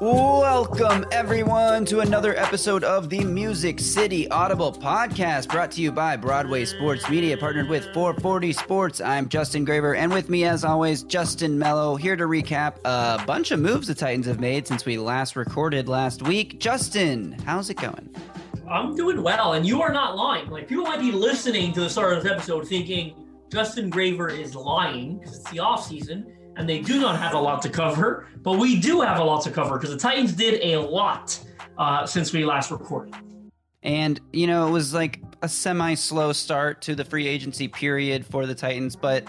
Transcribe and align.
Welcome, 0.00 1.06
everyone, 1.10 1.84
to 1.86 1.98
another 1.98 2.36
episode 2.38 2.84
of 2.84 3.10
the 3.10 3.24
Music 3.24 3.80
City 3.80 4.30
Audible 4.30 4.72
podcast 4.72 5.48
brought 5.48 5.72
to 5.72 5.80
you 5.80 5.90
by 5.90 6.16
Broadway 6.16 6.66
Sports 6.66 7.10
Media, 7.10 7.36
partnered 7.36 7.68
with 7.68 7.82
440 7.94 8.52
Sports. 8.52 9.00
I'm 9.00 9.28
Justin 9.28 9.64
Graver, 9.64 9.96
and 9.96 10.12
with 10.12 10.28
me, 10.28 10.44
as 10.44 10.62
always, 10.62 11.02
Justin 11.02 11.58
Melo, 11.58 11.96
here 11.96 12.14
to 12.14 12.26
recap 12.26 12.76
a 12.84 13.24
bunch 13.26 13.50
of 13.50 13.58
moves 13.58 13.88
the 13.88 13.94
Titans 13.96 14.26
have 14.26 14.38
made 14.38 14.68
since 14.68 14.86
we 14.86 14.98
last 14.98 15.34
recorded 15.34 15.88
last 15.88 16.22
week. 16.22 16.60
Justin, 16.60 17.32
how's 17.44 17.68
it 17.68 17.78
going? 17.78 18.08
I'm 18.70 18.94
doing 18.94 19.20
well, 19.20 19.54
and 19.54 19.66
you 19.66 19.82
are 19.82 19.92
not 19.92 20.14
lying. 20.14 20.48
Like 20.48 20.68
people 20.68 20.84
might 20.84 21.00
be 21.00 21.10
listening 21.10 21.72
to 21.72 21.80
the 21.80 21.90
start 21.90 22.16
of 22.16 22.22
this 22.22 22.30
episode 22.30 22.68
thinking 22.68 23.16
Justin 23.50 23.90
Graver 23.90 24.28
is 24.28 24.54
lying 24.54 25.18
because 25.18 25.40
it's 25.40 25.50
the 25.50 25.58
off 25.58 25.84
season 25.84 26.32
and 26.58 26.68
they 26.68 26.80
do 26.80 27.00
not 27.00 27.18
have 27.18 27.34
a 27.34 27.40
lot 27.40 27.62
to 27.62 27.70
cover. 27.70 28.26
But 28.42 28.58
we 28.58 28.78
do 28.78 29.00
have 29.00 29.18
a 29.18 29.24
lot 29.24 29.42
to 29.44 29.50
cover 29.50 29.78
because 29.78 29.90
the 29.90 29.98
Titans 29.98 30.32
did 30.32 30.60
a 30.62 30.76
lot 30.76 31.38
uh, 31.78 32.04
since 32.04 32.32
we 32.32 32.44
last 32.44 32.70
recorded. 32.70 33.14
And, 33.82 34.20
you 34.32 34.48
know, 34.48 34.66
it 34.66 34.72
was 34.72 34.92
like 34.92 35.22
a 35.40 35.48
semi 35.48 35.94
slow 35.94 36.32
start 36.32 36.82
to 36.82 36.94
the 36.96 37.04
free 37.04 37.28
agency 37.28 37.68
period 37.68 38.26
for 38.26 38.44
the 38.44 38.54
Titans, 38.54 38.96
but 38.96 39.24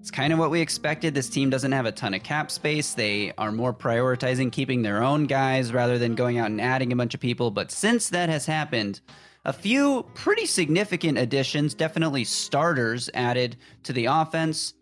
it's 0.00 0.10
kind 0.10 0.32
of 0.32 0.40
what 0.40 0.50
we 0.50 0.60
expected. 0.60 1.14
This 1.14 1.28
team 1.28 1.48
doesn't 1.48 1.70
have 1.70 1.86
a 1.86 1.92
ton 1.92 2.14
of 2.14 2.24
cap 2.24 2.50
space. 2.50 2.94
They 2.94 3.32
are 3.38 3.52
more 3.52 3.72
prioritizing 3.72 4.50
keeping 4.50 4.82
their 4.82 5.04
own 5.04 5.26
guys 5.26 5.72
rather 5.72 5.98
than 5.98 6.16
going 6.16 6.38
out 6.38 6.50
and 6.50 6.60
adding 6.60 6.92
a 6.92 6.96
bunch 6.96 7.14
of 7.14 7.20
people. 7.20 7.52
But 7.52 7.70
since 7.70 8.08
that 8.08 8.28
has 8.28 8.44
happened, 8.44 9.00
a 9.44 9.52
few 9.52 10.04
pretty 10.14 10.46
significant 10.46 11.18
additions, 11.18 11.74
definitely 11.74 12.24
starters 12.24 13.08
added 13.14 13.56
to 13.84 13.92
the 13.92 14.06
offense 14.06 14.74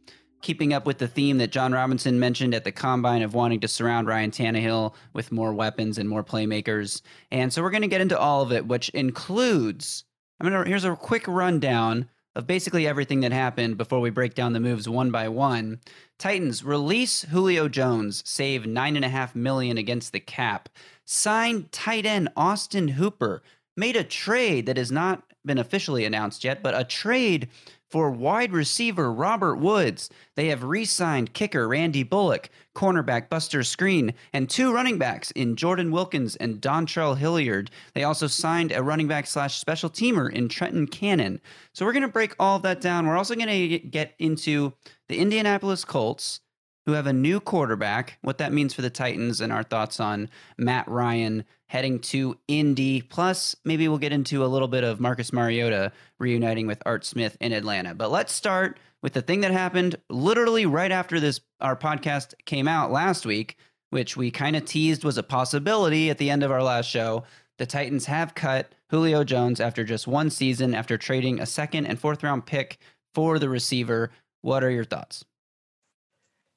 keeping 0.42 0.72
up 0.72 0.86
with 0.86 0.98
the 0.98 1.08
theme 1.08 1.38
that 1.38 1.52
Jon 1.52 1.72
Robinson 1.72 2.18
mentioned 2.18 2.54
at 2.54 2.64
the 2.64 2.72
combine 2.72 3.22
of 3.22 3.34
wanting 3.34 3.60
to 3.60 3.68
surround 3.68 4.06
Ryan 4.06 4.30
Tannehill 4.30 4.94
with 5.12 5.32
more 5.32 5.52
weapons 5.52 5.98
and 5.98 6.08
more 6.08 6.24
playmakers. 6.24 7.02
And 7.30 7.52
so 7.52 7.62
we're 7.62 7.70
going 7.70 7.82
to 7.82 7.88
get 7.88 8.00
into 8.00 8.18
all 8.18 8.42
of 8.42 8.52
it, 8.52 8.66
which 8.66 8.88
includes 8.90 10.04
I'm 10.40 10.48
going 10.48 10.64
to 10.64 10.68
here's 10.68 10.84
a 10.84 10.96
quick 10.96 11.28
rundown 11.28 12.08
of 12.34 12.46
basically 12.46 12.86
everything 12.86 13.20
that 13.20 13.32
happened 13.32 13.76
before 13.76 14.00
we 14.00 14.10
break 14.10 14.34
down 14.34 14.52
the 14.52 14.60
moves 14.60 14.88
one 14.88 15.10
by 15.10 15.28
one. 15.28 15.80
Titans 16.18 16.64
release 16.64 17.22
Julio 17.22 17.68
Jones, 17.68 18.22
save 18.26 18.66
nine 18.66 18.96
and 18.96 19.04
a 19.04 19.08
half 19.08 19.34
million 19.34 19.76
against 19.76 20.12
the 20.12 20.20
cap, 20.20 20.68
sign 21.04 21.68
tight 21.72 22.06
end 22.06 22.28
Austin 22.36 22.88
Hooper, 22.88 23.42
made 23.76 23.96
a 23.96 24.04
trade 24.04 24.66
that 24.66 24.76
has 24.76 24.92
not 24.92 25.24
been 25.44 25.58
officially 25.58 26.04
announced 26.04 26.44
yet, 26.44 26.62
but 26.62 26.78
a 26.78 26.84
trade 26.84 27.48
for 27.90 28.10
wide 28.10 28.52
receiver 28.52 29.12
Robert 29.12 29.56
Woods, 29.56 30.10
they 30.36 30.46
have 30.48 30.62
re 30.62 30.84
signed 30.84 31.32
kicker 31.32 31.66
Randy 31.66 32.02
Bullock, 32.02 32.48
cornerback 32.74 33.28
Buster 33.28 33.60
Skrine, 33.60 34.14
and 34.32 34.48
two 34.48 34.72
running 34.72 34.96
backs 34.96 35.30
in 35.32 35.56
Jordan 35.56 35.90
Wilkins 35.90 36.36
and 36.36 36.60
Dontrell 36.60 37.18
Hilliard. 37.18 37.70
They 37.94 38.04
also 38.04 38.26
signed 38.28 38.72
a 38.72 38.82
running 38.82 39.08
back 39.08 39.26
slash 39.26 39.58
special 39.58 39.90
teamer 39.90 40.32
in 40.32 40.48
Trenton 40.48 40.86
Cannon. 40.86 41.40
So 41.72 41.84
we're 41.84 41.92
going 41.92 42.02
to 42.02 42.08
break 42.08 42.34
all 42.38 42.56
of 42.56 42.62
that 42.62 42.80
down. 42.80 43.06
We're 43.06 43.18
also 43.18 43.34
going 43.34 43.48
to 43.48 43.78
get 43.80 44.14
into 44.18 44.72
the 45.08 45.18
Indianapolis 45.18 45.84
Colts, 45.84 46.40
who 46.86 46.92
have 46.92 47.06
a 47.06 47.12
new 47.12 47.40
quarterback, 47.40 48.18
what 48.22 48.38
that 48.38 48.52
means 48.52 48.74
for 48.74 48.82
the 48.82 48.90
Titans, 48.90 49.40
and 49.40 49.52
our 49.52 49.62
thoughts 49.62 50.00
on 50.00 50.28
Matt 50.58 50.88
Ryan 50.88 51.44
heading 51.68 52.00
to 52.00 52.36
Indy. 52.48 53.02
Plus, 53.02 53.54
maybe 53.64 53.86
we'll 53.86 53.98
get 53.98 54.12
into 54.12 54.44
a 54.44 54.48
little 54.48 54.68
bit 54.68 54.82
of 54.82 55.00
Marcus 55.00 55.32
Mariota 55.32 55.92
reuniting 56.18 56.66
with 56.66 56.82
Art 56.84 57.04
Smith 57.04 57.36
in 57.40 57.52
Atlanta. 57.52 57.94
But 57.94 58.10
let's 58.10 58.32
start 58.32 58.78
with 59.02 59.12
the 59.12 59.22
thing 59.22 59.40
that 59.42 59.52
happened 59.52 59.96
literally 60.08 60.66
right 60.66 60.90
after 60.90 61.20
this 61.20 61.40
our 61.60 61.76
podcast 61.76 62.34
came 62.44 62.66
out 62.66 62.90
last 62.90 63.24
week, 63.24 63.56
which 63.90 64.16
we 64.16 64.30
kind 64.30 64.56
of 64.56 64.64
teased 64.64 65.04
was 65.04 65.18
a 65.18 65.22
possibility 65.22 66.10
at 66.10 66.18
the 66.18 66.30
end 66.30 66.42
of 66.42 66.50
our 66.50 66.62
last 66.62 66.88
show. 66.88 67.24
The 67.58 67.66
Titans 67.66 68.06
have 68.06 68.34
cut 68.34 68.74
Julio 68.88 69.22
Jones 69.22 69.60
after 69.60 69.84
just 69.84 70.06
one 70.06 70.30
season 70.30 70.74
after 70.74 70.96
trading 70.96 71.40
a 71.40 71.46
second 71.46 71.86
and 71.86 71.98
fourth 71.98 72.22
round 72.22 72.46
pick 72.46 72.78
for 73.14 73.38
the 73.38 73.48
receiver. 73.48 74.10
What 74.40 74.64
are 74.64 74.70
your 74.70 74.84
thoughts? 74.84 75.24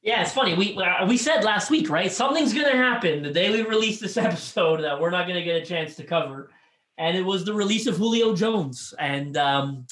Yeah, 0.03 0.21
it's 0.21 0.33
funny. 0.33 0.53
We 0.53 0.77
uh, 0.77 1.05
we 1.07 1.15
said 1.15 1.45
last 1.45 1.71
week, 1.71 1.89
right? 1.89 2.11
Something's 2.11 2.53
going 2.53 2.69
to 2.69 2.77
happen 2.77 3.23
the 3.23 3.31
day 3.31 3.49
we 3.49 3.61
release 3.61 4.01
this 4.01 4.17
episode 4.17 4.81
that 4.81 4.99
we're 4.99 5.09
not 5.09 5.27
going 5.27 5.39
to 5.39 5.43
get 5.43 5.61
a 5.61 5.65
chance 5.65 5.95
to 5.95 6.03
cover, 6.03 6.51
and 6.97 7.17
it 7.17 7.23
was 7.23 7.45
the 7.45 7.53
release 7.53 7.87
of 7.87 7.95
Julio 7.95 8.35
Jones. 8.35 8.93
And 8.99 9.37
um, 9.37 9.87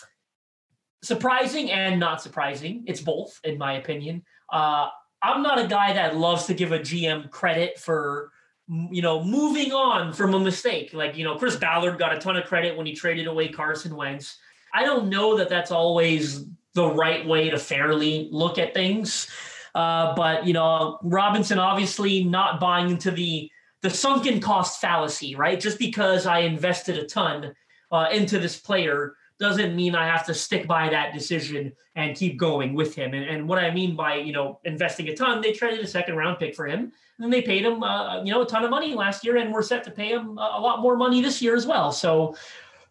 surprising 1.02 1.72
and 1.72 1.98
not 1.98 2.22
surprising, 2.22 2.84
it's 2.88 3.00
both, 3.00 3.40
in 3.46 3.58
my 3.58 3.74
opinion. 3.74 4.24
Uh, 4.52 4.90
I'm 5.24 5.42
not 5.42 5.60
a 5.60 5.68
guy 5.68 5.94
that 5.94 6.18
loves 6.18 6.46
to 6.48 6.54
give 6.54 6.74
a 6.74 6.80
GM 6.80 7.32
credit 7.32 7.80
for 7.80 8.32
you 8.68 9.02
know 9.02 9.24
moving 9.24 9.72
on 9.72 10.12
from 10.12 10.34
a 10.34 10.40
mistake. 10.42 10.94
Like 10.94 11.16
you 11.16 11.24
know, 11.24 11.38
Chris 11.38 11.56
Ballard 11.56 11.98
got 11.98 12.14
a 12.14 12.20
ton 12.20 12.36
of 12.36 12.44
credit 12.44 12.76
when 12.76 12.86
he 12.86 12.94
traded 12.94 13.28
away 13.28 13.48
Carson 13.48 13.96
Wentz. 13.96 14.38
I 14.74 14.84
don't 14.84 15.08
know 15.08 15.38
that 15.38 15.48
that's 15.48 15.72
always 15.72 16.46
the 16.74 16.88
right 16.88 17.26
way 17.26 17.50
to 17.50 17.58
fairly 17.58 18.28
look 18.30 18.58
at 18.58 18.74
things. 18.74 19.30
Uh, 19.74 20.14
but 20.16 20.46
you 20.46 20.54
know, 20.54 21.00
Robinson 21.04 21.60
obviously 21.60 22.24
not 22.24 22.60
buying 22.60 22.90
into 22.90 23.12
the 23.12 23.50
the 23.82 23.90
sunken 23.90 24.40
cost 24.40 24.80
fallacy, 24.80 25.36
right? 25.36 25.60
Just 25.60 25.80
because 25.80 26.26
I 26.28 26.40
invested 26.40 26.98
a 26.98 27.06
ton 27.06 27.54
uh, 27.92 28.08
into 28.12 28.38
this 28.38 28.60
player 28.60 29.16
doesn't 29.40 29.76
mean 29.76 29.96
I 29.96 30.06
have 30.06 30.26
to 30.28 30.36
stick 30.36 30.68
by 30.68 30.88
that 30.90 31.14
decision 31.16 31.74
and 31.96 32.16
keep 32.16 32.38
going 32.38 32.76
with 32.76 32.94
him. 32.94 33.16
And, 33.16 33.26
and 33.26 33.50
what 33.50 33.58
I 33.58 33.72
mean 33.72 33.96
by 33.96 34.16
you 34.16 34.34
know 34.34 34.60
investing 34.66 35.08
a 35.10 35.16
ton, 35.16 35.42
they 35.42 35.52
traded 35.52 35.80
a 35.80 35.88
second 35.88 36.16
round 36.16 36.38
pick 36.38 36.56
for 36.56 36.68
him, 36.68 36.92
and 37.20 37.32
they 37.32 37.42
paid 37.42 37.66
him 37.66 37.82
uh, 37.82 38.24
you 38.24 38.32
know 38.32 38.42
a 38.42 38.46
ton 38.46 38.64
of 38.64 38.70
money 38.70 38.94
last 38.94 39.26
year, 39.26 39.38
and 39.38 39.54
we're 39.54 39.64
set 39.64 39.84
to 39.86 39.92
pay 39.92 40.10
him 40.10 40.38
a 40.38 40.60
lot 40.60 40.82
more 40.82 40.96
money 40.96 41.22
this 41.22 41.42
year 41.42 41.56
as 41.56 41.66
well. 41.66 41.92
So. 41.92 42.36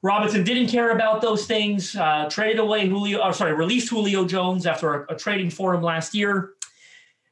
Robinson 0.02 0.44
didn't 0.44 0.68
care 0.68 0.92
about 0.92 1.20
those 1.20 1.44
things. 1.44 1.94
Uh, 1.94 2.26
traded 2.30 2.58
away 2.58 2.88
Julio, 2.88 3.22
or 3.22 3.34
sorry, 3.34 3.52
released 3.52 3.90
Julio 3.90 4.24
Jones 4.24 4.64
after 4.64 5.04
a, 5.04 5.12
a 5.12 5.14
trading 5.14 5.50
for 5.50 5.74
him 5.74 5.82
last 5.82 6.14
year 6.14 6.54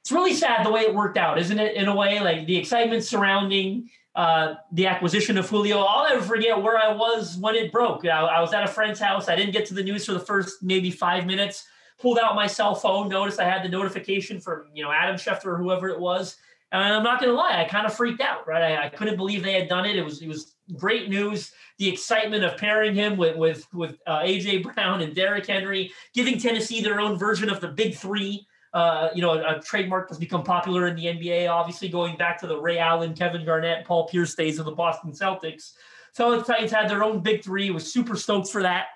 it's 0.09 0.13
really 0.15 0.33
sad 0.33 0.65
the 0.65 0.71
way 0.71 0.81
it 0.81 0.95
worked 0.95 1.19
out, 1.19 1.39
isn't 1.39 1.59
it? 1.59 1.77
In 1.77 1.87
a 1.87 1.95
way, 1.95 2.19
like 2.21 2.47
the 2.47 2.57
excitement 2.57 3.05
surrounding 3.05 3.91
uh, 4.15 4.55
the 4.73 4.87
acquisition 4.87 5.37
of 5.37 5.47
Julio. 5.47 5.81
I'll 5.81 6.09
never 6.09 6.25
forget 6.25 6.63
where 6.63 6.79
I 6.79 6.95
was 6.95 7.37
when 7.37 7.55
it 7.55 7.71
broke. 7.71 8.07
I, 8.07 8.21
I, 8.21 8.41
was 8.41 8.55
at 8.55 8.65
a 8.65 8.69
friend's 8.69 8.99
house. 8.99 9.29
I 9.29 9.37
didn't 9.37 9.53
get 9.53 9.67
to 9.67 9.75
the 9.75 9.83
news 9.83 10.07
for 10.07 10.15
the 10.15 10.21
first 10.21 10.63
maybe 10.63 10.91
five 10.91 11.27
minutes. 11.27 11.67
Pulled 12.01 12.19
out 12.19 12.35
my 12.35 12.47
cell 12.47 12.75
phone, 12.75 13.11
noticed 13.11 13.39
I 13.39 13.45
had 13.45 13.63
the 13.63 13.69
notification 13.69 14.41
from 14.41 14.71
you 14.73 14.83
know 14.83 14.91
Adam 14.91 15.17
Schefter 15.17 15.45
or 15.45 15.59
whoever 15.59 15.91
it 15.91 16.01
was, 16.01 16.39
and 16.73 16.83
I'm 16.83 17.03
not 17.03 17.21
going 17.21 17.31
to 17.31 17.37
lie, 17.37 17.61
I 17.61 17.69
kind 17.69 17.85
of 17.85 17.93
freaked 17.93 18.23
out. 18.23 18.49
Right, 18.49 18.63
I, 18.63 18.87
I, 18.87 18.89
couldn't 18.89 19.17
believe 19.17 19.43
they 19.43 19.61
had 19.61 19.69
done 19.69 19.85
it. 19.85 19.95
It 19.95 20.05
was 20.07 20.23
it 20.23 20.29
was 20.29 20.55
great 20.75 21.11
news. 21.11 21.53
The 21.77 21.87
excitement 21.87 22.45
of 22.45 22.57
pairing 22.57 22.95
him 22.95 23.19
with 23.19 23.37
with 23.37 23.67
with 23.75 23.99
uh, 24.07 24.21
AJ 24.21 24.73
Brown 24.73 25.03
and 25.03 25.15
Derrick 25.15 25.47
Henry, 25.47 25.93
giving 26.15 26.39
Tennessee 26.39 26.83
their 26.83 26.99
own 26.99 27.19
version 27.19 27.51
of 27.51 27.61
the 27.61 27.69
Big 27.69 27.95
Three 27.95 28.48
uh, 28.75 29.09
you 29.15 29.23
know, 29.23 29.33
a, 29.33 29.57
a, 29.57 29.61
trademark 29.61 30.09
that's 30.09 30.19
become 30.19 30.43
popular 30.43 30.87
in 30.87 30.97
the 30.97 31.07
NBA, 31.07 31.49
obviously 31.49 31.89
going 31.89 32.17
back 32.17 32.39
to 32.41 32.47
the 32.47 32.59
Ray 32.59 32.79
Allen, 32.79 33.15
Kevin 33.15 33.45
Garnett, 33.45 33.87
Paul 33.87 34.07
Pierce 34.09 34.35
days 34.35 34.59
of 34.59 34.67
the 34.67 34.73
Boston 34.73 35.13
Celtics. 35.13 35.73
So 36.13 36.37
the 36.37 36.45
Titans 36.45 36.71
had 36.71 36.89
their 36.89 37.03
own 37.03 37.21
big 37.21 37.43
three, 37.43 37.71
was 37.71 37.91
super 37.91 38.17
stoked 38.17 38.49
for 38.49 38.63
that, 38.63 38.87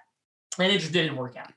and 0.59 0.71
it 0.71 0.81
just 0.81 0.93
didn't 0.93 1.17
work 1.17 1.37
out, 1.37 1.53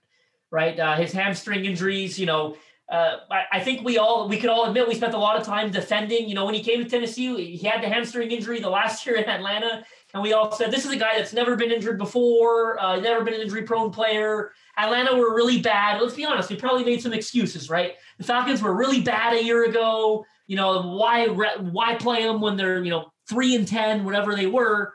right? 0.50 0.80
Uh, 0.80 0.96
his 0.96 1.12
hamstring 1.12 1.66
injuries, 1.66 2.18
you 2.18 2.26
know, 2.26 2.56
uh, 2.88 3.18
I, 3.32 3.44
I, 3.54 3.60
think 3.62 3.84
we 3.84 3.98
all 3.98 4.30
we 4.30 4.38
could 4.38 4.52
all 4.52 4.66
admit 4.66 4.88
we 4.88 4.94
spent 4.94 5.16
a 5.16 5.18
lot 5.18 5.40
of 5.40 5.44
time 5.44 5.72
defending. 5.72 6.30
You 6.30 6.36
know, 6.36 6.46
when 6.46 6.54
he 6.54 6.62
came 6.62 6.84
to 6.84 6.88
Tennessee, 6.88 7.56
he 7.56 7.68
had 7.68 7.82
the 7.82 7.90
hamstring 7.90 8.30
injury 8.30 8.60
the 8.60 8.70
last 8.70 9.08
year 9.08 9.16
in 9.16 9.28
Atlanta, 9.28 9.84
and 10.14 10.22
we 10.22 10.34
all 10.34 10.52
said 10.52 10.70
this 10.70 10.86
is 10.86 10.92
a 10.92 10.96
guy 10.96 11.18
that's 11.18 11.34
never 11.34 11.56
been 11.56 11.72
injured 11.72 11.98
before, 11.98 12.80
uh, 12.80 13.00
never 13.00 13.24
been 13.24 13.34
an 13.34 13.42
injury-prone 13.42 13.90
player. 13.90 14.52
Atlanta 14.78 15.16
were 15.16 15.34
really 15.36 15.62
bad. 15.62 16.02
Let's 16.02 16.16
be 16.16 16.26
honest, 16.26 16.50
we 16.50 16.56
probably 16.56 16.84
made 16.84 17.02
some 17.02 17.14
excuses, 17.14 17.70
right? 17.70 17.94
The 18.18 18.24
Falcons 18.24 18.62
were 18.62 18.76
really 18.76 19.02
bad 19.02 19.34
a 19.34 19.44
year 19.44 19.66
ago. 19.66 20.26
You 20.48 20.58
know, 20.58 20.82
why 20.82 21.28
why 21.28 21.96
play 21.96 22.24
them 22.24 22.42
when 22.42 22.58
they're 22.58 22.84
you 22.84 22.92
know 22.92 23.12
three 23.28 23.56
and 23.56 23.68
ten, 23.68 24.06
whatever 24.06 24.36
they 24.36 24.48
were. 24.48 24.94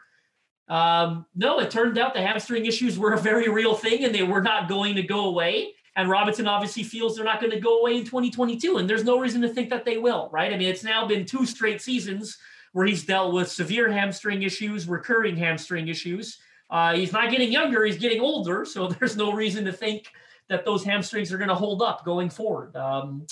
Um, 0.69 1.27
no, 1.35 1.59
it 1.59 1.71
turned 1.71 1.99
out 1.99 2.15
the 2.15 2.21
hamstring 2.21 2.67
issues 2.67 2.97
were 2.99 3.13
a 3.13 3.19
very 3.19 3.49
real 3.49 3.75
thing, 3.75 4.05
and 4.05 4.15
they 4.15 4.23
were 4.23 4.43
not 4.43 4.69
going 4.69 4.95
to 4.97 5.03
go 5.03 5.27
away. 5.27 5.75
And 5.97 6.09
Robinson 6.09 6.47
obviously 6.47 6.85
feels 6.85 7.17
they're 7.17 7.25
not 7.25 7.41
going 7.41 7.51
to 7.51 7.59
go 7.59 7.81
away 7.81 7.97
in 7.97 8.05
2022, 8.05 8.77
and 8.77 8.89
there's 8.89 9.05
no 9.05 9.19
reason 9.19 9.43
to 9.43 9.49
think 9.49 9.71
that 9.71 9.85
they 9.85 9.99
will, 9.99 10.31
right? 10.33 10.53
I 10.53 10.57
mean, 10.57 10.69
it's 10.69 10.85
now 10.85 11.07
been 11.07 11.27
two 11.27 11.45
straight 11.45 11.83
seasons 11.83 12.39
where 12.73 12.87
he's 12.87 13.05
dealt 13.05 13.35
with 13.35 13.51
severe 13.51 13.91
hamstring 13.91 14.43
issues, 14.43 14.89
recurring 14.89 15.37
hamstring 15.37 15.89
issues. 15.89 16.39
Uh, 16.71 16.95
he's 16.95 17.13
not 17.13 17.31
getting 17.31 17.51
younger; 17.51 17.85
he's 17.85 17.99
getting 17.99 18.21
older. 18.21 18.65
So 18.65 18.89
there's 18.99 19.17
no 19.17 19.33
reason 19.33 19.65
to 19.65 19.73
think 19.73 20.11
that 20.49 20.65
those 20.65 20.85
hamstrings 20.85 21.33
are 21.33 21.39
going 21.39 21.49
to 21.49 21.55
hold 21.55 21.81
up 21.83 22.05
going 22.05 22.29
forward. 22.29 22.77
Um, 22.77 23.27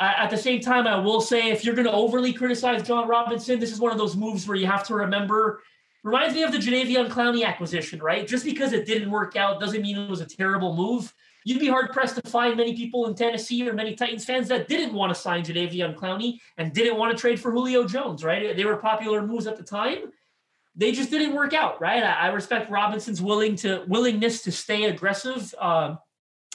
at 0.00 0.30
the 0.30 0.36
same 0.36 0.60
time, 0.60 0.86
I 0.86 0.98
will 0.98 1.20
say 1.20 1.50
if 1.50 1.64
you're 1.64 1.74
going 1.74 1.86
to 1.86 1.92
overly 1.92 2.32
criticize 2.32 2.82
Jon 2.82 3.06
Robinson, 3.06 3.60
this 3.60 3.70
is 3.70 3.78
one 3.78 3.92
of 3.92 3.98
those 3.98 4.16
moves 4.16 4.48
where 4.48 4.56
you 4.56 4.66
have 4.66 4.84
to 4.84 4.94
remember. 4.94 5.62
Reminds 6.02 6.34
me 6.34 6.42
of 6.42 6.52
the 6.52 6.58
Jadeveon 6.58 7.10
Clowney 7.10 7.44
acquisition, 7.44 8.02
right? 8.02 8.26
Just 8.26 8.46
because 8.46 8.72
it 8.72 8.86
didn't 8.86 9.10
work 9.10 9.36
out 9.36 9.60
doesn't 9.60 9.82
mean 9.82 9.98
it 9.98 10.08
was 10.08 10.22
a 10.22 10.26
terrible 10.26 10.74
move. 10.74 11.12
You'd 11.44 11.60
be 11.60 11.68
hard 11.68 11.92
pressed 11.92 12.16
to 12.16 12.30
find 12.30 12.56
many 12.56 12.74
people 12.74 13.06
in 13.06 13.14
Tennessee 13.14 13.68
or 13.68 13.74
many 13.74 13.94
Titans 13.94 14.24
fans 14.24 14.48
that 14.48 14.68
didn't 14.68 14.94
want 14.94 15.14
to 15.14 15.20
sign 15.20 15.42
Jadeveon 15.42 15.94
Clowney 15.94 16.38
and 16.56 16.72
didn't 16.72 16.96
want 16.96 17.14
to 17.14 17.20
trade 17.20 17.38
for 17.38 17.50
Julio 17.50 17.86
Jones, 17.86 18.24
right? 18.24 18.56
They 18.56 18.64
were 18.64 18.76
popular 18.76 19.26
moves 19.26 19.46
at 19.46 19.58
the 19.58 19.62
time. 19.62 20.12
They 20.76 20.92
just 20.92 21.10
didn't 21.10 21.34
work 21.34 21.52
out, 21.52 21.80
right? 21.80 22.02
I, 22.02 22.28
respect 22.28 22.70
Robinson's 22.70 23.20
willing 23.20 23.56
to 23.56 23.84
willingness 23.88 24.42
to 24.42 24.52
stay 24.52 24.84
aggressive. 24.84 25.52
Um, 25.58 25.98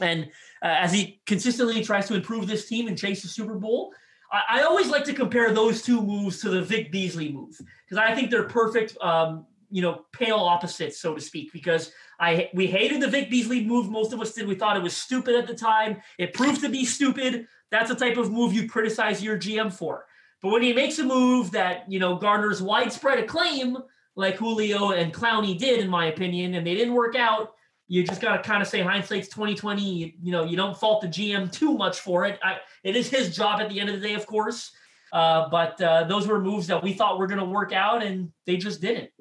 and 0.01 0.25
uh, 0.63 0.67
as 0.79 0.93
he 0.93 1.21
consistently 1.25 1.83
tries 1.83 2.07
to 2.07 2.15
improve 2.15 2.47
this 2.47 2.67
team 2.67 2.87
and 2.87 2.97
chase 2.97 3.21
the 3.21 3.27
Super 3.27 3.55
Bowl, 3.55 3.93
I, 4.31 4.59
I 4.59 4.63
always 4.63 4.89
like 4.89 5.03
to 5.05 5.13
compare 5.13 5.51
those 5.51 5.81
two 5.81 6.01
moves 6.01 6.41
to 6.41 6.49
the 6.49 6.61
Vic 6.61 6.91
Beasley 6.91 7.31
move 7.31 7.55
because 7.85 8.01
I 8.01 8.15
think 8.15 8.31
they're 8.31 8.47
perfect, 8.47 8.97
um, 9.01 9.45
you 9.69 9.81
know, 9.81 10.05
pale 10.13 10.37
opposites, 10.37 10.99
so 10.99 11.13
to 11.13 11.21
speak. 11.21 11.51
Because 11.51 11.91
I 12.19 12.49
we 12.53 12.67
hated 12.67 13.01
the 13.01 13.09
Vic 13.09 13.29
Beasley 13.29 13.65
move. 13.65 13.89
Most 13.89 14.13
of 14.13 14.21
us 14.21 14.33
did. 14.33 14.47
We 14.47 14.55
thought 14.55 14.77
it 14.77 14.83
was 14.83 14.95
stupid 14.95 15.35
at 15.35 15.47
the 15.47 15.55
time. 15.55 16.01
It 16.17 16.33
proved 16.33 16.61
to 16.61 16.69
be 16.69 16.85
stupid. 16.85 17.47
That's 17.71 17.89
the 17.89 17.95
type 17.95 18.17
of 18.17 18.31
move 18.31 18.53
you 18.53 18.69
criticize 18.69 19.23
your 19.23 19.37
GM 19.37 19.73
for. 19.73 20.05
But 20.41 20.51
when 20.51 20.61
he 20.61 20.73
makes 20.73 20.99
a 20.99 21.03
move 21.03 21.51
that 21.51 21.91
you 21.91 21.99
know 21.99 22.15
garners 22.15 22.61
widespread 22.61 23.19
acclaim, 23.19 23.77
like 24.15 24.35
Julio 24.37 24.91
and 24.91 25.13
Clowney 25.13 25.57
did, 25.57 25.79
in 25.79 25.89
my 25.89 26.07
opinion, 26.07 26.55
and 26.55 26.65
they 26.65 26.75
didn't 26.75 26.93
work 26.93 27.15
out, 27.15 27.55
you 27.87 28.03
just 28.03 28.21
got 28.21 28.37
to 28.37 28.43
kind 28.47 28.61
of 28.61 28.67
say 28.67 28.81
hindsight's 28.81 29.27
2020 29.27 29.81
you, 29.81 30.11
you, 30.21 30.31
know 30.31 30.43
you 30.43 30.57
don't 30.57 30.77
fault 30.77 31.01
the 31.01 31.07
gm 31.07 31.51
too 31.51 31.77
much 31.77 31.99
for 31.99 32.25
it 32.25 32.39
I, 32.43 32.57
it 32.83 32.95
is 32.95 33.09
his 33.09 33.35
job 33.35 33.61
at 33.61 33.69
the 33.69 33.79
end 33.79 33.89
of 33.89 33.99
the 33.99 34.07
day 34.07 34.15
of 34.15 34.25
course 34.25 34.71
uh, 35.13 35.47
but 35.49 35.79
uh, 35.81 36.03
those 36.05 36.27
were 36.27 36.41
moves 36.41 36.67
that 36.67 36.83
we 36.83 36.93
thought 36.93 37.19
were 37.19 37.27
going 37.27 37.39
to 37.39 37.45
work 37.45 37.71
out 37.71 38.03
and 38.03 38.31
they 38.45 38.57
just 38.57 38.81
didn't 38.81 39.11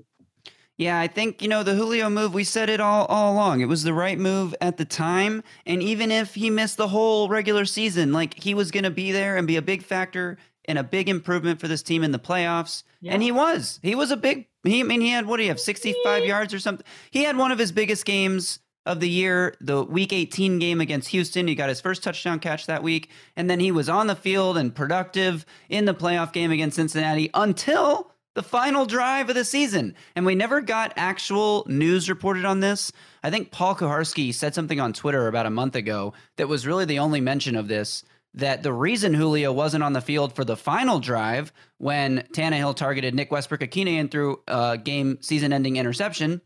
yeah, 0.77 0.99
I 0.99 1.07
think 1.07 1.41
you 1.41 1.47
know 1.47 1.63
the 1.63 1.77
Julio 1.77 2.11
move. 2.11 2.35
We 2.35 2.43
said 2.43 2.69
it 2.69 2.81
all 2.81 3.07
all 3.07 3.33
along. 3.33 3.61
It 3.61 3.67
was 3.67 3.85
the 3.85 3.95
right 3.95 4.19
move 4.19 4.57
at 4.61 4.77
the 4.77 4.85
time, 4.85 5.45
and 5.67 5.81
even 5.81 6.11
if 6.11 6.35
he 6.35 6.51
missed 6.51 6.79
the 6.79 6.89
whole 6.89 7.29
regular 7.29 7.65
season, 7.65 8.13
like 8.13 8.35
he 8.35 8.55
was 8.55 8.73
going 8.73 8.83
to 8.83 8.91
be 8.91 9.13
there 9.13 9.37
and 9.37 9.47
be 9.47 9.55
a 9.55 9.63
big 9.63 9.85
factor 9.85 10.37
and 10.65 10.77
a 10.77 10.83
big 10.83 11.09
improvement 11.09 11.61
for 11.61 11.69
this 11.69 11.81
team 11.81 12.03
in 12.03 12.11
the 12.11 12.19
playoffs. 12.19 12.83
Yeah. 13.01 13.13
And 13.13 13.23
he 13.23 13.31
was. 13.31 13.79
He 13.85 13.95
was 13.95 14.11
a 14.11 14.17
big 14.17 14.49
he, 14.73 14.81
I 14.81 14.83
mean, 14.85 15.01
he 15.01 15.11
had 15.11 15.27
what 15.27 15.37
do 15.37 15.43
you 15.43 15.51
have, 15.51 15.61
65 15.61 16.25
yards 16.25 16.55
or 16.55 16.59
something? 16.59 16.87
He 17.11 17.25
had 17.25 17.37
one 17.37 17.53
of 17.53 17.59
his 17.59 17.73
biggest 17.73 18.05
games 18.05 18.61
of 18.87 19.01
the 19.01 19.09
year, 19.09 19.55
the 19.61 19.83
week 19.83 20.13
18 20.13 20.59
game 20.59 20.81
against 20.81 21.09
Houston. 21.09 21.49
He 21.49 21.55
got 21.55 21.69
his 21.69 21.81
first 21.81 22.03
touchdown 22.03 22.39
catch 22.39 22.67
that 22.67 22.83
week. 22.83 23.11
And 23.37 23.49
then 23.49 23.61
he 23.61 23.73
was 23.73 23.89
on 23.89 24.07
the 24.07 24.17
field 24.17 24.57
and 24.57 24.75
productive 24.75 25.47
in 25.69 25.85
the 25.85 25.95
playoff 25.95 26.33
game 26.33 26.51
against 26.51 26.77
Cincinnati 26.77 27.31
until 27.35 28.11
the 28.35 28.43
final 28.43 28.85
drive 28.85 29.29
of 29.29 29.37
the 29.37 29.45
season. 29.45 29.95
And 30.17 30.27
we 30.27 30.35
never 30.35 30.61
got 30.61 30.93
actual 30.97 31.65
news 31.69 32.09
reported 32.09 32.45
on 32.45 32.61
this. 32.61 32.93
I 33.23 33.31
think 33.31 33.51
Paul 33.51 33.75
Kuharsky 33.75 34.35
said 34.35 34.55
something 34.55 34.81
on 34.81 34.93
Twitter 34.93 35.29
about 35.29 35.47
a 35.47 35.51
month 35.51 35.77
ago 35.77 36.13
that 36.37 36.49
was 36.49 36.67
really 36.67 36.85
the 36.85 36.99
only 36.99 37.21
mention 37.21 37.57
of 37.57 37.69
this 37.69 38.05
that 38.35 38.63
the 38.63 38.73
reason 38.73 39.15
Julio 39.15 39.53
wasn't 39.53 39.85
on 39.85 39.93
the 39.93 40.01
field 40.01 40.35
for 40.35 40.45
the 40.45 40.57
final 40.57 40.99
drive 40.99 41.53
when 41.79 42.27
Tannehill 42.33 42.75
targeted 42.75 43.15
Nick 43.15 43.31
Westbrook-Ikhine 43.31 44.01
and 44.01 44.11
threw 44.11 44.41
a 44.49 44.77
game 44.77 45.19
season-ending 45.21 45.77
interception, 45.77 46.41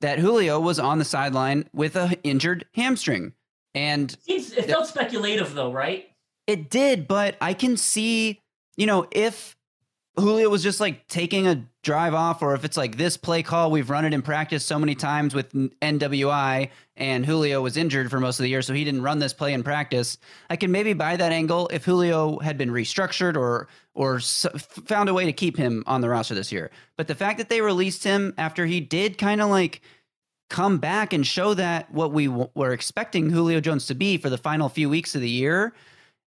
that 0.00 0.18
Julio 0.18 0.60
was 0.60 0.78
on 0.78 0.98
the 0.98 1.04
sideline 1.04 1.68
with 1.72 1.96
a 1.96 2.16
injured 2.22 2.64
hamstring. 2.74 3.32
And 3.74 4.16
it 4.26 4.66
felt 4.66 4.86
speculative 4.86 5.54
though, 5.54 5.72
right? 5.72 6.08
It 6.46 6.70
did, 6.70 7.06
but 7.06 7.36
I 7.40 7.54
can 7.54 7.76
see, 7.76 8.40
you 8.76 8.86
know, 8.86 9.06
if 9.10 9.56
Julio 10.16 10.48
was 10.48 10.62
just 10.62 10.80
like 10.80 11.06
taking 11.06 11.46
a 11.46 11.66
drive 11.82 12.12
off, 12.12 12.42
or 12.42 12.54
if 12.54 12.64
it's 12.64 12.76
like 12.76 12.96
this 12.96 13.16
play 13.16 13.42
call, 13.42 13.70
we've 13.70 13.88
run 13.88 14.04
it 14.04 14.12
in 14.12 14.22
practice 14.22 14.64
so 14.64 14.78
many 14.78 14.94
times 14.94 15.34
with 15.34 15.52
NWI, 15.52 16.70
and 16.96 17.24
Julio 17.24 17.62
was 17.62 17.76
injured 17.76 18.10
for 18.10 18.20
most 18.20 18.38
of 18.38 18.42
the 18.44 18.50
year, 18.50 18.62
so 18.62 18.74
he 18.74 18.84
didn't 18.84 19.02
run 19.02 19.18
this 19.18 19.32
play 19.32 19.54
in 19.54 19.62
practice. 19.62 20.18
I 20.50 20.56
can 20.56 20.70
maybe 20.70 20.92
buy 20.92 21.16
that 21.16 21.32
angle 21.32 21.68
if 21.72 21.84
Julio 21.84 22.38
had 22.38 22.58
been 22.58 22.70
restructured 22.70 23.36
or 23.36 23.68
or 23.94 24.20
found 24.20 25.08
a 25.08 25.14
way 25.14 25.24
to 25.24 25.32
keep 25.32 25.56
him 25.56 25.82
on 25.86 26.00
the 26.00 26.08
roster 26.08 26.34
this 26.34 26.52
year. 26.52 26.70
But 26.96 27.08
the 27.08 27.14
fact 27.14 27.38
that 27.38 27.48
they 27.48 27.60
released 27.60 28.04
him 28.04 28.34
after 28.38 28.66
he 28.66 28.80
did 28.80 29.18
kind 29.18 29.40
of 29.40 29.50
like 29.50 29.80
come 30.48 30.78
back 30.78 31.12
and 31.12 31.26
show 31.26 31.54
that 31.54 31.90
what 31.92 32.12
we 32.12 32.26
w- 32.26 32.50
were 32.54 32.72
expecting 32.72 33.30
Julio 33.30 33.60
Jones 33.60 33.86
to 33.86 33.94
be 33.94 34.16
for 34.16 34.30
the 34.30 34.38
final 34.38 34.68
few 34.68 34.88
weeks 34.88 35.14
of 35.14 35.20
the 35.20 35.30
year 35.30 35.72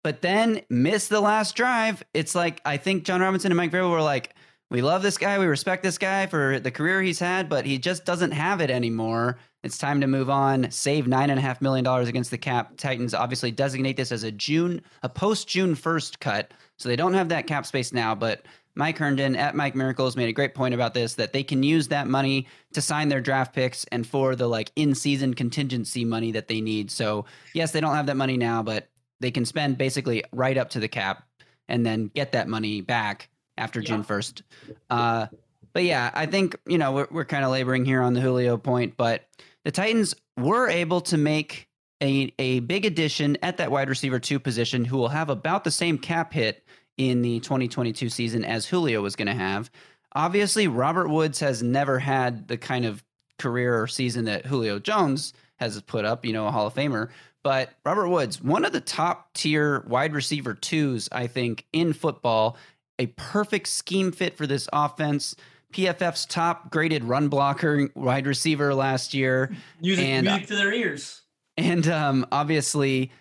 but 0.04 0.22
then 0.22 0.62
miss 0.70 1.08
the 1.08 1.20
last 1.22 1.56
drive. 1.56 2.04
It's 2.14 2.36
like 2.36 2.62
I 2.66 2.78
think 2.78 3.04
Jon 3.04 3.22
Robinson 3.22 3.52
and 3.52 3.58
Mike 3.58 3.72
Vrabel 3.72 3.92
were 3.92 4.02
like, 4.02 4.34
we 4.70 4.82
love 4.82 5.02
this 5.02 5.18
guy, 5.18 5.40
we 5.40 5.46
respect 5.46 5.82
this 5.82 5.98
guy 5.98 6.28
for 6.28 6.60
the 6.60 6.70
career 6.70 7.02
he's 7.02 7.20
had, 7.20 7.50
but 7.50 7.66
he 7.66 7.80
just 7.80 8.06
doesn't 8.06 8.32
have 8.32 8.62
it 8.62 8.70
anymore. 8.70 9.38
It's 9.64 9.80
time 9.80 10.00
to 10.02 10.08
move 10.08 10.30
on. 10.30 10.70
Save 10.70 11.08
nine 11.08 11.32
and 11.32 11.40
a 11.40 11.42
half 11.42 11.60
million 11.60 11.84
dollars 11.84 12.08
against 12.08 12.30
the 12.30 12.38
cap. 12.38 12.78
Titans 12.78 13.16
obviously 13.16 13.52
designate 13.52 13.98
this 13.98 14.12
as 14.12 14.24
a 14.24 14.32
June, 14.32 14.82
a 15.02 15.10
post 15.10 15.48
June 15.48 15.74
first 15.74 16.20
cut, 16.20 16.54
so 16.78 16.88
they 16.88 16.96
don't 16.96 17.16
have 17.16 17.30
that 17.30 17.48
cap 17.48 17.66
space 17.66 17.92
now. 17.92 18.14
But 18.14 18.44
Mike 18.76 18.98
Herndon 18.98 19.36
at 19.36 19.56
Mike 19.56 19.76
Miracles 19.76 20.16
made 20.16 20.30
a 20.30 20.34
great 20.34 20.54
point 20.54 20.76
about 20.76 20.94
this 20.94 21.16
that 21.16 21.34
they 21.34 21.44
can 21.44 21.64
use 21.64 21.88
that 21.88 22.08
money 22.08 22.48
to 22.74 22.82
sign 22.82 23.10
their 23.10 23.22
draft 23.22 23.54
picks 23.54 23.86
and 23.86 24.06
for 24.06 24.36
the 24.36 24.48
like 24.48 24.72
in 24.76 24.94
season 24.94 25.34
contingency 25.34 26.06
money 26.06 26.32
that 26.32 26.48
they 26.48 26.62
need. 26.62 26.92
So 26.92 27.26
yes, 27.54 27.72
they 27.72 27.82
don't 27.82 27.96
have 27.96 28.06
that 28.06 28.18
money 28.18 28.38
now, 28.38 28.62
but 28.62 28.88
they 29.20 29.32
can 29.32 29.46
spend 29.46 29.80
basically 29.80 30.24
right 30.32 30.58
up 30.58 30.70
to 30.70 30.80
the 30.80 30.88
cap 30.88 31.24
and 31.68 31.84
then 31.84 32.12
get 32.14 32.32
that 32.34 32.48
money 32.48 32.82
back 32.82 33.30
after 33.60 33.80
yeah. 33.80 33.88
June 33.88 34.04
1st. 34.04 34.42
Uh, 34.90 35.28
but 35.74 35.84
yeah, 35.84 36.10
I 36.14 36.26
think, 36.26 36.56
you 36.66 36.78
know, 36.78 36.92
we're, 36.94 37.08
we're 37.12 37.26
kind 37.26 37.46
of 37.46 37.52
laboring 37.52 37.86
here 37.86 38.02
on 38.02 38.14
the 38.14 38.22
Julio 38.22 38.58
point, 38.58 38.96
but 38.98 39.26
the 39.66 39.72
Titans 39.72 40.16
were 40.38 40.68
able 40.68 41.02
to 41.02 41.18
make 41.18 41.68
a, 42.02 42.34
a 42.40 42.62
big 42.62 42.86
addition 42.86 43.38
at 43.44 43.58
that 43.58 43.72
wide 43.72 43.90
receiver 43.90 44.20
two 44.20 44.40
position 44.40 44.86
who 44.86 44.98
will 44.98 45.10
have 45.10 45.30
about 45.30 45.64
the 45.64 45.72
same 45.72 45.98
cap 45.98 46.34
hit 46.34 46.64
in 46.98 47.22
the 47.22 47.40
2022 47.42 48.10
season 48.10 48.44
as 48.44 48.66
Julio 48.66 49.02
was 49.02 49.16
going 49.16 49.28
to 49.28 49.34
have. 49.34 49.70
Obviously, 50.16 50.68
Robert 50.68 51.10
Woods 51.10 51.40
has 51.40 51.62
never 51.62 52.00
had 52.00 52.48
the 52.48 52.58
kind 52.58 52.86
of 52.86 53.04
career 53.38 53.82
or 53.82 53.88
season 53.88 54.26
that 54.26 54.46
Julio 54.46 54.80
Jones 54.80 55.34
has 55.58 55.80
put 55.82 56.06
up, 56.06 56.26
you 56.26 56.34
know, 56.34 56.48
a 56.48 56.52
Hall 56.52 56.68
of 56.68 56.74
Famer. 56.74 57.10
But 57.44 57.70
Robert 57.86 58.10
Woods, 58.10 58.42
one 58.42 58.66
of 58.66 58.74
the 58.74 58.82
top 58.82 59.34
tier 59.34 59.82
wide 59.88 60.14
receiver 60.14 60.54
twos, 60.54 61.08
I 61.12 61.28
think, 61.28 61.66
in 61.72 61.94
football, 61.94 62.58
a 63.00 63.08
perfect 63.08 63.68
scheme 63.68 64.12
fit 64.12 64.38
for 64.38 64.46
this 64.46 64.70
offense. 64.72 65.36
PFF's 65.74 66.26
top 66.26 66.72
graded 66.72 67.04
run 67.04 67.30
blocker 67.30 67.90
wide 67.96 68.28
receiver 68.28 68.76
last 68.76 69.14
year. 69.14 69.56
Music, 69.82 70.06
and, 70.06 70.26
music 70.26 70.48
to 70.48 70.56
their 70.56 70.74
ears. 70.74 71.22
And 71.58 71.88
um, 71.88 72.26
obviously 72.32 73.12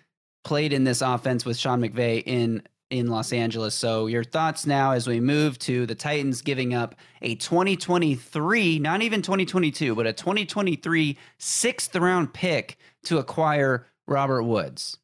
played 0.45 0.73
in 0.73 0.85
this 0.85 1.01
offense 1.01 1.45
with 1.45 1.57
Sean 1.57 1.81
McVay 1.81 2.23
in 2.25 2.63
in 2.91 3.09
Los 3.09 3.35
Angeles. 3.35 3.75
So 3.75 4.07
your 4.07 4.25
thoughts 4.25 4.65
now 4.67 4.93
as 4.93 5.07
we 5.07 5.21
move 5.21 5.59
to 5.61 5.85
the 5.85 5.95
Titans 5.95 6.41
giving 6.41 6.73
up 6.73 6.95
a 7.21 7.35
2023, 7.35 8.79
not 8.79 9.03
even 9.03 9.21
2022, 9.21 9.95
but 9.95 10.07
a 10.07 10.13
2023 10.15 11.19
sixth 11.39 11.95
round 11.95 12.33
pick 12.33 12.79
to 13.05 13.19
acquire 13.19 13.87
Robert 14.07 14.45
Woods. 14.45 14.99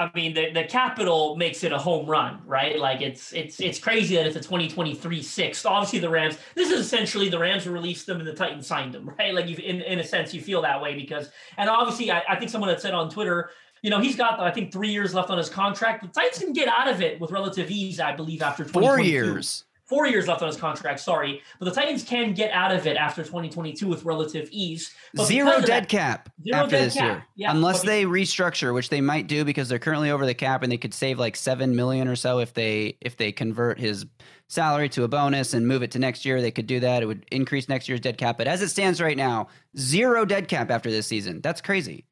I 0.00 0.10
mean, 0.14 0.32
the, 0.32 0.50
the 0.50 0.64
capital 0.64 1.36
makes 1.36 1.62
it 1.62 1.72
a 1.72 1.78
home 1.78 2.06
run, 2.06 2.40
right? 2.46 2.78
Like 2.78 3.02
it's 3.02 3.34
it's 3.34 3.60
it's 3.60 3.78
crazy 3.78 4.16
that 4.16 4.26
it's 4.26 4.34
a 4.34 4.40
2023 4.40 5.22
sixth. 5.22 5.66
Obviously, 5.66 5.98
the 5.98 6.08
Rams. 6.08 6.38
This 6.54 6.70
is 6.70 6.80
essentially 6.80 7.28
the 7.28 7.38
Rams 7.38 7.68
released 7.68 8.06
them 8.06 8.18
and 8.18 8.26
the 8.26 8.32
Titans 8.32 8.66
signed 8.66 8.94
them, 8.94 9.10
right? 9.18 9.34
Like 9.34 9.46
you, 9.46 9.56
in 9.56 9.82
in 9.82 9.98
a 9.98 10.04
sense, 10.04 10.32
you 10.32 10.40
feel 10.40 10.62
that 10.62 10.80
way 10.80 10.94
because, 10.94 11.30
and 11.58 11.68
obviously, 11.68 12.10
I, 12.10 12.22
I 12.26 12.36
think 12.36 12.50
someone 12.50 12.70
had 12.70 12.80
said 12.80 12.94
on 12.94 13.10
Twitter, 13.10 13.50
you 13.82 13.90
know, 13.90 14.00
he's 14.00 14.16
got 14.16 14.40
I 14.40 14.50
think 14.50 14.72
three 14.72 14.90
years 14.90 15.12
left 15.12 15.28
on 15.28 15.36
his 15.36 15.50
contract. 15.50 16.02
The 16.02 16.08
Titans 16.08 16.38
can 16.38 16.54
get 16.54 16.68
out 16.68 16.88
of 16.88 17.02
it 17.02 17.20
with 17.20 17.30
relative 17.30 17.70
ease, 17.70 18.00
I 18.00 18.16
believe, 18.16 18.40
after 18.40 18.64
four 18.64 19.00
years 19.00 19.66
four 19.90 20.06
years 20.06 20.28
left 20.28 20.40
on 20.40 20.48
his 20.48 20.56
contract. 20.56 21.00
Sorry, 21.00 21.42
but 21.58 21.66
the 21.66 21.72
Titans 21.72 22.04
can 22.04 22.32
get 22.32 22.52
out 22.52 22.72
of 22.72 22.86
it 22.86 22.96
after 22.96 23.22
2022 23.22 23.88
with 23.88 24.04
relative 24.04 24.48
ease. 24.52 24.94
Zero 25.18 25.60
dead 25.60 25.66
that, 25.66 25.88
cap 25.88 26.30
zero 26.42 26.62
after 26.62 26.70
dead 26.70 26.86
this 26.86 26.94
cap. 26.94 27.04
year, 27.04 27.26
yeah, 27.34 27.50
unless 27.50 27.82
they 27.82 28.04
restructure, 28.04 28.72
which 28.72 28.88
they 28.88 29.00
might 29.00 29.26
do 29.26 29.44
because 29.44 29.68
they're 29.68 29.80
currently 29.80 30.10
over 30.10 30.24
the 30.24 30.32
cap 30.32 30.62
and 30.62 30.70
they 30.70 30.78
could 30.78 30.94
save 30.94 31.18
like 31.18 31.34
seven 31.34 31.74
million 31.74 32.08
or 32.08 32.16
so 32.16 32.38
if 32.38 32.54
they 32.54 32.96
if 33.00 33.16
they 33.16 33.32
convert 33.32 33.78
his 33.78 34.06
salary 34.46 34.88
to 34.88 35.04
a 35.04 35.08
bonus 35.08 35.54
and 35.54 35.66
move 35.66 35.82
it 35.82 35.90
to 35.92 35.98
next 35.98 36.24
year. 36.24 36.40
They 36.40 36.50
could 36.50 36.66
do 36.66 36.80
that. 36.80 37.02
It 37.02 37.06
would 37.06 37.26
increase 37.30 37.68
next 37.68 37.88
year's 37.88 38.00
dead 38.00 38.16
cap. 38.16 38.38
But 38.38 38.48
as 38.48 38.62
it 38.62 38.68
stands 38.68 39.00
right 39.00 39.16
now, 39.16 39.48
zero 39.76 40.24
dead 40.24 40.48
cap 40.48 40.70
after 40.70 40.90
this 40.90 41.06
season. 41.06 41.40
That's 41.40 41.60
crazy. 41.60 42.04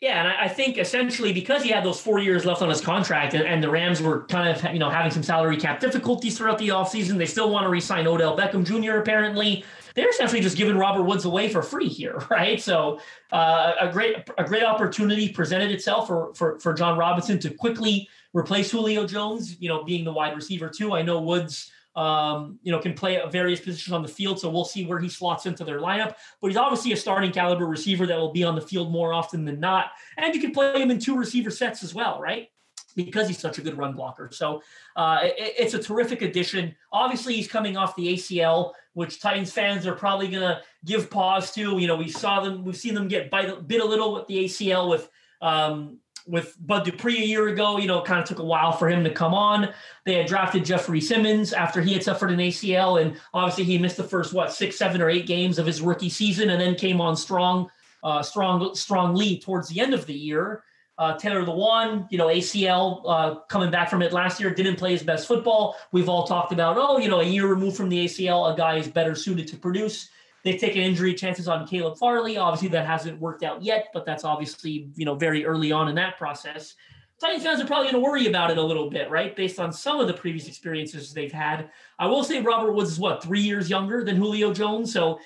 Yeah, 0.00 0.20
and 0.20 0.28
I, 0.28 0.46
think 0.46 0.78
essentially 0.78 1.32
because 1.32 1.64
he 1.64 1.70
had 1.70 1.84
those 1.84 2.00
four 2.00 2.20
years 2.20 2.44
left 2.44 2.62
on 2.62 2.68
his 2.68 2.80
contract 2.80 3.34
and, 3.34 3.44
and, 3.44 3.60
the 3.60 3.68
Rams 3.68 4.00
were 4.00 4.22
kind 4.26 4.48
of, 4.48 4.72
you 4.72 4.78
know, 4.78 4.88
having 4.88 5.10
some 5.10 5.24
salary 5.24 5.56
cap 5.56 5.80
difficulties 5.80 6.38
throughout 6.38 6.58
the 6.58 6.68
offseason, 6.68 7.18
they 7.18 7.26
still 7.26 7.50
want 7.50 7.64
to 7.64 7.68
re-sign 7.68 8.06
Odell 8.06 8.38
Beckham 8.38 8.64
Jr. 8.64 8.98
apparently. 8.98 9.64
they're 9.96 10.08
essentially 10.08 10.40
just 10.40 10.56
giving 10.56 10.76
Robert 10.76 11.02
Woods 11.02 11.24
away 11.24 11.48
for 11.48 11.62
free 11.62 11.88
here, 11.88 12.22
right? 12.30 12.60
So 12.60 13.00
uh, 13.32 13.72
a 13.80 13.90
great 13.90 14.28
a 14.38 14.44
great 14.44 14.62
opportunity 14.62 15.30
presented 15.30 15.72
itself 15.72 16.06
for, 16.06 16.32
for 16.34 16.60
for 16.60 16.72
Jon 16.74 16.96
Robinson 16.96 17.40
to 17.40 17.50
quickly 17.50 18.08
replace 18.32 18.70
Julio 18.70 19.04
Jones, 19.04 19.60
you 19.60 19.68
know, 19.68 19.82
being 19.82 20.04
the 20.04 20.12
wide 20.12 20.36
receiver 20.36 20.68
too. 20.68 20.94
I 20.94 21.02
know 21.02 21.20
Woods 21.20 21.72
um, 21.98 22.60
you 22.62 22.70
know, 22.70 22.78
can 22.78 22.94
play 22.94 23.16
at 23.16 23.32
various 23.32 23.58
positions 23.58 23.92
on 23.92 24.02
the 24.02 24.08
field. 24.08 24.38
So 24.38 24.48
we'll 24.48 24.64
see 24.64 24.86
where 24.86 25.00
he 25.00 25.08
slots 25.08 25.46
into 25.46 25.64
their 25.64 25.80
lineup. 25.80 26.14
But 26.40 26.46
he's 26.46 26.56
obviously 26.56 26.92
a 26.92 26.96
starting 26.96 27.32
caliber 27.32 27.66
receiver 27.66 28.06
that 28.06 28.16
will 28.16 28.32
be 28.32 28.44
on 28.44 28.54
the 28.54 28.60
field 28.60 28.92
more 28.92 29.12
often 29.12 29.44
than 29.44 29.58
not. 29.58 29.90
And 30.16 30.32
you 30.32 30.40
can 30.40 30.52
play 30.52 30.80
him 30.80 30.92
in 30.92 31.00
two 31.00 31.16
receiver 31.18 31.50
sets 31.50 31.82
as 31.82 31.96
well, 31.96 32.20
right? 32.20 32.50
Because 32.94 33.26
he's 33.26 33.40
such 33.40 33.58
a 33.58 33.62
good 33.62 33.76
run 33.76 33.94
blocker. 33.94 34.30
So 34.32 34.62
uh, 34.94 35.18
it, 35.22 35.54
it's 35.58 35.74
a 35.74 35.82
terrific 35.82 36.22
addition. 36.22 36.76
Obviously, 36.92 37.34
he's 37.34 37.48
coming 37.48 37.76
off 37.76 37.96
the 37.96 38.14
ACL, 38.14 38.74
which 38.92 39.20
Titans 39.20 39.50
fans 39.50 39.84
are 39.84 39.94
probably 39.94 40.28
going 40.28 40.42
to 40.42 40.60
give 40.84 41.10
pause 41.10 41.50
to. 41.54 41.78
You 41.78 41.88
know, 41.88 41.96
we 41.96 42.08
saw 42.08 42.40
them, 42.40 42.64
we've 42.64 42.76
seen 42.76 42.94
them 42.94 43.08
get 43.08 43.28
bite, 43.28 43.66
bit 43.66 43.80
a 43.80 43.84
little 43.84 44.14
with 44.14 44.28
the 44.28 44.44
ACL 44.44 44.88
with 44.88 45.10
um, 45.40 45.98
with 46.28 46.54
Bud 46.60 46.84
Dupree 46.84 47.22
a 47.22 47.26
year 47.26 47.48
ago, 47.48 47.78
you 47.78 47.86
know, 47.86 48.02
kind 48.02 48.20
of 48.20 48.28
took 48.28 48.38
a 48.38 48.44
while 48.44 48.72
for 48.72 48.88
him 48.88 49.02
to 49.04 49.10
come 49.10 49.32
on. 49.32 49.70
They 50.04 50.14
had 50.14 50.26
drafted 50.26 50.64
Jeffery 50.64 51.00
Simmons 51.00 51.52
after 51.52 51.80
he 51.80 51.94
had 51.94 52.02
suffered 52.02 52.30
an 52.30 52.38
ACL, 52.38 53.00
and 53.00 53.18
obviously 53.32 53.64
he 53.64 53.78
missed 53.78 53.96
the 53.96 54.04
first 54.04 54.32
what 54.32 54.52
six, 54.52 54.76
seven, 54.76 55.00
or 55.00 55.08
eight 55.08 55.26
games 55.26 55.58
of 55.58 55.66
his 55.66 55.80
rookie 55.80 56.10
season, 56.10 56.50
and 56.50 56.60
then 56.60 56.74
came 56.74 57.00
on 57.00 57.16
strong, 57.16 57.70
uh, 58.04 58.22
strong, 58.22 58.74
strong 58.74 59.14
lead 59.14 59.42
towards 59.42 59.68
the 59.68 59.80
end 59.80 59.94
of 59.94 60.06
the 60.06 60.14
year. 60.14 60.62
Uh, 60.98 61.16
Taylor 61.16 61.44
Lewan, 61.44 62.08
you 62.10 62.18
know, 62.18 62.26
ACL 62.26 63.02
uh, 63.06 63.36
coming 63.48 63.70
back 63.70 63.88
from 63.88 64.02
it 64.02 64.12
last 64.12 64.40
year, 64.40 64.50
didn't 64.50 64.76
play 64.76 64.90
his 64.90 65.02
best 65.02 65.28
football. 65.28 65.76
We've 65.92 66.08
all 66.08 66.26
talked 66.26 66.52
about, 66.52 66.76
oh, 66.76 66.98
you 66.98 67.08
know, 67.08 67.20
a 67.20 67.24
year 67.24 67.46
removed 67.46 67.76
from 67.76 67.88
the 67.88 68.04
ACL, 68.04 68.52
a 68.52 68.56
guy 68.56 68.76
is 68.76 68.88
better 68.88 69.14
suited 69.14 69.46
to 69.48 69.56
produce. 69.56 70.10
They've 70.48 70.58
taken 70.58 70.80
injury 70.80 71.12
chances 71.12 71.46
on 71.46 71.66
Caleb 71.66 71.98
Farley. 71.98 72.38
Obviously, 72.38 72.68
that 72.68 72.86
hasn't 72.86 73.20
worked 73.20 73.42
out 73.42 73.62
yet, 73.62 73.88
but 73.92 74.06
that's 74.06 74.24
obviously 74.24 74.88
you 74.96 75.04
know 75.04 75.14
very 75.14 75.44
early 75.44 75.72
on 75.72 75.88
in 75.88 75.94
that 75.96 76.16
process. 76.16 76.74
Titans 77.20 77.42
fans 77.42 77.60
are 77.60 77.66
probably 77.66 77.90
going 77.90 78.02
to 78.02 78.10
worry 78.10 78.28
about 78.28 78.50
it 78.50 78.56
a 78.56 78.62
little 78.62 78.88
bit, 78.88 79.10
right? 79.10 79.36
Based 79.36 79.60
on 79.60 79.74
some 79.74 80.00
of 80.00 80.06
the 80.06 80.14
previous 80.14 80.48
experiences 80.48 81.12
they've 81.12 81.30
had. 81.30 81.68
I 81.98 82.06
will 82.06 82.24
say 82.24 82.40
Robert 82.40 82.72
Woods 82.72 82.90
is 82.90 82.98
what 82.98 83.22
three 83.22 83.42
years 83.42 83.68
younger 83.68 84.02
than 84.02 84.16
Julio 84.16 84.54
Jones, 84.54 84.90
so 84.90 85.18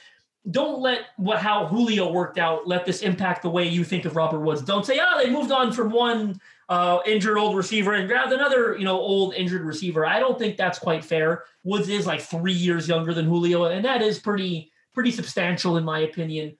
don't 0.50 0.80
let 0.80 1.02
what 1.18 1.38
how 1.38 1.66
Julio 1.66 2.10
worked 2.10 2.36
out 2.36 2.66
let 2.66 2.84
this 2.84 3.02
impact 3.02 3.42
the 3.42 3.50
way 3.50 3.68
you 3.68 3.84
think 3.84 4.06
of 4.06 4.16
Robert 4.16 4.40
Woods. 4.40 4.62
Don't 4.62 4.84
say, 4.84 4.98
oh, 5.00 5.22
they 5.22 5.30
moved 5.30 5.52
on 5.52 5.72
from 5.72 5.92
one 5.92 6.40
uh, 6.68 6.98
injured 7.06 7.38
old 7.38 7.56
receiver 7.56 7.92
and 7.92 8.08
grabbed 8.08 8.32
another, 8.32 8.76
you 8.76 8.84
know, 8.84 8.98
old 8.98 9.34
injured 9.34 9.62
receiver. 9.62 10.04
I 10.04 10.18
don't 10.18 10.36
think 10.36 10.56
that's 10.56 10.80
quite 10.80 11.04
fair. 11.04 11.44
Woods 11.62 11.88
is 11.88 12.08
like 12.08 12.22
three 12.22 12.52
years 12.52 12.88
younger 12.88 13.14
than 13.14 13.26
Julio, 13.26 13.66
and 13.66 13.84
that 13.84 14.02
is 14.02 14.18
pretty 14.18 14.71
pretty 14.94 15.10
substantial 15.10 15.76
in 15.76 15.84
my 15.84 16.00
opinion. 16.00 16.56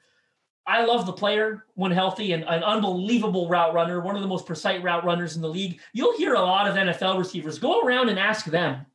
I 0.66 0.84
love 0.84 1.06
the 1.06 1.12
player 1.12 1.64
when 1.74 1.90
healthy 1.90 2.32
and 2.32 2.44
an 2.44 2.62
unbelievable 2.62 3.48
route 3.48 3.74
runner, 3.74 4.00
one 4.00 4.14
of 4.14 4.22
the 4.22 4.28
most 4.28 4.46
precise 4.46 4.80
route 4.82 5.04
runners 5.04 5.34
in 5.34 5.42
the 5.42 5.48
league. 5.48 5.80
You'll 5.92 6.16
hear 6.16 6.34
a 6.34 6.40
lot 6.40 6.68
of 6.68 6.76
NFL 6.76 7.18
receivers 7.18 7.58
go 7.58 7.80
around 7.80 8.08
and 8.08 8.18
ask 8.18 8.46
them 8.46 8.86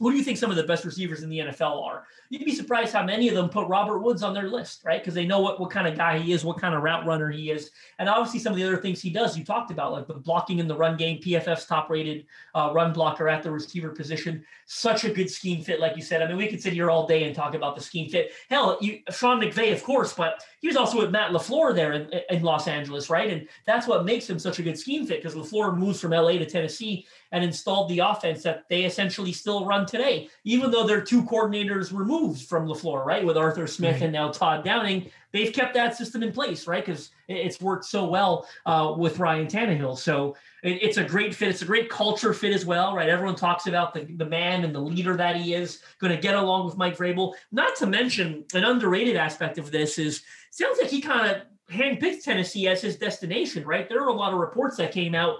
who 0.00 0.10
do 0.10 0.16
you 0.16 0.24
think 0.24 0.38
some 0.38 0.50
of 0.50 0.56
the 0.56 0.62
best 0.62 0.86
receivers 0.86 1.22
in 1.22 1.28
the 1.28 1.38
NFL 1.38 1.82
are? 1.82 2.06
You'd 2.30 2.46
be 2.46 2.54
surprised 2.54 2.94
how 2.94 3.04
many 3.04 3.28
of 3.28 3.34
them 3.34 3.50
put 3.50 3.68
Robert 3.68 3.98
Woods 3.98 4.22
on 4.22 4.32
their 4.32 4.48
list, 4.48 4.80
right? 4.82 4.98
Because 4.98 5.12
they 5.12 5.26
know 5.26 5.40
what, 5.40 5.60
what 5.60 5.70
kind 5.70 5.86
of 5.86 5.94
guy 5.94 6.18
he 6.18 6.32
is, 6.32 6.42
what 6.42 6.58
kind 6.58 6.74
of 6.74 6.82
route 6.82 7.04
runner 7.04 7.28
he 7.28 7.50
is. 7.50 7.70
And 7.98 8.08
obviously, 8.08 8.40
some 8.40 8.54
of 8.54 8.58
the 8.58 8.64
other 8.64 8.78
things 8.78 9.02
he 9.02 9.10
does, 9.10 9.36
you 9.36 9.44
talked 9.44 9.70
about, 9.70 9.92
like 9.92 10.06
the 10.06 10.14
blocking 10.14 10.58
in 10.58 10.66
the 10.66 10.74
run 10.74 10.96
game, 10.96 11.20
PFF's 11.20 11.66
top 11.66 11.90
rated 11.90 12.24
uh, 12.54 12.70
run 12.72 12.94
blocker 12.94 13.28
at 13.28 13.42
the 13.42 13.50
receiver 13.50 13.90
position. 13.90 14.42
Such 14.64 15.04
a 15.04 15.10
good 15.10 15.28
scheme 15.28 15.62
fit, 15.62 15.80
like 15.80 15.96
you 15.96 16.02
said. 16.02 16.22
I 16.22 16.28
mean, 16.28 16.38
we 16.38 16.48
could 16.48 16.62
sit 16.62 16.72
here 16.72 16.90
all 16.90 17.06
day 17.06 17.24
and 17.24 17.34
talk 17.34 17.54
about 17.54 17.76
the 17.76 17.82
scheme 17.82 18.08
fit. 18.08 18.32
Hell, 18.48 18.78
you, 18.80 19.00
Sean 19.10 19.38
McVay, 19.38 19.70
of 19.72 19.84
course, 19.84 20.14
but 20.14 20.42
he 20.60 20.68
was 20.68 20.76
also 20.76 20.98
with 20.98 21.10
Matt 21.10 21.32
LaFleur 21.32 21.74
there 21.74 21.92
in, 21.92 22.10
in 22.30 22.42
Los 22.42 22.68
Angeles, 22.68 23.10
right? 23.10 23.30
And 23.30 23.46
that's 23.66 23.86
what 23.86 24.06
makes 24.06 24.30
him 24.30 24.38
such 24.38 24.58
a 24.60 24.62
good 24.62 24.78
scheme 24.78 25.04
fit 25.04 25.22
because 25.22 25.36
LaFleur 25.36 25.76
moves 25.76 26.00
from 26.00 26.12
LA 26.12 26.32
to 26.32 26.46
Tennessee 26.46 27.06
and 27.32 27.44
installed 27.44 27.90
the 27.90 27.98
offense 27.98 28.42
that 28.42 28.68
they 28.68 28.84
essentially 28.84 29.32
still 29.32 29.66
run 29.66 29.86
today, 29.90 30.28
even 30.44 30.70
though 30.70 30.86
they're 30.86 31.02
two 31.02 31.22
coordinators 31.24 31.92
removed 31.92 32.42
from 32.42 32.66
LaFleur, 32.66 33.04
right? 33.04 33.24
With 33.24 33.36
Arthur 33.36 33.66
Smith 33.66 33.94
right. 33.94 34.02
and 34.02 34.12
now 34.12 34.30
Todd 34.30 34.64
Downing, 34.64 35.10
they've 35.32 35.52
kept 35.52 35.74
that 35.74 35.96
system 35.96 36.22
in 36.22 36.32
place, 36.32 36.66
right? 36.66 36.84
Because 36.84 37.10
it's 37.28 37.60
worked 37.60 37.84
so 37.84 38.08
well 38.08 38.46
uh, 38.66 38.94
with 38.96 39.18
Ryan 39.18 39.46
Tannehill. 39.46 39.98
So 39.98 40.36
it, 40.62 40.82
it's 40.82 40.96
a 40.96 41.04
great 41.04 41.34
fit. 41.34 41.48
It's 41.48 41.62
a 41.62 41.66
great 41.66 41.90
culture 41.90 42.32
fit 42.32 42.54
as 42.54 42.64
well, 42.64 42.94
right? 42.94 43.08
Everyone 43.08 43.36
talks 43.36 43.66
about 43.66 43.92
the, 43.92 44.04
the 44.16 44.24
man 44.24 44.64
and 44.64 44.74
the 44.74 44.80
leader 44.80 45.16
that 45.16 45.36
he 45.36 45.54
is, 45.54 45.82
going 45.98 46.14
to 46.14 46.20
get 46.20 46.34
along 46.34 46.66
with 46.66 46.76
Mike 46.76 46.96
Vrabel. 46.96 47.34
Not 47.52 47.76
to 47.76 47.86
mention 47.86 48.44
an 48.54 48.64
underrated 48.64 49.16
aspect 49.16 49.58
of 49.58 49.70
this 49.70 49.98
is 49.98 50.22
sounds 50.50 50.78
like 50.80 50.90
he 50.90 51.00
kind 51.00 51.30
of 51.30 51.42
handpicked 51.72 52.24
Tennessee 52.24 52.68
as 52.68 52.82
his 52.82 52.96
destination, 52.96 53.64
right? 53.64 53.88
There 53.88 54.02
are 54.02 54.08
a 54.08 54.12
lot 54.12 54.32
of 54.32 54.40
reports 54.40 54.76
that 54.78 54.92
came 54.92 55.14
out 55.14 55.36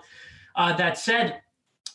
uh, 0.57 0.76
that 0.76 0.99
said 0.99 1.42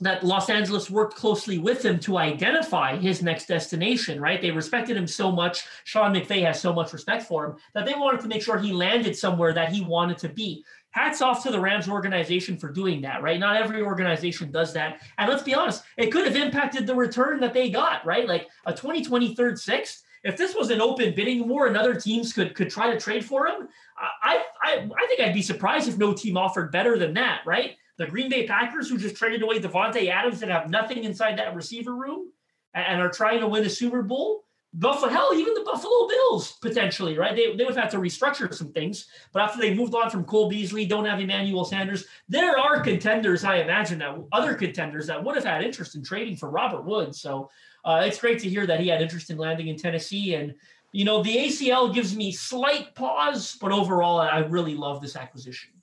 that 0.01 0.23
Los 0.23 0.49
Angeles 0.49 0.89
worked 0.89 1.15
closely 1.15 1.57
with 1.57 1.83
him 1.83 1.99
to 2.01 2.17
identify 2.17 2.95
his 2.97 3.21
next 3.21 3.47
destination, 3.47 4.19
right? 4.19 4.41
They 4.41 4.51
respected 4.51 4.97
him 4.97 5.07
so 5.07 5.31
much. 5.31 5.65
Sean 5.83 6.13
McVay 6.13 6.43
has 6.45 6.59
so 6.59 6.73
much 6.73 6.93
respect 6.93 7.23
for 7.23 7.45
him 7.45 7.55
that 7.73 7.85
they 7.85 7.93
wanted 7.93 8.21
to 8.21 8.27
make 8.27 8.41
sure 8.41 8.57
he 8.57 8.73
landed 8.73 9.15
somewhere 9.15 9.53
that 9.53 9.71
he 9.71 9.81
wanted 9.81 10.17
to 10.19 10.29
be. 10.29 10.63
Hats 10.91 11.21
off 11.21 11.43
to 11.43 11.51
the 11.51 11.59
Rams 11.59 11.89
organization 11.89 12.57
for 12.57 12.69
doing 12.69 13.01
that, 13.01 13.21
right? 13.21 13.39
Not 13.39 13.57
every 13.57 13.81
organization 13.81 14.51
does 14.51 14.73
that. 14.73 15.01
And 15.17 15.29
let's 15.29 15.43
be 15.43 15.53
honest, 15.53 15.83
it 15.97 16.11
could 16.11 16.25
have 16.25 16.37
impacted 16.37 16.87
the 16.87 16.95
return 16.95 17.39
that 17.41 17.53
they 17.53 17.69
got, 17.69 18.05
right? 18.05 18.27
Like 18.27 18.47
a 18.65 18.71
2020 18.71 19.35
third 19.35 19.59
sixth. 19.59 20.03
If 20.23 20.37
this 20.37 20.55
was 20.55 20.71
an 20.71 20.81
open 20.81 21.13
bidding 21.13 21.47
war 21.47 21.67
and 21.67 21.77
other 21.77 21.93
teams 21.93 22.33
could 22.33 22.55
could 22.55 22.69
try 22.69 22.91
to 22.91 22.99
trade 22.99 23.23
for 23.23 23.45
him, 23.45 23.67
I 23.97 24.43
I 24.61 24.89
I 24.97 25.07
think 25.07 25.19
I'd 25.19 25.33
be 25.33 25.41
surprised 25.41 25.87
if 25.87 25.97
no 25.97 26.13
team 26.13 26.37
offered 26.37 26.71
better 26.71 26.97
than 26.97 27.13
that, 27.15 27.41
right? 27.45 27.75
The 27.97 28.05
Green 28.05 28.29
Bay 28.29 28.45
Packers, 28.45 28.89
who 28.89 28.97
just 28.97 29.15
traded 29.15 29.41
away 29.41 29.59
Davante 29.59 30.09
Adams 30.09 30.41
and 30.41 30.51
have 30.51 30.69
nothing 30.69 31.03
inside 31.03 31.37
that 31.37 31.55
receiver 31.55 31.95
room 31.95 32.31
and 32.73 33.01
are 33.01 33.09
trying 33.09 33.39
to 33.39 33.47
win 33.47 33.63
a 33.63 33.69
Super 33.69 34.01
Bowl. 34.01 34.43
Buffalo, 34.77 35.09
hell, 35.09 35.31
even 35.33 35.53
the 35.53 35.63
Buffalo 35.63 36.05
Bills 36.05 36.57
potentially, 36.61 37.17
right? 37.17 37.33
They, 37.33 37.55
they 37.55 37.63
would 37.63 37.77
have 37.77 37.91
to 37.91 37.97
restructure 37.97 38.53
some 38.53 38.73
things. 38.73 39.07
But 39.31 39.43
after 39.43 39.57
they 39.57 39.73
moved 39.73 39.95
on 39.95 40.09
from 40.09 40.25
Cole 40.25 40.49
Beasley, 40.49 40.85
don't 40.85 41.05
have 41.05 41.21
Emmanuel 41.21 41.63
Sanders, 41.63 42.05
there 42.27 42.59
are 42.59 42.81
contenders, 42.81 43.45
I 43.45 43.57
imagine, 43.57 43.99
that 43.99 44.21
other 44.33 44.53
contenders 44.53 45.07
that 45.07 45.23
would 45.23 45.35
have 45.35 45.45
had 45.45 45.63
interest 45.63 45.95
in 45.95 46.03
trading 46.03 46.35
for 46.35 46.49
Robert 46.49 46.83
Woods. 46.83 47.21
So 47.21 47.49
uh, 47.85 48.03
it's 48.05 48.19
great 48.19 48.39
to 48.39 48.49
hear 48.49 48.67
that 48.67 48.81
he 48.81 48.89
had 48.89 49.01
interest 49.01 49.29
in 49.29 49.37
landing 49.37 49.69
in 49.69 49.77
Tennessee. 49.77 50.35
And, 50.35 50.53
you 50.91 51.05
know, 51.05 51.23
the 51.23 51.37
ACL 51.37 51.93
gives 51.93 52.13
me 52.13 52.33
slight 52.33 52.93
pause, 52.95 53.57
but 53.61 53.71
overall, 53.71 54.19
I 54.19 54.39
really 54.39 54.75
love 54.75 55.01
this 55.01 55.15
acquisition. 55.15 55.74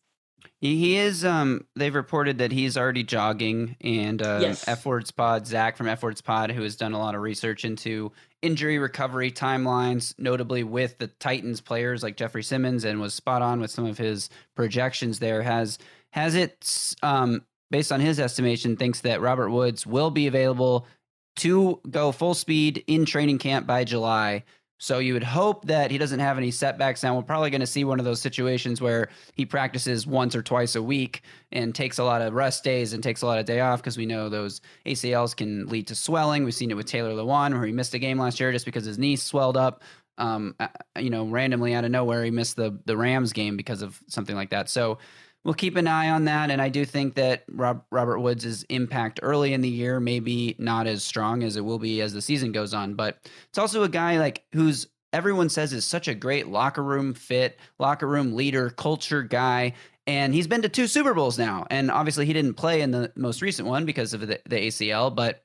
He 0.62 0.96
is. 0.96 1.24
Um, 1.24 1.66
they've 1.74 1.92
reported 1.92 2.38
that 2.38 2.52
he's 2.52 2.76
already 2.76 3.02
jogging, 3.02 3.74
and 3.80 4.22
uh, 4.22 4.38
yes. 4.40 4.68
F 4.68 4.86
Words 4.86 5.10
Pod, 5.10 5.44
Zach 5.44 5.76
from 5.76 5.88
F 5.88 6.04
Words 6.04 6.20
Pod, 6.20 6.52
who 6.52 6.62
has 6.62 6.76
done 6.76 6.92
a 6.92 6.98
lot 7.00 7.16
of 7.16 7.20
research 7.20 7.64
into 7.64 8.12
injury 8.42 8.78
recovery 8.78 9.32
timelines, 9.32 10.14
notably 10.18 10.62
with 10.62 10.98
the 10.98 11.08
Titans 11.08 11.60
players 11.60 12.04
like 12.04 12.16
Jeffery 12.16 12.44
Simmons, 12.44 12.84
and 12.84 13.00
was 13.00 13.12
spot 13.12 13.42
on 13.42 13.60
with 13.60 13.72
some 13.72 13.86
of 13.86 13.98
his 13.98 14.30
projections. 14.54 15.18
There 15.18 15.42
has 15.42 15.80
has 16.12 16.36
it 16.36 16.94
um, 17.02 17.44
based 17.72 17.90
on 17.90 17.98
his 17.98 18.20
estimation, 18.20 18.76
thinks 18.76 19.00
that 19.00 19.20
Robert 19.20 19.50
Woods 19.50 19.84
will 19.84 20.12
be 20.12 20.28
available 20.28 20.86
to 21.34 21.80
go 21.90 22.12
full 22.12 22.34
speed 22.34 22.84
in 22.86 23.04
training 23.04 23.38
camp 23.38 23.66
by 23.66 23.82
July. 23.82 24.44
So 24.82 24.98
you 24.98 25.12
would 25.12 25.22
hope 25.22 25.66
that 25.66 25.92
he 25.92 25.96
doesn't 25.96 26.18
have 26.18 26.38
any 26.38 26.50
setbacks. 26.50 27.04
Now 27.04 27.14
we're 27.14 27.22
probably 27.22 27.50
going 27.50 27.60
to 27.60 27.68
see 27.68 27.84
one 27.84 28.00
of 28.00 28.04
those 28.04 28.20
situations 28.20 28.80
where 28.80 29.10
he 29.36 29.46
practices 29.46 30.08
once 30.08 30.34
or 30.34 30.42
twice 30.42 30.74
a 30.74 30.82
week 30.82 31.22
and 31.52 31.72
takes 31.72 31.98
a 31.98 32.04
lot 32.04 32.20
of 32.20 32.34
rest 32.34 32.64
days 32.64 32.92
and 32.92 33.00
takes 33.00 33.22
a 33.22 33.26
lot 33.26 33.38
of 33.38 33.46
day 33.46 33.60
off 33.60 33.80
because 33.80 33.96
we 33.96 34.06
know 34.06 34.28
those 34.28 34.60
ACLs 34.84 35.36
can 35.36 35.68
lead 35.68 35.86
to 35.86 35.94
swelling. 35.94 36.42
We've 36.42 36.52
seen 36.52 36.72
it 36.72 36.74
with 36.74 36.86
Taylor 36.86 37.12
Lewan 37.12 37.52
where 37.52 37.64
he 37.64 37.70
missed 37.70 37.94
a 37.94 38.00
game 38.00 38.18
last 38.18 38.40
year 38.40 38.50
just 38.50 38.64
because 38.64 38.84
his 38.84 38.98
knee 38.98 39.14
swelled 39.14 39.56
up. 39.56 39.84
Um, 40.18 40.56
you 40.98 41.10
know, 41.10 41.26
randomly 41.26 41.74
out 41.74 41.84
of 41.84 41.92
nowhere, 41.92 42.24
he 42.24 42.32
missed 42.32 42.56
the 42.56 42.76
the 42.84 42.96
Rams 42.96 43.32
game 43.32 43.56
because 43.56 43.82
of 43.82 44.00
something 44.08 44.34
like 44.34 44.50
that. 44.50 44.68
So 44.68 44.98
we'll 45.44 45.54
keep 45.54 45.76
an 45.76 45.88
eye 45.88 46.10
on 46.10 46.24
that. 46.26 46.50
And 46.50 46.62
I 46.62 46.68
do 46.68 46.84
think 46.84 47.14
that 47.14 47.44
Rob, 47.50 47.84
Robert 47.90 48.20
Woods' 48.20 48.64
impact 48.64 49.20
early 49.22 49.52
in 49.52 49.60
the 49.60 49.68
year 49.68 50.00
maybe 50.00 50.54
not 50.58 50.86
as 50.86 51.02
strong 51.02 51.42
as 51.42 51.56
it 51.56 51.64
will 51.64 51.78
be 51.78 52.00
as 52.00 52.12
the 52.12 52.22
season 52.22 52.52
goes 52.52 52.74
on. 52.74 52.94
But 52.94 53.18
it's 53.48 53.58
also 53.58 53.82
a 53.82 53.88
guy 53.88 54.18
like 54.18 54.44
who's 54.52 54.88
everyone 55.12 55.48
says 55.48 55.72
is 55.72 55.84
such 55.84 56.08
a 56.08 56.14
great 56.14 56.48
locker 56.48 56.82
room 56.82 57.14
fit, 57.14 57.58
locker 57.78 58.06
room 58.06 58.34
leader, 58.34 58.70
culture 58.70 59.22
guy. 59.22 59.74
And 60.06 60.34
he's 60.34 60.46
been 60.46 60.62
to 60.62 60.68
two 60.68 60.86
Super 60.86 61.14
Bowls 61.14 61.38
now. 61.38 61.66
And 61.70 61.90
obviously 61.90 62.26
he 62.26 62.32
didn't 62.32 62.54
play 62.54 62.80
in 62.80 62.90
the 62.90 63.12
most 63.14 63.42
recent 63.42 63.68
one 63.68 63.84
because 63.84 64.14
of 64.14 64.20
the, 64.20 64.40
the 64.48 64.56
ACL, 64.56 65.14
but 65.14 65.44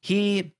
he 0.00 0.54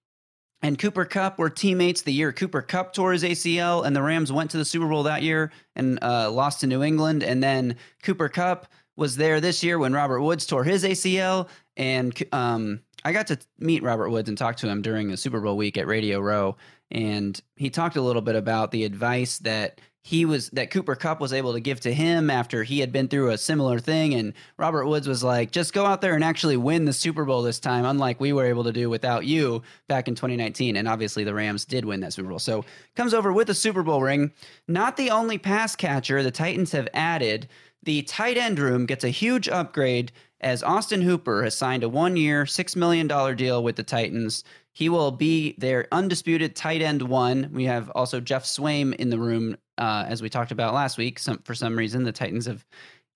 and 0.62 0.78
Cooper 0.78 1.04
Kupp 1.04 1.38
were 1.38 1.50
teammates 1.50 2.02
the 2.02 2.12
year 2.12 2.32
Cooper 2.32 2.62
Kupp 2.62 2.92
tore 2.92 3.12
his 3.12 3.22
ACL, 3.22 3.86
and 3.86 3.94
the 3.94 4.02
Rams 4.02 4.32
went 4.32 4.50
to 4.50 4.56
the 4.56 4.64
Super 4.64 4.88
Bowl 4.88 5.04
that 5.04 5.22
year 5.22 5.52
and 5.76 5.98
uh, 6.02 6.30
lost 6.30 6.60
to 6.60 6.66
New 6.66 6.82
England. 6.82 7.22
And 7.22 7.42
then 7.42 7.76
Cooper 8.02 8.28
Kupp 8.28 8.66
was 8.96 9.16
there 9.16 9.40
this 9.40 9.62
year 9.62 9.78
when 9.78 9.92
Robert 9.92 10.20
Woods 10.20 10.46
tore 10.46 10.64
his 10.64 10.82
ACL. 10.82 11.48
And 11.76 12.20
um, 12.32 12.80
I 13.04 13.12
got 13.12 13.28
to 13.28 13.38
meet 13.60 13.84
Robert 13.84 14.10
Woods 14.10 14.28
and 14.28 14.36
talk 14.36 14.56
to 14.56 14.68
him 14.68 14.82
during 14.82 15.08
the 15.08 15.16
Super 15.16 15.40
Bowl 15.40 15.56
week 15.56 15.78
at 15.78 15.86
Radio 15.86 16.18
Row. 16.18 16.56
and 16.90 17.40
he 17.56 17.70
talked 17.70 17.96
a 17.96 18.02
little 18.02 18.22
bit 18.22 18.34
about 18.34 18.70
the 18.70 18.84
advice 18.84 19.38
that 19.40 19.80
he 20.02 20.24
was 20.24 20.48
that 20.50 20.70
Cooper 20.70 20.94
Kupp 20.94 21.20
was 21.20 21.32
able 21.32 21.52
to 21.52 21.60
give 21.60 21.80
to 21.80 21.92
him 21.92 22.30
after 22.30 22.62
he 22.64 22.80
had 22.80 22.92
been 22.92 23.08
through 23.08 23.30
a 23.30 23.38
similar 23.38 23.78
thing. 23.78 24.14
And 24.14 24.32
Robert 24.56 24.86
Woods 24.86 25.06
was 25.06 25.22
like, 25.22 25.50
just 25.50 25.74
go 25.74 25.84
out 25.84 26.00
there 26.00 26.14
and 26.14 26.24
actually 26.24 26.56
win 26.56 26.84
the 26.84 26.92
Super 26.92 27.24
Bowl 27.24 27.42
this 27.42 27.58
time, 27.58 27.84
unlike 27.84 28.20
we 28.20 28.32
were 28.32 28.46
able 28.46 28.64
to 28.64 28.72
do 28.72 28.88
without 28.88 29.26
you 29.26 29.62
back 29.86 30.08
in 30.08 30.14
2019. 30.14 30.76
And 30.76 30.88
obviously 30.88 31.24
the 31.24 31.34
Rams 31.34 31.64
did 31.64 31.84
win 31.84 32.00
that 32.00 32.12
Super 32.12 32.28
Bowl. 32.30 32.38
So 32.38 32.64
comes 32.96 33.12
over 33.12 33.32
with 33.32 33.50
a 33.50 33.54
Super 33.54 33.82
Bowl 33.82 34.00
ring. 34.00 34.32
Not 34.66 34.96
the 34.96 35.10
only 35.10 35.36
pass 35.36 35.76
catcher 35.76 36.22
the 36.22 36.30
Titans 36.30 36.72
have 36.72 36.88
added. 36.94 37.48
The 37.82 38.02
tight 38.02 38.36
end 38.36 38.58
room 38.58 38.86
gets 38.86 39.04
a 39.04 39.10
huge 39.10 39.48
upgrade 39.48 40.12
as 40.40 40.62
Austin 40.62 41.02
Hooper 41.02 41.42
has 41.42 41.56
signed 41.56 41.82
a 41.82 41.88
one 41.88 42.16
year, 42.16 42.44
$6 42.44 42.76
million 42.76 43.08
deal 43.36 43.62
with 43.62 43.76
the 43.76 43.82
Titans. 43.82 44.44
He 44.74 44.88
will 44.88 45.10
be 45.10 45.54
their 45.58 45.88
undisputed 45.90 46.54
tight 46.54 46.82
end 46.82 47.02
one. 47.02 47.50
We 47.52 47.64
have 47.64 47.90
also 47.90 48.20
Jeff 48.20 48.44
Swaim 48.44 48.94
in 48.94 49.10
the 49.10 49.18
room, 49.18 49.56
uh, 49.76 50.04
as 50.06 50.22
we 50.22 50.28
talked 50.28 50.52
about 50.52 50.74
last 50.74 50.98
week. 50.98 51.18
Some 51.18 51.38
for 51.44 51.54
some 51.54 51.76
reason, 51.76 52.04
the 52.04 52.12
Titans 52.12 52.46
have 52.46 52.64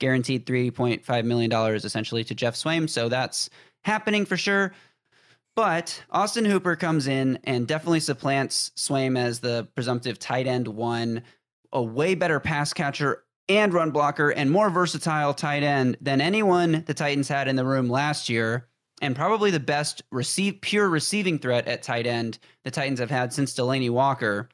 guaranteed 0.01 0.45
three 0.47 0.71
point 0.71 1.05
five 1.05 1.25
million 1.25 1.51
dollars 1.51 1.85
essentially 1.85 2.25
to 2.25 2.35
Jeff 2.35 2.55
Swaim, 2.55 2.89
so 2.89 3.09
that's 3.09 3.49
happening 3.85 4.25
for 4.25 4.37
sure. 4.37 4.73
But 5.55 6.03
Austin 6.11 6.47
Hooper 6.47 6.77
comes 6.77 7.07
in 7.07 7.39
and 7.45 7.69
definitely 7.69 8.01
supplants 8.01 8.73
Swaim 8.77 9.19
as 9.19 9.41
the 9.41 9.69
presumptive 9.75 10.19
tight 10.19 10.47
end 10.47 10.67
one, 10.67 11.23
a 11.73 11.83
way 11.83 12.15
better 12.15 12.41
pass 12.41 12.73
catcher 12.73 13.25
and 13.49 13.75
run 13.75 13.91
blocker, 13.91 14.31
and 14.31 14.51
more 14.51 14.71
versatile 14.71 15.35
tight 15.35 15.63
end 15.63 15.99
than 16.01 16.21
anyone 16.21 16.85
the 16.87 16.95
Titans 16.95 17.29
had 17.29 17.49
in 17.49 17.57
the 17.57 17.65
room 17.65 17.89
last 17.89 18.29
year 18.29 18.67
and 19.03 19.17
probably 19.17 19.51
the 19.51 19.61
best 19.61 20.03
receive 20.11 20.61
pure 20.61 20.89
receiving 20.89 21.39
threat 21.39 21.67
at 21.67 21.83
tight 21.83 22.07
end 22.07 22.39
the 22.65 22.71
Titans 22.71 23.01
have 23.01 23.11
had 23.11 23.33
since 23.33 23.53
Delanie 23.53 23.91
Walker. 23.91 24.49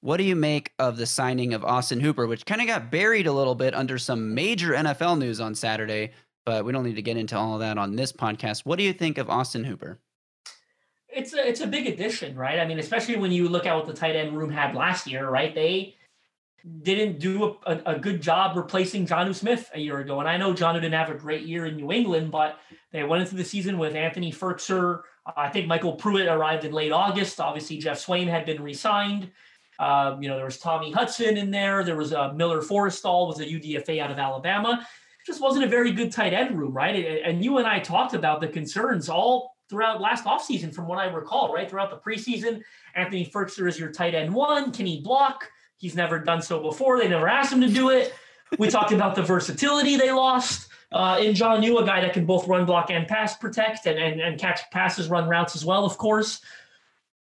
What 0.00 0.16
do 0.16 0.24
you 0.24 0.34
make 0.34 0.72
of 0.78 0.96
the 0.96 1.06
signing 1.06 1.54
of 1.54 1.64
Austin 1.64 2.00
Hooper, 2.00 2.26
which 2.26 2.46
kind 2.46 2.60
of 2.60 2.66
got 2.66 2.90
buried 2.90 3.26
a 3.26 3.32
little 3.32 3.54
bit 3.54 3.74
under 3.74 3.98
some 3.98 4.34
major 4.34 4.72
NFL 4.72 5.18
news 5.18 5.40
on 5.40 5.54
Saturday, 5.54 6.12
but 6.44 6.64
we 6.64 6.72
don't 6.72 6.84
need 6.84 6.96
to 6.96 7.02
get 7.02 7.16
into 7.16 7.36
all 7.36 7.54
of 7.54 7.60
that 7.60 7.78
on 7.78 7.94
this 7.94 8.12
podcast. 8.12 8.66
What 8.66 8.78
do 8.78 8.84
you 8.84 8.92
think 8.92 9.18
of 9.18 9.30
Austin 9.30 9.64
Hooper? 9.64 10.00
It's 11.08 11.32
a 11.32 11.46
it's 11.46 11.60
a 11.60 11.66
big 11.66 11.86
addition, 11.86 12.34
right? 12.34 12.58
I 12.58 12.66
mean, 12.66 12.80
especially 12.80 13.16
when 13.16 13.30
you 13.30 13.48
look 13.48 13.66
at 13.66 13.76
what 13.76 13.86
the 13.86 13.94
tight 13.94 14.16
end 14.16 14.36
room 14.36 14.50
had 14.50 14.74
last 14.74 15.06
year, 15.06 15.28
right? 15.28 15.54
They 15.54 15.94
didn't 16.82 17.18
do 17.18 17.44
a, 17.44 17.72
a, 17.72 17.82
a, 17.94 17.98
good 17.98 18.22
job 18.22 18.56
replacing 18.56 19.06
Jonnu 19.06 19.34
Smith 19.34 19.70
a 19.74 19.80
year 19.80 19.98
ago. 19.98 20.20
And 20.20 20.28
I 20.28 20.38
know 20.38 20.54
Jonnu 20.54 20.76
didn't 20.76 20.94
have 20.94 21.10
a 21.10 21.14
great 21.14 21.42
year 21.42 21.66
in 21.66 21.76
New 21.76 21.92
England, 21.92 22.30
but 22.30 22.58
they 22.90 23.02
went 23.04 23.22
into 23.22 23.34
the 23.34 23.44
season 23.44 23.76
with 23.76 23.94
Anthony 23.94 24.32
Firkser. 24.32 25.02
I 25.36 25.50
think 25.50 25.70
MyCole 25.70 25.98
Pruitt 25.98 26.26
arrived 26.26 26.64
in 26.64 26.72
late 26.72 26.92
August. 26.92 27.38
Obviously, 27.38 27.76
Jeff 27.76 28.04
Swaim 28.04 28.28
had 28.28 28.46
been 28.46 28.62
re-signed. 28.62 29.30
Um, 29.78 30.22
you 30.22 30.28
know, 30.28 30.36
there 30.36 30.44
was 30.44 30.58
Tommy 30.58 30.90
Hudson 30.90 31.36
in 31.36 31.50
there. 31.50 31.84
There 31.84 31.96
was 31.96 32.14
uh, 32.14 32.32
Miller 32.32 32.62
Forristall 32.62 33.28
was 33.28 33.40
a 33.40 33.44
UDFA 33.44 34.00
out 34.00 34.10
of 34.10 34.18
Alabama. 34.18 34.86
Just 35.26 35.42
wasn't 35.42 35.64
a 35.64 35.68
very 35.68 35.92
good 35.92 36.12
tight 36.12 36.32
end 36.32 36.58
room, 36.58 36.72
right? 36.72 37.22
And 37.24 37.44
you 37.44 37.58
and 37.58 37.66
I 37.66 37.78
talked 37.80 38.14
about 38.14 38.40
the 38.40 38.48
concerns 38.48 39.08
all 39.08 39.56
throughout 39.68 40.00
last 40.00 40.24
offseason, 40.24 40.72
from 40.72 40.86
what 40.86 40.98
I 40.98 41.06
recall, 41.06 41.52
right? 41.52 41.68
Throughout 41.68 41.90
the 41.90 42.10
preseason, 42.10 42.62
Anthony 42.94 43.26
Firkser 43.26 43.68
is 43.68 43.78
your 43.78 43.90
tight 43.90 44.14
end 44.14 44.32
one. 44.32 44.70
Can 44.72 44.86
he 44.86 45.00
block? 45.00 45.48
He's 45.76 45.94
never 45.94 46.18
done 46.18 46.42
so 46.42 46.60
before. 46.60 46.98
They 46.98 47.08
never 47.08 47.28
asked 47.28 47.52
him 47.52 47.60
to 47.60 47.68
do 47.68 47.90
it. 47.90 48.14
We 48.58 48.68
talked 48.68 48.92
about 48.92 49.14
the 49.14 49.22
versatility 49.22 49.96
they 49.96 50.12
lost 50.12 50.68
uh, 50.92 51.18
in 51.20 51.34
Jonnu, 51.34 51.82
a 51.82 51.84
guy 51.84 52.00
that 52.00 52.12
can 52.12 52.24
both 52.24 52.46
run 52.46 52.64
block 52.64 52.90
and 52.90 53.06
pass 53.06 53.36
protect 53.36 53.86
and, 53.86 53.98
and, 53.98 54.20
and 54.20 54.38
catch 54.38 54.60
passes, 54.70 55.08
run 55.08 55.28
routes 55.28 55.56
as 55.56 55.64
well, 55.64 55.84
of 55.84 55.98
course. 55.98 56.40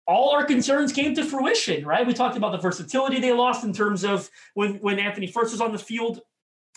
All 0.07 0.29
our 0.31 0.45
concerns 0.45 0.93
came 0.93 1.15
to 1.15 1.25
fruition, 1.25 1.83
right? 1.83 2.05
We 2.05 2.13
talked 2.13 2.37
about 2.37 2.51
the 2.51 2.59
versatility 2.59 3.19
they 3.19 3.33
lost 3.33 3.63
in 3.63 3.73
terms 3.73 4.03
of 4.03 4.29
when, 4.53 4.75
when 4.75 4.99
Anthony 4.99 5.25
first 5.25 5.51
was 5.51 5.61
on 5.61 5.71
the 5.71 5.79
field, 5.79 6.21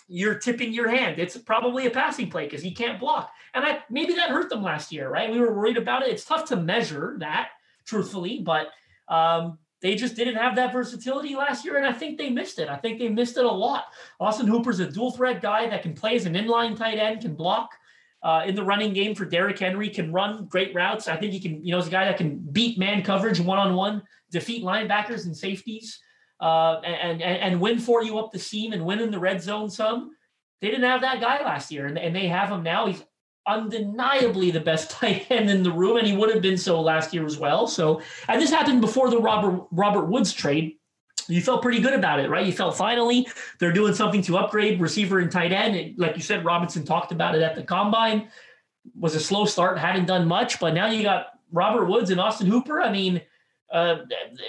you're 0.07 0.33
tipping 0.33 0.73
your 0.73 0.89
hand. 0.89 1.19
It's 1.19 1.37
probably 1.37 1.85
a 1.85 1.91
passing 1.91 2.31
play 2.31 2.45
because 2.45 2.63
he 2.63 2.71
can't 2.71 2.99
block. 2.99 3.31
And 3.53 3.63
I, 3.63 3.83
maybe 3.91 4.13
that 4.15 4.31
hurt 4.31 4.49
them 4.49 4.63
last 4.63 4.91
year, 4.91 5.09
right? 5.09 5.31
We 5.31 5.39
were 5.39 5.53
worried 5.53 5.77
about 5.77 6.01
it. 6.01 6.09
It's 6.09 6.25
tough 6.25 6.45
to 6.45 6.55
measure 6.55 7.17
that, 7.19 7.49
truthfully, 7.85 8.41
but 8.43 8.69
um, 9.07 9.59
they 9.81 9.95
just 9.95 10.15
didn't 10.15 10.35
have 10.35 10.55
that 10.57 10.73
versatility 10.73 11.35
last 11.35 11.63
year, 11.63 11.77
and 11.77 11.85
I 11.85 11.93
think 11.93 12.17
they 12.17 12.29
missed 12.29 12.59
it. 12.59 12.67
I 12.67 12.75
think 12.75 12.99
they 12.99 13.07
missed 13.07 13.37
it 13.37 13.45
a 13.45 13.51
lot. 13.51 13.85
Austin 14.19 14.47
Hooper's 14.47 14.79
a 14.79 14.91
dual 14.91 15.11
threat 15.11 15.41
guy 15.41 15.69
that 15.69 15.83
can 15.83 15.93
play 15.93 16.15
as 16.15 16.25
an 16.25 16.33
inline 16.33 16.75
tight 16.77 16.97
end, 16.97 17.21
can 17.21 17.35
block 17.35 17.71
uh, 18.21 18.43
in 18.45 18.55
the 18.55 18.63
running 18.63 18.93
game 18.93 19.15
for 19.15 19.25
Derrick 19.25 19.57
Henry, 19.57 19.89
can 19.89 20.11
run 20.11 20.45
great 20.47 20.75
routes. 20.75 21.07
I 21.07 21.15
think 21.15 21.31
he 21.31 21.39
can, 21.39 21.63
you 21.65 21.71
know, 21.71 21.77
he's 21.77 21.87
a 21.87 21.91
guy 21.91 22.05
that 22.05 22.17
can 22.17 22.37
beat 22.51 22.77
man 22.77 23.03
coverage 23.03 23.39
one 23.39 23.57
on 23.57 23.75
one, 23.75 24.03
defeat 24.31 24.63
linebackers 24.63 25.25
and 25.25 25.35
safeties, 25.35 25.99
uh, 26.41 26.81
and, 26.83 27.21
and 27.21 27.39
and 27.39 27.61
win 27.61 27.79
for 27.79 28.03
you 28.03 28.19
up 28.19 28.31
the 28.31 28.39
seam 28.39 28.73
and 28.73 28.85
win 28.85 28.99
in 28.99 29.11
the 29.11 29.19
red 29.19 29.41
zone 29.41 29.69
some. 29.69 30.11
They 30.61 30.67
didn't 30.67 30.89
have 30.89 31.01
that 31.01 31.21
guy 31.21 31.41
last 31.43 31.71
year, 31.71 31.85
and, 31.85 31.97
and 31.97 32.13
they 32.13 32.27
have 32.27 32.49
him 32.49 32.63
now. 32.63 32.87
He's 32.87 33.01
undeniably 33.49 34.51
the 34.51 34.59
best 34.59 34.91
tight 34.91 35.25
end 35.29 35.49
in 35.49 35.63
the 35.63 35.71
room, 35.71 35.97
and 35.97 36.07
he 36.07 36.15
would 36.15 36.31
have 36.33 36.41
been 36.41 36.57
so 36.57 36.79
last 36.79 37.13
year 37.13 37.25
as 37.25 37.37
well. 37.37 37.67
So, 37.67 38.01
and 38.27 38.41
this 38.41 38.51
happened 38.51 38.81
before 38.81 39.09
the 39.09 39.19
Robert 39.19 39.67
Robert 39.71 40.05
Woods 40.05 40.31
trade. 40.31 40.75
You 41.27 41.41
felt 41.41 41.61
pretty 41.61 41.79
good 41.79 41.93
about 41.93 42.19
it, 42.19 42.29
right? 42.29 42.45
You 42.45 42.51
felt 42.51 42.75
finally 42.75 43.27
they're 43.59 43.71
doing 43.71 43.93
something 43.93 44.21
to 44.23 44.37
upgrade 44.37 44.81
receiver 44.81 45.19
and 45.19 45.31
tight 45.31 45.51
end. 45.51 45.95
like 45.97 46.15
you 46.15 46.23
said, 46.23 46.43
Robinson 46.43 46.85
talked 46.85 47.11
about 47.11 47.35
it 47.35 47.41
at 47.41 47.55
the 47.55 47.63
combine. 47.63 48.29
Was 48.97 49.13
a 49.13 49.19
slow 49.19 49.45
start, 49.45 49.77
hadn't 49.77 50.05
done 50.05 50.27
much, 50.27 50.59
but 50.59 50.73
now 50.73 50.89
you 50.89 51.03
got 51.03 51.27
Robert 51.51 51.85
Woods 51.85 52.09
and 52.09 52.19
Austin 52.19 52.47
Hooper. 52.47 52.81
I 52.81 52.91
mean, 52.91 53.21
uh, 53.71 53.97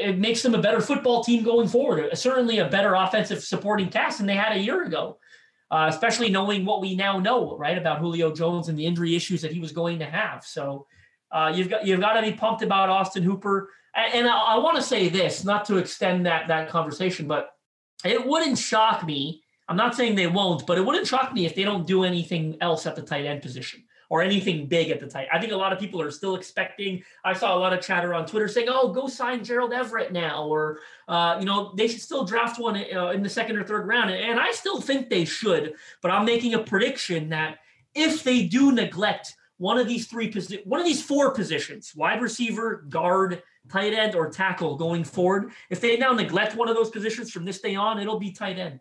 it 0.00 0.18
makes 0.18 0.42
them 0.42 0.54
a 0.54 0.62
better 0.62 0.80
football 0.80 1.22
team 1.22 1.44
going 1.44 1.68
forward. 1.68 2.16
Certainly 2.16 2.58
a 2.58 2.68
better 2.68 2.94
offensive 2.94 3.42
supporting 3.44 3.90
cast 3.90 4.18
than 4.18 4.26
they 4.26 4.36
had 4.36 4.56
a 4.56 4.60
year 4.60 4.84
ago 4.84 5.18
uh, 5.70 5.86
especially 5.88 6.30
knowing 6.30 6.64
what 6.64 6.80
we 6.80 6.96
now 6.96 7.18
know, 7.18 7.56
right, 7.56 7.78
about 7.78 8.00
Julio 8.00 8.32
Jones 8.32 8.68
and 8.68 8.78
the 8.78 8.86
injury 8.86 9.14
issues 9.14 9.42
that 9.42 9.52
he 9.52 9.60
was 9.60 9.72
going 9.72 9.98
to 10.00 10.06
have. 10.06 10.44
So 10.44 10.86
uh, 11.30 11.52
you've 11.54 11.68
got 11.68 11.86
you've 11.86 12.00
got 12.00 12.14
to 12.14 12.22
be 12.22 12.32
pumped 12.32 12.62
about 12.62 12.88
Austin 12.88 13.22
Hooper. 13.22 13.70
And, 13.94 14.14
and 14.14 14.28
I, 14.28 14.36
I 14.36 14.58
want 14.58 14.76
to 14.76 14.82
say 14.82 15.08
this, 15.08 15.44
not 15.44 15.64
to 15.66 15.76
extend 15.76 16.26
that 16.26 16.48
that 16.48 16.68
conversation, 16.68 17.26
but 17.28 17.50
it 18.04 18.24
wouldn't 18.26 18.58
shock 18.58 19.04
me. 19.04 19.42
I'm 19.68 19.76
not 19.76 19.94
saying 19.94 20.16
they 20.16 20.26
won't, 20.26 20.66
but 20.66 20.78
it 20.78 20.84
wouldn't 20.84 21.06
shock 21.06 21.32
me 21.32 21.46
if 21.46 21.54
they 21.54 21.62
don't 21.62 21.86
do 21.86 22.02
anything 22.02 22.56
else 22.60 22.86
at 22.86 22.96
the 22.96 23.02
tight 23.02 23.24
end 23.24 23.42
position 23.42 23.84
or 24.10 24.20
anything 24.20 24.66
big 24.66 24.90
at 24.90 25.00
the 25.00 25.06
tight. 25.06 25.28
I 25.32 25.40
think 25.40 25.52
a 25.52 25.56
lot 25.56 25.72
of 25.72 25.78
people 25.78 26.02
are 26.02 26.10
still 26.10 26.34
expecting. 26.34 27.02
I 27.24 27.32
saw 27.32 27.56
a 27.56 27.58
lot 27.58 27.72
of 27.72 27.80
chatter 27.80 28.12
on 28.12 28.26
Twitter 28.26 28.48
saying, 28.48 28.68
"Oh, 28.68 28.92
go 28.92 29.06
sign 29.06 29.42
Gerald 29.42 29.72
Everett 29.72 30.12
now," 30.12 30.44
or 30.44 30.80
uh, 31.08 31.38
you 31.40 31.46
know, 31.46 31.72
they 31.76 31.88
should 31.88 32.02
still 32.02 32.24
draft 32.24 32.60
one 32.60 32.76
uh, 32.76 33.10
in 33.10 33.22
the 33.22 33.30
second 33.30 33.56
or 33.56 33.64
third 33.64 33.86
round. 33.86 34.10
And 34.10 34.38
I 34.38 34.50
still 34.50 34.80
think 34.80 35.08
they 35.08 35.24
should, 35.24 35.74
but 36.02 36.10
I'm 36.10 36.26
making 36.26 36.54
a 36.54 36.58
prediction 36.58 37.30
that 37.30 37.58
if 37.94 38.22
they 38.22 38.46
do 38.46 38.72
neglect 38.72 39.36
one 39.56 39.78
of 39.78 39.86
these 39.86 40.06
three 40.06 40.30
posi- 40.30 40.66
one 40.66 40.80
of 40.80 40.86
these 40.86 41.02
four 41.02 41.32
positions, 41.32 41.92
wide 41.94 42.20
receiver, 42.20 42.84
guard, 42.88 43.42
tight 43.70 43.94
end, 43.94 44.16
or 44.16 44.28
tackle 44.28 44.76
going 44.76 45.04
forward, 45.04 45.52
if 45.70 45.80
they 45.80 45.96
now 45.96 46.12
neglect 46.12 46.56
one 46.56 46.68
of 46.68 46.74
those 46.74 46.90
positions 46.90 47.30
from 47.30 47.44
this 47.44 47.60
day 47.60 47.76
on, 47.76 48.00
it'll 48.00 48.18
be 48.18 48.32
tight 48.32 48.58
end. 48.58 48.80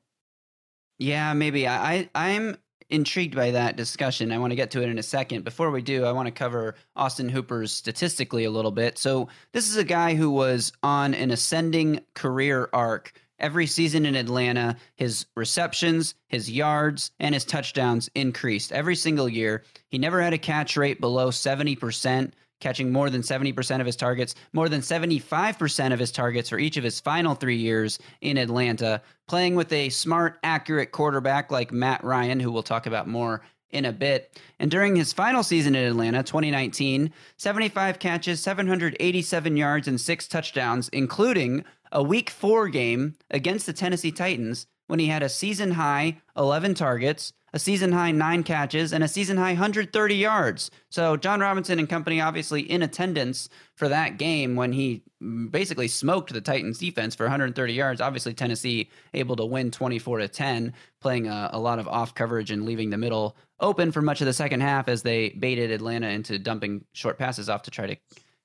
Yeah, 0.97 1.33
maybe. 1.33 1.67
I, 1.67 1.91
I 1.93 2.09
I'm 2.15 2.57
intrigued 2.89 3.35
by 3.35 3.51
that 3.51 3.75
discussion. 3.75 4.31
I 4.31 4.37
want 4.37 4.51
to 4.51 4.55
get 4.55 4.71
to 4.71 4.81
it 4.81 4.89
in 4.89 4.97
a 4.97 5.03
second. 5.03 5.43
Before 5.43 5.71
we 5.71 5.81
do, 5.81 6.05
I 6.05 6.11
want 6.11 6.27
to 6.27 6.31
cover 6.31 6.75
Austin 6.95 7.29
Hooper's 7.29 7.71
statistically 7.71 8.45
a 8.45 8.51
little 8.51 8.71
bit. 8.71 8.97
So, 8.97 9.29
this 9.51 9.69
is 9.69 9.77
a 9.77 9.83
guy 9.83 10.15
who 10.15 10.31
was 10.31 10.71
on 10.83 11.13
an 11.13 11.31
ascending 11.31 12.01
career 12.13 12.69
arc. 12.73 13.13
Every 13.39 13.67
season 13.67 14.05
in 14.05 14.15
Atlanta, 14.15 14.75
his 14.95 15.25
receptions, 15.35 16.13
his 16.27 16.51
yards, 16.51 17.11
and 17.19 17.33
his 17.33 17.45
touchdowns 17.45 18.09
increased 18.13 18.73
every 18.73 18.97
single 18.97 19.29
year. 19.29 19.63
He 19.87 19.97
never 19.97 20.21
had 20.21 20.33
a 20.33 20.37
catch 20.37 20.75
rate 20.75 20.99
below 20.99 21.29
70% 21.29 22.33
catching 22.59 22.91
more 22.91 23.09
than 23.09 23.21
70% 23.21 23.79
of 23.79 23.85
his 23.85 23.95
targets, 23.95 24.35
more 24.53 24.69
than 24.69 24.81
75% 24.81 25.93
of 25.93 25.99
his 25.99 26.11
targets 26.11 26.49
for 26.49 26.59
each 26.59 26.77
of 26.77 26.83
his 26.83 26.99
final 26.99 27.35
three 27.35 27.57
years 27.57 27.99
in 28.21 28.37
Atlanta, 28.37 29.01
playing 29.27 29.55
with 29.55 29.71
a 29.71 29.89
smart, 29.89 30.39
accurate 30.43 30.91
quarterback 30.91 31.51
like 31.51 31.71
Matt 31.71 32.03
Ryan, 32.03 32.39
who 32.39 32.51
we'll 32.51 32.63
talk 32.63 32.85
about 32.85 33.07
more 33.07 33.41
in 33.71 33.85
a 33.85 33.91
bit. 33.91 34.39
And 34.59 34.71
during 34.71 34.95
his 34.95 35.13
final 35.13 35.43
season 35.43 35.75
in 35.75 35.85
Atlanta, 35.85 36.23
2019, 36.23 37.11
75 37.37 37.99
catches, 37.99 38.39
787 38.41 39.57
yards, 39.57 39.87
and 39.87 40.01
six 40.01 40.27
touchdowns, 40.27 40.89
including 40.89 41.63
a 41.91 42.03
week 42.03 42.29
four 42.29 42.67
game 42.67 43.15
against 43.29 43.65
the 43.65 43.73
Tennessee 43.73 44.11
Titans 44.11 44.67
when 44.87 44.99
he 44.99 45.07
had 45.07 45.23
a 45.23 45.29
season 45.29 45.71
high 45.71 46.19
11 46.35 46.73
targets, 46.73 47.31
a 47.53 47.59
season 47.59 47.91
high 47.91 48.11
nine 48.11 48.43
catches, 48.43 48.93
and 48.93 49.03
a 49.03 49.07
season 49.07 49.37
high 49.37 49.51
130 49.51 50.15
yards. 50.15 50.71
So 50.89 51.17
Jon 51.17 51.39
Robinson 51.39 51.79
and 51.79 51.89
company 51.89 52.21
obviously 52.21 52.61
in 52.61 52.81
attendance 52.81 53.49
for 53.75 53.87
that 53.87 54.17
game 54.17 54.55
when 54.55 54.71
he 54.71 55.03
basically 55.51 55.87
smoked 55.87 56.31
the 56.31 56.41
Titans 56.41 56.79
defense 56.79 57.15
for 57.15 57.23
130 57.23 57.73
yards. 57.73 58.01
Obviously 58.01 58.33
Tennessee 58.33 58.89
able 59.13 59.35
to 59.35 59.45
win 59.45 59.71
24 59.71 60.19
to 60.19 60.27
10, 60.27 60.73
playing 61.01 61.27
a, 61.27 61.49
a 61.53 61.59
lot 61.59 61.79
of 61.79 61.87
off 61.87 62.15
coverage 62.15 62.51
and 62.51 62.65
leaving 62.65 62.89
the 62.89 62.97
middle 62.97 63.35
open 63.59 63.91
for 63.91 64.01
much 64.01 64.21
of 64.21 64.27
the 64.27 64.33
second 64.33 64.61
half 64.61 64.87
as 64.87 65.01
they 65.01 65.29
baited 65.29 65.71
Atlanta 65.71 66.07
into 66.07 66.39
dumping 66.39 66.85
short 66.93 67.17
passes 67.17 67.49
off 67.49 67.63
to 67.63 67.71
try 67.71 67.87
to 67.87 67.97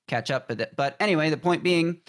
catch 0.07 0.29
up. 0.29 0.47
But, 0.47 0.75
but 0.75 0.95
anyway, 0.99 1.29
the 1.29 1.37
point 1.37 1.63
being 1.63 2.01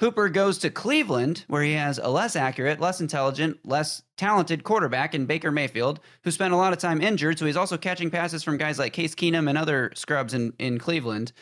Hooper 0.00 0.28
goes 0.28 0.58
to 0.58 0.70
Cleveland, 0.70 1.44
where 1.46 1.62
he 1.62 1.74
has 1.74 1.98
a 1.98 2.08
less 2.08 2.34
accurate, 2.34 2.80
less 2.80 3.00
intelligent, 3.00 3.58
less 3.64 4.02
talented 4.16 4.64
quarterback 4.64 5.14
in 5.14 5.26
Baker 5.26 5.52
Mayfield, 5.52 6.00
who 6.24 6.32
spent 6.32 6.52
a 6.52 6.56
lot 6.56 6.72
of 6.72 6.80
time 6.80 7.00
injured. 7.00 7.38
So 7.38 7.46
he's 7.46 7.56
also 7.56 7.76
catching 7.76 8.10
passes 8.10 8.42
from 8.42 8.56
guys 8.56 8.78
like 8.78 8.92
Case 8.92 9.14
Keenum 9.14 9.48
and 9.48 9.56
other 9.56 9.92
scrubs 9.94 10.34
in, 10.34 10.52
in 10.58 10.78
Cleveland. 10.78 11.32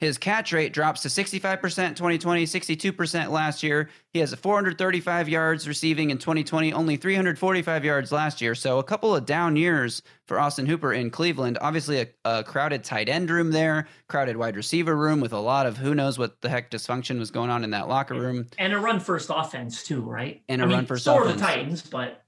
His 0.00 0.18
catch 0.18 0.52
rate 0.52 0.72
drops 0.72 1.02
to 1.02 1.08
65% 1.08 1.60
2020, 1.96 2.44
62% 2.44 3.30
last 3.30 3.62
year. 3.62 3.88
He 4.10 4.18
has 4.18 4.34
435 4.34 5.28
yards 5.28 5.68
receiving 5.68 6.10
in 6.10 6.18
2020, 6.18 6.72
only 6.72 6.96
345 6.96 7.84
yards 7.84 8.10
last 8.10 8.40
year. 8.40 8.56
So 8.56 8.78
a 8.78 8.84
couple 8.84 9.14
of 9.14 9.24
down 9.24 9.54
years 9.54 10.02
for 10.26 10.40
Austin 10.40 10.66
Hooper 10.66 10.92
in 10.92 11.10
Cleveland. 11.10 11.58
Obviously, 11.60 12.00
a, 12.00 12.08
a 12.24 12.42
crowded 12.42 12.82
tight 12.82 13.08
end 13.08 13.30
room 13.30 13.52
there, 13.52 13.86
crowded 14.08 14.36
wide 14.36 14.56
receiver 14.56 14.96
room 14.96 15.20
with 15.20 15.32
a 15.32 15.38
lot 15.38 15.64
of 15.64 15.76
who 15.76 15.94
knows 15.94 16.18
what 16.18 16.40
the 16.40 16.48
heck 16.48 16.72
dysfunction 16.72 17.18
was 17.20 17.30
going 17.30 17.50
on 17.50 17.62
in 17.62 17.70
that 17.70 17.88
locker 17.88 18.14
room. 18.14 18.48
And 18.58 18.72
a 18.72 18.78
run 18.78 18.98
first 18.98 19.30
offense, 19.32 19.84
too, 19.84 20.02
right? 20.02 20.42
And 20.48 20.60
a 20.60 20.64
I 20.64 20.66
mean, 20.66 20.76
run 20.78 20.86
first 20.86 21.04
so 21.04 21.22
offense. 21.22 21.30
are 21.30 21.36
the 21.36 21.40
Titans, 21.40 21.82
but 21.82 22.24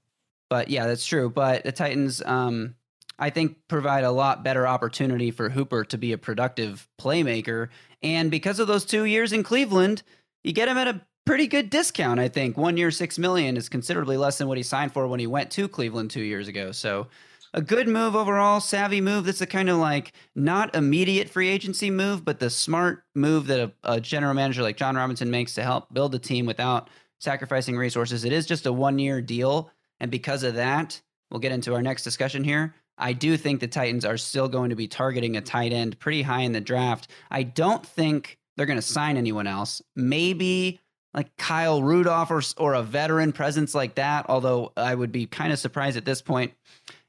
But 0.49 0.69
yeah, 0.69 0.87
that's 0.87 1.05
true. 1.05 1.29
But 1.29 1.65
the 1.65 1.73
Titans, 1.73 2.21
um, 2.25 2.75
I 3.19 3.29
think, 3.29 3.57
provide 3.67 4.03
a 4.03 4.11
lot 4.11 4.43
better 4.43 4.67
opportunity 4.67 5.31
for 5.31 5.49
Hooper 5.49 5.83
to 5.85 5.97
be 5.97 6.11
a 6.11 6.17
productive 6.17 6.87
playmaker. 6.99 7.69
And 8.03 8.29
because 8.29 8.59
of 8.59 8.67
those 8.67 8.85
two 8.85 9.05
years 9.05 9.33
in 9.33 9.43
Cleveland, 9.43 10.03
you 10.43 10.53
get 10.53 10.67
him 10.67 10.77
at 10.77 10.87
a 10.87 11.01
pretty 11.25 11.47
good 11.47 11.69
discount. 11.69 12.19
I 12.19 12.27
think 12.27 12.57
one 12.57 12.77
year, 12.77 12.91
six 12.91 13.17
million 13.17 13.57
is 13.57 13.69
considerably 13.69 14.17
less 14.17 14.37
than 14.37 14.47
what 14.47 14.57
he 14.57 14.63
signed 14.63 14.93
for 14.93 15.07
when 15.07 15.19
he 15.19 15.27
went 15.27 15.51
to 15.51 15.67
Cleveland 15.67 16.11
two 16.11 16.23
years 16.23 16.47
ago. 16.47 16.71
So. 16.71 17.07
A 17.53 17.61
good 17.61 17.87
move 17.87 18.13
overall, 18.15 18.59
savvy 18.59 18.99
move. 18.99 19.23
That's 19.23 19.41
a 19.41 19.47
kind 19.47 19.69
of 19.69 19.77
like 19.77 20.11
not 20.35 20.75
immediate 20.75 21.29
free 21.29 21.47
agency 21.47 21.89
move, 21.89 22.25
but 22.25 22.39
the 22.39 22.49
smart 22.49 23.03
move 23.15 23.47
that 23.47 23.59
a, 23.59 23.71
a 23.95 24.01
general 24.01 24.33
manager 24.33 24.61
like 24.61 24.75
Jon 24.77 24.97
Robinson 24.97 25.31
makes 25.31 25.53
to 25.55 25.63
help 25.63 25.91
build 25.91 26.13
a 26.13 26.19
team 26.19 26.45
without 26.45 26.89
sacrificing 27.19 27.77
resources. 27.77 28.25
It 28.25 28.33
is 28.33 28.45
just 28.45 28.65
a 28.65 28.73
one 28.73 28.99
year 28.99 29.21
deal. 29.21 29.71
And 29.99 30.11
because 30.11 30.43
of 30.43 30.55
that, 30.55 31.01
we'll 31.31 31.39
get 31.39 31.53
into 31.53 31.73
our 31.73 31.81
next 31.81 32.03
discussion 32.03 32.43
here. 32.43 32.75
I 32.97 33.13
do 33.13 33.37
think 33.37 33.59
the 33.59 33.67
Titans 33.67 34.05
are 34.05 34.17
still 34.17 34.47
going 34.47 34.69
to 34.69 34.75
be 34.75 34.87
targeting 34.87 35.37
a 35.37 35.41
tight 35.41 35.73
end 35.73 35.99
pretty 35.99 36.21
high 36.23 36.41
in 36.41 36.51
the 36.51 36.61
draft. 36.61 37.09
I 37.29 37.43
don't 37.43 37.85
think 37.85 38.37
they're 38.55 38.65
going 38.65 38.79
to 38.79 38.81
sign 38.81 39.17
anyone 39.17 39.47
else. 39.47 39.81
Maybe 39.95 40.79
like 41.13 41.35
Kyle 41.37 41.81
Rudolph 41.81 42.31
or, 42.31 42.41
or 42.57 42.73
a 42.73 42.83
veteran 42.83 43.31
presence 43.31 43.73
like 43.73 43.95
that, 43.95 44.25
although 44.29 44.71
I 44.77 44.93
would 44.93 45.11
be 45.11 45.25
kind 45.25 45.51
of 45.53 45.59
surprised 45.59 45.97
at 45.97 46.05
this 46.05 46.21
point. 46.21 46.53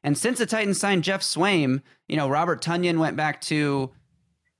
And 0.03 0.17
since 0.17 0.39
the 0.39 0.47
Titans 0.47 0.79
signed 0.79 1.05
Jeff 1.05 1.23
Swaim, 1.23 1.83
you 2.09 2.17
know, 2.17 2.29
Robert 2.29 2.63
Tonyan 2.63 2.99
went 2.99 3.17
back 3.17 3.41
to 3.43 3.91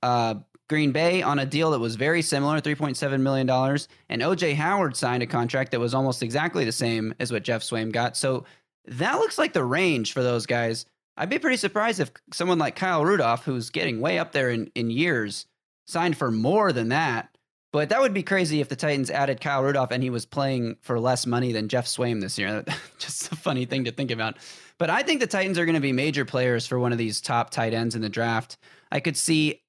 uh, 0.03 0.35
Green 0.67 0.91
Bay 0.91 1.21
on 1.21 1.39
a 1.39 1.45
deal 1.45 1.71
that 1.71 1.79
was 1.79 1.95
very 1.95 2.21
similar, 2.21 2.61
$3.7 2.61 3.21
million. 3.21 3.49
And 3.49 4.21
OJ 4.21 4.55
Howard 4.55 4.95
signed 4.95 5.23
a 5.23 5.27
contract 5.27 5.71
that 5.71 5.79
was 5.79 5.93
almost 5.93 6.21
exactly 6.21 6.65
the 6.65 6.71
same 6.71 7.15
as 7.19 7.31
what 7.31 7.43
Jeff 7.43 7.63
Swaim 7.63 7.91
got. 7.91 8.15
So 8.15 8.45
that 8.85 9.15
looks 9.15 9.37
like 9.37 9.53
the 9.53 9.63
range 9.63 10.13
for 10.13 10.21
those 10.21 10.45
guys. 10.45 10.85
I'd 11.19 11.29
be 11.29 11.37
pretty 11.37 11.57
surprised 11.57 11.99
if 11.99 12.11
someone 12.31 12.59
like 12.59 12.77
Kyle 12.77 13.03
Rudolph, 13.03 13.43
who's 13.43 13.69
getting 13.69 13.99
way 13.99 14.17
up 14.17 14.31
there 14.31 14.49
in, 14.49 14.71
in 14.73 14.89
years, 14.89 15.45
signed 15.85 16.17
for 16.17 16.31
more 16.31 16.71
than 16.71 16.89
that. 16.89 17.35
But 17.73 17.89
that 17.89 17.99
would 17.99 18.13
be 18.13 18.23
crazy 18.23 18.61
if 18.61 18.69
the 18.69 18.77
Titans 18.77 19.11
added 19.11 19.41
Kyle 19.41 19.61
Rudolph 19.61 19.91
and 19.91 20.01
he 20.01 20.09
was 20.09 20.25
playing 20.25 20.77
for 20.81 20.97
less 20.97 21.27
money 21.27 21.51
than 21.51 21.67
Jeff 21.67 21.85
Swaim 21.85 22.21
this 22.21 22.39
year. 22.39 22.63
Just 22.99 23.31
a 23.33 23.35
funny 23.35 23.65
thing 23.65 23.83
to 23.83 23.91
think 23.91 24.11
about. 24.11 24.37
But 24.77 24.89
I 24.89 25.03
think 25.03 25.19
the 25.19 25.27
Titans 25.27 25.59
are 25.59 25.65
going 25.65 25.75
to 25.75 25.81
be 25.81 25.91
major 25.91 26.23
players 26.23 26.65
for 26.65 26.79
one 26.79 26.93
of 26.93 26.97
these 26.97 27.19
top 27.19 27.49
tight 27.49 27.73
ends 27.73 27.95
in 27.95 28.01
the 28.01 28.09
draft. 28.09 28.57
I 28.89 29.01
could 29.01 29.17
see 29.17 29.61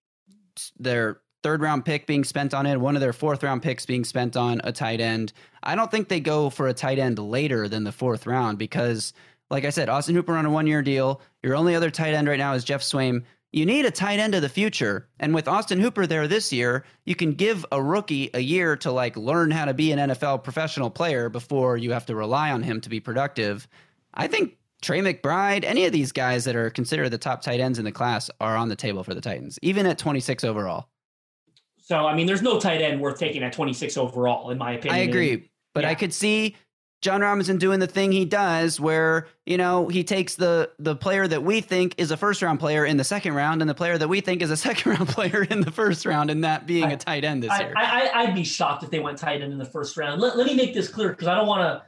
their 0.79 1.21
third 1.43 1.63
round 1.63 1.85
pick 1.85 2.07
being 2.07 2.25
spent 2.25 2.55
on 2.55 2.65
it, 2.65 2.81
one 2.81 2.95
of 2.95 3.01
their 3.01 3.13
fourth 3.13 3.43
round 3.43 3.63
picks 3.63 3.87
being 3.87 4.05
spent 4.05 4.37
on 4.37 4.61
a 4.63 4.73
tight 4.73 5.01
end. 5.01 5.33
I 5.63 5.75
don't 5.75 5.91
think 5.91 6.09
they 6.09 6.21
go 6.21 6.49
for 6.49 6.69
a 6.69 6.75
tight 6.75 6.99
end 6.99 7.19
later 7.19 7.69
than 7.69 7.85
the 7.85 7.93
fourth 7.93 8.27
round 8.27 8.57
because, 8.57 9.13
like 9.51 9.65
I 9.65 9.71
said, 9.71 9.89
Austin 9.89 10.15
Hooper 10.15 10.37
on 10.37 10.47
a 10.47 10.51
one 10.51 10.67
year 10.67 10.83
deal. 10.83 11.21
Your 11.43 11.57
only 11.57 11.75
other 11.75 11.91
tight 11.91 12.15
end 12.15 12.29
right 12.29 12.39
now 12.39 12.55
is 12.55 12.65
Jeff 12.65 12.83
Swaim. 12.83 13.25
You 13.53 13.67
need 13.67 13.85
a 13.85 13.91
tight 13.91 14.21
end 14.21 14.37
of 14.37 14.43
the 14.43 14.49
future. 14.49 15.09
And 15.19 15.35
with 15.35 15.49
Austin 15.49 15.81
Hooper 15.81 16.07
there 16.07 16.29
this 16.29 16.53
year, 16.53 16.85
you 17.05 17.17
can 17.17 17.33
give 17.33 17.67
a 17.73 17.83
rookie 17.83 18.31
a 18.33 18.39
year 18.39 18.77
to 18.77 18.93
like 18.93 19.17
learn 19.17 19.51
how 19.51 19.65
to 19.65 19.75
be 19.75 19.91
an 19.91 19.99
NFL 20.11 20.45
professional 20.45 20.89
player 20.89 21.29
before 21.29 21.77
you 21.77 21.91
have 21.93 22.07
to 22.07 22.15
rely 22.15 22.53
on 22.53 22.63
him 22.63 22.81
to 22.83 22.89
be 22.89 23.01
productive. 23.01 23.67
I 24.15 24.29
think 24.29 24.57
Trey 24.83 25.01
McBride, 25.01 25.65
any 25.65 25.85
of 25.85 25.93
these 25.93 26.13
guys 26.13 26.45
that 26.45 26.55
are 26.55 26.71
considered 26.71 27.11
the 27.11 27.19
top 27.19 27.43
tight 27.43 27.59
ends 27.59 27.79
in 27.79 27.85
the 27.85 27.93
class 27.93 28.31
are 28.41 28.57
on 28.57 28.69
the 28.69 28.77
table 28.77 29.03
for 29.03 29.15
the 29.15 29.21
Titans, 29.21 29.59
even 29.63 29.85
at 29.85 29.99
26 29.99 30.45
overall. 30.45 30.89
so 31.81 32.07
I 32.07 32.15
mean, 32.15 32.27
there's 32.27 32.43
no 32.43 32.61
tight 32.61 32.81
end 32.81 33.01
worth 33.01 33.19
taking 33.19 33.43
at 33.43 33.53
26 33.53 33.97
overall, 33.97 34.51
in 34.51 34.59
my 34.59 34.73
opinion. 34.73 34.95
I 34.95 35.03
agree, 35.03 35.51
but 35.75 35.85
I 35.85 35.97
could 35.97 36.15
see 36.15 36.57
Jon 37.01 37.23
Robinson 37.23 37.57
doing 37.57 37.81
the 37.81 37.87
thing 37.87 38.13
he 38.13 38.27
does 38.27 38.79
where, 38.79 39.27
you 39.47 39.57
know, 39.57 39.89
he 39.89 40.05
takes 40.05 40.35
the 40.35 40.71
the 40.79 40.95
player 40.95 41.27
that 41.27 41.43
we 41.43 41.63
think 41.63 41.95
is 41.97 42.11
a 42.11 42.17
first 42.17 42.43
round 42.43 42.61
player 42.61 42.85
in 42.85 42.99
the 42.99 43.05
second 43.05 43.33
round 43.35 43.63
and 43.63 43.71
the 43.71 43.75
player 43.75 43.97
that 43.97 44.09
we 44.09 44.21
think 44.21 44.43
is 44.43 44.51
a 44.51 44.57
second 44.69 44.93
round 44.93 45.09
player 45.09 45.45
in 45.45 45.63
the 45.63 45.71
first 45.71 46.05
round 46.05 46.31
and 46.31 46.45
that 46.45 46.67
being 46.67 46.85
I- 46.85 46.93
a 46.93 46.97
tight 46.97 47.25
end 47.25 47.43
this 47.43 47.51
I, 47.51 47.61
year. 47.63 47.75
I, 47.77 47.83
I- 48.11 48.21
I'd 48.23 48.35
be 48.35 48.45
shocked 48.45 48.83
if 48.83 48.91
they 48.91 49.01
went 49.01 49.17
tight 49.17 49.41
end 49.41 49.53
in 49.53 49.59
the 49.59 49.65
first 49.65 49.97
round. 49.97 50.21
Let, 50.21 50.37
let 50.37 50.47
me 50.47 50.55
make 50.55 50.75
this 50.75 50.89
clear 50.89 51.09
because 51.11 51.29
I 51.29 51.35
don't 51.35 51.47
want 51.47 51.63
to. 51.63 51.83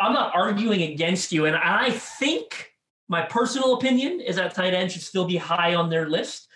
I'm 0.00 0.14
not 0.14 0.34
arguing 0.34 0.82
against 0.82 1.30
you, 1.30 1.44
and 1.44 1.54
I 1.54 1.90
think 1.90 2.72
my 3.08 3.22
personal 3.22 3.74
opinion 3.74 4.20
is 4.20 4.36
that 4.36 4.54
tight 4.54 4.72
end 4.74 4.90
should 4.90 5.02
still 5.02 5.26
be 5.26 5.36
high 5.36 5.74
on 5.74 5.90
their 5.90 6.08
list 6.08 6.48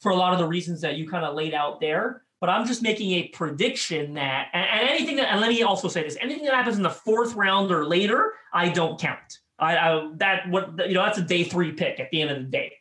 for 0.00 0.12
a 0.12 0.14
lot 0.14 0.34
of 0.34 0.38
the 0.38 0.46
reasons 0.46 0.82
that 0.82 0.96
you 0.96 1.08
kind 1.08 1.24
of 1.24 1.34
laid 1.34 1.54
out 1.54 1.80
there. 1.80 2.21
But 2.42 2.50
I'm 2.50 2.66
just 2.66 2.82
making 2.82 3.12
a 3.12 3.28
prediction 3.28 4.14
that, 4.14 4.48
and, 4.52 4.88
anything 4.88 5.14
that, 5.14 5.30
and 5.30 5.40
let 5.40 5.48
me 5.48 5.62
also 5.62 5.86
say 5.86 6.02
this: 6.02 6.16
anything 6.20 6.44
that 6.46 6.54
happens 6.54 6.76
in 6.76 6.82
the 6.82 6.90
fourth 6.90 7.34
round 7.34 7.70
or 7.70 7.86
later, 7.86 8.32
I 8.52 8.68
don't 8.68 9.00
count. 9.00 9.38
I, 9.60 9.76
I 9.76 10.10
that 10.16 10.48
what 10.48 10.72
you 10.88 10.94
know 10.94 11.04
that's 11.04 11.18
a 11.18 11.22
day 11.22 11.44
three 11.44 11.70
pick 11.70 12.00
at 12.00 12.10
the 12.10 12.20
end 12.20 12.32
of 12.32 12.38
the 12.38 12.50
day. 12.50 12.72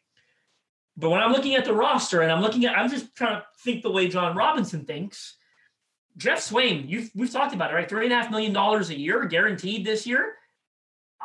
But 0.98 1.12
when 1.12 1.22
I'm 1.22 1.32
looking 1.32 1.54
at 1.54 1.66
the 1.66 1.76
roster 1.76 2.22
and 2.22 2.32
I'm 2.32 2.42
looking 2.42 2.66
at, 2.66 2.76
I'm 2.76 2.90
just 2.90 3.16
trying 3.16 3.36
to 3.36 3.46
think 3.64 3.84
the 3.84 3.92
way 3.92 4.08
Jon 4.08 4.36
Robinson 4.36 4.84
thinks. 4.86 5.38
Jeff 6.18 6.40
Swaim, 6.40 6.90
you've 6.90 7.12
we've 7.14 7.32
talked 7.32 7.54
about 7.54 7.70
it, 7.70 7.76
right? 7.76 7.88
Three 7.88 8.06
and 8.06 8.14
a 8.14 8.16
half 8.16 8.32
million 8.32 8.54
dollars 8.54 8.90
a 8.90 8.98
year 8.98 9.26
guaranteed 9.26 9.86
this 9.86 10.08
year. 10.08 10.34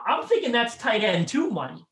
I'm 0.06 0.26
thinking 0.26 0.52
that's 0.52 0.76
tight 0.76 1.02
end 1.02 1.26
two 1.26 1.48
money. 1.48 1.86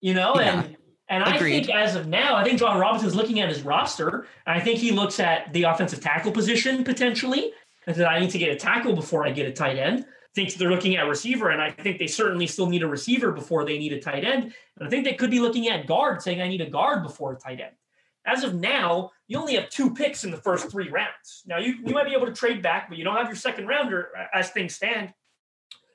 You 0.00 0.14
know, 0.14 0.34
Yeah. 0.40 0.62
and 0.62 0.76
and 1.10 1.24
I 1.24 1.36
Agreed. 1.36 1.66
think 1.66 1.70
as 1.70 1.96
of 1.96 2.06
now, 2.06 2.36
I 2.36 2.44
think 2.44 2.60
Jon 2.60 2.78
Robinson's 2.78 3.16
looking 3.16 3.40
at 3.40 3.48
his 3.48 3.62
roster, 3.62 4.26
and 4.46 4.58
I 4.58 4.60
think 4.60 4.78
he 4.78 4.92
looks 4.92 5.18
at 5.18 5.52
the 5.52 5.64
offensive 5.64 6.00
tackle 6.00 6.30
position 6.30 6.84
potentially, 6.84 7.52
and 7.86 7.96
said, 7.96 8.06
I 8.06 8.20
need 8.20 8.30
to 8.30 8.38
get 8.38 8.50
a 8.50 8.56
tackle 8.56 8.94
before 8.94 9.26
I 9.26 9.32
get 9.32 9.46
a 9.46 9.52
tight 9.52 9.76
end. 9.76 10.06
Thinks 10.34 10.54
they're 10.54 10.70
looking 10.70 10.96
at 10.96 11.08
receiver, 11.08 11.50
and 11.50 11.60
I 11.60 11.72
think 11.72 11.98
they 11.98 12.06
certainly 12.06 12.46
still 12.46 12.68
need 12.68 12.84
a 12.84 12.86
receiver 12.86 13.32
before 13.32 13.64
they 13.64 13.78
need 13.78 13.92
a 13.92 14.00
tight 14.00 14.24
end. 14.24 14.54
And 14.78 14.86
I 14.86 14.88
think 14.88 15.04
they 15.04 15.14
could 15.14 15.30
be 15.30 15.40
looking 15.40 15.68
at 15.68 15.88
guard, 15.88 16.22
saying 16.22 16.40
I 16.40 16.46
need 16.46 16.60
a 16.60 16.70
guard 16.70 17.02
before 17.02 17.32
a 17.32 17.36
tight 17.36 17.60
end. 17.60 17.74
As 18.24 18.44
of 18.44 18.54
now, 18.54 19.10
you 19.26 19.38
only 19.38 19.56
have 19.56 19.70
two 19.70 19.92
picks 19.92 20.22
in 20.22 20.30
the 20.30 20.36
first 20.36 20.70
three 20.70 20.88
rounds. 20.88 21.42
Now 21.46 21.58
you, 21.58 21.74
you 21.84 21.92
might 21.92 22.06
be 22.06 22.14
able 22.14 22.26
to 22.26 22.32
trade 22.32 22.62
back, 22.62 22.88
but 22.88 22.96
you 22.96 23.02
don't 23.02 23.16
have 23.16 23.26
your 23.26 23.34
second 23.34 23.66
rounder 23.66 24.10
uh, 24.16 24.26
as 24.32 24.50
things 24.50 24.76
stand. 24.76 25.12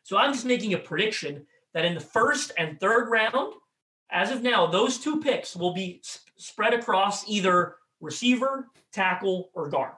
So 0.03 0.17
I'm 0.17 0.33
just 0.33 0.45
making 0.45 0.73
a 0.73 0.77
prediction 0.79 1.45
that 1.73 1.85
in 1.85 1.93
the 1.93 2.01
first 2.01 2.51
and 2.57 2.77
third 2.79 3.09
round, 3.09 3.53
as 4.11 4.31
of 4.31 4.41
now, 4.43 4.67
those 4.67 4.97
two 4.97 5.19
picks 5.19 5.55
will 5.55 5.73
be 5.73 5.99
sp- 6.03 6.29
spread 6.37 6.73
across 6.73 7.27
either 7.27 7.75
receiver, 7.99 8.67
tackle, 8.91 9.49
or 9.53 9.69
guard. 9.69 9.95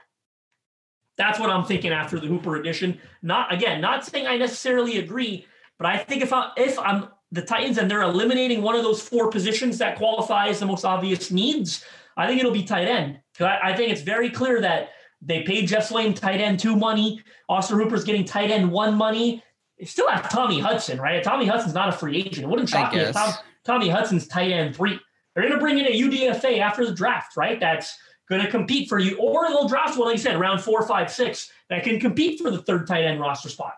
That's 1.17 1.39
what 1.39 1.49
I'm 1.49 1.65
thinking 1.65 1.91
after 1.91 2.19
the 2.19 2.27
Hooper 2.27 2.57
edition. 2.57 2.99
Not 3.21 3.51
again, 3.53 3.81
not 3.81 4.05
saying 4.05 4.27
I 4.27 4.37
necessarily 4.37 4.99
agree, 4.99 5.45
but 5.77 5.87
I 5.87 5.97
think 5.97 6.21
if 6.21 6.31
I 6.31 6.51
if 6.57 6.77
I'm 6.79 7.07
the 7.31 7.41
Titans 7.41 7.77
and 7.77 7.89
they're 7.89 8.03
eliminating 8.03 8.61
one 8.61 8.75
of 8.75 8.83
those 8.83 9.01
four 9.01 9.29
positions 9.29 9.77
that 9.79 9.97
qualify 9.97 10.47
as 10.47 10.59
the 10.59 10.65
most 10.65 10.85
obvious 10.85 11.31
needs, 11.31 11.83
I 12.15 12.27
think 12.27 12.39
it'll 12.39 12.51
be 12.51 12.63
tight 12.63 12.87
end. 12.87 13.19
I, 13.39 13.59
I 13.63 13.75
think 13.75 13.91
it's 13.91 14.01
very 14.01 14.29
clear 14.29 14.61
that 14.61 14.89
they 15.21 15.43
paid 15.43 15.67
Jeff 15.67 15.89
Swaim 15.89 16.15
tight 16.15 16.39
end 16.39 16.59
two 16.59 16.75
money. 16.75 17.21
Austin 17.49 17.77
Hooper's 17.77 18.03
getting 18.03 18.23
tight 18.23 18.51
end 18.51 18.71
one 18.71 18.95
money. 18.95 19.43
Still 19.83 20.09
have 20.09 20.29
Tommy 20.29 20.59
Hudson, 20.59 20.99
right? 20.99 21.23
Tommy 21.23 21.45
Hudson's 21.45 21.75
not 21.75 21.89
a 21.89 21.91
free 21.91 22.17
agent. 22.17 22.45
It 22.45 22.49
wouldn't 22.49 22.73
I 22.73 22.81
shock 22.81 22.93
me 22.93 22.99
if 22.99 23.13
Tom. 23.13 23.33
Tommy 23.63 23.89
Hudson's 23.89 24.27
tight 24.27 24.51
end 24.51 24.75
three. 24.75 24.99
They're 25.33 25.43
going 25.43 25.53
to 25.53 25.59
bring 25.59 25.77
in 25.77 25.85
a 25.85 25.91
UDFA 25.91 26.59
after 26.59 26.83
the 26.85 26.93
draft, 26.93 27.37
right? 27.37 27.59
That's 27.59 27.95
going 28.27 28.41
to 28.41 28.49
compete 28.49 28.89
for 28.89 28.97
you, 28.97 29.17
or 29.17 29.47
they'll 29.47 29.67
draft 29.67 29.97
one, 29.97 30.07
like 30.07 30.17
you 30.17 30.21
said, 30.21 30.35
around 30.35 30.59
four, 30.59 30.85
five, 30.87 31.11
six, 31.11 31.51
that 31.69 31.83
can 31.83 31.99
compete 31.99 32.39
for 32.39 32.49
the 32.49 32.61
third 32.63 32.87
tight 32.87 33.03
end 33.03 33.19
roster 33.19 33.49
spot. 33.49 33.73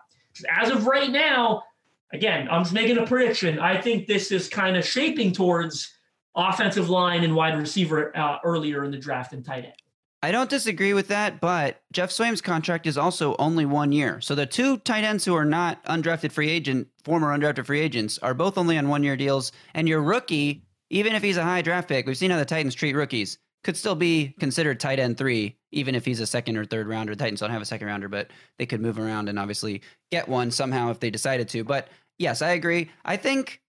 As 0.50 0.70
of 0.70 0.86
right 0.86 1.10
now, 1.10 1.64
again, 2.12 2.48
I'm 2.50 2.62
just 2.62 2.72
making 2.72 2.98
a 2.98 3.06
prediction. 3.06 3.58
I 3.58 3.80
think 3.80 4.06
this 4.06 4.32
is 4.32 4.48
kind 4.48 4.76
of 4.76 4.84
shaping 4.86 5.32
towards 5.32 5.92
offensive 6.34 6.88
line 6.88 7.24
and 7.24 7.34
wide 7.34 7.58
receiver 7.58 8.16
uh, 8.16 8.38
earlier 8.42 8.84
in 8.84 8.90
the 8.90 8.98
draft 8.98 9.32
and 9.32 9.44
tight 9.44 9.64
end. 9.64 9.74
I 10.22 10.32
don't 10.32 10.50
disagree 10.50 10.92
with 10.92 11.08
that, 11.08 11.40
but 11.40 11.82
Jeff 11.92 12.10
Swaim's 12.10 12.42
contract 12.42 12.86
is 12.86 12.98
also 12.98 13.34
only 13.38 13.64
one 13.64 13.90
year. 13.90 14.20
So 14.20 14.34
the 14.34 14.44
two 14.44 14.76
tight 14.78 15.02
ends 15.02 15.24
who 15.24 15.34
are 15.34 15.46
not 15.46 15.82
undrafted 15.84 16.30
free 16.30 16.50
agent, 16.50 16.88
former 17.04 17.28
undrafted 17.36 17.64
free 17.64 17.80
agents, 17.80 18.18
are 18.18 18.34
both 18.34 18.58
only 18.58 18.76
on 18.76 18.88
one 18.88 19.02
year 19.02 19.16
deals. 19.16 19.50
And 19.72 19.88
your 19.88 20.02
rookie, 20.02 20.62
even 20.90 21.14
if 21.14 21.22
he's 21.22 21.38
a 21.38 21.42
high 21.42 21.62
draft 21.62 21.88
pick, 21.88 22.06
we've 22.06 22.18
seen 22.18 22.30
how 22.30 22.38
the 22.38 22.44
Titans 22.44 22.74
treat 22.74 22.94
rookies. 22.94 23.38
could 23.62 23.76
still 23.76 23.94
be 23.94 24.34
considered 24.38 24.78
tight 24.80 24.98
end 24.98 25.16
three, 25.16 25.56
even 25.72 25.94
if 25.94 26.04
he's 26.04 26.20
a 26.20 26.26
second 26.26 26.56
or 26.56 26.64
third 26.64 26.86
rounder. 26.86 27.14
The 27.14 27.24
Titans 27.24 27.40
don't 27.40 27.50
have 27.50 27.62
a 27.62 27.66
second 27.66 27.86
rounder, 27.86 28.08
but 28.08 28.30
they 28.58 28.66
could 28.66 28.80
move 28.80 28.98
around 28.98 29.28
and 29.28 29.38
obviously 29.38 29.82
get 30.10 30.28
one 30.28 30.50
somehow 30.50 30.90
if 30.90 31.00
they 31.00 31.10
decided 31.10 31.48
to. 31.50 31.64
But 31.64 31.88
yes, 32.18 32.42
I 32.42 32.50
agree. 32.50 32.90
I 33.04 33.16
think 33.16 33.62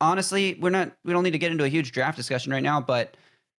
honestly, 0.00 0.56
we're 0.60 0.70
not 0.70 0.92
we 1.04 1.12
don't 1.12 1.24
need 1.24 1.32
to 1.32 1.38
get 1.38 1.52
into 1.52 1.64
a 1.64 1.68
huge 1.68 1.92
draft 1.92 2.16
discussion 2.16 2.52
right 2.52 2.62
now, 2.62 2.80
but 2.80 3.16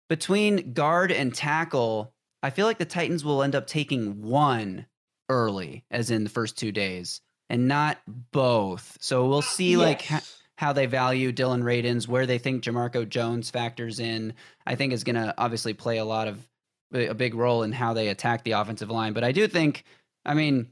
between 0.10 0.74
guard 0.74 1.12
and 1.12 1.34
tackle, 1.34 2.14
I 2.46 2.52
feel 2.52 2.68
like 2.68 2.78
the 2.78 2.86
Titans 2.86 3.26
will 3.26 3.42
end 3.42 3.56
up 3.56 3.66
taking 3.66 4.22
one 4.22 4.86
early, 5.30 5.84
as 5.90 6.12
in 6.12 6.24
the 6.24 6.30
first 6.30 6.60
two 6.60 6.72
days, 6.72 7.20
and 7.50 7.68
not 7.68 7.98
both. 8.32 8.98
So 9.02 9.28
we'll 9.28 9.42
see 9.42 9.78
like 9.78 10.04
ha- 10.04 10.22
how 10.56 10.72
they 10.72 10.86
value 10.86 11.32
Dillon 11.32 11.64
Radunz, 11.64 12.08
where 12.08 12.28
they 12.28 12.38
think 12.38 12.64
Jamarco 12.64 13.10
Jones 13.10 13.50
factors 13.50 14.00
in. 14.00 14.36
I 14.64 14.76
think 14.76 14.94
is 14.94 15.04
going 15.04 15.16
to 15.16 15.34
obviously 15.40 15.74
play 15.74 15.98
a 15.98 16.06
lot 16.06 16.28
of 16.28 16.48
a 16.94 17.16
big 17.16 17.34
role 17.34 17.64
in 17.64 17.72
how 17.72 17.94
they 17.94 18.10
attack 18.10 18.44
the 18.44 18.52
offensive 18.52 18.92
line. 18.92 19.14
But 19.14 19.24
I 19.24 19.32
do 19.32 19.48
think, 19.48 19.84
I 20.24 20.36
mean, 20.36 20.68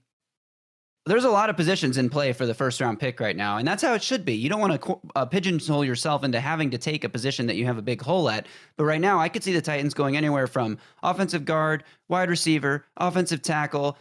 there's 1.05 1.25
a 1.25 1.29
lot 1.29 1.49
of 1.49 1.57
positions 1.57 1.97
in 1.97 2.09
play 2.09 2.31
for 2.31 2.45
the 2.45 2.53
first 2.53 2.79
round 2.79 2.99
pick 2.99 3.19
right 3.19 3.35
now, 3.35 3.57
and 3.57 3.67
that's 3.67 3.83
how 3.83 3.93
it 3.93 4.01
should 4.01 4.23
be. 4.23 4.33
You 4.33 4.47
don't 4.47 4.61
want 4.61 4.81
to 4.81 4.99
uh, 5.15 5.25
pigeonhole 5.25 5.83
yourself 5.83 6.23
into 6.23 6.39
having 6.39 6.69
to 6.71 6.77
take 6.77 7.03
a 7.03 7.09
position 7.09 7.45
that 7.47 7.57
you 7.57 7.65
have 7.65 7.77
a 7.77 7.81
big 7.81 8.01
hole 8.01 8.29
at. 8.29 8.47
But 8.77 8.85
right 8.85 9.01
now, 9.01 9.19
I 9.19 9.27
could 9.27 9.43
see 9.43 9.53
the 9.53 9.61
Titans 9.61 9.93
going 9.93 10.15
anywhere 10.15 10.47
from 10.47 10.77
offensive 11.01 11.43
guard, 11.43 11.83
wide 12.07 12.29
receiver, 12.29 12.85
offensive 12.95 13.41
tackle, 13.41 13.97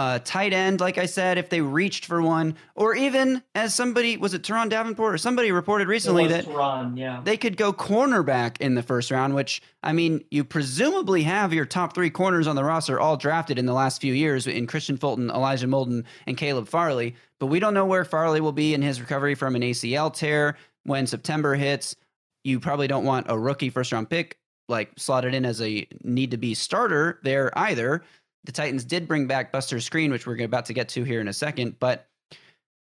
uh, 0.00 0.18
tight 0.24 0.54
end, 0.54 0.80
like 0.80 0.96
I 0.96 1.04
said, 1.04 1.36
if 1.36 1.50
they 1.50 1.60
reached 1.60 2.06
for 2.06 2.22
one, 2.22 2.56
or 2.74 2.94
even 2.94 3.42
as 3.54 3.74
somebody 3.74 4.16
was 4.16 4.32
it 4.32 4.40
Turron 4.40 4.70
Davenport 4.70 5.12
or 5.12 5.18
somebody 5.18 5.52
reported 5.52 5.88
recently 5.88 6.26
that 6.28 6.46
run, 6.46 6.96
yeah. 6.96 7.20
they 7.22 7.36
could 7.36 7.58
go 7.58 7.70
cornerback 7.70 8.58
in 8.62 8.74
the 8.74 8.82
first 8.82 9.10
round, 9.10 9.34
which 9.34 9.60
I 9.82 9.92
mean, 9.92 10.24
you 10.30 10.42
presumably 10.42 11.22
have 11.24 11.52
your 11.52 11.66
top 11.66 11.94
three 11.94 12.08
corners 12.08 12.46
on 12.46 12.56
the 12.56 12.64
roster 12.64 12.98
all 12.98 13.18
drafted 13.18 13.58
in 13.58 13.66
the 13.66 13.74
last 13.74 14.00
few 14.00 14.14
years 14.14 14.46
in 14.46 14.66
Kristian 14.66 14.98
Fulton, 14.98 15.28
Elijah 15.28 15.66
Molden, 15.66 16.04
and 16.26 16.34
Caleb 16.38 16.66
Farley. 16.66 17.14
But 17.38 17.48
we 17.48 17.60
don't 17.60 17.74
know 17.74 17.84
where 17.84 18.06
Farley 18.06 18.40
will 18.40 18.52
be 18.52 18.72
in 18.72 18.80
his 18.80 19.02
recovery 19.02 19.34
from 19.34 19.54
an 19.54 19.60
ACL 19.60 20.14
tear 20.14 20.56
when 20.84 21.06
September 21.06 21.56
hits. 21.56 21.94
You 22.42 22.58
probably 22.58 22.88
don't 22.88 23.04
want 23.04 23.26
a 23.28 23.38
rookie 23.38 23.68
first 23.68 23.92
round 23.92 24.08
pick 24.08 24.38
like 24.70 24.92
slotted 24.96 25.34
in 25.34 25.44
as 25.44 25.60
a 25.60 25.86
need 26.04 26.30
to 26.30 26.38
be 26.38 26.54
starter 26.54 27.18
there 27.22 27.50
either. 27.58 28.02
The 28.44 28.52
Titans 28.52 28.84
did 28.84 29.06
bring 29.06 29.26
back 29.26 29.52
Buster 29.52 29.76
Skrine, 29.76 30.10
which 30.10 30.26
we're 30.26 30.42
about 30.42 30.66
to 30.66 30.72
get 30.72 30.88
to 30.90 31.04
here 31.04 31.20
in 31.20 31.28
a 31.28 31.32
second, 31.32 31.78
but 31.78 32.08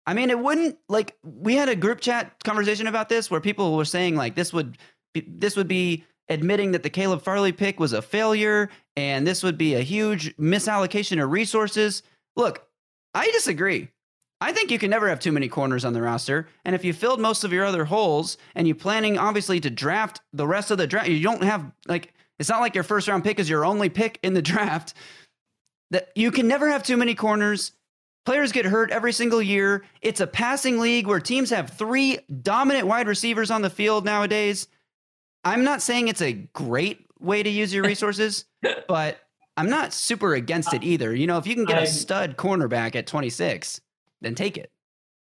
I 0.06 0.14
mean, 0.14 0.30
it 0.30 0.38
wouldn't 0.38 0.78
like 0.88 1.16
we 1.24 1.56
had 1.56 1.68
a 1.68 1.76
group 1.76 2.00
chat 2.00 2.42
conversation 2.44 2.86
about 2.86 3.08
this 3.08 3.30
where 3.30 3.40
people 3.40 3.76
were 3.76 3.84
saying 3.84 4.14
like 4.14 4.36
this 4.36 4.52
would 4.52 4.78
be, 5.12 5.24
this 5.26 5.56
would 5.56 5.66
be 5.66 6.04
admitting 6.28 6.72
that 6.72 6.82
the 6.82 6.90
Caleb 6.90 7.22
Farley 7.22 7.52
pick 7.52 7.80
was 7.80 7.92
a 7.92 8.02
failure 8.02 8.68
and 8.96 9.26
this 9.26 9.42
would 9.42 9.58
be 9.58 9.74
a 9.74 9.80
huge 9.80 10.36
misallocation 10.36 11.22
of 11.22 11.30
resources. 11.30 12.02
Look, 12.36 12.66
I 13.14 13.30
disagree. 13.32 13.88
I 14.40 14.52
think 14.52 14.70
you 14.70 14.78
can 14.78 14.90
never 14.90 15.08
have 15.08 15.18
too 15.18 15.32
many 15.32 15.48
corners 15.48 15.84
on 15.84 15.92
the 15.92 16.02
roster. 16.02 16.46
And 16.64 16.74
if 16.74 16.84
you 16.84 16.92
filled 16.92 17.20
most 17.20 17.42
of 17.42 17.52
your 17.52 17.64
other 17.64 17.86
holes 17.86 18.36
and 18.54 18.66
you're 18.68 18.76
planning 18.76 19.18
obviously 19.18 19.60
to 19.60 19.70
draft 19.70 20.20
the 20.32 20.46
rest 20.46 20.70
of 20.70 20.78
the 20.78 20.86
draft, 20.86 21.08
you 21.08 21.22
don't 21.22 21.42
have 21.42 21.72
like 21.88 22.12
it's 22.38 22.50
not 22.50 22.60
like 22.60 22.74
your 22.74 22.84
first 22.84 23.08
round 23.08 23.24
pick 23.24 23.40
is 23.40 23.48
your 23.48 23.64
only 23.64 23.88
pick 23.88 24.18
in 24.22 24.34
the 24.34 24.42
draft. 24.52 24.94
That 25.90 26.10
you 26.14 26.30
can 26.30 26.48
never 26.48 26.68
have 26.68 26.82
too 26.82 26.96
many 26.96 27.14
corners. 27.14 27.72
Players 28.24 28.50
get 28.50 28.64
hurt 28.64 28.90
every 28.90 29.12
single 29.12 29.40
year. 29.40 29.84
It's 30.02 30.20
a 30.20 30.26
passing 30.26 30.80
league 30.80 31.06
where 31.06 31.20
teams 31.20 31.50
have 31.50 31.70
three 31.70 32.18
dominant 32.42 32.88
wide 32.88 33.06
receivers 33.06 33.52
on 33.52 33.62
the 33.62 33.70
field 33.70 34.04
nowadays. 34.04 34.66
I'm 35.44 35.62
not 35.62 35.80
saying 35.80 36.08
it's 36.08 36.22
a 36.22 36.32
great 36.32 37.06
way 37.20 37.44
to 37.44 37.48
use 37.48 37.72
your 37.72 37.84
resources, 37.86 38.44
but 38.88 39.18
I'm 39.56 39.70
not 39.70 39.92
super 39.92 40.34
against 40.34 40.74
it 40.74 40.82
either. 40.82 41.14
You 41.14 41.28
know, 41.28 41.38
if 41.38 41.46
you 41.46 41.54
can 41.54 41.64
get 41.64 41.82
a 41.82 41.86
stud 41.86 42.36
cornerback 42.36 42.96
at 42.96 43.06
26, 43.06 43.80
then 44.20 44.34
take 44.34 44.58
it. 44.58 44.72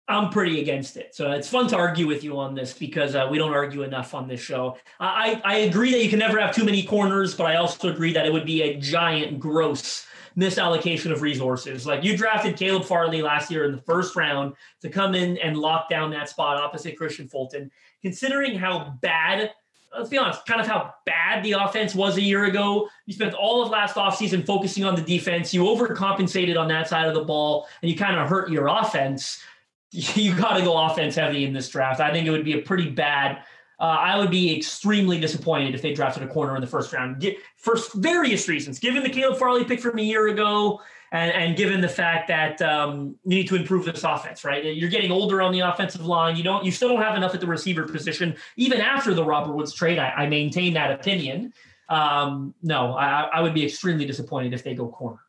I'm 0.09 0.31
pretty 0.31 0.59
against 0.59 0.97
it. 0.97 1.13
So 1.13 1.31
it's 1.31 1.47
fun 1.47 1.67
to 1.67 1.77
argue 1.77 2.07
with 2.07 2.23
you 2.23 2.39
on 2.39 2.55
this 2.55 2.73
because 2.73 3.13
uh, 3.13 3.27
we 3.29 3.37
don't 3.37 3.53
argue 3.53 3.83
enough 3.83 4.15
on 4.15 4.27
this 4.27 4.41
show. 4.41 4.75
I 4.99 5.39
I 5.45 5.57
agree 5.57 5.91
that 5.91 6.03
you 6.03 6.09
can 6.09 6.17
never 6.17 6.39
have 6.39 6.55
too 6.55 6.65
many 6.65 6.81
corners, 6.81 7.35
but 7.35 7.45
I 7.45 7.57
also 7.57 7.89
agree 7.89 8.11
that 8.13 8.25
it 8.25 8.33
would 8.33 8.45
be 8.45 8.63
a 8.63 8.77
giant, 8.79 9.39
gross 9.39 10.07
misallocation 10.39 11.11
of 11.11 11.21
resources. 11.21 11.85
Like 11.85 12.03
you 12.03 12.15
drafted 12.15 12.57
Caleb 12.57 12.85
Farley 12.85 13.21
last 13.21 13.51
year 13.51 13.65
in 13.65 13.71
the 13.71 13.81
first 13.81 14.15
round 14.15 14.55
to 14.81 14.89
come 14.89 15.15
in 15.15 15.37
and 15.39 15.57
lock 15.57 15.89
down 15.89 16.09
that 16.11 16.29
spot 16.29 16.57
opposite 16.57 16.97
Kristian 16.97 17.29
Fulton. 17.29 17.69
Considering 18.01 18.57
how 18.57 18.97
bad, 19.01 19.51
let's 19.97 20.09
be 20.09 20.17
honest, 20.17 20.45
kind 20.45 20.61
of 20.61 20.67
how 20.67 20.93
bad 21.05 21.43
the 21.43 21.51
offense 21.51 21.93
was 21.93 22.17
a 22.17 22.21
year 22.21 22.45
ago, 22.45 22.87
you 23.05 23.13
spent 23.13 23.33
all 23.33 23.61
of 23.61 23.69
last 23.69 23.95
offseason 23.95 24.45
focusing 24.45 24.85
on 24.85 24.95
the 24.95 25.01
defense. 25.01 25.53
You 25.53 25.63
overcompensated 25.63 26.57
on 26.57 26.67
that 26.69 26.87
side 26.87 27.07
of 27.07 27.13
the 27.13 27.23
ball, 27.23 27.67
and 27.81 27.91
you 27.91 27.97
kind 27.97 28.17
of 28.17 28.29
hurt 28.29 28.49
your 28.49 28.67
offense 28.67 29.43
you 29.91 30.35
got 30.35 30.57
to 30.57 30.63
go 30.63 30.77
offense 30.77 31.15
heavy 31.15 31.45
in 31.45 31.53
this 31.53 31.69
draft. 31.69 31.99
I 31.99 32.11
think 32.11 32.27
it 32.27 32.31
would 32.31 32.45
be 32.45 32.53
a 32.53 32.61
pretty 32.61 32.89
bad. 32.89 33.43
Uh, 33.79 33.83
I 33.83 34.17
would 34.17 34.29
be 34.29 34.55
extremely 34.55 35.19
disappointed 35.19 35.73
if 35.73 35.81
they 35.81 35.93
drafted 35.93 36.23
a 36.23 36.27
corner 36.27 36.55
in 36.55 36.61
the 36.61 36.67
first 36.67 36.91
round 36.91 37.25
for 37.55 37.77
various 37.95 38.49
reasons. 38.49 38.77
Given 38.77 39.03
the 39.03 39.09
Caleb 39.09 39.39
Farley 39.39 39.63
pick 39.63 39.79
from 39.79 39.97
a 39.97 40.01
year 40.01 40.27
ago, 40.27 40.81
and, 41.11 41.31
and 41.31 41.57
given 41.57 41.81
the 41.81 41.89
fact 41.89 42.27
that 42.27 42.61
um, 42.61 43.15
you 43.25 43.37
need 43.37 43.47
to 43.47 43.55
improve 43.55 43.85
this 43.85 44.03
offense, 44.03 44.43
right? 44.43 44.63
You're 44.63 44.89
getting 44.89 45.11
older 45.11 45.41
on 45.41 45.51
the 45.51 45.61
offensive 45.61 46.05
line. 46.05 46.35
You 46.35 46.43
don't. 46.43 46.63
You 46.63 46.71
still 46.71 46.89
don't 46.89 47.01
have 47.01 47.15
enough 47.15 47.33
at 47.33 47.41
the 47.41 47.47
receiver 47.47 47.83
position, 47.83 48.35
even 48.57 48.79
after 48.79 49.13
the 49.13 49.23
Robert 49.23 49.55
Woods 49.55 49.73
trade. 49.73 49.97
I, 49.97 50.09
I 50.09 50.27
maintain 50.27 50.73
that 50.73 50.91
opinion. 50.91 51.53
Um, 51.87 52.53
no, 52.61 52.93
I, 52.93 53.21
I 53.33 53.41
would 53.41 53.53
be 53.53 53.65
extremely 53.65 54.05
disappointed 54.05 54.53
if 54.53 54.63
they 54.63 54.75
go 54.75 54.87
corner. 54.87 55.19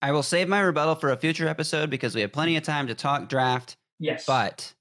I 0.00 0.10
will 0.10 0.24
save 0.24 0.48
my 0.48 0.60
rebuttal 0.60 0.96
for 0.96 1.12
a 1.12 1.16
future 1.16 1.46
episode 1.46 1.88
because 1.88 2.14
we 2.14 2.22
have 2.22 2.32
plenty 2.32 2.56
of 2.56 2.64
time 2.64 2.88
to 2.88 2.94
talk 2.94 3.28
draft. 3.28 3.76
Yes, 4.00 4.26
but 4.26 4.72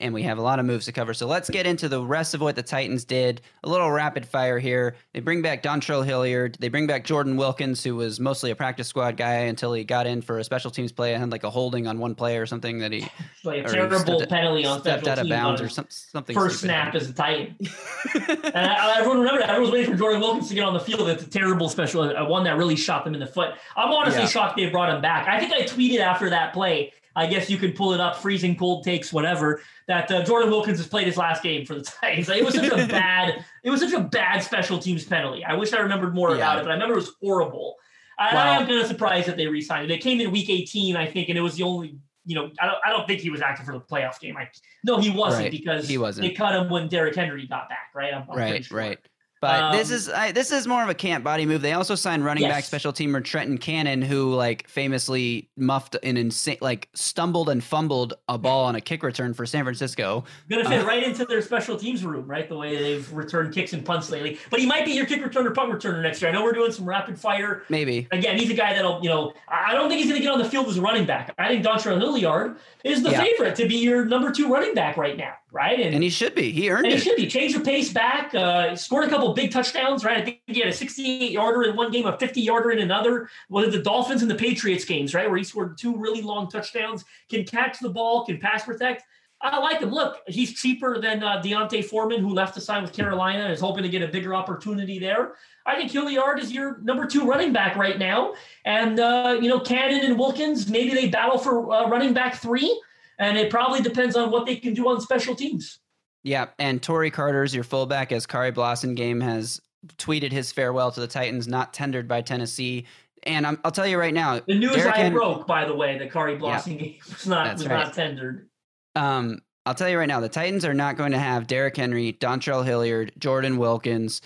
and 0.00 0.14
we 0.14 0.22
have 0.22 0.38
a 0.38 0.42
lot 0.42 0.58
of 0.58 0.64
moves 0.64 0.86
to 0.86 0.92
cover. 0.92 1.12
So 1.12 1.26
let's 1.26 1.50
get 1.50 1.66
into 1.66 1.88
the 1.90 2.02
rest 2.02 2.32
of 2.34 2.40
what 2.40 2.56
the 2.56 2.62
Titans 2.62 3.04
did. 3.04 3.42
A 3.64 3.68
little 3.68 3.90
rapid 3.90 4.24
fire 4.26 4.58
here. 4.58 4.96
They 5.12 5.20
bring 5.20 5.42
back 5.42 5.62
Dontrell 5.62 6.04
Hilliard. 6.04 6.56
They 6.58 6.68
bring 6.68 6.86
back 6.86 7.04
Jordan 7.04 7.36
Wilkins, 7.36 7.84
who 7.84 7.94
was 7.96 8.18
mostly 8.18 8.50
a 8.50 8.56
practice 8.56 8.88
squad 8.88 9.18
guy 9.18 9.34
until 9.40 9.74
he 9.74 9.84
got 9.84 10.06
in 10.06 10.22
for 10.22 10.38
a 10.38 10.44
special 10.44 10.70
teams 10.70 10.90
play 10.90 11.12
and 11.12 11.20
had 11.20 11.30
like 11.30 11.44
a 11.44 11.50
holding 11.50 11.86
on 11.86 11.98
one 11.98 12.14
play 12.14 12.38
or 12.38 12.46
something 12.46 12.78
that 12.78 12.92
he 12.92 13.00
like 13.44 13.64
a 13.64 13.68
he 13.68 13.74
terrible 13.74 14.16
stepped- 14.18 14.30
penalty 14.30 14.64
on 14.64 14.80
stepped 14.80 15.06
out 15.06 15.18
of 15.18 15.28
bounds 15.28 15.60
or 15.60 15.68
some, 15.68 15.86
something. 15.90 16.34
first 16.34 16.60
snap 16.60 16.94
as 16.94 17.10
a 17.10 17.12
Titan. 17.12 17.54
and 18.14 18.56
I, 18.56 18.94
everyone 18.98 19.18
remember 19.18 19.40
that. 19.40 19.50
Everyone 19.50 19.62
was 19.62 19.70
waiting 19.72 19.90
for 19.92 19.98
Jordan 19.98 20.20
Wilkins 20.22 20.48
to 20.48 20.54
get 20.54 20.64
on 20.64 20.72
the 20.72 20.80
field. 20.80 21.08
It's 21.10 21.24
a 21.24 21.28
terrible 21.30 21.68
special, 21.68 22.02
uh, 22.02 22.24
one 22.26 22.44
that 22.44 22.56
really 22.56 22.76
shot 22.76 23.04
them 23.04 23.12
in 23.14 23.20
the 23.20 23.26
foot. 23.26 23.50
I'm 23.76 23.92
honestly 23.92 24.22
Yeah. 24.22 24.28
shocked 24.28 24.56
they 24.56 24.70
brought 24.70 24.94
him 24.94 25.02
back. 25.02 25.28
I 25.28 25.38
think 25.38 25.52
I 25.52 25.62
tweeted 25.62 26.00
after 26.00 26.30
that 26.30 26.52
play. 26.54 26.92
I 27.16 27.26
guess 27.26 27.48
you 27.48 27.56
can 27.58 27.72
pull 27.72 27.92
it 27.92 28.00
up, 28.00 28.16
freezing 28.16 28.56
cold 28.56 28.84
takes, 28.84 29.12
whatever. 29.12 29.60
That 29.86 30.10
uh, 30.10 30.24
Jordan 30.24 30.50
Wilkins 30.50 30.78
has 30.78 30.86
played 30.88 31.06
his 31.06 31.16
last 31.16 31.42
game 31.42 31.64
for 31.64 31.74
the 31.74 31.82
Titans. 32.00 32.28
Like, 32.28 32.40
it 32.40 32.44
was 32.44 32.54
such 32.54 32.72
a 32.72 32.86
bad, 32.88 33.44
it 33.62 33.70
was 33.70 33.80
such 33.80 33.92
a 33.92 34.00
bad 34.00 34.40
special 34.42 34.78
teams 34.78 35.04
penalty. 35.04 35.44
I 35.44 35.54
wish 35.54 35.72
I 35.72 35.78
remembered 35.78 36.14
more 36.14 36.30
Yeah. 36.30 36.36
about 36.36 36.58
it, 36.58 36.62
but 36.62 36.70
I 36.70 36.74
remember 36.74 36.94
it 36.94 36.98
was 36.98 37.12
horrible. 37.22 37.76
And 38.18 38.34
Well- 38.34 38.46
I 38.52 38.56
am 38.56 38.66
kind 38.66 38.80
of 38.80 38.86
surprised 38.86 39.28
that 39.28 39.36
they 39.36 39.46
re-signed 39.46 39.84
him. 39.84 39.88
They 39.88 39.98
came 39.98 40.20
in 40.20 40.30
week 40.30 40.48
18, 40.50 40.96
I 40.96 41.06
think, 41.06 41.28
and 41.28 41.38
it 41.38 41.42
was 41.42 41.54
the 41.56 41.62
only. 41.64 41.98
You 42.26 42.36
know, 42.36 42.50
I 42.58 42.64
don't. 42.64 42.78
I 42.86 42.88
don't 42.90 43.06
think 43.06 43.20
he 43.20 43.28
was 43.28 43.42
active 43.42 43.66
for 43.66 43.72
the 43.72 43.80
playoff 43.80 44.18
game. 44.18 44.34
I 44.38 44.48
no, 44.82 44.98
he 44.98 45.10
wasn't 45.10 45.42
Right. 45.42 45.50
because 45.50 45.86
He 45.86 45.98
wasn't. 45.98 46.26
they 46.26 46.32
cut 46.32 46.54
him 46.54 46.70
when 46.70 46.88
Derrick 46.88 47.14
Henry 47.14 47.46
got 47.46 47.68
back, 47.68 47.90
right? 47.94 48.14
I'm, 48.14 48.24
I'm 48.30 48.38
right, 48.38 48.64
sure. 48.64 48.78
right. 48.78 48.98
But 49.44 49.72
this 49.72 49.90
Um, 49.90 49.94
is 49.96 50.08
I, 50.08 50.32
this 50.32 50.50
is 50.50 50.66
more 50.66 50.82
of 50.82 50.88
a 50.88 50.94
camp 50.94 51.22
body 51.24 51.44
move. 51.46 51.60
They 51.62 51.72
also 51.74 51.94
signed 51.94 52.24
running 52.24 52.48
back 52.48 52.64
special 52.64 52.92
teamer 52.92 53.22
Trenton 53.22 53.58
Cannon, 53.58 54.00
who 54.02 54.34
like 54.34 54.66
famously 54.68 55.48
muffed 55.56 55.96
an 56.02 56.16
insane, 56.16 56.58
like 56.60 56.88
stumbled 56.94 57.48
and 57.48 57.62
fumbled 57.62 58.14
a 58.28 58.38
ball 58.38 58.64
on 58.64 58.74
a 58.74 58.80
kick 58.80 59.02
return 59.02 59.34
for 59.34 59.44
San 59.46 59.64
Francisco. 59.64 60.24
Gonna 60.48 60.68
fit 60.68 60.82
Uh, 60.82 60.86
right 60.86 61.02
into 61.02 61.24
their 61.24 61.42
special 61.42 61.76
teams 61.76 62.04
room, 62.04 62.26
right? 62.26 62.48
The 62.48 62.56
way 62.56 62.76
they've 62.76 63.12
returned 63.12 63.54
kicks 63.54 63.72
and 63.72 63.84
punts 63.84 64.10
lately. 64.10 64.38
But 64.50 64.60
he 64.60 64.66
might 64.66 64.84
be 64.84 64.92
your 64.92 65.06
kick 65.06 65.22
returner, 65.22 65.54
punt 65.54 65.72
returner 65.72 66.02
next 66.02 66.22
year. 66.22 66.30
I 66.30 66.34
know 66.34 66.42
we're 66.42 66.52
doing 66.52 66.72
some 66.72 66.86
rapid 66.86 67.18
fire. 67.18 67.62
Maybe 67.68 68.08
Again, 68.12 68.38
he's 68.38 68.50
a 68.50 68.54
guy 68.54 68.74
that'll, 68.74 69.00
you 69.02 69.08
know, 69.08 69.32
I 69.48 69.74
don't 69.74 69.88
think 69.88 70.00
he's 70.00 70.10
gonna 70.10 70.22
get 70.22 70.32
on 70.32 70.38
the 70.38 70.48
field 70.48 70.68
as 70.68 70.78
a 70.78 70.80
running 70.82 71.04
back. 71.06 71.34
I 71.38 71.48
think 71.48 71.64
Dontrell 71.64 71.98
Hilliard 71.98 72.56
is 72.84 73.02
the 73.02 73.10
Yeah. 73.10 73.20
favorite 73.22 73.56
to 73.56 73.66
be 73.68 73.76
your 73.76 74.04
number 74.04 74.30
two 74.30 74.48
running 74.52 74.74
back 74.74 74.96
right 74.96 75.16
now, 75.16 75.34
right? 75.54 75.78
and 75.80 76.02
he 76.02 76.10
should 76.10 76.34
be. 76.34 76.50
He 76.50 76.68
earned 76.68 76.84
And 76.84 76.94
he 76.94 77.00
should 77.00 77.16
be. 77.16 77.28
Change 77.28 77.54
the 77.54 77.60
pace 77.60 77.92
back. 77.92 78.34
Uh, 78.34 78.74
scored 78.74 79.04
a 79.04 79.08
couple 79.08 79.32
big 79.32 79.52
touchdowns, 79.52 80.04
right? 80.04 80.18
I 80.18 80.24
think 80.24 80.40
he 80.48 80.58
had 80.58 80.68
a 80.68 80.72
68 80.72 81.30
yarder 81.30 81.62
in 81.62 81.76
one 81.76 81.92
game, 81.92 82.06
a 82.06 82.18
50 82.18 82.40
yarder 82.40 82.72
in 82.72 82.80
another. 82.80 83.30
One 83.48 83.64
of 83.64 83.72
the 83.72 83.78
Dolphins 83.78 84.20
and 84.22 84.30
the 84.30 84.34
Patriots 84.34 84.84
games, 84.84 85.14
right? 85.14 85.28
Where 85.28 85.38
he 85.38 85.44
scored 85.44 85.78
two 85.78 85.96
really 85.96 86.20
long 86.20 86.50
touchdowns, 86.50 87.04
can 87.30 87.44
catch 87.44 87.78
the 87.78 87.88
ball, 87.88 88.26
can 88.26 88.38
pass 88.38 88.64
protect. 88.64 89.04
I 89.40 89.58
like 89.58 89.80
him. 89.80 89.90
Look, 89.90 90.20
he's 90.26 90.54
cheaper 90.54 91.00
than 91.00 91.22
uh, 91.22 91.40
D'Onta 91.42 91.84
Foreman, 91.84 92.20
who 92.20 92.30
left 92.30 92.54
to 92.54 92.60
sign 92.60 92.82
with 92.82 92.92
Carolina 92.92 93.44
and 93.44 93.52
is 93.52 93.60
hoping 93.60 93.82
to 93.82 93.90
get 93.90 94.00
a 94.00 94.08
bigger 94.08 94.34
opportunity 94.34 94.98
there. 94.98 95.34
I 95.66 95.76
think 95.76 95.90
Hilliard 95.90 96.40
is 96.40 96.50
your 96.50 96.78
number 96.78 97.06
two 97.06 97.26
running 97.26 97.52
back 97.52 97.76
right 97.76 97.98
now. 97.98 98.34
And, 98.64 98.98
uh, 98.98 99.38
you 99.40 99.48
know, 99.48 99.60
Cannon 99.60 100.00
and 100.04 100.18
Wilkins, 100.18 100.68
maybe 100.70 100.94
they 100.94 101.08
battle 101.08 101.38
for 101.38 101.70
uh, 101.72 101.88
running 101.88 102.14
back 102.14 102.36
three. 102.36 102.82
And 103.18 103.36
it 103.38 103.50
probably 103.50 103.80
depends 103.80 104.16
on 104.16 104.30
what 104.30 104.46
they 104.46 104.56
can 104.56 104.74
do 104.74 104.88
on 104.88 105.00
special 105.00 105.34
teams. 105.34 105.78
Yeah, 106.22 106.46
and 106.58 106.82
Tory 106.82 107.10
Carter's 107.10 107.54
your 107.54 107.64
fullback 107.64 108.10
as 108.10 108.26
Khari 108.26 108.52
Blasingame 108.52 109.22
has 109.22 109.60
tweeted 109.98 110.32
his 110.32 110.50
farewell 110.52 110.90
to 110.90 111.00
the 111.00 111.06
Titans, 111.06 111.46
not 111.46 111.74
tendered 111.74 112.08
by 112.08 112.22
Tennessee. 112.22 112.86
And 113.24 113.46
I'm, 113.46 113.58
I'll 113.64 113.70
tell 113.70 113.86
you 113.86 113.98
right 113.98 114.14
now, 114.14 114.40
The 114.40 114.54
news 114.54 114.74
Derrick 114.74 114.94
I 114.94 114.98
Henry- 114.98 115.18
broke, 115.18 115.46
by 115.46 115.64
the 115.66 115.74
way, 115.74 115.98
that 115.98 116.10
Khari 116.10 116.38
Blasingame 116.38 116.98
was 117.12 117.26
not 117.26 117.52
was 117.54 117.66
right. 117.66 117.84
not 117.84 117.94
tendered. 117.94 118.48
Um, 118.96 119.40
I'll 119.66 119.74
tell 119.74 119.88
you 119.88 119.98
right 119.98 120.08
now, 120.08 120.20
the 120.20 120.28
Titans 120.28 120.64
are 120.64 120.74
not 120.74 120.96
going 120.96 121.12
to 121.12 121.18
have 121.18 121.46
Derrick 121.46 121.76
Henry, 121.76 122.12
Dontrell 122.12 122.64
Hilliard, 122.64 123.12
Jordan 123.18 123.56
Wilkins, 123.56 124.20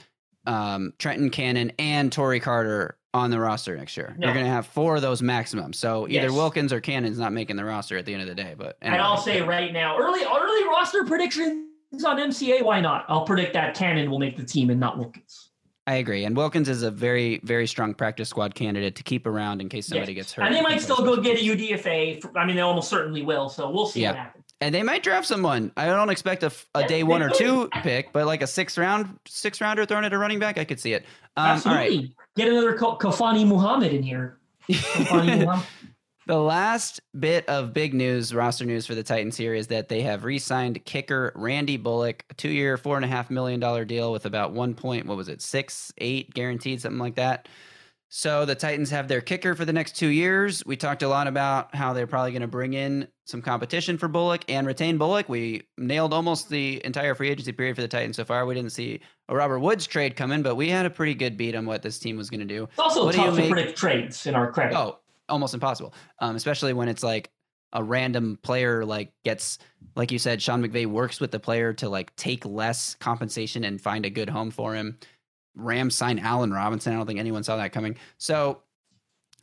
um, 0.46 0.92
Trenton 0.98 1.30
Cannon, 1.30 1.72
and 1.78 2.12
Torrey 2.12 2.40
Carter 2.40 2.97
on 3.14 3.30
the 3.30 3.40
roster 3.40 3.76
next 3.76 3.96
year. 3.96 4.14
No. 4.18 4.26
You're 4.26 4.34
going 4.34 4.44
to 4.46 4.50
have 4.52 4.66
four 4.66 4.96
of 4.96 5.02
those 5.02 5.22
maximum. 5.22 5.72
So 5.72 6.06
either 6.08 6.26
Yes. 6.26 6.32
Wilkins 6.32 6.72
or 6.72 6.80
Cannon's 6.80 7.18
not 7.18 7.32
making 7.32 7.56
the 7.56 7.64
roster 7.64 7.96
at 7.96 8.04
the 8.04 8.12
end 8.12 8.22
of 8.22 8.28
the 8.28 8.34
day. 8.34 8.54
But 8.56 8.76
And. 8.82 8.94
I'll 8.94 9.16
say 9.16 9.40
right 9.40 9.72
now, 9.72 9.96
early 9.98 10.20
early 10.24 10.64
roster 10.68 11.04
predictions 11.04 11.64
on 12.04 12.18
MCA. 12.18 12.62
Why 12.62 12.80
not? 12.80 13.06
I'll 13.08 13.24
predict 13.24 13.54
that 13.54 13.74
Cannon 13.74 14.10
will 14.10 14.18
make 14.18 14.36
the 14.36 14.44
team 14.44 14.70
and 14.70 14.78
not 14.78 14.98
Wilkins. 14.98 15.50
I 15.86 15.94
agree. 15.94 16.24
And 16.26 16.36
Wilkins 16.36 16.68
is 16.68 16.82
a 16.82 16.90
very, 16.90 17.40
very 17.44 17.66
strong 17.66 17.94
practice 17.94 18.28
squad 18.28 18.54
candidate 18.54 18.94
to 18.96 19.02
keep 19.02 19.26
around 19.26 19.62
in 19.62 19.70
case 19.70 19.86
somebody 19.86 20.12
Yes. 20.12 20.26
gets 20.26 20.32
hurt. 20.34 20.42
And 20.44 20.54
they 20.54 20.60
might 20.60 20.82
still 20.82 20.96
go 21.02 21.16
get 21.16 21.38
a 21.38 21.42
UDFA. 21.42 22.20
For, 22.20 22.36
I 22.38 22.44
mean, 22.44 22.56
they 22.56 22.62
almost 22.62 22.90
certainly 22.90 23.22
will. 23.22 23.48
So 23.48 23.70
we'll 23.70 23.86
see 23.86 24.02
Yeah. 24.02 24.10
what 24.10 24.18
happens. 24.18 24.44
And 24.60 24.74
they 24.74 24.82
might 24.82 25.02
draft 25.02 25.26
someone. 25.26 25.72
I 25.78 25.86
don't 25.86 26.10
expect 26.10 26.42
a, 26.42 26.52
Yeah, 26.76 26.86
day 26.88 27.02
one 27.04 27.22
or 27.22 27.30
two 27.30 27.70
pick, 27.82 28.12
but 28.12 28.26
like 28.26 28.42
a 28.42 28.46
six 28.46 28.76
round, 28.76 29.18
six 29.26 29.60
rounder 29.62 29.86
thrown 29.86 30.04
at 30.04 30.12
a 30.12 30.18
running 30.18 30.40
back, 30.40 30.58
I 30.58 30.64
could 30.64 30.80
see 30.80 30.92
it. 30.92 31.06
Um, 31.38 31.46
Absolutely. 31.52 31.96
right. 31.98 32.08
Get 32.38 32.46
another 32.46 32.78
Kofani 32.78 33.44
Muhammad 33.44 33.92
in 33.92 34.00
here. 34.00 34.38
Muhammad. 34.68 35.66
The 36.28 36.38
last 36.38 37.00
bit 37.18 37.44
of 37.48 37.72
big 37.72 37.94
news, 37.94 38.32
roster 38.32 38.64
news 38.64 38.86
for 38.86 38.94
the 38.94 39.02
Titans 39.02 39.36
here 39.36 39.54
is 39.54 39.66
that 39.68 39.88
they 39.88 40.02
have 40.02 40.22
re-signed 40.22 40.84
kicker 40.84 41.32
Randy 41.34 41.76
Bullock, 41.76 42.24
a 42.30 42.34
two-year, 42.34 42.76
four 42.76 42.94
and 42.94 43.04
a 43.04 43.08
half 43.08 43.28
million 43.28 43.58
dollar 43.58 43.84
deal 43.84 44.12
with 44.12 44.24
about 44.24 44.52
one 44.52 44.74
point, 44.74 45.06
what 45.06 45.16
was 45.16 45.28
it, 45.28 45.42
six, 45.42 45.92
eight 45.98 46.32
guaranteed, 46.32 46.80
something 46.80 47.00
like 47.00 47.16
that. 47.16 47.48
So 48.10 48.46
the 48.46 48.54
Titans 48.54 48.88
have 48.90 49.06
their 49.06 49.20
kicker 49.20 49.54
for 49.54 49.66
the 49.66 49.72
next 49.72 49.96
two 49.96 50.08
years. 50.08 50.64
We 50.64 50.76
talked 50.76 51.02
a 51.02 51.08
lot 51.08 51.26
about 51.26 51.74
how 51.74 51.92
they're 51.92 52.06
probably 52.06 52.30
going 52.32 52.40
to 52.42 52.48
bring 52.48 52.72
in 52.72 53.06
some 53.26 53.42
competition 53.42 53.98
for 53.98 54.08
Bullock 54.08 54.44
and 54.48 54.66
retain 54.66 54.96
Bullock. 54.96 55.28
We 55.28 55.64
nailed 55.76 56.14
almost 56.14 56.48
the 56.48 56.80
entire 56.86 57.14
free 57.14 57.28
agency 57.28 57.52
period 57.52 57.76
for 57.76 57.82
the 57.82 57.88
Titans 57.88 58.16
so 58.16 58.24
far. 58.24 58.46
We 58.46 58.54
didn't 58.54 58.72
see 58.72 59.00
a 59.28 59.36
Robert 59.36 59.58
Woods 59.58 59.86
trade 59.86 60.16
coming, 60.16 60.42
but 60.42 60.54
we 60.54 60.70
had 60.70 60.86
a 60.86 60.90
pretty 60.90 61.14
good 61.14 61.36
beat 61.36 61.54
on 61.54 61.66
what 61.66 61.82
this 61.82 61.98
team 61.98 62.16
was 62.16 62.30
going 62.30 62.40
to 62.40 62.46
do. 62.46 62.64
It's 62.64 62.78
also 62.78 63.04
What 63.04 63.14
do 63.14 63.20
you 63.20 63.26
tough 63.26 63.34
to 63.36 63.40
make- 63.42 63.50
predict 63.50 63.78
trades 63.78 64.26
in 64.26 64.34
our 64.34 64.50
credit. 64.50 64.74
Oh, 64.74 65.00
almost 65.28 65.52
impossible. 65.52 65.92
Um, 66.18 66.34
especially 66.34 66.72
when 66.72 66.88
it's 66.88 67.02
like 67.02 67.30
a 67.74 67.84
random 67.84 68.38
player 68.42 68.86
like 68.86 69.12
gets 69.24 69.58
like 69.94 70.10
you 70.10 70.18
said, 70.18 70.40
Sean 70.40 70.66
McVay 70.66 70.86
works 70.86 71.20
with 71.20 71.30
the 71.30 71.40
player 71.40 71.74
to 71.74 71.90
like 71.90 72.16
take 72.16 72.46
less 72.46 72.94
compensation 72.94 73.64
and 73.64 73.78
find 73.78 74.06
a 74.06 74.10
good 74.10 74.30
home 74.30 74.50
for 74.50 74.74
him. 74.74 74.96
Rams 75.58 75.94
sign 75.94 76.18
Allen 76.18 76.52
Robinson. 76.52 76.92
I 76.92 76.96
don't 76.96 77.06
think 77.06 77.18
anyone 77.18 77.44
saw 77.44 77.56
that 77.56 77.72
coming. 77.72 77.96
So 78.16 78.62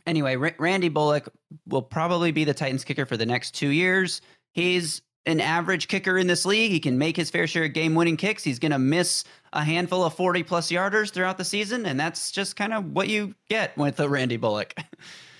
anyway, 0.08 0.36
R- 0.36 0.56
Randy 0.58 0.90
Bullock 0.90 1.30
will 1.68 1.82
probably 1.82 2.32
be 2.32 2.44
the 2.44 2.54
Titans 2.54 2.84
kicker 2.84 3.06
for 3.06 3.18
the 3.18 3.26
next 3.26 3.52
two 3.52 3.70
years. 3.70 4.22
He's 4.54 5.02
an 5.28 5.40
average 5.42 5.88
kicker 5.88 6.18
in 6.18 6.28
this 6.28 6.46
league. 6.46 6.72
He 6.72 6.80
can 6.80 6.98
make 6.98 7.18
his 7.18 7.30
fair 7.30 7.48
share 7.48 7.66
of 7.66 7.74
game 7.74 7.96
winning 7.96 8.16
kicks. 8.18 8.44
He's 8.44 8.60
going 8.60 8.72
to 8.72 8.80
miss 8.80 9.24
a 9.54 9.64
handful 9.64 10.04
of 10.04 10.14
40 10.14 10.44
plus 10.44 10.72
yarders 10.72 11.12
throughout 11.12 11.38
the 11.38 11.44
season. 11.46 11.86
And 11.86 12.00
that's 12.00 12.32
just 12.32 12.56
kind 12.56 12.74
of 12.74 12.92
what 12.92 13.08
you 13.08 13.36
get 13.50 13.76
with 13.78 14.00
a 14.00 14.08
Randy 14.10 14.38
Bullock. 14.38 14.74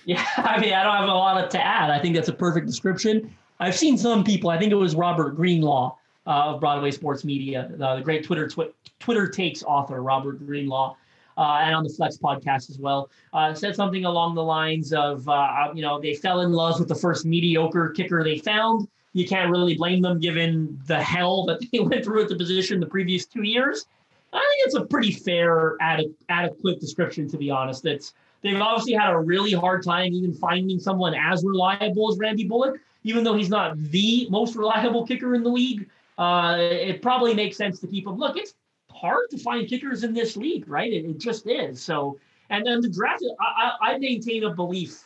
Yeah, 0.08 0.24
I 0.36 0.60
mean, 0.60 0.72
I 0.72 0.84
don't 0.84 0.94
have 0.94 1.08
a 1.08 1.12
lot 1.12 1.50
to 1.50 1.60
add. 1.66 1.90
I 1.90 1.98
think 1.98 2.14
that's 2.14 2.28
a 2.28 2.32
perfect 2.32 2.68
description. 2.68 3.34
I've 3.58 3.74
seen 3.74 3.98
some 3.98 4.22
people. 4.22 4.50
I 4.50 4.56
think 4.56 4.70
it 4.70 4.76
was 4.76 4.94
Robert 4.94 5.34
Greenlaw 5.34 5.96
uh, 6.26 6.54
of 6.54 6.60
Broadway 6.60 6.90
Sports 6.90 7.24
Media, 7.24 7.68
the, 7.70 7.96
the 7.96 8.02
great 8.02 8.24
Twitter 8.24 8.48
twi- 8.48 8.70
Twitter 8.98 9.28
takes 9.28 9.62
author 9.62 10.02
Robert 10.02 10.44
Greenlaw, 10.44 10.96
uh, 11.38 11.60
and 11.62 11.74
on 11.74 11.84
the 11.84 11.90
Flex 11.90 12.16
podcast 12.16 12.70
as 12.70 12.78
well, 12.78 13.10
uh, 13.32 13.52
said 13.54 13.76
something 13.76 14.04
along 14.04 14.34
the 14.34 14.42
lines 14.42 14.92
of, 14.92 15.28
uh, 15.28 15.70
you 15.74 15.82
know, 15.82 16.00
they 16.00 16.14
fell 16.14 16.40
in 16.40 16.52
love 16.52 16.78
with 16.78 16.88
the 16.88 16.94
first 16.94 17.26
mediocre 17.26 17.90
kicker 17.90 18.24
they 18.24 18.38
found. 18.38 18.88
You 19.12 19.26
can't 19.26 19.50
really 19.50 19.76
blame 19.76 20.02
them 20.02 20.18
given 20.18 20.78
the 20.86 21.02
hell 21.02 21.44
that 21.46 21.60
they 21.72 21.80
went 21.80 22.04
through 22.04 22.22
at 22.22 22.28
the 22.28 22.36
position 22.36 22.80
the 22.80 22.86
previous 22.86 23.26
two 23.26 23.42
years. 23.42 23.86
I 24.32 24.38
think 24.38 24.66
it's 24.66 24.74
a 24.74 24.84
pretty 24.84 25.12
fair, 25.12 25.76
ade- 25.80 26.14
adequate 26.28 26.80
description, 26.80 27.28
to 27.28 27.38
be 27.38 27.50
honest. 27.50 27.84
It's 27.86 28.12
They've 28.42 28.60
obviously 28.60 28.92
had 28.92 29.10
a 29.10 29.18
really 29.18 29.52
hard 29.52 29.82
time 29.82 30.12
even 30.12 30.32
finding 30.32 30.78
someone 30.78 31.14
as 31.14 31.44
reliable 31.44 32.12
as 32.12 32.18
Randy 32.18 32.44
Bullock, 32.44 32.78
even 33.02 33.24
though 33.24 33.34
he's 33.34 33.48
not 33.48 33.76
the 33.90 34.28
most 34.30 34.54
reliable 34.54 35.06
kicker 35.06 35.34
in 35.34 35.42
the 35.42 35.48
league. 35.48 35.88
Uh, 36.18 36.56
it 36.58 37.02
probably 37.02 37.34
makes 37.34 37.56
sense 37.56 37.78
to 37.80 37.86
keep 37.86 38.06
him. 38.06 38.16
Look, 38.16 38.36
it's 38.36 38.54
hard 38.90 39.28
to 39.30 39.38
find 39.38 39.68
kickers 39.68 40.04
in 40.04 40.14
this 40.14 40.36
league, 40.36 40.68
right? 40.68 40.92
It, 40.92 41.04
it 41.04 41.18
just 41.18 41.46
is. 41.46 41.82
So, 41.82 42.18
and 42.50 42.64
then 42.66 42.80
the 42.80 42.88
draft, 42.88 43.22
I, 43.40 43.72
I, 43.82 43.98
maintain 43.98 44.44
a 44.44 44.50
belief 44.50 45.04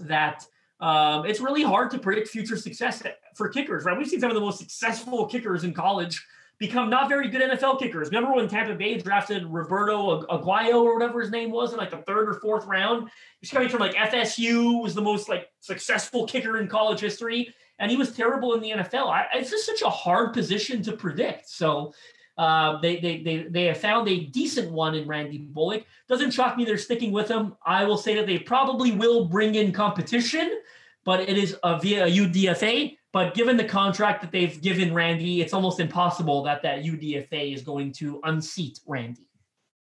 that 0.00 0.46
um, 0.80 1.26
it's 1.26 1.40
really 1.40 1.62
hard 1.62 1.90
to 1.90 1.98
predict 1.98 2.28
future 2.28 2.56
success 2.56 3.02
for 3.34 3.48
kickers, 3.48 3.84
right? 3.84 3.98
We've 3.98 4.08
seen 4.08 4.20
some 4.20 4.30
of 4.30 4.34
the 4.34 4.40
most 4.40 4.58
successful 4.58 5.26
kickers 5.26 5.64
in 5.64 5.74
college 5.74 6.24
become 6.60 6.90
not 6.90 7.08
very 7.08 7.28
good 7.28 7.40
NFL 7.40 7.80
kickers. 7.80 8.08
Remember 8.10 8.36
when 8.36 8.46
Tampa 8.46 8.74
Bay 8.74 8.98
drafted 8.98 9.46
Roberto 9.46 10.22
Aguayo 10.26 10.82
or 10.82 10.94
whatever 10.94 11.20
his 11.20 11.30
name 11.30 11.50
was 11.50 11.72
in 11.72 11.78
like 11.78 11.90
the 11.90 12.02
third 12.02 12.28
or 12.28 12.34
fourth 12.34 12.66
round? 12.66 13.10
He's 13.40 13.50
coming 13.50 13.70
from 13.70 13.80
like 13.80 13.94
FSU, 13.94 14.80
was 14.82 14.94
the 14.94 15.00
most 15.00 15.28
like 15.28 15.48
successful 15.60 16.26
kicker 16.26 16.58
in 16.58 16.68
college 16.68 17.00
history, 17.00 17.52
and 17.78 17.90
he 17.90 17.96
was 17.96 18.12
terrible 18.12 18.52
in 18.54 18.60
the 18.60 18.70
NFL. 18.70 19.08
I, 19.08 19.26
it's 19.34 19.50
just 19.50 19.64
such 19.64 19.80
a 19.80 19.88
hard 19.88 20.34
position 20.34 20.82
to 20.82 20.92
predict. 20.92 21.48
So 21.48 21.94
uh, 22.36 22.78
they, 22.80 23.00
they 23.00 23.22
they 23.22 23.36
they 23.48 23.64
have 23.64 23.78
found 23.78 24.06
a 24.08 24.26
decent 24.26 24.70
one 24.70 24.94
in 24.94 25.08
Randy 25.08 25.38
Bullock. 25.38 25.84
Doesn't 26.08 26.30
shock 26.30 26.58
me 26.58 26.66
they're 26.66 26.76
sticking 26.76 27.10
with 27.10 27.28
him. 27.28 27.56
I 27.64 27.84
will 27.84 27.98
say 27.98 28.14
that 28.16 28.26
they 28.26 28.38
probably 28.38 28.92
will 28.92 29.24
bring 29.24 29.54
in 29.54 29.72
competition, 29.72 30.60
but 31.04 31.20
it 31.20 31.38
is 31.38 31.54
uh, 31.62 31.78
via 31.78 32.04
a 32.04 32.10
UDFA. 32.10 32.98
But 33.12 33.34
given 33.34 33.56
the 33.56 33.64
contract 33.64 34.22
that 34.22 34.30
they've 34.30 34.60
given 34.62 34.94
Randy, 34.94 35.40
it's 35.40 35.52
almost 35.52 35.80
impossible 35.80 36.42
that 36.44 36.62
that 36.62 36.84
UDFA 36.84 37.52
is 37.54 37.62
going 37.62 37.92
to 37.94 38.20
unseat 38.24 38.78
Randy. 38.86 39.26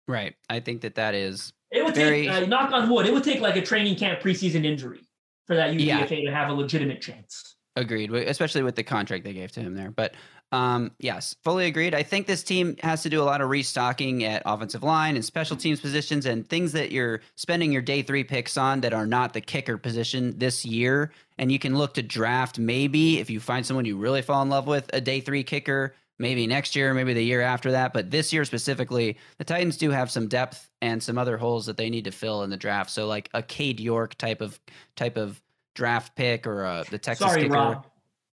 Right. 0.08 0.36
I 0.50 0.60
think 0.60 0.82
that 0.82 0.96
that 0.96 1.14
is 1.16 1.52
It 1.72 1.84
would 1.86 1.94
Very- 1.94 2.26
take, 2.28 2.44
uh, 2.44 2.46
knock 2.48 2.72
on 2.72 2.90
wood, 2.90 3.06
it 3.06 3.14
would 3.14 3.24
take 3.24 3.42
like 3.42 3.56
a 3.56 3.62
training 3.62 3.96
camp 3.96 4.22
preseason 4.22 4.66
injury 4.66 5.02
for 5.46 5.56
that 5.56 5.72
UDFA 5.74 6.24
Yeah. 6.24 6.30
to 6.30 6.36
have 6.36 6.50
a 6.50 6.54
legitimate 6.54 7.02
chance. 7.02 7.56
agreed, 7.76 8.12
especially 8.14 8.62
with 8.64 8.76
the 8.76 8.84
contract 8.84 9.24
they 9.24 9.32
gave 9.34 9.52
to 9.54 9.62
him 9.62 9.74
there. 9.76 9.90
But 9.92 10.14
um, 10.52 10.92
yes, 11.00 11.36
fully 11.44 11.66
agreed. 11.66 11.94
I 11.94 12.02
think 12.02 12.26
this 12.26 12.42
team 12.42 12.76
has 12.82 13.04
to 13.04 13.10
do 13.10 13.22
a 13.22 13.24
lot 13.24 13.42
of 13.42 13.50
restocking 13.50 14.24
at 14.24 14.42
offensive 14.46 14.82
line 14.82 15.16
and 15.16 15.24
special 15.24 15.56
teams 15.56 15.80
positions 15.80 16.26
and 16.26 16.48
things 16.48 16.72
that 16.72 16.92
you're 16.92 17.22
spending 17.36 17.72
your 17.72 17.84
day 17.84 18.02
three 18.02 18.24
picks 18.24 18.58
on 18.58 18.82
that 18.82 18.94
are 18.94 19.06
not 19.06 19.34
the 19.34 19.42
kicker 19.42 19.78
position 19.78 20.38
this 20.38 20.66
year. 20.66 21.12
And 21.38 21.52
you 21.52 21.60
can 21.60 21.78
look 21.78 21.94
to 21.96 22.02
draft 22.02 22.58
maybe 22.58 23.20
if 23.20 23.30
you 23.30 23.40
find 23.40 23.66
someone 23.66 23.86
you 23.86 23.98
really 23.98 24.24
fall 24.24 24.42
in 24.42 24.50
love 24.50 24.66
with, 24.66 24.90
a 24.92 25.02
day 25.02 25.22
three 25.22 25.44
kicker. 25.44 25.96
Maybe 26.22 26.48
next 26.48 26.76
year, 26.76 26.94
maybe 26.94 27.14
the 27.14 27.24
year 27.24 27.40
after 27.40 27.72
that, 27.72 27.94
but 27.94 28.12
this 28.12 28.34
year 28.34 28.44
specifically, 28.44 29.18
the 29.38 29.46
Titans 29.46 29.78
do 29.78 29.90
have 29.90 30.12
some 30.12 30.28
depth 30.28 30.70
and 30.82 31.02
some 31.02 31.18
other 31.18 31.38
holes 31.38 31.66
that 31.68 31.78
they 31.78 31.90
need 31.90 32.04
to 32.04 32.12
fill 32.12 32.44
in 32.44 32.50
the 32.50 32.58
draft. 32.58 32.90
So, 32.90 33.08
like 33.08 33.30
a 33.34 33.42
Cade 33.42 33.80
York 33.80 34.16
type 34.16 34.42
of 34.42 34.60
type 34.98 35.16
of 35.16 35.42
draft 35.76 36.18
pick 36.18 36.46
or 36.46 36.66
uh, 36.66 36.84
the 36.90 36.98
Texas 36.98 37.26
Sorry, 37.26 37.44
kicker. 37.44 37.54
Rob. 37.54 37.86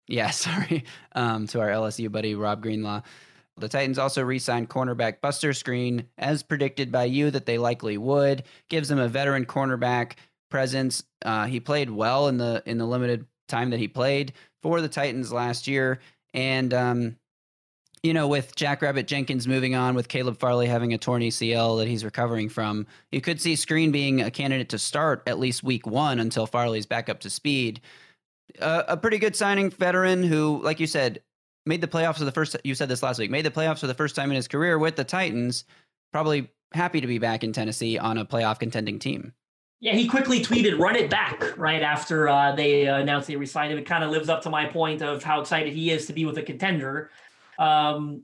Yeah, 0.07 0.31
sorry. 0.31 0.85
Um, 1.13 1.47
to 1.49 1.61
our 1.61 1.69
LSU 1.69 2.11
buddy 2.11 2.35
Rob 2.35 2.63
Greenlaw. 2.63 3.03
The 3.57 3.69
Titans 3.69 3.99
also 3.99 4.23
re-signed 4.23 4.69
cornerback 4.69 5.21
Buster 5.21 5.51
Skrine, 5.51 6.07
as 6.19 6.43
predicted 6.43 6.91
by 6.91 7.05
you 7.05 7.31
that 7.31 7.47
they 7.47 7.57
likely 7.57 7.97
would. 7.97 8.43
Gives 8.69 8.89
them 8.89 8.99
a 8.99 9.07
veteran 9.07 9.47
cornerback 9.47 10.15
presence. 10.51 11.05
Uh, 11.25 11.47
he 11.47 11.61
played 11.61 11.89
well 11.91 12.29
in 12.29 12.37
the 12.37 12.63
in 12.67 12.79
the 12.79 12.87
limited 12.87 13.27
time 13.49 13.71
that 13.71 13.79
he 13.79 13.87
played 13.87 14.33
for 14.63 14.81
the 14.81 14.89
Titans 14.89 15.33
last 15.33 15.69
year, 15.69 16.01
and 16.33 16.75
um, 16.75 17.17
you 18.03 18.13
know, 18.13 18.27
with 18.27 18.55
Jack 18.57 18.83
Rabbit 18.83 19.07
Jenkins 19.07 19.47
moving 19.47 19.75
on, 19.75 19.95
with 19.95 20.09
Caleb 20.09 20.39
Farley 20.39 20.67
having 20.67 20.93
a 20.93 20.99
torn 20.99 21.23
ACL 21.23 21.79
that 21.79 21.89
he's 21.89 22.05
recovering 22.05 22.49
from, 22.49 22.87
you 23.11 23.21
could 23.21 23.41
see 23.41 23.55
Skrine 23.55 23.93
being 23.93 24.21
a 24.21 24.31
candidate 24.31 24.69
to 24.71 24.79
start 24.79 25.23
at 25.27 25.39
least 25.39 25.63
week 25.63 25.87
one 25.87 26.19
until 26.19 26.47
Farley's 26.47 26.87
back 26.87 27.09
up 27.09 27.21
to 27.21 27.31
speed 27.31 27.81
uh, 28.61 28.85
a 28.89 28.97
pretty 28.97 29.19
good 29.19 29.37
signing 29.37 29.71
veteran 29.71 30.23
who, 30.23 30.61
like 30.63 30.81
you 30.81 30.87
said, 30.87 31.23
made 31.67 31.81
the 31.81 31.89
playoffs 31.89 32.19
for 32.19 32.25
the 32.25 32.33
first. 32.33 32.57
You 32.65 32.75
said 32.75 32.89
this 32.89 33.03
last 33.03 33.19
week. 33.19 33.31
Made 33.31 33.45
the 33.45 33.51
playoffs 33.51 33.81
for 33.81 33.87
the 33.87 33.95
first 33.95 34.17
time 34.17 34.31
in 34.31 34.37
his 34.37 34.49
career 34.49 34.79
with 34.79 34.97
the 34.97 35.05
Titans. 35.05 35.65
Probably 36.13 36.51
happy 36.73 37.01
to 37.01 37.07
be 37.07 37.19
back 37.19 37.45
in 37.45 37.53
Tennessee 37.53 37.99
on 37.99 38.19
a 38.19 38.25
playoff 38.25 38.59
contending 38.59 38.99
team. 38.99 39.33
Yeah, 39.81 39.95
he 39.95 40.07
quickly 40.07 40.41
tweeted, 40.41 40.79
"Run 40.79 40.97
it 40.97 41.11
back!" 41.11 41.59
Right 41.59 41.83
after 41.83 42.29
uh, 42.29 42.55
they 42.55 42.89
uh, 42.89 42.99
announced 42.99 43.29
they 43.29 43.37
resigned 43.37 43.73
him. 43.73 43.79
It 43.79 43.87
kind 43.87 44.05
of 44.05 44.11
lives 44.11 44.29
up 44.29 44.43
to 44.43 44.51
my 44.51 44.67
point 44.67 45.03
of 45.03 45.23
how 45.23 45.41
excited 45.41 45.73
he 45.73 45.91
is 45.91 46.07
to 46.07 46.13
be 46.13 46.25
with 46.25 46.39
a 46.39 46.43
contender. 46.43 47.11
Um, 47.59 48.23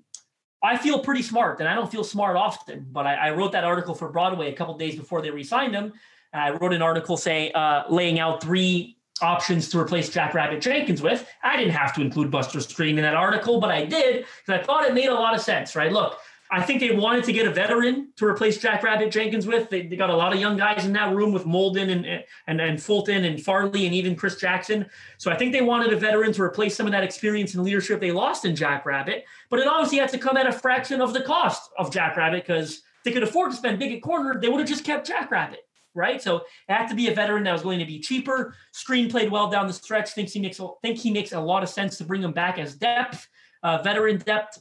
I 0.62 0.76
feel 0.76 1.00
pretty 1.00 1.22
smart, 1.22 1.60
and 1.60 1.68
I 1.68 1.74
don't 1.74 1.90
feel 1.90 2.04
smart 2.04 2.36
often. 2.36 2.86
But 2.90 3.06
I, 3.06 3.14
I 3.14 3.30
wrote 3.32 3.52
that 3.52 3.64
article 3.64 3.94
for 3.94 4.08
Broadway 4.08 4.52
a 4.52 4.54
couple 4.54 4.76
days 4.78 4.96
before 4.96 5.22
they 5.22 5.30
resigned 5.30 5.74
him. 5.74 5.92
I 6.32 6.50
wrote 6.50 6.72
an 6.72 6.82
article 6.82 7.16
saying, 7.16 7.54
uh, 7.54 7.84
laying 7.88 8.20
out 8.20 8.40
three 8.42 8.96
options 9.22 9.68
to 9.70 9.78
replace 9.78 10.08
Jack 10.08 10.34
Rabbit 10.34 10.60
Jenkins 10.60 11.02
with. 11.02 11.28
I 11.42 11.56
didn't 11.56 11.72
have 11.72 11.94
to 11.94 12.00
include 12.00 12.30
Buster 12.30 12.58
Skrine 12.58 12.90
in 12.90 13.02
that 13.02 13.14
article, 13.14 13.60
but 13.60 13.70
I 13.70 13.84
did 13.84 14.26
because 14.46 14.60
I 14.60 14.62
thought 14.62 14.84
it 14.84 14.94
made 14.94 15.08
a 15.08 15.14
lot 15.14 15.34
of 15.34 15.40
sense. 15.40 15.76
Right? 15.76 15.92
Look, 15.92 16.18
I 16.52 16.62
think 16.62 16.80
they 16.80 16.90
wanted 16.90 17.24
to 17.24 17.32
get 17.32 17.46
a 17.46 17.50
veteran 17.50 18.12
to 18.16 18.26
replace 18.26 18.58
Jack 18.58 18.82
Rabbit 18.82 19.12
Jenkins 19.12 19.46
with. 19.46 19.70
They, 19.70 19.86
they 19.86 19.94
got 19.94 20.10
a 20.10 20.16
lot 20.16 20.32
of 20.32 20.40
young 20.40 20.56
guys 20.56 20.84
in 20.84 20.92
that 20.94 21.14
room 21.14 21.32
with 21.32 21.44
Molden 21.44 21.90
and, 21.90 22.24
and 22.46 22.60
and 22.60 22.82
Fulton 22.82 23.24
and 23.24 23.40
Farley 23.40 23.86
and 23.86 23.94
even 23.94 24.16
Chris 24.16 24.36
Jackson. 24.36 24.86
So 25.18 25.30
I 25.30 25.36
think 25.36 25.52
they 25.52 25.60
wanted 25.60 25.92
a 25.92 25.96
veteran 25.96 26.32
to 26.32 26.42
replace 26.42 26.76
some 26.76 26.86
of 26.86 26.92
that 26.92 27.04
experience 27.04 27.54
and 27.54 27.62
leadership 27.62 28.00
they 28.00 28.10
lost 28.10 28.44
in 28.44 28.56
Jack 28.56 28.84
Rabbit. 28.84 29.24
But 29.48 29.60
it 29.60 29.68
obviously 29.68 29.98
had 29.98 30.08
to 30.10 30.18
come 30.18 30.36
at 30.36 30.46
a 30.46 30.52
fraction 30.52 31.00
of 31.00 31.12
the 31.12 31.22
cost 31.22 31.70
of 31.78 31.92
Jack 31.92 32.16
Rabbit 32.16 32.44
because 32.46 32.82
they 33.04 33.12
could 33.12 33.22
afford 33.22 33.52
to 33.52 33.56
spend 33.56 33.78
big 33.78 33.92
at 33.92 34.02
corner. 34.02 34.40
They 34.40 34.48
would 34.48 34.60
have 34.60 34.68
just 34.68 34.84
kept 34.84 35.06
Jack 35.06 35.30
Rabbit 35.30 35.60
right? 35.95 36.22
So 36.22 36.36
it 36.36 36.45
had 36.72 36.86
to 36.88 36.95
be 36.95 37.09
a 37.09 37.14
veteran 37.14 37.45
that 37.45 37.53
was 37.53 37.62
going 37.62 37.78
to 37.78 37.84
be 37.84 37.99
cheaper. 37.99 38.55
Skrine 38.72 39.11
played 39.11 39.30
well 39.30 39.51
down 39.51 39.66
the 39.66 39.72
stretch. 39.72 40.11
Thinks 40.11 40.32
he 40.32 40.41
makes 40.41 40.61
a, 40.61 40.68
think 40.82 40.99
he 40.99 41.11
makes 41.11 41.32
a 41.32 41.41
lot 41.41 41.62
of 41.62 41.68
sense 41.68 41.99
to 41.99 42.05
bring 42.05 42.22
him 42.22 42.32
back 42.32 42.59
as 42.59 42.74
depth, 42.74 43.28
uh, 43.62 43.82
veteran 43.82 44.18
depth 44.18 44.61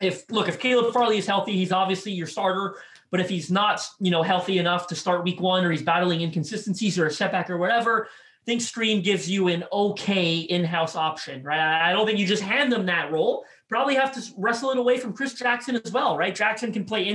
if 0.00 0.30
look 0.30 0.48
if 0.48 0.58
Caleb 0.58 0.92
Farley 0.92 1.18
is 1.18 1.26
healthy, 1.26 1.52
he's 1.52 1.72
obviously 1.72 2.12
your 2.12 2.26
starter. 2.26 2.76
But 3.10 3.20
if 3.20 3.28
he's 3.28 3.50
not, 3.50 3.84
you 3.98 4.10
know, 4.10 4.22
healthy 4.22 4.58
enough 4.58 4.86
to 4.88 4.94
start 4.94 5.24
week 5.24 5.40
one, 5.40 5.64
or 5.64 5.70
he's 5.70 5.82
battling 5.82 6.22
inconsistencies 6.22 6.98
or 6.98 7.06
a 7.06 7.10
setback 7.10 7.50
or 7.50 7.58
whatever, 7.58 8.06
I 8.06 8.44
think 8.46 8.60
Skrine 8.60 9.02
gives 9.02 9.28
you 9.28 9.48
an 9.48 9.64
okay 9.72 10.38
in-house 10.38 10.96
option, 10.96 11.42
right? 11.42 11.58
I 11.58 11.92
don't 11.92 12.06
think 12.06 12.18
you 12.18 12.26
just 12.26 12.42
hand 12.42 12.72
them 12.72 12.86
that 12.86 13.12
role. 13.12 13.44
Probably 13.68 13.96
have 13.96 14.12
to 14.12 14.22
wrestle 14.38 14.70
it 14.70 14.78
away 14.78 14.98
from 14.98 15.12
Chris 15.12 15.34
Jackson 15.34 15.76
as 15.76 15.92
well, 15.92 16.16
right? 16.16 16.34
Jackson 16.34 16.72
can 16.72 16.84
play 16.84 17.08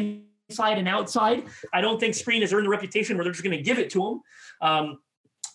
inside 0.49 0.77
and 0.77 0.87
outside. 0.87 1.45
I 1.73 1.81
don't 1.81 1.99
think 1.99 2.13
Skrine 2.13 2.41
has 2.41 2.53
earned 2.53 2.65
the 2.65 2.69
reputation 2.69 3.17
where 3.17 3.23
they're 3.23 3.33
just 3.33 3.43
going 3.43 3.57
to 3.57 3.63
give 3.63 3.79
it 3.79 3.89
to 3.91 4.05
him. 4.05 4.21
Um, 4.61 4.99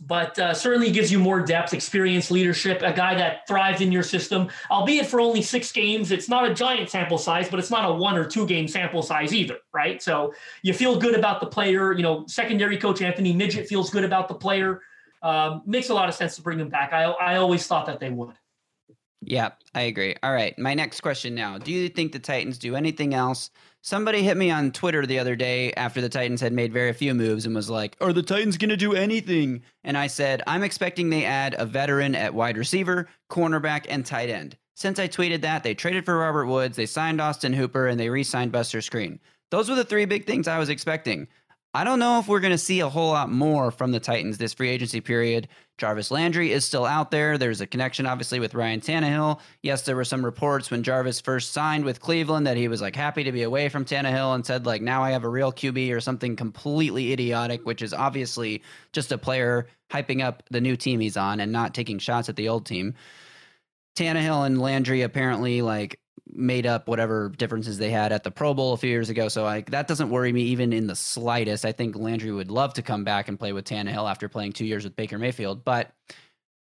but 0.02 0.38
uh, 0.38 0.54
certainly 0.54 0.90
gives 0.90 1.12
you 1.12 1.18
more 1.18 1.42
depth, 1.42 1.74
experience, 1.74 2.30
leadership, 2.30 2.80
a 2.82 2.92
guy 2.92 3.14
that 3.14 3.46
thrives 3.46 3.82
in 3.82 3.92
your 3.92 4.02
system, 4.02 4.48
albeit 4.70 5.06
for 5.06 5.20
only 5.20 5.42
six 5.42 5.70
games. 5.72 6.10
It's 6.10 6.26
not 6.26 6.50
a 6.50 6.54
giant 6.54 6.88
sample 6.88 7.18
size, 7.18 7.50
but 7.50 7.58
it's 7.58 7.70
not 7.70 7.88
a 7.88 7.92
one 7.92 8.16
or 8.16 8.24
two 8.24 8.46
game 8.46 8.66
sample 8.66 9.02
size 9.02 9.34
either, 9.34 9.58
right? 9.74 10.02
So 10.02 10.32
you 10.62 10.72
feel 10.72 10.98
good 10.98 11.14
about 11.14 11.40
the 11.40 11.46
player. 11.46 11.92
You 11.92 12.02
know, 12.02 12.24
secondary 12.26 12.78
coach 12.78 13.02
Anthony 13.02 13.34
Midget 13.34 13.68
feels 13.68 13.90
good 13.90 14.04
about 14.04 14.28
the 14.28 14.34
player. 14.34 14.80
Um, 15.22 15.62
makes 15.66 15.90
a 15.90 15.94
lot 15.94 16.08
of 16.08 16.14
sense 16.14 16.34
to 16.36 16.42
bring 16.42 16.58
him 16.58 16.70
back. 16.70 16.94
I, 16.94 17.02
I 17.02 17.36
always 17.36 17.66
thought 17.66 17.84
that 17.84 18.00
they 18.00 18.08
would. 18.08 18.34
Yeah, 19.22 19.50
I 19.74 19.82
agree. 19.82 20.16
All 20.22 20.32
right. 20.32 20.58
My 20.58 20.74
next 20.74 21.00
question 21.02 21.34
now 21.34 21.58
Do 21.58 21.72
you 21.72 21.88
think 21.88 22.12
the 22.12 22.18
Titans 22.18 22.58
do 22.58 22.74
anything 22.74 23.14
else 23.14 23.50
Somebody 23.82 24.22
hit 24.22 24.36
me 24.36 24.50
on 24.50 24.72
Twitter 24.72 25.06
the 25.06 25.18
other 25.18 25.34
day 25.34 25.72
after 25.72 26.02
the 26.02 26.08
Titans 26.10 26.42
had 26.42 26.52
made 26.52 26.70
very 26.70 26.92
few 26.92 27.14
moves 27.14 27.46
and 27.46 27.54
was 27.54 27.70
like, 27.70 27.96
Are 28.02 28.12
the 28.12 28.22
Titans 28.22 28.58
going 28.58 28.68
to 28.68 28.76
do 28.76 28.92
anything? 28.92 29.62
And 29.84 29.96
I 29.96 30.06
said, 30.06 30.42
I'm 30.46 30.62
expecting 30.62 31.08
they 31.08 31.24
add 31.24 31.54
a 31.56 31.64
veteran 31.64 32.14
at 32.14 32.34
wide 32.34 32.58
receiver, 32.58 33.08
cornerback, 33.30 33.86
and 33.88 34.04
tight 34.04 34.28
end. 34.28 34.58
Since 34.74 34.98
I 34.98 35.08
tweeted 35.08 35.40
that, 35.40 35.62
they 35.62 35.74
traded 35.74 36.04
for 36.04 36.18
Robert 36.18 36.44
Woods, 36.44 36.76
they 36.76 36.84
signed 36.84 37.22
Austin 37.22 37.54
Hooper, 37.54 37.86
and 37.86 37.98
they 37.98 38.10
re 38.10 38.22
signed 38.22 38.52
Buster 38.52 38.80
Skrine. 38.80 39.18
Those 39.50 39.70
were 39.70 39.76
the 39.76 39.84
three 39.84 40.04
big 40.04 40.26
things 40.26 40.46
I 40.46 40.58
was 40.58 40.68
expecting. 40.68 41.26
I 41.72 41.84
don't 41.84 42.00
know 42.00 42.18
if 42.18 42.26
we're 42.26 42.40
going 42.40 42.50
to 42.50 42.58
see 42.58 42.80
a 42.80 42.88
whole 42.88 43.12
lot 43.12 43.30
more 43.30 43.70
from 43.70 43.92
the 43.92 44.00
Titans 44.00 44.38
this 44.38 44.54
free 44.54 44.70
agency 44.70 45.00
period. 45.00 45.46
Jarvis 45.78 46.10
Landry 46.10 46.50
is 46.50 46.64
still 46.64 46.84
out 46.84 47.12
there. 47.12 47.38
There's 47.38 47.60
a 47.60 47.66
connection, 47.66 48.06
obviously, 48.06 48.40
with 48.40 48.54
Ryan 48.54 48.80
Tannehill. 48.80 49.38
Yes, 49.62 49.82
there 49.82 49.94
were 49.94 50.04
some 50.04 50.24
reports 50.24 50.72
when 50.72 50.82
Jarvis 50.82 51.20
first 51.20 51.52
signed 51.52 51.84
with 51.84 52.00
Cleveland 52.00 52.44
that 52.48 52.56
he 52.56 52.66
was 52.66 52.80
like 52.80 52.96
happy 52.96 53.22
to 53.22 53.30
be 53.30 53.44
away 53.44 53.68
from 53.68 53.84
Tannehill 53.84 54.34
and 54.34 54.44
said, 54.44 54.66
like, 54.66 54.82
now 54.82 55.04
I 55.04 55.12
have 55.12 55.22
a 55.22 55.28
real 55.28 55.52
QB 55.52 55.94
or 55.94 56.00
something 56.00 56.34
completely 56.34 57.12
idiotic, 57.12 57.64
which 57.64 57.82
is 57.82 57.94
obviously 57.94 58.62
just 58.92 59.12
a 59.12 59.18
player 59.18 59.68
hyping 59.92 60.24
up 60.24 60.42
the 60.50 60.60
new 60.60 60.76
team 60.76 60.98
he's 60.98 61.16
on 61.16 61.38
and 61.38 61.52
not 61.52 61.72
taking 61.72 62.00
shots 62.00 62.28
at 62.28 62.34
the 62.34 62.48
old 62.48 62.66
team. 62.66 62.94
Tannehill 63.94 64.44
and 64.44 64.60
Landry 64.60 65.02
apparently 65.02 65.62
like 65.62 65.99
made 66.32 66.66
up 66.66 66.88
whatever 66.88 67.28
differences 67.36 67.78
they 67.78 67.90
had 67.90 68.12
at 68.12 68.22
the 68.22 68.30
Pro 68.30 68.54
Bowl 68.54 68.72
a 68.72 68.76
few 68.76 68.90
years 68.90 69.10
ago. 69.10 69.28
So 69.28 69.42
like 69.42 69.70
that 69.70 69.88
doesn't 69.88 70.10
worry 70.10 70.32
me 70.32 70.42
even 70.42 70.72
in 70.72 70.86
the 70.86 70.96
slightest. 70.96 71.64
I 71.64 71.72
think 71.72 71.96
Landry 71.96 72.30
would 72.30 72.50
love 72.50 72.74
to 72.74 72.82
come 72.82 73.04
back 73.04 73.28
and 73.28 73.38
play 73.38 73.52
with 73.52 73.64
Tannehill 73.64 74.08
after 74.08 74.28
playing 74.28 74.52
two 74.52 74.64
years 74.64 74.84
with 74.84 74.96
Baker 74.96 75.18
Mayfield. 75.18 75.64
But 75.64 75.90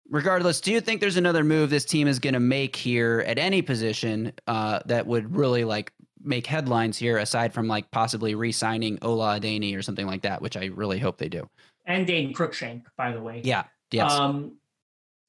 regardless, 0.09 0.59
do 0.61 0.71
you 0.71 0.81
think 0.81 1.01
there's 1.01 1.17
another 1.17 1.43
move 1.43 1.69
this 1.69 1.85
team 1.85 2.07
is 2.07 2.19
going 2.19 2.33
to 2.33 2.39
make 2.39 2.75
here 2.75 3.23
at 3.27 3.37
any 3.37 3.61
position 3.61 4.33
uh, 4.47 4.79
that 4.85 5.05
would 5.05 5.35
really 5.35 5.63
like 5.63 5.93
make 6.21 6.47
headlines 6.47 6.97
here, 6.97 7.17
aside 7.17 7.53
from 7.53 7.67
like 7.67 7.89
possibly 7.91 8.35
re-signing 8.35 8.99
Ola 9.01 9.39
Adeniyi 9.39 9.77
or 9.77 9.81
something 9.81 10.07
like 10.07 10.23
that, 10.23 10.41
which 10.41 10.57
I 10.57 10.65
really 10.65 10.99
hope 10.99 11.17
they 11.17 11.29
do. 11.29 11.49
And 11.85 12.05
Dane 12.05 12.33
Cruikshank, 12.33 12.83
by 12.97 13.11
the 13.11 13.21
way. 13.21 13.41
Yeah. 13.43 13.63
Yes. 13.91 14.11
Um, 14.11 14.57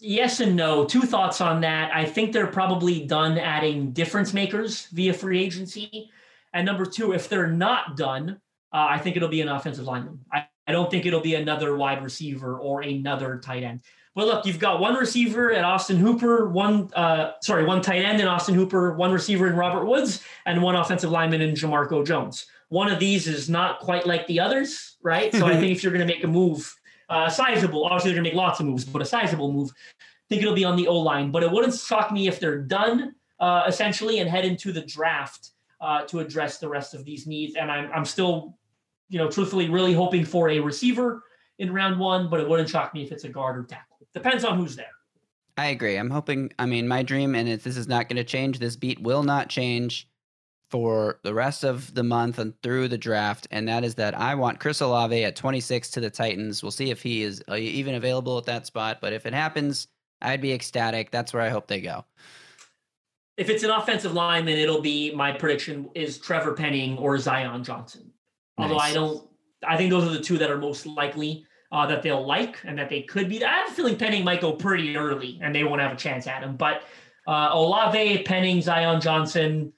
Yes 0.00 0.40
and 0.40 0.56
no. 0.56 0.84
Two 0.84 1.02
thoughts 1.02 1.40
on 1.40 1.60
that. 1.60 1.94
I 1.94 2.04
think 2.04 2.32
they're 2.32 2.46
probably 2.46 3.06
done 3.06 3.38
adding 3.38 3.92
difference 3.92 4.32
makers 4.32 4.86
via 4.86 5.12
free 5.12 5.42
agency. 5.42 6.10
And 6.52 6.66
number 6.66 6.86
two, 6.86 7.12
if 7.12 7.28
they're 7.28 7.46
not 7.46 7.96
done, 7.96 8.40
uh, 8.72 8.86
I 8.90 8.98
think 8.98 9.16
it'll 9.16 9.28
be 9.28 9.40
an 9.40 9.48
offensive 9.48 9.84
lineman. 9.84 10.20
I, 10.32 10.46
I 10.66 10.72
don't 10.72 10.90
think 10.90 11.06
it'll 11.06 11.20
be 11.20 11.34
another 11.34 11.76
wide 11.76 12.02
receiver 12.02 12.58
or 12.58 12.82
another 12.82 13.38
tight 13.38 13.62
end. 13.62 13.82
But 14.14 14.26
look, 14.26 14.46
you've 14.46 14.58
got 14.58 14.80
one 14.80 14.94
receiver 14.94 15.52
at 15.52 15.64
Austin 15.64 15.96
Hooper, 15.96 16.48
one 16.48 16.90
uh, 16.94 17.32
sorry, 17.42 17.64
one 17.64 17.80
tight 17.80 18.02
end 18.02 18.20
in 18.20 18.26
Austin 18.26 18.54
Hooper, 18.54 18.94
one 18.94 19.12
receiver 19.12 19.46
in 19.46 19.54
Robert 19.54 19.84
Woods, 19.84 20.22
and 20.46 20.62
one 20.62 20.74
offensive 20.74 21.10
lineman 21.10 21.40
in 21.40 21.54
Jamarco 21.54 22.04
Jones. 22.04 22.46
One 22.68 22.90
of 22.90 22.98
these 22.98 23.28
is 23.28 23.48
not 23.48 23.80
quite 23.80 24.06
like 24.06 24.26
the 24.26 24.40
others, 24.40 24.96
right? 25.02 25.32
So 25.34 25.46
I 25.46 25.56
think 25.60 25.72
if 25.72 25.82
you're 25.82 25.92
going 25.92 26.06
to 26.06 26.12
make 26.12 26.24
a 26.24 26.28
move, 26.28 26.74
uh, 27.10 27.28
sizable. 27.28 27.84
Obviously, 27.84 28.10
they're 28.10 28.22
going 28.22 28.24
to 28.24 28.30
make 28.30 28.36
lots 28.36 28.60
of 28.60 28.66
moves, 28.66 28.84
but 28.84 29.02
a 29.02 29.04
sizable 29.04 29.52
move. 29.52 29.70
Think 30.28 30.42
it'll 30.42 30.54
be 30.54 30.64
on 30.64 30.76
the 30.76 30.86
O 30.86 30.98
line. 30.98 31.30
But 31.30 31.42
it 31.42 31.50
wouldn't 31.50 31.74
shock 31.74 32.12
me 32.12 32.28
if 32.28 32.40
they're 32.40 32.58
done 32.58 33.14
uh, 33.40 33.64
essentially 33.66 34.20
and 34.20 34.30
head 34.30 34.44
into 34.44 34.72
the 34.72 34.82
draft 34.82 35.50
uh, 35.80 36.02
to 36.02 36.20
address 36.20 36.58
the 36.58 36.68
rest 36.68 36.94
of 36.94 37.04
these 37.04 37.26
needs. 37.26 37.56
And 37.56 37.70
I'm, 37.70 37.90
I'm 37.92 38.04
still, 38.04 38.56
you 39.08 39.18
know, 39.18 39.28
truthfully, 39.28 39.68
really 39.68 39.92
hoping 39.92 40.24
for 40.24 40.48
a 40.48 40.60
receiver 40.60 41.24
in 41.58 41.72
round 41.72 41.98
one, 41.98 42.30
but 42.30 42.40
it 42.40 42.48
wouldn't 42.48 42.68
shock 42.68 42.94
me 42.94 43.02
if 43.02 43.12
it's 43.12 43.24
a 43.24 43.28
guard 43.28 43.58
or 43.58 43.64
tackle. 43.64 43.98
Depends 44.14 44.44
on 44.44 44.56
who's 44.56 44.76
there. 44.76 44.86
I 45.56 45.66
agree. 45.66 45.96
I'm 45.96 46.10
hoping. 46.10 46.52
I 46.58 46.66
mean, 46.66 46.88
my 46.88 47.02
dream, 47.02 47.34
and 47.34 47.48
if 47.48 47.64
this 47.64 47.76
is 47.76 47.86
not 47.86 48.08
going 48.08 48.16
to 48.16 48.24
change, 48.24 48.58
this 48.58 48.76
beat 48.76 49.00
will 49.00 49.22
not 49.22 49.48
change 49.48 50.08
for 50.70 51.18
the 51.24 51.34
rest 51.34 51.64
of 51.64 51.92
the 51.94 52.04
month 52.04 52.38
and 52.38 52.54
through 52.62 52.88
the 52.88 52.98
draft, 52.98 53.48
and 53.50 53.68
that 53.68 53.84
is 53.84 53.96
that 53.96 54.16
I 54.16 54.36
want 54.36 54.60
Chris 54.60 54.80
Olave 54.80 55.24
at 55.24 55.36
26 55.36 55.90
to 55.90 56.00
the 56.00 56.10
Titans. 56.10 56.62
We'll 56.62 56.70
see 56.70 56.90
if 56.90 57.02
he 57.02 57.22
is 57.22 57.42
uh, 57.48 57.56
even 57.56 57.96
available 57.96 58.38
at 58.38 58.44
that 58.44 58.66
spot, 58.66 58.98
but 59.00 59.12
if 59.12 59.26
it 59.26 59.34
happens, 59.34 59.88
I'd 60.22 60.40
be 60.40 60.52
ecstatic. 60.52 61.10
That's 61.10 61.32
where 61.32 61.42
I 61.42 61.48
hope 61.48 61.66
they 61.66 61.80
go. 61.80 62.04
If 63.36 63.48
it's 63.48 63.64
an 63.64 63.70
offensive 63.70 64.12
line, 64.12 64.44
then 64.44 64.58
it'll 64.58 64.82
be 64.82 65.12
my 65.14 65.32
prediction 65.32 65.88
is 65.94 66.18
Trevor 66.18 66.52
Penning 66.54 66.98
or 66.98 67.18
Zion 67.18 67.64
Johnson. 67.64 68.12
Although. 68.58 68.76
I 68.76 68.92
don't, 68.92 69.28
I 69.66 69.76
think 69.76 69.90
those 69.90 70.04
are 70.04 70.12
the 70.12 70.20
two 70.20 70.38
that 70.38 70.50
are 70.50 70.58
most 70.58 70.86
likely 70.86 71.44
uh, 71.72 71.86
that 71.86 72.02
they'll 72.02 72.26
like 72.26 72.58
and 72.64 72.78
that 72.78 72.90
they 72.90 73.02
could 73.02 73.28
be. 73.28 73.42
I 73.44 73.58
have 73.58 73.70
a 73.70 73.72
feeling 73.72 73.96
Penning 73.96 74.24
might 74.24 74.40
go 74.40 74.52
pretty 74.52 74.96
early 74.96 75.38
and 75.42 75.54
they 75.54 75.64
won't 75.64 75.80
have 75.80 75.92
a 75.92 75.96
chance 75.96 76.26
at 76.26 76.42
him. 76.42 76.56
But 76.56 76.82
uh, 77.26 77.50
Olave, 77.52 78.24
Penning, 78.24 78.60
Zion 78.60 79.00
Johnson, 79.00 79.72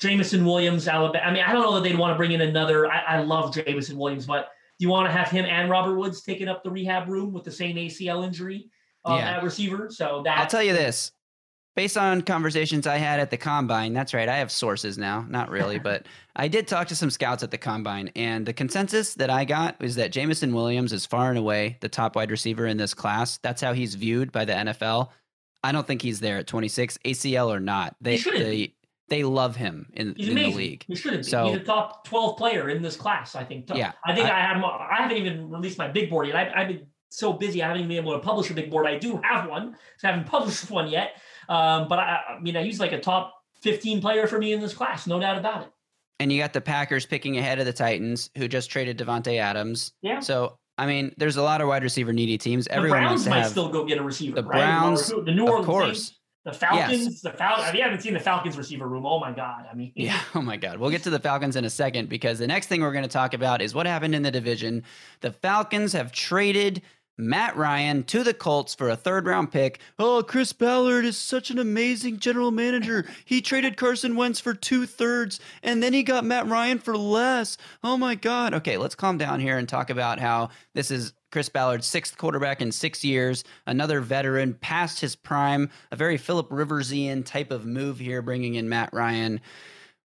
Jameson 0.00 0.44
Williams, 0.44 0.88
Alabama. 0.88 1.24
I 1.24 1.32
mean, 1.32 1.44
I 1.44 1.52
don't 1.52 1.62
know 1.62 1.74
that 1.74 1.82
they'd 1.82 1.98
want 1.98 2.12
to 2.12 2.16
bring 2.16 2.32
in 2.32 2.40
another. 2.40 2.90
I, 2.90 3.00
I 3.00 3.22
love 3.22 3.54
Jameson 3.54 3.96
Williams, 3.96 4.26
but 4.26 4.50
do 4.78 4.84
you 4.84 4.88
want 4.88 5.06
to 5.08 5.12
have 5.12 5.30
him 5.30 5.44
and 5.44 5.70
Robert 5.70 5.96
Woods 5.96 6.22
taking 6.22 6.48
up 6.48 6.64
the 6.64 6.70
rehab 6.70 7.08
room 7.08 7.32
with 7.32 7.44
the 7.44 7.52
same 7.52 7.76
ACL 7.76 8.24
injury 8.24 8.70
um, 9.04 9.18
yeah. 9.18 9.36
at 9.36 9.42
receiver? 9.44 9.88
So 9.90 10.22
that 10.24 10.38
I'll 10.38 10.46
tell 10.46 10.62
you 10.62 10.72
this. 10.72 11.12
Based 11.76 11.96
on 11.96 12.22
conversations 12.22 12.86
I 12.86 12.98
had 12.98 13.18
at 13.18 13.32
the 13.32 13.36
combine, 13.36 13.92
that's 13.92 14.14
right. 14.14 14.28
I 14.28 14.36
have 14.36 14.52
sources 14.52 14.96
now, 14.96 15.26
not 15.28 15.50
really, 15.50 15.78
but 15.80 16.06
I 16.36 16.46
did 16.46 16.68
talk 16.68 16.86
to 16.88 16.96
some 16.96 17.10
scouts 17.10 17.42
at 17.42 17.50
the 17.50 17.58
combine, 17.58 18.10
and 18.14 18.46
the 18.46 18.52
consensus 18.52 19.14
that 19.14 19.30
I 19.30 19.44
got 19.44 19.82
is 19.82 19.96
that 19.96 20.12
Jameson 20.12 20.54
Williams 20.54 20.92
is 20.92 21.06
far 21.06 21.30
and 21.30 21.38
away 21.38 21.78
the 21.80 21.88
top 21.88 22.14
wide 22.16 22.30
receiver 22.30 22.66
in 22.66 22.76
this 22.76 22.94
class. 22.94 23.38
That's 23.38 23.60
how 23.60 23.72
he's 23.72 23.94
viewed 23.94 24.32
by 24.32 24.44
the 24.44 24.52
NFL. 24.52 25.10
I 25.64 25.72
don't 25.72 25.86
think 25.86 26.02
he's 26.02 26.20
there 26.20 26.38
at 26.38 26.46
26, 26.46 26.98
ACL 27.04 27.48
or 27.48 27.58
not. 27.58 27.96
They, 28.00 28.18
they 28.18 28.74
they 29.14 29.22
love 29.22 29.54
him 29.54 29.86
in, 29.92 30.12
in 30.14 30.34
the 30.34 30.52
league. 30.52 30.84
He 30.88 30.96
should 30.96 31.18
be. 31.18 31.22
So, 31.22 31.46
He's 31.46 31.56
a 31.56 31.64
top 31.64 32.04
12 32.04 32.36
player 32.36 32.68
in 32.68 32.82
this 32.82 32.96
class, 32.96 33.36
I 33.36 33.44
think. 33.44 33.66
Yeah. 33.72 33.92
I 34.04 34.12
think 34.12 34.28
I, 34.28 34.32
I 34.32 34.54
have 34.54 34.64
I 34.64 34.96
haven't 35.02 35.16
even 35.16 35.50
released 35.50 35.78
my 35.78 35.86
big 35.86 36.10
board 36.10 36.26
yet. 36.26 36.36
I, 36.36 36.58
have 36.58 36.68
been 36.68 36.86
so 37.10 37.32
busy, 37.32 37.62
I 37.62 37.68
haven't 37.68 37.82
even 37.82 37.88
been 37.88 37.98
able 37.98 38.14
to 38.14 38.18
publish 38.18 38.50
a 38.50 38.54
big 38.54 38.72
board. 38.72 38.88
I 38.88 38.98
do 38.98 39.20
have 39.22 39.48
one, 39.48 39.76
so 39.98 40.08
I 40.08 40.10
haven't 40.10 40.26
published 40.30 40.68
one 40.68 40.88
yet. 40.88 41.12
Um, 41.48 41.86
but 41.86 42.00
I, 42.00 42.20
I 42.30 42.40
mean, 42.40 42.56
he's 42.56 42.80
like 42.80 42.90
a 42.90 43.00
top 43.00 43.34
15 43.62 44.00
player 44.00 44.26
for 44.26 44.38
me 44.38 44.52
in 44.52 44.60
this 44.60 44.74
class, 44.74 45.06
no 45.06 45.20
doubt 45.20 45.38
about 45.38 45.62
it. 45.62 45.70
And 46.18 46.32
you 46.32 46.40
got 46.40 46.52
the 46.52 46.60
Packers 46.60 47.06
picking 47.06 47.38
ahead 47.38 47.60
of 47.60 47.66
the 47.66 47.72
Titans, 47.72 48.30
who 48.36 48.48
just 48.48 48.68
traded 48.68 48.98
Davante 48.98 49.38
Adams. 49.38 49.92
Yeah. 50.02 50.20
So 50.20 50.58
I 50.76 50.86
mean, 50.86 51.14
there's 51.18 51.36
a 51.36 51.42
lot 51.42 51.60
of 51.60 51.68
wide 51.68 51.84
receiver 51.84 52.12
needy 52.12 52.36
teams. 52.36 52.64
The 52.64 52.72
Everyone 52.72 52.98
Browns 52.98 53.28
might 53.28 53.42
have, 53.42 53.50
still 53.50 53.68
go 53.68 53.84
get 53.84 53.98
a 53.98 54.02
receiver. 54.02 54.34
The 54.34 54.42
right? 54.42 54.58
Browns, 54.58 55.06
the 55.08 55.32
New 55.32 55.46
Orleans, 55.46 55.60
of 55.60 55.66
course. 55.66 56.18
The 56.44 56.52
Falcons, 56.52 57.04
yes. 57.06 57.20
the 57.22 57.30
Falcons. 57.30 57.68
If 57.68 57.74
you 57.74 57.82
haven't 57.82 58.02
seen 58.02 58.12
the 58.12 58.20
Falcons 58.20 58.58
receiver 58.58 58.86
room, 58.86 59.06
oh 59.06 59.18
my 59.18 59.32
god! 59.32 59.66
I 59.70 59.74
mean, 59.74 59.92
yeah, 59.94 60.20
oh 60.34 60.42
my 60.42 60.58
god. 60.58 60.78
We'll 60.78 60.90
get 60.90 61.02
to 61.04 61.10
the 61.10 61.18
Falcons 61.18 61.56
in 61.56 61.64
a 61.64 61.70
second 61.70 62.10
because 62.10 62.38
the 62.38 62.46
next 62.46 62.66
thing 62.66 62.82
we're 62.82 62.92
going 62.92 63.04
to 63.04 63.08
talk 63.08 63.32
about 63.32 63.62
is 63.62 63.74
what 63.74 63.86
happened 63.86 64.14
in 64.14 64.22
the 64.22 64.30
division. 64.30 64.82
The 65.22 65.32
Falcons 65.32 65.94
have 65.94 66.12
traded 66.12 66.82
Matt 67.16 67.56
Ryan 67.56 68.02
to 68.04 68.24
the 68.24 68.34
Colts 68.34 68.74
for 68.74 68.90
a 68.90 68.96
third 68.96 69.26
round 69.26 69.52
pick. 69.52 69.78
Oh, 69.98 70.22
Chris 70.22 70.52
Ballard 70.52 71.04
is 71.04 71.16
such 71.16 71.50
an 71.50 71.58
amazing 71.58 72.18
general 72.18 72.50
manager. 72.50 73.06
He 73.24 73.40
traded 73.40 73.76
Carson 73.76 74.16
Wentz 74.16 74.38
for 74.38 74.54
two 74.54 74.86
thirds 74.86 75.40
and 75.62 75.82
then 75.82 75.92
he 75.92 76.02
got 76.02 76.24
Matt 76.24 76.46
Ryan 76.46 76.78
for 76.78 76.96
less. 76.96 77.56
Oh 77.82 77.96
my 77.96 78.14
God. 78.14 78.52
Okay, 78.54 78.76
let's 78.76 78.94
calm 78.94 79.18
down 79.18 79.40
here 79.40 79.56
and 79.56 79.68
talk 79.68 79.88
about 79.88 80.18
how 80.18 80.50
this 80.74 80.90
is 80.90 81.14
Chris 81.34 81.48
Ballard's 81.48 81.88
sixth 81.88 82.16
quarterback 82.16 82.62
in 82.62 82.70
six 82.70 83.02
years, 83.02 83.42
another 83.66 84.00
veteran 84.00 84.54
past 84.54 85.00
his 85.00 85.16
prime, 85.16 85.68
a 85.90 85.96
very 85.96 86.16
Philip 86.16 86.48
Riversian 86.48 87.26
type 87.26 87.50
of 87.50 87.66
move 87.66 87.98
here, 87.98 88.22
bringing 88.22 88.54
in 88.54 88.68
Matt 88.68 88.90
Ryan. 88.92 89.40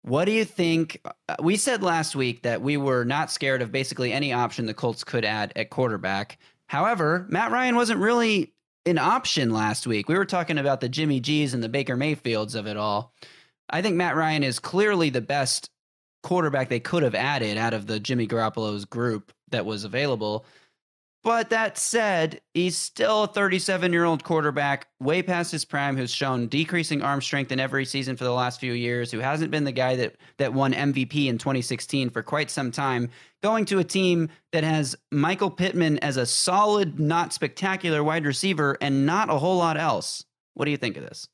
What 0.01 0.25
do 0.25 0.33
you 0.33 0.47
think? 0.47 1.03
Uh, 1.29 1.37
we 1.43 1.57
said 1.57 1.83
last 1.83 2.17
week 2.17 2.45
that 2.45 2.63
we 2.63 2.79
were 2.79 3.05
not 3.05 3.31
scared 3.31 3.61
of 3.61 3.71
basically 3.71 4.11
any 4.11 4.33
option 4.33 4.65
the 4.65 4.73
Colts 4.73 5.05
could 5.05 5.23
add 5.23 5.53
at 5.55 5.69
quarterback. 5.69 6.39
However, 6.67 7.27
Matt 7.29 7.53
Ryan 7.53 7.77
wasn't 7.77 8.01
really 8.01 8.55
an 8.87 8.97
option 8.97 9.53
last 9.53 9.87
week. 9.87 10.09
We 10.09 10.17
were 10.17 10.25
talking 10.25 10.57
about 10.57 10.81
the 10.81 10.89
Jimmy 10.89 11.21
G's 11.21 11.53
and 11.53 11.63
the 11.63 11.69
Baker 11.69 11.95
Mayfields 11.95 12.55
of 12.55 12.67
it 12.67 12.79
all. 12.79 13.13
I 13.69 13.83
think 13.83 13.97
Matt 13.97 14.17
Ryan 14.17 14.45
is 14.45 14.59
clearly 14.59 15.11
the 15.11 15.21
best 15.21 15.69
quarterback 16.23 16.71
they 16.71 16.81
could 16.81 17.03
have 17.03 17.15
added 17.15 17.59
out 17.59 17.75
of 17.75 17.87
the 17.87 18.01
Jimmy 18.01 18.27
Garoppolo's 18.27 18.87
group 18.87 19.31
that 19.51 19.67
was 19.67 19.85
available. 19.85 20.47
But 21.25 21.51
that 21.51 21.77
said, 21.79 22.41
he's 22.55 22.77
still 22.77 23.25
a 23.25 23.27
37 23.27 23.93
year 23.93 24.05
old 24.05 24.23
quarterback, 24.23 24.87
way 25.01 25.23
past 25.23 25.51
his 25.51 25.65
prime, 25.65 25.97
who's 25.97 26.13
shown 26.13 26.47
decreasing 26.47 27.03
arm 27.03 27.21
strength 27.21 27.51
in 27.51 27.59
every 27.59 27.85
season 27.85 28.17
for 28.17 28.25
the 28.25 28.33
last 28.33 28.61
few 28.61 28.73
years, 28.73 29.11
who 29.11 29.19
hasn't 29.19 29.51
been 29.51 29.65
the 29.65 29.73
guy 29.73 29.97
that, 29.97 30.17
that 30.37 30.55
won 30.55 30.73
MVP 30.73 31.27
in 31.27 31.37
2016 31.37 32.11
for 32.11 32.23
quite 32.23 32.51
some 32.51 32.71
time, 32.71 33.11
going 33.43 33.65
to 33.65 33.81
a 33.81 33.85
team 33.85 34.29
that 34.53 34.63
has 34.63 34.97
Michael 35.11 35.51
Pittman 35.51 35.99
as 35.99 36.17
a 36.17 36.25
solid, 36.25 37.01
not 37.01 37.33
spectacular 37.33 38.05
wide 38.05 38.25
receiver 38.25 38.79
and 38.81 39.05
not 39.05 39.29
a 39.29 39.39
whole 39.39 39.59
lot 39.59 39.77
else. 39.77 40.25
What 40.55 40.67
do 40.67 40.71
you 40.71 40.77
think 40.77 40.97
of 40.97 41.03
this? 41.03 41.29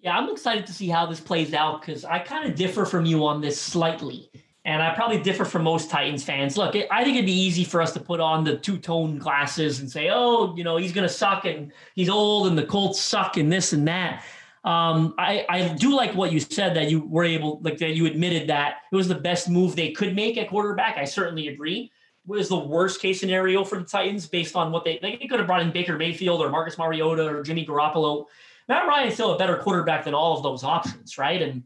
Yeah, 0.00 0.18
I'm 0.18 0.28
excited 0.30 0.66
to 0.66 0.72
see 0.72 0.88
how 0.88 1.06
this 1.06 1.20
plays 1.20 1.54
out 1.54 1.80
because 1.80 2.04
I 2.04 2.18
kind 2.18 2.48
of 2.48 2.56
differ 2.56 2.84
from 2.84 3.06
you 3.06 3.24
on 3.24 3.40
this 3.40 3.58
slightly 3.58 4.30
and 4.64 4.80
I 4.80 4.94
probably 4.94 5.18
differ 5.18 5.44
from 5.44 5.64
most 5.64 5.90
Titans 5.90 6.22
fans. 6.22 6.56
Look, 6.56 6.76
I 6.90 7.02
think 7.02 7.16
it'd 7.16 7.26
be 7.26 7.32
easy 7.32 7.64
for 7.64 7.82
us 7.82 7.92
to 7.94 8.00
put 8.00 8.20
on 8.20 8.44
the 8.44 8.56
two 8.56 8.78
tone 8.78 9.18
glasses 9.18 9.80
and 9.80 9.90
say, 9.90 10.10
oh, 10.10 10.54
you 10.56 10.62
know, 10.62 10.76
he's 10.76 10.92
going 10.92 11.06
to 11.06 11.12
suck 11.12 11.44
and 11.46 11.72
he's 11.94 12.08
old 12.08 12.46
and 12.46 12.56
the 12.56 12.64
Colts 12.64 13.00
suck 13.00 13.36
and 13.36 13.50
this 13.50 13.72
and 13.72 13.88
that. 13.88 14.24
Um, 14.64 15.14
I, 15.18 15.44
I 15.48 15.68
do 15.74 15.96
like 15.96 16.14
what 16.14 16.30
you 16.30 16.38
said 16.38 16.76
that 16.76 16.88
you 16.88 17.00
were 17.00 17.24
able, 17.24 17.60
like 17.62 17.78
that 17.78 17.96
you 17.96 18.06
admitted 18.06 18.48
that 18.48 18.76
it 18.92 18.94
was 18.94 19.08
the 19.08 19.16
best 19.16 19.50
move 19.50 19.74
they 19.74 19.90
could 19.90 20.14
make 20.14 20.38
at 20.38 20.48
quarterback. 20.48 20.96
I 20.96 21.04
certainly 21.04 21.48
agree. 21.48 21.90
It 22.24 22.30
was 22.30 22.48
the 22.48 22.58
worst 22.58 23.00
case 23.00 23.18
scenario 23.18 23.64
for 23.64 23.78
the 23.78 23.84
Titans 23.84 24.28
based 24.28 24.54
on 24.54 24.70
what 24.70 24.84
they, 24.84 25.00
they 25.02 25.16
could 25.16 25.40
have 25.40 25.48
brought 25.48 25.62
in 25.62 25.72
Baker 25.72 25.96
Mayfield 25.96 26.40
or 26.40 26.50
Marcus 26.50 26.78
Mariota 26.78 27.26
or 27.26 27.42
Jimmy 27.42 27.66
Garoppolo. 27.66 28.26
Matt 28.68 28.86
Ryan 28.86 29.08
is 29.08 29.14
still 29.14 29.34
a 29.34 29.38
better 29.38 29.56
quarterback 29.56 30.04
than 30.04 30.14
all 30.14 30.36
of 30.36 30.44
those 30.44 30.62
options, 30.62 31.18
right? 31.18 31.42
And 31.42 31.64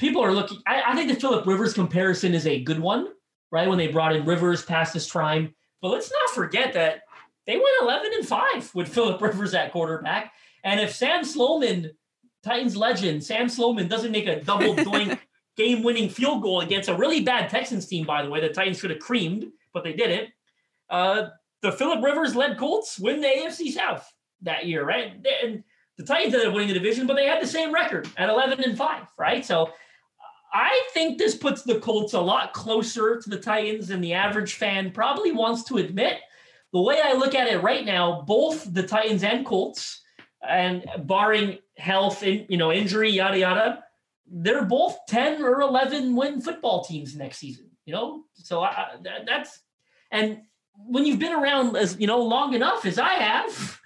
people 0.00 0.24
are 0.24 0.32
looking. 0.32 0.58
I, 0.66 0.82
I, 0.88 0.94
think 0.96 1.12
the 1.12 1.20
Philip 1.20 1.46
Rivers 1.46 1.74
comparison 1.74 2.34
is 2.34 2.46
a 2.46 2.64
good 2.64 2.80
one, 2.80 3.08
right? 3.52 3.68
When 3.68 3.78
they 3.78 3.86
brought 3.86 4.16
in 4.16 4.24
Rivers 4.24 4.64
past 4.64 4.94
his 4.94 5.06
prime, 5.06 5.54
but 5.80 5.90
let's 5.90 6.10
not 6.10 6.34
forget 6.34 6.72
that 6.72 7.02
they 7.46 7.56
went 7.56 7.82
11 7.82 8.10
and 8.14 8.26
five 8.26 8.74
with 8.74 8.88
Philip 8.94 9.20
Rivers 9.20 9.54
at 9.54 9.70
quarterback. 9.70 10.32
And 10.64 10.80
if 10.80 10.92
Sam 10.94 11.22
Sloman, 11.22 11.92
Titans 12.42 12.76
legend, 12.76 13.22
Sam 13.22 13.48
Sloman 13.48 13.86
doesn't 13.86 14.10
make 14.10 14.26
a 14.26 14.42
double 14.42 14.74
doink 14.74 15.18
game-winning 15.56 16.08
field 16.08 16.42
goal 16.42 16.62
against 16.62 16.88
a 16.88 16.94
really 16.94 17.22
bad 17.22 17.50
Texans 17.50 17.86
team, 17.86 18.06
by 18.06 18.22
the 18.22 18.30
way, 18.30 18.40
the 18.40 18.48
Titans 18.48 18.80
could 18.80 18.90
have 18.90 19.00
creamed, 19.00 19.46
but 19.74 19.84
they 19.84 19.92
didn't. 19.92 20.30
Uh, 20.88 21.28
the 21.60 21.70
Philip 21.70 22.02
Rivers 22.02 22.34
led 22.34 22.56
Colts 22.56 22.98
win 22.98 23.20
the 23.20 23.28
AFC 23.28 23.70
South 23.70 24.10
that 24.42 24.66
year, 24.66 24.84
right? 24.84 25.14
And 25.44 25.62
the 25.98 26.04
Titans 26.04 26.32
ended 26.32 26.48
up 26.48 26.54
winning 26.54 26.68
the 26.68 26.74
division, 26.74 27.06
but 27.06 27.16
they 27.16 27.26
had 27.26 27.42
the 27.42 27.46
same 27.46 27.74
record 27.74 28.08
at 28.16 28.30
11 28.30 28.64
and 28.64 28.78
5, 28.78 29.06
right? 29.18 29.44
So 29.44 29.70
I 30.52 30.88
think 30.92 31.18
this 31.18 31.36
puts 31.36 31.62
the 31.62 31.78
Colts 31.78 32.12
a 32.12 32.20
lot 32.20 32.52
closer 32.52 33.20
to 33.20 33.30
the 33.30 33.38
Titans 33.38 33.88
than 33.88 34.00
the 34.00 34.14
average 34.14 34.54
fan 34.54 34.90
probably 34.90 35.32
wants 35.32 35.64
to 35.64 35.78
admit. 35.78 36.18
The 36.72 36.80
way 36.80 37.00
I 37.02 37.14
look 37.14 37.34
at 37.34 37.48
it 37.48 37.62
right 37.62 37.84
now, 37.84 38.22
both 38.22 38.72
the 38.72 38.82
Titans 38.82 39.22
and 39.24 39.44
Colts, 39.44 40.02
and 40.46 40.84
barring 41.00 41.58
health, 41.76 42.22
in, 42.22 42.46
you 42.48 42.56
know, 42.56 42.72
injury, 42.72 43.10
yada 43.10 43.38
yada, 43.38 43.84
they're 44.26 44.64
both 44.64 44.96
ten 45.08 45.42
or 45.42 45.60
eleven 45.60 46.16
win 46.16 46.40
football 46.40 46.84
teams 46.84 47.16
next 47.16 47.38
season. 47.38 47.70
You 47.84 47.94
know, 47.94 48.24
so 48.34 48.62
I, 48.62 48.96
that, 49.02 49.26
that's 49.26 49.60
and 50.10 50.42
when 50.86 51.04
you've 51.04 51.18
been 51.18 51.32
around 51.32 51.76
as 51.76 51.98
you 51.98 52.06
know 52.06 52.22
long 52.22 52.54
enough 52.54 52.86
as 52.86 52.98
I 52.98 53.14
have, 53.14 53.80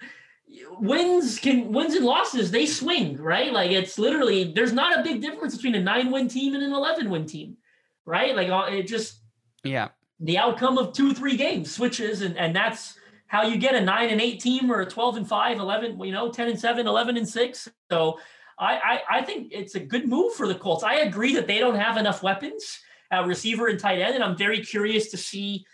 wins 0.79 1.39
can 1.39 1.71
wins 1.71 1.95
and 1.95 2.05
losses 2.05 2.51
they 2.51 2.65
swing 2.65 3.17
right? 3.17 3.51
Like 3.51 3.71
it's 3.71 3.97
literally 3.97 4.53
there's 4.53 4.73
not 4.73 4.99
a 4.99 5.03
big 5.03 5.21
difference 5.21 5.55
between 5.55 5.75
a 5.75 5.81
nine 5.81 6.11
win 6.11 6.27
team 6.27 6.53
and 6.53 6.63
an 6.63 6.71
11 6.71 7.09
win 7.09 7.25
team 7.25 7.57
right? 8.05 8.35
Like 8.35 8.49
uh, 8.49 8.67
it 8.71 8.87
just 8.87 9.21
yeah. 9.63 9.89
the 10.19 10.37
outcome 10.37 10.77
of 10.77 10.93
two 10.93 11.13
three 11.13 11.35
games 11.35 11.73
switches 11.73 12.21
and 12.21 12.37
and 12.37 12.55
that's 12.55 12.97
how 13.27 13.43
you 13.43 13.57
get 13.57 13.75
a 13.75 13.81
9 13.81 14.09
and 14.09 14.21
8 14.21 14.39
team 14.39 14.71
or 14.71 14.81
a 14.81 14.85
12 14.85 15.17
and 15.17 15.27
5 15.27 15.59
11 15.59 15.99
you 15.99 16.11
know 16.11 16.31
10 16.31 16.49
and 16.49 16.59
7 16.59 16.87
11 16.87 17.17
and 17.17 17.27
6 17.27 17.69
so 17.91 18.19
I, 18.57 18.77
I 18.77 19.17
i 19.17 19.21
think 19.23 19.49
it's 19.51 19.75
a 19.75 19.79
good 19.79 20.07
move 20.07 20.33
for 20.33 20.47
the 20.47 20.55
colts. 20.55 20.83
I 20.83 20.97
agree 20.97 21.33
that 21.35 21.47
they 21.47 21.59
don't 21.59 21.75
have 21.75 21.97
enough 21.97 22.23
weapons 22.23 22.79
at 23.11 23.25
receiver 23.25 23.67
and 23.67 23.79
tight 23.79 23.99
end 23.99 24.15
and 24.15 24.23
i'm 24.23 24.37
very 24.37 24.61
curious 24.63 25.09
to 25.11 25.17
see 25.17 25.65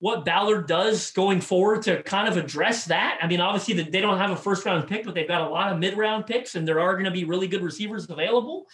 what 0.00 0.24
Ballard 0.24 0.66
does 0.66 1.10
going 1.12 1.40
forward 1.40 1.82
to 1.82 2.02
kind 2.02 2.26
of 2.26 2.36
address 2.36 2.86
that. 2.86 3.18
I 3.22 3.26
mean, 3.26 3.40
obviously 3.40 3.74
they 3.82 4.00
don't 4.00 4.18
have 4.18 4.30
a 4.30 4.36
first 4.36 4.64
round 4.64 4.88
pick, 4.88 5.04
but 5.04 5.14
they've 5.14 5.28
got 5.28 5.42
a 5.42 5.48
lot 5.48 5.72
of 5.72 5.78
mid 5.78 5.96
round 5.96 6.26
picks, 6.26 6.54
and 6.54 6.66
there 6.66 6.80
are 6.80 6.94
going 6.94 7.04
to 7.04 7.10
be 7.10 7.24
really 7.24 7.46
good 7.46 7.62
receivers 7.62 8.08
available 8.08 8.66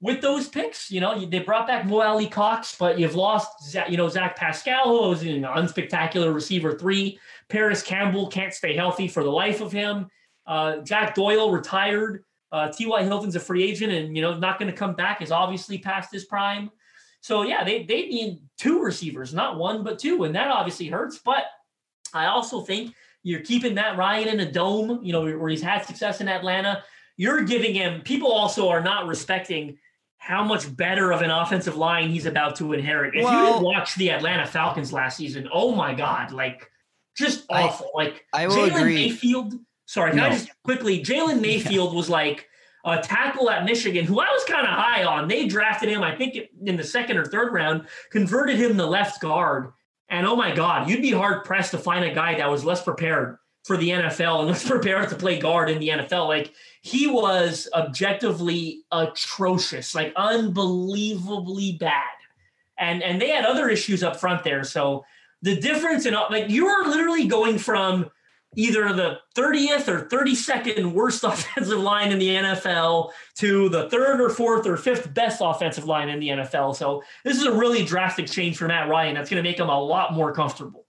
with 0.00 0.20
those 0.20 0.46
picks. 0.46 0.90
You 0.90 1.00
know, 1.00 1.24
they 1.24 1.40
brought 1.40 1.66
back 1.66 1.86
Mo 1.86 2.00
Alie-Cox, 2.00 2.76
but 2.78 2.98
you've 2.98 3.14
lost, 3.14 3.74
you 3.88 3.96
know, 3.96 4.08
Zach 4.08 4.36
Pascal, 4.36 4.84
who 4.84 5.08
was 5.08 5.22
an 5.22 5.42
unspectacular 5.42 6.32
receiver 6.34 6.78
three. 6.78 7.18
Parris 7.48 7.82
Campbell 7.82 8.28
can't 8.28 8.52
stay 8.52 8.76
healthy 8.76 9.08
for 9.08 9.24
the 9.24 9.30
life 9.30 9.62
of 9.62 9.72
him. 9.72 10.06
Uh, 10.46 10.78
Jack 10.78 11.14
Doyle 11.14 11.50
retired. 11.50 12.24
Uh, 12.50 12.68
T.Y. 12.68 13.02
Hilton's 13.04 13.36
a 13.36 13.40
free 13.40 13.62
agent 13.62 13.92
and, 13.92 14.16
you 14.16 14.22
know, 14.22 14.38
not 14.38 14.58
going 14.58 14.70
to 14.70 14.76
come 14.76 14.94
back, 14.94 15.20
is 15.20 15.30
obviously 15.30 15.78
past 15.78 16.12
his 16.12 16.24
prime. 16.24 16.70
So 17.20 17.42
yeah, 17.42 17.64
they 17.64 17.84
they 17.84 18.06
need 18.06 18.40
two 18.58 18.82
receivers, 18.82 19.34
not 19.34 19.58
one 19.58 19.82
but 19.82 19.98
two, 19.98 20.24
and 20.24 20.34
that 20.34 20.48
obviously 20.48 20.86
hurts. 20.86 21.18
But 21.24 21.44
I 22.14 22.26
also 22.26 22.60
think 22.60 22.94
you're 23.22 23.40
keeping 23.40 23.74
Matt 23.74 23.96
Ryan 23.96 24.28
in 24.28 24.40
a 24.40 24.50
dome, 24.50 25.00
you 25.02 25.12
know, 25.12 25.22
where 25.22 25.48
he's 25.48 25.62
had 25.62 25.84
success 25.84 26.20
in 26.20 26.28
Atlanta. 26.28 26.82
You're 27.16 27.42
giving 27.42 27.74
him. 27.74 28.02
People 28.02 28.32
also 28.32 28.68
are 28.68 28.80
not 28.80 29.06
respecting 29.06 29.78
how 30.18 30.44
much 30.44 30.74
better 30.76 31.12
of 31.12 31.22
an 31.22 31.30
offensive 31.30 31.76
line 31.76 32.10
he's 32.10 32.26
about 32.26 32.56
to 32.56 32.72
inherit. 32.72 33.14
If 33.14 33.24
well, 33.24 33.46
you 33.46 33.52
didn't 33.52 33.64
watch 33.64 33.94
the 33.96 34.10
Atlanta 34.10 34.46
Falcons 34.46 34.92
last 34.92 35.16
season, 35.16 35.48
oh 35.52 35.74
my 35.74 35.94
god, 35.94 36.32
like 36.32 36.68
just 37.16 37.44
awful. 37.50 37.90
I, 37.96 38.04
like 38.04 38.24
I 38.32 38.46
Jalen. 38.46 38.84
Mayfield. 38.86 39.54
Sorry, 39.86 40.10
can 40.10 40.18
no. 40.18 40.26
I 40.26 40.30
just 40.30 40.50
quickly? 40.64 41.02
Jalen 41.02 41.40
Mayfield 41.42 41.92
yeah. 41.92 41.96
was 41.96 42.08
like 42.08 42.47
a 42.84 42.98
tackle 42.98 43.50
at 43.50 43.64
Michigan, 43.64 44.04
who 44.04 44.20
I 44.20 44.30
was 44.30 44.44
kind 44.44 44.66
of 44.66 44.72
high 44.72 45.04
on. 45.04 45.28
They 45.28 45.46
drafted 45.46 45.88
him, 45.88 46.02
I 46.02 46.14
think, 46.14 46.38
in 46.64 46.76
the 46.76 46.84
second 46.84 47.16
or 47.16 47.24
third 47.24 47.52
round, 47.52 47.86
converted 48.10 48.56
him 48.56 48.76
to 48.76 48.86
left 48.86 49.20
guard. 49.20 49.72
And 50.08 50.26
oh 50.26 50.36
my 50.36 50.54
God, 50.54 50.88
you'd 50.88 51.02
be 51.02 51.10
hard 51.10 51.44
pressed 51.44 51.72
to 51.72 51.78
find 51.78 52.04
a 52.04 52.14
guy 52.14 52.36
that 52.36 52.50
was 52.50 52.64
less 52.64 52.82
prepared 52.82 53.38
for 53.64 53.76
the 53.76 53.90
NFL 53.90 54.40
and 54.40 54.48
less 54.48 54.66
prepared 54.66 55.08
to 55.10 55.16
play 55.16 55.38
guard 55.38 55.70
in 55.70 55.78
the 55.78 55.88
NFL. 55.88 56.28
Like 56.28 56.52
he 56.82 57.06
was 57.06 57.68
objectively 57.74 58.82
atrocious, 58.90 59.94
like 59.94 60.12
unbelievably 60.16 61.72
bad. 61.78 62.02
And 62.78 63.02
and 63.02 63.20
they 63.20 63.30
had 63.30 63.44
other 63.44 63.68
issues 63.68 64.02
up 64.02 64.18
front 64.18 64.44
there. 64.44 64.64
So 64.64 65.04
the 65.42 65.56
difference 65.56 66.06
in 66.06 66.14
like 66.14 66.48
you 66.48 66.66
are 66.66 66.88
literally 66.88 67.26
going 67.26 67.58
from 67.58 68.10
either 68.56 68.92
the 68.92 69.18
30th 69.36 69.88
or 69.88 70.08
32nd 70.08 70.92
worst 70.92 71.24
offensive 71.24 71.78
line 71.78 72.12
in 72.12 72.18
the 72.18 72.28
NFL 72.28 73.10
to 73.36 73.68
the 73.68 73.88
third 73.90 74.20
or 74.20 74.30
fourth 74.30 74.66
or 74.66 74.76
fifth 74.76 75.12
best 75.14 75.40
offensive 75.44 75.84
line 75.84 76.08
in 76.08 76.20
the 76.20 76.28
NFL. 76.28 76.76
So 76.76 77.02
this 77.24 77.36
is 77.36 77.44
a 77.44 77.52
really 77.52 77.84
drastic 77.84 78.26
change 78.26 78.56
for 78.56 78.66
Matt 78.66 78.88
Ryan. 78.88 79.14
That's 79.14 79.30
going 79.30 79.42
to 79.42 79.48
make 79.48 79.58
him 79.58 79.68
a 79.68 79.80
lot 79.80 80.12
more 80.12 80.32
comfortable. 80.32 80.86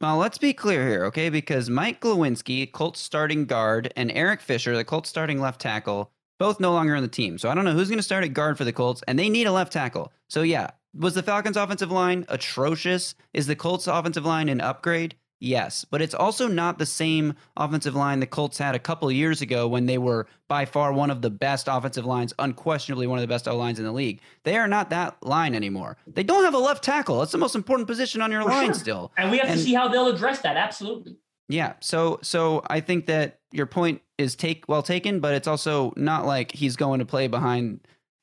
Well, 0.00 0.16
let's 0.16 0.38
be 0.38 0.52
clear 0.52 0.86
here, 0.86 1.04
okay? 1.06 1.28
Because 1.28 1.68
Mike 1.68 2.00
Glowinski, 2.00 2.70
Colts 2.70 3.00
starting 3.00 3.46
guard, 3.46 3.92
and 3.96 4.12
Eric 4.12 4.40
Fisher, 4.40 4.76
the 4.76 4.84
Colts 4.84 5.08
starting 5.08 5.40
left 5.40 5.60
tackle, 5.60 6.12
both 6.38 6.60
no 6.60 6.72
longer 6.72 6.94
on 6.94 7.02
the 7.02 7.08
team. 7.08 7.36
So 7.36 7.48
I 7.48 7.54
don't 7.54 7.64
know 7.64 7.72
who's 7.72 7.88
going 7.88 7.98
to 7.98 8.02
start 8.04 8.22
at 8.22 8.32
guard 8.32 8.56
for 8.56 8.64
the 8.64 8.72
Colts, 8.72 9.02
and 9.08 9.18
they 9.18 9.28
need 9.28 9.48
a 9.48 9.52
left 9.52 9.72
tackle. 9.72 10.12
So 10.28 10.42
yeah, 10.42 10.70
was 10.94 11.14
the 11.14 11.22
Falcons' 11.22 11.56
offensive 11.56 11.90
line 11.90 12.24
atrocious? 12.28 13.16
Is 13.34 13.48
the 13.48 13.56
Colts' 13.56 13.88
offensive 13.88 14.24
line 14.24 14.48
an 14.48 14.60
upgrade? 14.60 15.16
Yes, 15.40 15.84
but 15.84 16.02
it's 16.02 16.14
also 16.14 16.48
not 16.48 16.78
the 16.78 16.86
same 16.86 17.34
offensive 17.56 17.94
line 17.94 18.18
the 18.18 18.26
Colts 18.26 18.58
had 18.58 18.74
a 18.74 18.78
couple 18.78 19.10
years 19.12 19.40
ago 19.40 19.68
when 19.68 19.86
they 19.86 19.98
were 19.98 20.26
by 20.48 20.64
far 20.64 20.92
one 20.92 21.10
of 21.10 21.22
the 21.22 21.30
best 21.30 21.68
offensive 21.70 22.04
lines, 22.04 22.34
unquestionably 22.38 23.06
one 23.06 23.18
of 23.18 23.22
the 23.22 23.28
best 23.28 23.46
O 23.46 23.56
lines 23.56 23.78
in 23.78 23.84
the 23.84 23.92
league. 23.92 24.20
They 24.42 24.56
are 24.56 24.66
not 24.66 24.90
that 24.90 25.16
line 25.22 25.54
anymore. 25.54 25.96
They 26.06 26.24
don't 26.24 26.44
have 26.44 26.54
a 26.54 26.58
left 26.58 26.82
tackle. 26.82 27.20
That's 27.20 27.32
the 27.32 27.38
most 27.38 27.54
important 27.54 27.86
position 27.86 28.20
on 28.20 28.32
your 28.32 28.42
For 28.42 28.48
line 28.48 28.66
sure. 28.66 28.74
still. 28.74 29.12
And 29.16 29.30
we 29.30 29.38
have 29.38 29.48
and, 29.48 29.58
to 29.58 29.64
see 29.64 29.74
how 29.74 29.86
they'll 29.86 30.08
address 30.08 30.40
that. 30.40 30.56
Absolutely. 30.56 31.16
Yeah. 31.48 31.74
So 31.80 32.18
so 32.22 32.62
I 32.68 32.80
think 32.80 33.06
that 33.06 33.38
your 33.52 33.66
point 33.66 34.02
is 34.18 34.34
take 34.34 34.68
well 34.68 34.82
taken, 34.82 35.20
but 35.20 35.34
it's 35.34 35.48
also 35.48 35.92
not 35.96 36.26
like 36.26 36.52
he's 36.52 36.76
going 36.76 36.98
to 36.98 37.06
play 37.06 37.28
behind 37.28 37.80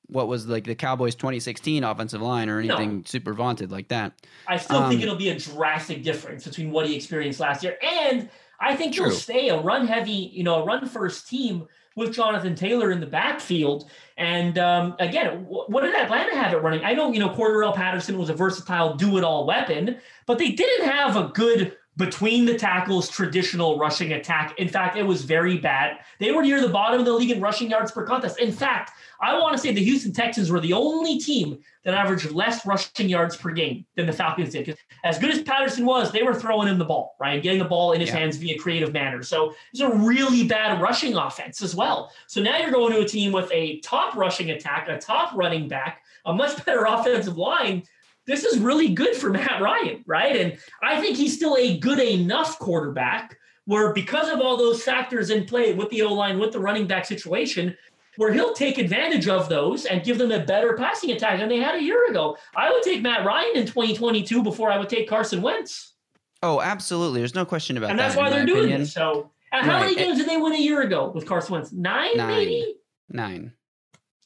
what 0.08 0.28
was 0.28 0.48
like 0.48 0.66
the 0.66 0.76
Cowboys 0.76 1.16
2016 1.16 1.84
offensive 1.84 2.22
line 2.22 2.50
or 2.50 2.60
anything 2.60 3.04
super 3.06 3.34
vaunted 3.34 3.72
like 3.72 3.88
that. 3.90 4.14
I 4.48 4.58
still 4.58 4.88
think 4.88 5.02
Um, 5.02 5.04
it'll 5.04 5.16
be 5.16 5.30
a 5.30 5.40
drastic 5.40 6.04
difference 6.04 6.46
between 6.46 6.72
what 6.72 6.88
he 6.88 6.96
experienced 6.96 7.40
last 7.40 7.64
year, 7.64 7.78
and 7.82 8.30
I 8.60 8.76
think 8.76 8.94
True. 8.94 9.06
he'll 9.06 9.16
stay 9.16 9.50
a 9.50 9.60
run 9.60 9.88
heavy, 9.88 10.32
you 10.34 10.44
know, 10.44 10.64
a 10.64 10.66
run 10.66 10.88
first 10.88 11.30
team 11.30 11.68
with 11.96 12.14
Jonathan 12.14 12.56
Taylor 12.56 12.92
in 12.92 13.00
the 13.00 13.06
backfield. 13.06 13.90
And 14.18 14.58
um, 14.58 14.96
again, 15.00 15.46
what 15.48 15.82
did 15.82 15.96
Atlanta 15.96 16.36
have 16.36 16.54
it 16.54 16.58
running? 16.58 16.84
I 16.84 16.94
know, 16.94 17.12
you 17.12 17.20
know, 17.20 17.30
Cordarrelle 17.30 17.76
Patterson 17.76 18.18
was 18.18 18.30
a 18.30 18.34
versatile 18.34 18.96
do 18.96 19.18
it 19.18 19.24
all 19.24 19.46
weapon, 19.46 19.98
but 20.26 20.38
they 20.38 20.52
didn't 20.52 20.90
have 20.90 21.16
a 21.16 21.32
good 21.34 21.78
between 21.98 22.46
the 22.46 22.58
tackles 22.58 23.10
traditional 23.10 23.78
rushing 23.80 24.14
attack. 24.14 24.54
In 24.60 24.68
fact, 24.68 24.98
it 24.98 25.04
was 25.04 25.24
very 25.24 25.58
bad. 25.58 26.00
They 26.20 26.32
were 26.32 26.42
near 26.42 26.60
the 26.60 26.68
bottom 26.70 27.00
of 27.00 27.06
the 27.06 27.14
league 27.14 27.32
in 27.32 27.40
rushing 27.40 27.70
yards 27.70 27.92
per 27.92 28.04
contest. 28.06 28.38
In 28.40 28.52
fact, 28.52 28.92
I 29.22 29.40
want 29.40 29.56
to 29.56 29.62
say 29.62 29.74
the 29.74 29.84
Houston 29.84 30.12
Texans 30.12 30.52
were 30.52 30.60
the 30.60 30.74
only 30.74 31.20
team 31.20 31.58
that 31.86 31.94
averaged 31.94 32.32
less 32.32 32.66
rushing 32.66 33.08
yards 33.08 33.38
per 33.38 33.52
game 33.52 33.86
than 33.96 34.08
the 34.08 34.12
Falcons 34.14 34.52
did. 34.52 34.66
'Cause 34.66 34.76
As 35.06 35.20
good 35.20 35.30
as 35.30 35.42
Patterson 35.44 35.86
was, 35.86 36.12
they 36.12 36.24
were 36.24 36.34
throwing 36.34 36.68
him 36.68 36.78
the 36.80 36.86
ball, 36.86 37.16
right? 37.20 37.42
Getting 37.42 37.60
the 37.60 37.66
ball 37.66 37.94
in 37.94 38.02
his 38.02 38.10
Yeah. 38.10 38.18
hands 38.18 38.38
via 38.38 38.58
creative 38.58 38.92
manner. 38.92 39.24
So 39.24 39.54
it's 39.72 39.82
a 39.82 39.90
really 39.90 40.46
bad 40.48 40.82
rushing 40.82 41.16
offense 41.16 41.62
as 41.62 41.76
well. 41.76 42.12
So 42.28 42.42
now 42.42 42.58
you're 42.58 42.72
going 42.72 42.92
to 42.94 43.00
a 43.02 43.08
team 43.08 43.32
with 43.32 43.50
a 43.54 43.80
top 43.82 44.16
rushing 44.16 44.50
attack, 44.52 44.90
a 44.90 44.98
top 44.98 45.32
running 45.36 45.68
back, 45.70 46.02
a 46.26 46.34
much 46.34 46.58
better 46.66 46.86
offensive 46.86 47.38
line. 47.38 47.84
This 48.28 48.44
is 48.44 48.60
really 48.60 48.90
good 48.90 49.16
for 49.16 49.30
Matt 49.32 49.62
Ryan, 49.62 50.04
right? 50.06 50.36
And 50.36 50.58
I 50.82 51.00
think 51.02 51.18
he's 51.18 51.36
still 51.36 51.56
a 51.58 51.78
good 51.78 52.00
enough 52.00 52.60
quarterback 52.60 53.38
where 53.66 53.94
because 53.94 54.30
of 54.30 54.40
all 54.42 54.58
those 54.58 54.84
factors 54.84 55.30
in 55.30 55.46
play 55.46 55.74
with 55.74 55.90
the 55.90 56.02
O 56.04 56.14
line, 56.14 56.40
with 56.40 56.52
the 56.52 56.60
running 56.60 56.86
back 56.88 57.06
situation, 57.06 57.76
where 58.18 58.32
he'll 58.32 58.54
take 58.54 58.78
advantage 58.78 59.28
of 59.28 59.50
those 59.50 59.86
and 59.86 60.04
give 60.04 60.18
them 60.18 60.32
a 60.32 60.40
better 60.40 60.74
passing 60.78 61.12
attack 61.12 61.40
than 61.40 61.50
they 61.50 61.58
had 61.58 61.76
a 61.76 61.82
year 61.82 62.08
ago. 62.10 62.38
I 62.56 62.72
would 62.72 62.84
take 62.84 63.02
Matt 63.02 63.26
Ryan 63.26 63.52
in 63.56 63.66
2022 63.66 64.42
before 64.44 64.72
I 64.72 64.78
would 64.78 64.88
take 64.90 65.10
Carson 65.10 65.42
Wentz. 65.42 65.94
Oh, 66.42 66.62
absolutely. 66.62 67.22
There's 67.22 67.36
no 67.36 67.46
question 67.46 67.76
about 67.78 67.90
And 67.90 68.00
that. 68.00 68.04
And 68.04 68.12
that's 68.12 68.18
why 68.18 68.30
they're 68.30 68.46
doing 68.46 68.60
opinion. 68.60 68.82
this. 68.82 68.94
So, 68.94 69.32
uh, 69.52 69.58
and 69.58 69.66
how 69.66 69.80
many 69.80 69.96
games 69.96 70.18
did 70.18 70.28
they 70.30 70.38
win 70.38 70.54
a 70.54 70.60
year 70.60 70.82
ago 70.82 71.12
with 71.14 71.26
Carson 71.26 71.54
Wentz? 71.54 71.72
Nine, 71.72 72.16
Nine. 72.16 72.28
maybe? 72.28 72.76
Nine. 73.10 73.54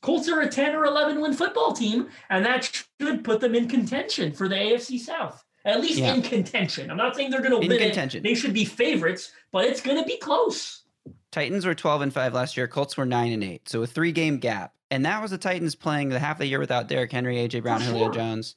Colts 0.01 0.29
are 0.29 0.41
a 0.41 0.47
10 0.49 0.75
or 0.75 0.85
11 0.85 1.19
win 1.21 1.33
football 1.33 1.73
team, 1.73 2.09
and 2.29 2.45
that 2.45 2.63
should 2.99 3.23
put 3.23 3.41
them 3.41 3.53
in 3.55 3.67
contention 3.67 4.31
for 4.31 4.47
the 4.47 4.55
AFC 4.55 4.97
South. 4.99 5.43
At 5.65 5.81
least 5.81 5.99
Yeah. 5.99 6.13
in 6.13 6.21
contention. 6.21 6.89
I'm 6.89 6.95
not 6.97 7.15
saying 7.15 7.31
they're 7.31 7.41
going 7.41 7.51
to 7.51 7.59
In 7.59 7.67
win 7.67 7.77
contention. 7.79 8.19
it. 8.19 8.23
They 8.23 8.33
should 8.33 8.53
be 8.53 8.63
favorites, 8.63 9.31
but 9.51 9.65
it's 9.65 9.81
going 9.81 9.97
to 9.97 10.05
be 10.05 10.17
close. 10.17 10.83
Titans 11.31 11.65
were 11.65 11.75
12 11.75 12.01
and 12.01 12.13
5 12.13 12.33
last 12.33 12.55
year. 12.55 12.67
Colts 12.67 12.95
were 12.95 13.05
9 13.05 13.33
and 13.33 13.43
8. 13.43 13.67
So 13.67 13.83
a 13.83 13.87
three 13.87 14.13
game 14.13 14.37
gap. 14.37 14.73
And 14.89 15.05
that 15.05 15.21
was 15.21 15.31
the 15.31 15.37
Titans 15.37 15.75
playing 15.75 16.09
the 16.09 16.17
half 16.17 16.37
of 16.37 16.39
the 16.39 16.47
year 16.47 16.59
without 16.59 16.87
Derrick 16.87 17.11
Henry, 17.11 17.35
AJ 17.37 17.61
Brown, 17.61 17.79
For 17.81 17.85
Julio 17.87 18.05
sure. 18.05 18.13
Jones. 18.13 18.55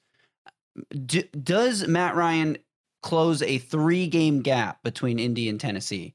D- 1.05 1.29
does 1.43 1.87
Matt 1.87 2.15
Ryan 2.15 2.57
close 3.03 3.43
a 3.43 3.59
three 3.59 4.07
game 4.07 4.41
gap 4.41 4.83
between 4.85 5.19
Indy 5.19 5.49
and 5.49 5.61
Tennessee? 5.61 6.15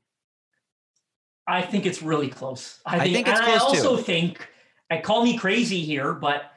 I 1.45 1.61
think 1.61 1.85
it's 1.85 2.01
really 2.01 2.29
close. 2.29 2.79
I 2.85 2.95
I 2.95 2.99
think, 3.01 3.13
think 3.13 3.27
it's 3.27 3.39
and 3.39 3.47
close, 3.47 3.61
I 3.61 3.63
also 3.65 3.97
too. 3.97 4.01
think, 4.03 4.47
I 4.89 5.01
call 5.01 5.23
me 5.23 5.37
crazy 5.37 5.81
here, 5.81 6.13
but 6.13 6.51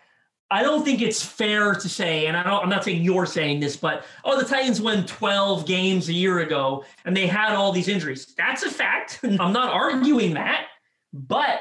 I 0.52 0.62
don't 0.62 0.84
think 0.84 1.00
it's 1.00 1.24
fair 1.24 1.74
to 1.74 1.88
say, 1.88 2.26
and 2.26 2.36
I 2.36 2.42
don't, 2.42 2.64
I'm 2.64 2.68
not 2.68 2.82
saying 2.82 3.02
you're 3.02 3.26
saying 3.26 3.60
this, 3.60 3.76
but 3.76 4.04
oh, 4.24 4.40
the 4.40 4.46
Titans 4.46 4.80
won 4.80 5.06
12 5.06 5.64
games 5.64 6.08
a 6.08 6.12
year 6.12 6.40
ago 6.40 6.84
and 7.04 7.16
they 7.16 7.28
had 7.28 7.54
all 7.54 7.70
these 7.70 7.86
injuries. 7.86 8.34
That's 8.36 8.64
a 8.64 8.70
fact. 8.70 9.20
I'm 9.22 9.52
not 9.52 9.72
arguing 9.72 10.34
that, 10.34 10.66
but 11.12 11.60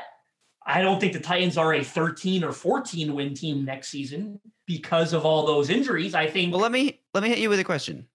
I 0.66 0.82
don't 0.82 1.00
think 1.00 1.14
the 1.14 1.20
Titans 1.20 1.58
are 1.58 1.76
a 1.76 1.84
13 1.84 2.44
or 2.44 2.52
14 2.52 3.14
win 3.14 3.36
team 3.36 3.64
next 3.64 3.90
season 3.90 4.40
because 4.66 5.14
of 5.14 5.26
all 5.26 5.46
those 5.46 5.70
injuries. 5.70 6.16
I 6.16 6.28
think 6.28 6.52
Well, 6.52 6.62
let 6.62 6.72
me 6.72 7.00
let 7.14 7.24
me 7.24 7.30
hit 7.30 7.40
you 7.40 7.50
with 7.50 7.60
a 7.60 7.64
question. 7.64 8.08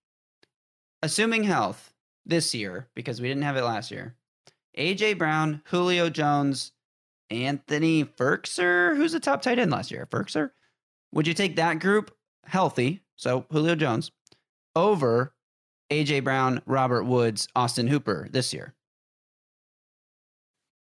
Assuming 1.03 1.45
health 1.45 1.93
this 2.27 2.55
year, 2.55 2.89
because 2.95 3.21
we 3.21 3.29
didn't 3.29 3.43
have 3.43 3.57
it 3.57 3.63
last 3.63 3.91
year, 3.91 4.17
AJ 4.77 5.19
Brown, 5.19 5.63
Julio 5.67 6.09
Jones, 6.09 6.73
Anthony 7.31 8.05
Firkser, 8.05 8.97
who's 8.97 9.12
the 9.12 9.20
top 9.20 9.43
tight 9.43 9.59
end 9.59 9.70
last 9.70 9.91
year? 9.91 10.07
Firkser? 10.11 10.51
Would 11.12 11.27
you 11.27 11.35
take 11.35 11.57
that 11.57 11.81
group 11.81 12.14
healthy, 12.45 13.03
so 13.16 13.47
Julio 13.51 13.75
Jones, 13.75 14.11
over 14.77 15.35
AJ 15.91 16.25
Brown, 16.25 16.61
Robert 16.66 17.05
Woods, 17.05 17.49
Austin 17.55 17.87
Hooper 17.87 18.29
this 18.31 18.53
year? 18.53 18.75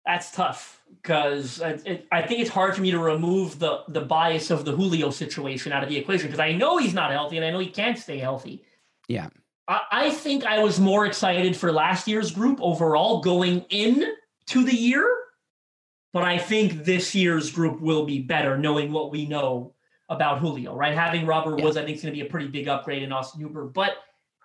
That's 0.06 0.32
tough 0.32 0.82
because 1.02 1.62
I 1.62 1.76
think 1.76 2.40
it's 2.40 2.50
hard 2.50 2.76
for 2.76 2.82
me 2.82 2.92
to 2.92 3.00
remove 3.00 3.60
the 3.60 3.84
the 3.90 4.02
bias 4.02 4.52
of 4.52 4.64
the 4.64 4.72
Julio 4.72 5.10
situation 5.10 5.74
out 5.74 5.84
of 5.84 5.90
the 5.90 5.98
equation 5.98 6.28
because 6.28 6.40
I 6.40 6.54
know 6.54 6.78
he's 6.78 6.94
not 6.94 7.12
healthy 7.12 7.38
and 7.38 7.46
I 7.46 7.52
know 7.52 7.60
he 7.60 7.68
can't 7.68 7.98
stay 7.98 8.18
healthy. 8.18 8.64
Yeah. 9.10 9.28
I, 9.68 9.82
I 9.92 10.10
think 10.12 10.46
I 10.46 10.60
was 10.64 10.80
more 10.80 11.06
excited 11.06 11.58
for 11.58 11.72
last 11.74 12.08
year's 12.08 12.32
group 12.32 12.60
overall 12.62 13.20
going 13.22 13.66
in 13.70 14.06
to 14.48 14.64
the 14.64 14.76
year, 14.76 15.14
but 16.18 16.24
I 16.26 16.40
think 16.40 16.84
this 16.84 17.14
year's 17.14 17.52
group 17.52 17.80
will 17.80 18.04
be 18.04 18.20
better 18.24 18.58
knowing 18.58 18.92
what 18.92 19.12
we 19.12 19.28
know 19.28 19.76
about 20.10 20.40
Julio. 20.40 20.76
Right, 20.76 20.96
having 20.96 21.28
Robert 21.28 21.60
Yeah. 21.60 21.66
Woods 21.66 21.78
I 21.78 21.86
think 21.86 21.98
is 21.98 22.02
going 22.02 22.12
to 22.12 22.20
be 22.20 22.26
a 22.26 22.30
pretty 22.30 22.48
big 22.48 22.68
upgrade 22.68 23.04
in 23.04 23.12
Austin 23.12 23.40
Hooper, 23.40 23.66
but 23.66 23.98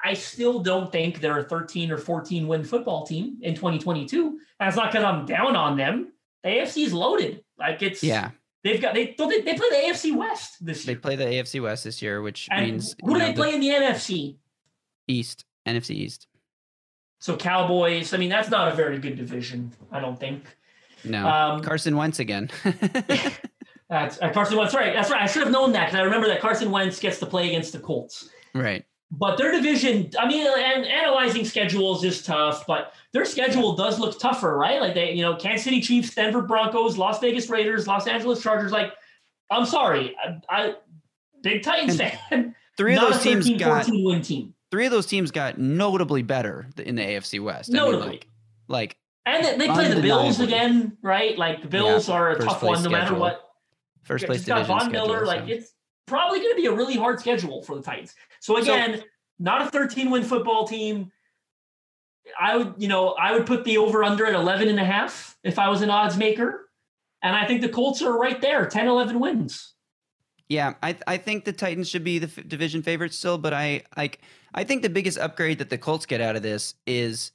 I 0.05 0.13
still 0.13 0.59
don't 0.61 0.93
think 0.93 1.23
they're 1.23 1.39
a 1.39 1.45
13 1.45 1.91
or 1.91 1.97
14 1.97 2.47
win 2.47 2.63
football 2.63 3.07
team 3.07 3.39
in 3.41 3.55
2022. 3.55 4.39
And 4.61 4.69
it's 4.69 4.77
not 4.77 4.93
because 4.93 5.03
I'm 5.03 5.25
down 5.25 5.57
on 5.57 5.79
them. 5.79 6.13
The 6.43 6.51
AFC's 6.51 6.93
loaded. 6.93 7.43
Like 7.59 7.81
it's 7.81 8.03
Yeah. 8.03 8.33
They've 8.65 8.81
got 8.83 8.93
they 8.93 9.15
don't 9.17 9.31
they, 9.31 9.41
they 9.41 9.55
play 9.55 9.71
the 9.71 9.89
AFC 9.89 10.15
West 10.15 10.63
this 10.65 10.87
year. 10.87 10.95
They 10.95 11.01
play 11.01 11.17
the 11.17 11.25
AFC 11.25 11.63
West 11.63 11.85
this 11.85 12.03
year, 12.03 12.21
which 12.21 12.49
And 12.51 12.67
means 12.71 12.95
who 13.03 13.15
do 13.15 13.19
know, 13.19 13.25
they 13.25 13.33
the 13.33 13.37
play 13.37 13.55
in 13.55 13.61
the 13.61 13.69
NFC? 13.71 14.37
East, 15.09 15.47
NFC 15.67 15.93
East. 15.93 16.27
So 17.19 17.35
Cowboys. 17.35 18.13
I 18.13 18.19
mean, 18.19 18.29
that's 18.29 18.51
not 18.51 18.71
a 18.71 18.77
very 18.77 18.99
good 18.99 19.17
division. 19.17 19.73
I 19.91 20.01
don't 20.01 20.21
think. 20.21 20.45
No. 21.05 21.27
Um, 21.27 21.63
Carson 21.63 21.97
Wentz 21.97 22.19
again. 22.19 22.51
That's 23.89 24.21
uh, 24.23 24.31
Carson 24.33 24.57
Wentz. 24.57 24.75
Right. 24.75 24.95
That's 24.95 25.11
right. 25.11 25.23
I 25.23 25.27
should 25.27 25.43
have 25.43 25.53
known 25.53 25.73
that 25.73 25.87
because 25.87 26.01
I 26.01 26.03
remember 26.03 26.29
that 26.29 26.41
Carson 26.41 26.71
Wentz 26.71 26.99
gets 26.99 27.19
to 27.19 27.27
play 27.27 27.49
against 27.49 27.73
the 27.73 27.79
Colts. 27.79 28.31
right. 28.55 28.85
But 29.15 29.37
their 29.37 29.53
division, 29.53 30.11
I 30.19 30.27
mean, 30.27 30.47
and 30.47 30.87
analyzing 30.87 31.45
schedules 31.45 32.03
is 32.03 32.23
tough, 32.23 32.67
but 32.67 32.95
their 33.13 33.27
schedule 33.27 33.77
does 33.77 33.99
look 34.01 34.19
tougher, 34.19 34.57
right? 34.57 34.81
Like 34.81 34.95
they, 34.95 35.13
you 35.13 35.21
know, 35.21 35.37
Kansas 35.37 35.65
City 35.65 35.83
Chiefs, 35.83 36.15
Denver 36.15 36.41
Broncos, 36.41 36.97
Las 36.97 37.19
Vegas 37.19 37.51
Raiders, 37.51 37.87
Los 37.87 38.07
Angeles 38.07 38.43
Chargers. 38.43 38.73
Like, 38.73 38.95
I'm 39.51 39.67
sorry, 39.67 40.17
I, 40.17 40.41
I 40.49 40.75
big 41.43 41.63
Titans 41.63 41.99
fan. 42.31 42.55
Three 42.79 42.95
of 42.95 43.03
those 43.03 43.23
teams 43.23 43.45
13, 43.45 43.59
got 43.59 43.87
win 43.91 44.23
team. 44.23 44.55
three 44.71 44.87
of 44.87 44.93
those 44.93 45.05
teams 45.05 45.31
got 45.31 45.59
notably 45.59 46.23
better 46.23 46.67
in 46.79 46.95
the 46.95 47.03
AFC 47.03 47.39
West. 47.39 47.69
I 47.69 47.73
mean, 47.75 47.83
Notably. 47.85 48.09
like, 48.09 48.27
like 48.69 48.97
And 49.25 49.45
they, 49.45 49.57
they 49.57 49.69
play 49.69 49.93
the 49.93 50.01
Bills 50.03 50.41
again, 50.41 50.97
right? 51.03 51.39
Like 51.39 51.63
the 51.63 51.69
Bills 51.69 52.09
Yeah, 52.09 52.15
are 52.15 52.31
a 52.33 52.39
tough 52.39 52.63
one 52.63 52.83
no 52.83 52.91
matter 52.91 53.15
what. 53.15 53.41
first 54.03 54.27
place 54.27 54.45
division 54.45 54.67
Von 54.67 54.81
schedule. 54.81 55.07
Miller. 55.07 55.27
Like 55.27 55.49
it's 55.49 55.73
probably 56.07 56.41
going 56.41 56.51
to 56.51 56.57
be 56.61 56.67
a 56.67 56.73
really 56.73 56.97
hard 56.97 57.21
schedule 57.21 57.63
for 57.63 57.77
the 57.77 57.83
Titans. 57.83 58.15
So 58.41 58.57
again, 58.57 59.03
not 59.39 59.63
a 59.63 59.71
13 59.71 60.11
win 60.11 60.25
football 60.25 60.67
team. 60.67 61.13
I 62.41 62.57
would, 62.57 62.75
you 62.79 62.89
know, 62.89 63.11
I 63.11 63.33
would 63.33 63.47
put 63.47 63.65
the 63.65 63.79
over 63.79 64.03
under 64.05 64.27
at 64.27 64.35
11 64.35 64.69
and 64.69 64.79
a 64.81 64.85
half 64.85 65.37
if 65.45 65.59
I 65.59 65.69
was 65.69 65.83
an 65.83 65.91
odds 65.91 66.17
maker. 66.17 66.69
And 67.23 67.37
I 67.37 67.47
think 67.47 67.61
the 67.61 67.69
Colts 67.69 68.03
are 68.03 68.19
right 68.19 68.41
there, 68.41 68.67
10, 68.67 68.89
11 68.89 69.21
wins. 69.21 69.75
Yeah, 70.49 70.75
I 70.83 70.97
I 71.07 71.17
think 71.17 71.45
the 71.45 71.53
Titans 71.53 71.89
should 71.89 72.05
be 72.05 72.19
the 72.19 72.27
f- 72.27 72.47
division 72.47 72.83
favorites 72.83 73.17
still, 73.17 73.39
but 73.39 73.55
I 73.55 73.83
like 73.97 74.21
I 74.55 74.65
think 74.65 74.83
the 74.83 74.91
biggest 74.91 75.17
upgrade 75.19 75.59
that 75.61 75.71
the 75.71 75.79
Colts 75.79 76.05
get 76.05 76.21
out 76.21 76.37
of 76.37 76.43
this 76.43 76.75
is, 76.87 77.31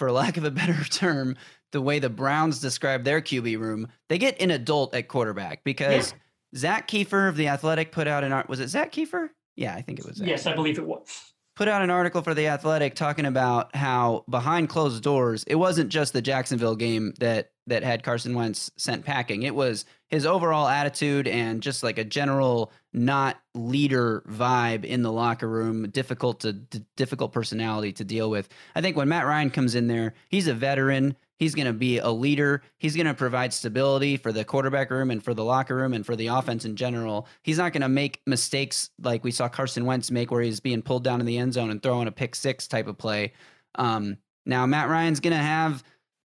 for 0.00 0.10
lack 0.10 0.38
of 0.38 0.44
a 0.44 0.50
better 0.50 0.82
term, 0.90 1.36
the 1.72 1.80
way 1.82 1.98
the 1.98 2.08
Browns 2.08 2.58
describe 2.58 3.04
their 3.04 3.20
QB 3.20 3.58
room. 3.58 3.86
They 4.08 4.16
get 4.16 4.40
an 4.40 4.50
adult 4.50 4.94
at 4.94 5.08
quarterback 5.08 5.62
because 5.62 6.14
Zak 6.56 6.88
Keefer 6.88 7.28
of 7.28 7.36
the 7.36 7.48
Athletic 7.48 7.92
put 7.92 8.08
out 8.08 8.24
an 8.24 8.32
art. 8.32 8.48
Was 8.48 8.60
it 8.60 8.68
Zak 8.68 8.92
Keefer? 8.92 9.28
Yeah, 9.56 9.74
I 9.74 9.82
think 9.82 9.98
it 9.98 10.06
was. 10.06 10.16
Zach. 10.16 10.26
Yes, 10.26 10.46
I 10.46 10.54
believe 10.54 10.78
it 10.78 10.86
was. 10.86 11.34
put 11.54 11.68
out 11.68 11.82
an 11.82 11.90
article 11.90 12.22
for 12.22 12.32
the 12.32 12.46
Athletic 12.48 12.94
talking 12.94 13.26
about 13.26 13.76
how 13.76 14.24
behind 14.30 14.70
closed 14.70 15.02
doors, 15.02 15.44
it 15.46 15.56
wasn't 15.56 15.90
just 15.90 16.14
the 16.14 16.22
Jacksonville 16.22 16.76
game 16.76 17.12
that 17.20 17.50
that 17.66 17.82
had 17.82 18.02
Carson 18.02 18.34
Wentz 18.34 18.70
sent 18.78 19.04
packing. 19.04 19.42
It 19.42 19.54
was 19.54 19.84
his 20.10 20.26
overall 20.26 20.68
attitude 20.68 21.28
and 21.28 21.62
just 21.62 21.82
like 21.82 21.96
a 21.98 22.04
general 22.04 22.72
not 22.92 23.40
leader 23.54 24.22
vibe 24.28 24.84
in 24.84 25.02
the 25.02 25.12
locker 25.12 25.48
room, 25.48 25.88
difficult 25.90 26.40
to 26.40 26.52
d- 26.52 26.84
difficult 26.96 27.32
personality 27.32 27.92
to 27.92 28.04
deal 28.04 28.28
with. 28.28 28.48
I 28.74 28.80
think 28.80 28.96
when 28.96 29.08
Matt 29.08 29.26
Ryan 29.26 29.50
comes 29.50 29.74
in 29.74 29.86
there, 29.86 30.14
he's 30.28 30.48
a 30.48 30.54
veteran. 30.54 31.16
He's 31.36 31.54
going 31.54 31.68
to 31.68 31.72
be 31.72 31.98
a 31.98 32.10
leader. 32.10 32.62
He's 32.76 32.96
going 32.96 33.06
to 33.06 33.14
provide 33.14 33.54
stability 33.54 34.18
for 34.18 34.30
the 34.30 34.44
quarterback 34.44 34.90
room 34.90 35.10
and 35.10 35.22
for 35.22 35.32
the 35.32 35.44
locker 35.44 35.74
room 35.74 35.94
and 35.94 36.04
for 36.04 36.14
the 36.14 36.26
offense 36.26 36.66
in 36.66 36.76
general. 36.76 37.26
He's 37.42 37.56
not 37.56 37.72
going 37.72 37.80
to 37.82 37.88
make 37.88 38.20
mistakes 38.26 38.90
like 39.02 39.24
we 39.24 39.30
saw 39.30 39.48
Carson 39.48 39.86
Wentz 39.86 40.10
make, 40.10 40.30
where 40.30 40.42
he's 40.42 40.60
being 40.60 40.82
pulled 40.82 41.04
down 41.04 41.20
in 41.20 41.26
the 41.26 41.38
end 41.38 41.54
zone 41.54 41.70
and 41.70 41.82
throwing 41.82 42.08
a 42.08 42.12
pick 42.12 42.34
six 42.34 42.68
type 42.68 42.88
of 42.88 42.98
play. 42.98 43.32
Um, 43.76 44.18
Now, 44.44 44.66
Matt 44.66 44.88
Ryan's 44.88 45.20
going 45.20 45.36
to 45.36 45.42
have 45.42 45.82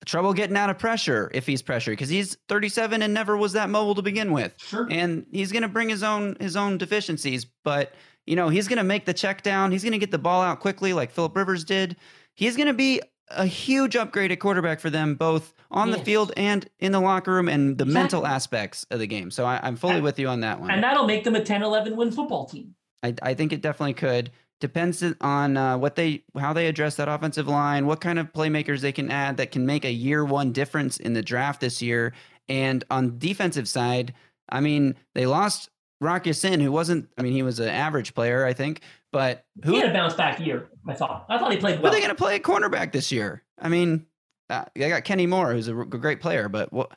trouble 0.05 0.33
getting 0.33 0.57
out 0.57 0.69
of 0.69 0.79
pressure 0.79 1.29
if 1.33 1.45
he's 1.45 1.61
pressured 1.61 1.93
because 1.93 2.09
he's 2.09 2.37
37 2.49 3.01
and 3.01 3.13
never 3.13 3.37
was 3.37 3.53
that 3.53 3.69
mobile 3.69 3.95
to 3.95 4.01
begin 4.01 4.31
with. 4.31 4.53
Sure. 4.57 4.87
And 4.89 5.25
he's 5.31 5.51
going 5.51 5.61
to 5.61 5.67
bring 5.67 5.89
his 5.89 6.03
own 6.03 6.35
his 6.39 6.55
own 6.55 6.77
deficiencies, 6.77 7.45
but 7.63 7.93
you 8.25 8.35
know, 8.35 8.49
he's 8.49 8.67
going 8.67 8.77
to 8.77 8.83
make 8.83 9.05
the 9.05 9.13
check 9.13 9.41
down. 9.41 9.71
He's 9.71 9.83
going 9.83 9.93
to 9.93 9.97
get 9.97 10.11
the 10.11 10.17
ball 10.19 10.41
out 10.41 10.59
quickly 10.59 10.93
like 10.93 11.11
Philip 11.11 11.35
Rivers 11.35 11.63
did. 11.63 11.95
He's 12.35 12.55
going 12.55 12.67
to 12.67 12.73
be 12.73 13.01
a 13.29 13.45
huge 13.45 13.95
upgrade 13.95 14.31
at 14.31 14.39
quarterback 14.39 14.79
for 14.79 14.89
them, 14.89 15.15
both 15.15 15.53
on 15.71 15.89
the 15.91 15.97
field 15.99 16.33
and 16.35 16.67
in 16.79 16.91
the 16.91 16.99
locker 16.99 17.31
room 17.33 17.47
and 17.47 17.77
the 17.77 17.85
mental 17.85 18.27
aspects 18.27 18.85
of 18.91 18.99
the 18.99 19.07
game. 19.07 19.31
So 19.31 19.45
I, 19.45 19.59
I'm 19.63 19.75
fully 19.77 19.95
And- 19.95 20.03
with 20.03 20.19
you 20.19 20.27
on 20.27 20.41
that 20.41 20.59
one. 20.59 20.69
And 20.69 20.83
that'll 20.83 21.07
make 21.07 21.23
them 21.23 21.35
a 21.35 21.43
10 21.43 21.63
11 21.63 21.95
win 21.95 22.11
football 22.11 22.45
team. 22.45 22.75
I, 23.03 23.15
I 23.23 23.33
think 23.33 23.53
it 23.53 23.61
definitely 23.61 23.93
could. 23.93 24.31
Depends 24.61 25.03
on 25.19 25.57
uh, 25.57 25.77
what 25.77 25.95
they 25.95 26.23
how 26.39 26.53
they 26.53 26.67
address 26.67 26.95
that 26.95 27.09
offensive 27.09 27.47
line, 27.47 27.87
what 27.87 27.99
kind 27.99 28.19
of 28.19 28.31
playmakers 28.31 28.79
they 28.79 28.91
can 28.91 29.11
add 29.11 29.37
that 29.37 29.51
can 29.51 29.65
make 29.65 29.83
a 29.83 29.91
year 29.91 30.23
one 30.23 30.53
difference 30.53 30.97
in 30.97 31.13
the 31.13 31.21
draft 31.21 31.59
this 31.59 31.81
year. 31.81 32.13
And 32.47 32.83
on 32.89 33.17
defensive 33.17 33.67
side, 33.67 34.13
I 34.49 34.61
mean, 34.61 34.95
they 35.15 35.25
lost 35.25 35.69
Rock 35.99 36.25
Sin, 36.31 36.59
who 36.59 36.71
wasn't. 36.71 37.09
I 37.17 37.21
mean, 37.21 37.33
he 37.33 37.43
was 37.43 37.59
an 37.59 37.69
average 37.69 38.13
player, 38.13 38.45
I 38.45 38.53
think. 38.53 38.81
But 39.11 39.45
who 39.63 39.73
He 39.73 39.79
had 39.79 39.89
a 39.89 39.93
bounce 39.93 40.13
back 40.13 40.39
year, 40.39 40.69
I 40.87 40.93
thought. 40.93 41.25
I 41.29 41.37
thought 41.37 41.51
he 41.51 41.57
played 41.57 41.79
well. 41.79 41.91
are 41.91 41.95
they 41.95 41.99
going 41.99 42.09
to 42.09 42.15
play 42.15 42.35
a 42.35 42.39
cornerback 42.39 42.91
this 42.91 43.11
year? 43.11 43.43
I 43.59 43.69
mean, 43.69 44.05
uh, 44.49 44.65
they 44.75 44.89
got 44.89 45.03
Kenny 45.03 45.27
Moore, 45.27 45.53
who's 45.53 45.67
a 45.67 45.73
great 45.73 46.21
player, 46.21 46.49
but 46.49 46.71
what? 46.71 46.91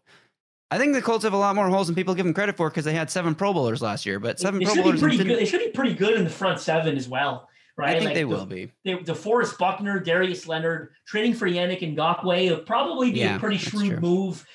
I 0.71 0.79
think 0.79 0.95
the 0.95 1.03
Colts 1.03 1.23
have 1.25 1.35
a 1.35 1.39
lot 1.39 1.55
more 1.55 1.69
holes 1.69 1.87
than 1.87 1.95
people 1.95 2.15
give 2.15 2.25
them 2.25 2.35
credit 2.35 2.57
for 2.57 2.69
because 2.69 2.85
they 2.85 2.95
had 2.95 3.11
seven 3.11 3.35
Pro 3.35 3.53
Bowlers 3.53 3.81
last 3.81 4.07
year. 4.07 4.19
But 4.19 4.41
seven 4.41 4.59
They 4.59 4.65
Pro 4.65 4.75
should 4.75 4.81
be 4.81 4.85
Bowlers 4.85 5.01
pretty 5.01 5.17
good. 5.19 5.39
They 5.39 5.45
should 5.45 5.61
be 5.61 5.71
pretty 5.71 5.95
good 5.95 6.15
in 6.15 6.25
the 6.25 6.31
front 6.31 6.59
seven 6.59 6.97
as 6.97 7.09
well, 7.09 7.49
right? 7.77 7.91
I 7.91 7.93
think 7.95 8.05
Like 8.07 8.15
they 8.15 8.21
the- 8.23 8.29
will 8.29 8.47
be. 8.47 8.71
They, 8.85 8.95
DeForest 8.97 9.59
Buckner, 9.59 9.99
Darius 10.01 10.47
Leonard, 10.47 10.91
trading 11.07 11.35
for 11.35 11.49
Yannick 11.49 11.81
Ngakoue 11.81 12.51
would 12.51 12.67
probably 12.67 13.11
be 13.13 13.21
Yeah, 13.21 13.37
a 13.37 13.39
pretty 13.39 13.57
shrewd 13.59 14.01
move. 14.01 14.47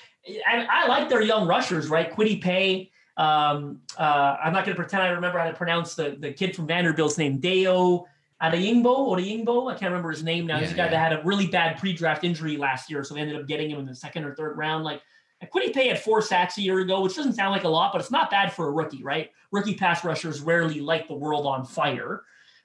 And 0.49 0.67
I 0.69 0.87
like 0.87 1.09
their 1.09 1.21
young 1.21 1.47
rushers, 1.47 1.87
right? 1.89 2.11
Kwity 2.11 2.41
Paye. 2.41 2.91
Um, 3.17 3.81
uh, 3.97 4.37
I'm 4.43 4.53
not 4.53 4.63
going 4.65 4.75
to 4.75 4.81
pretend 4.81 5.03
I 5.03 5.09
remember 5.09 5.39
how 5.39 5.47
to 5.47 5.53
pronounce 5.53 5.95
the, 5.95 6.15
the 6.19 6.31
kid 6.31 6.55
from 6.55 6.67
Vanderbilt's 6.67 7.17
name, 7.17 7.39
Deo 7.39 8.05
Adeyingbo 8.41 8.85
or 8.85 9.17
Adeyingbo. 9.17 9.69
I 9.69 9.73
can't 9.75 9.91
remember 9.91 10.11
his 10.11 10.23
name 10.23 10.45
now. 10.47 10.59
He's 10.59 10.69
a 10.71 10.71
Yeah, 10.75 10.85
guy 10.85 10.91
that 10.91 10.97
had 11.11 11.13
a 11.19 11.21
really 11.23 11.47
bad 11.47 11.77
pre-draft 11.77 12.23
injury 12.23 12.55
last 12.55 12.89
year, 12.89 13.03
so 13.03 13.13
they 13.15 13.19
ended 13.21 13.35
up 13.35 13.47
getting 13.47 13.69
him 13.69 13.79
in 13.79 13.85
the 13.85 13.95
second 13.95 14.23
or 14.23 14.35
third 14.35 14.57
round. 14.57 14.85
Like 14.85 15.01
and 15.41 15.49
Kwity 15.51 15.73
Paye 15.73 15.87
had 15.89 15.99
four 15.99 16.21
sacks 16.21 16.57
a 16.57 16.61
year 16.61 16.79
ago, 16.79 17.01
which 17.01 17.15
doesn't 17.15 17.33
sound 17.33 17.51
like 17.51 17.63
a 17.65 17.69
lot, 17.69 17.91
but 17.91 17.99
it's 18.01 18.11
not 18.11 18.29
bad 18.29 18.53
for 18.53 18.67
a 18.67 18.71
rookie, 18.71 19.03
right? 19.03 19.31
Rookie 19.51 19.75
pass 19.75 20.03
rushers 20.05 20.39
rarely 20.41 20.79
light 20.79 21.07
the 21.09 21.13
world 21.15 21.45
on 21.45 21.65
fire. 21.65 22.21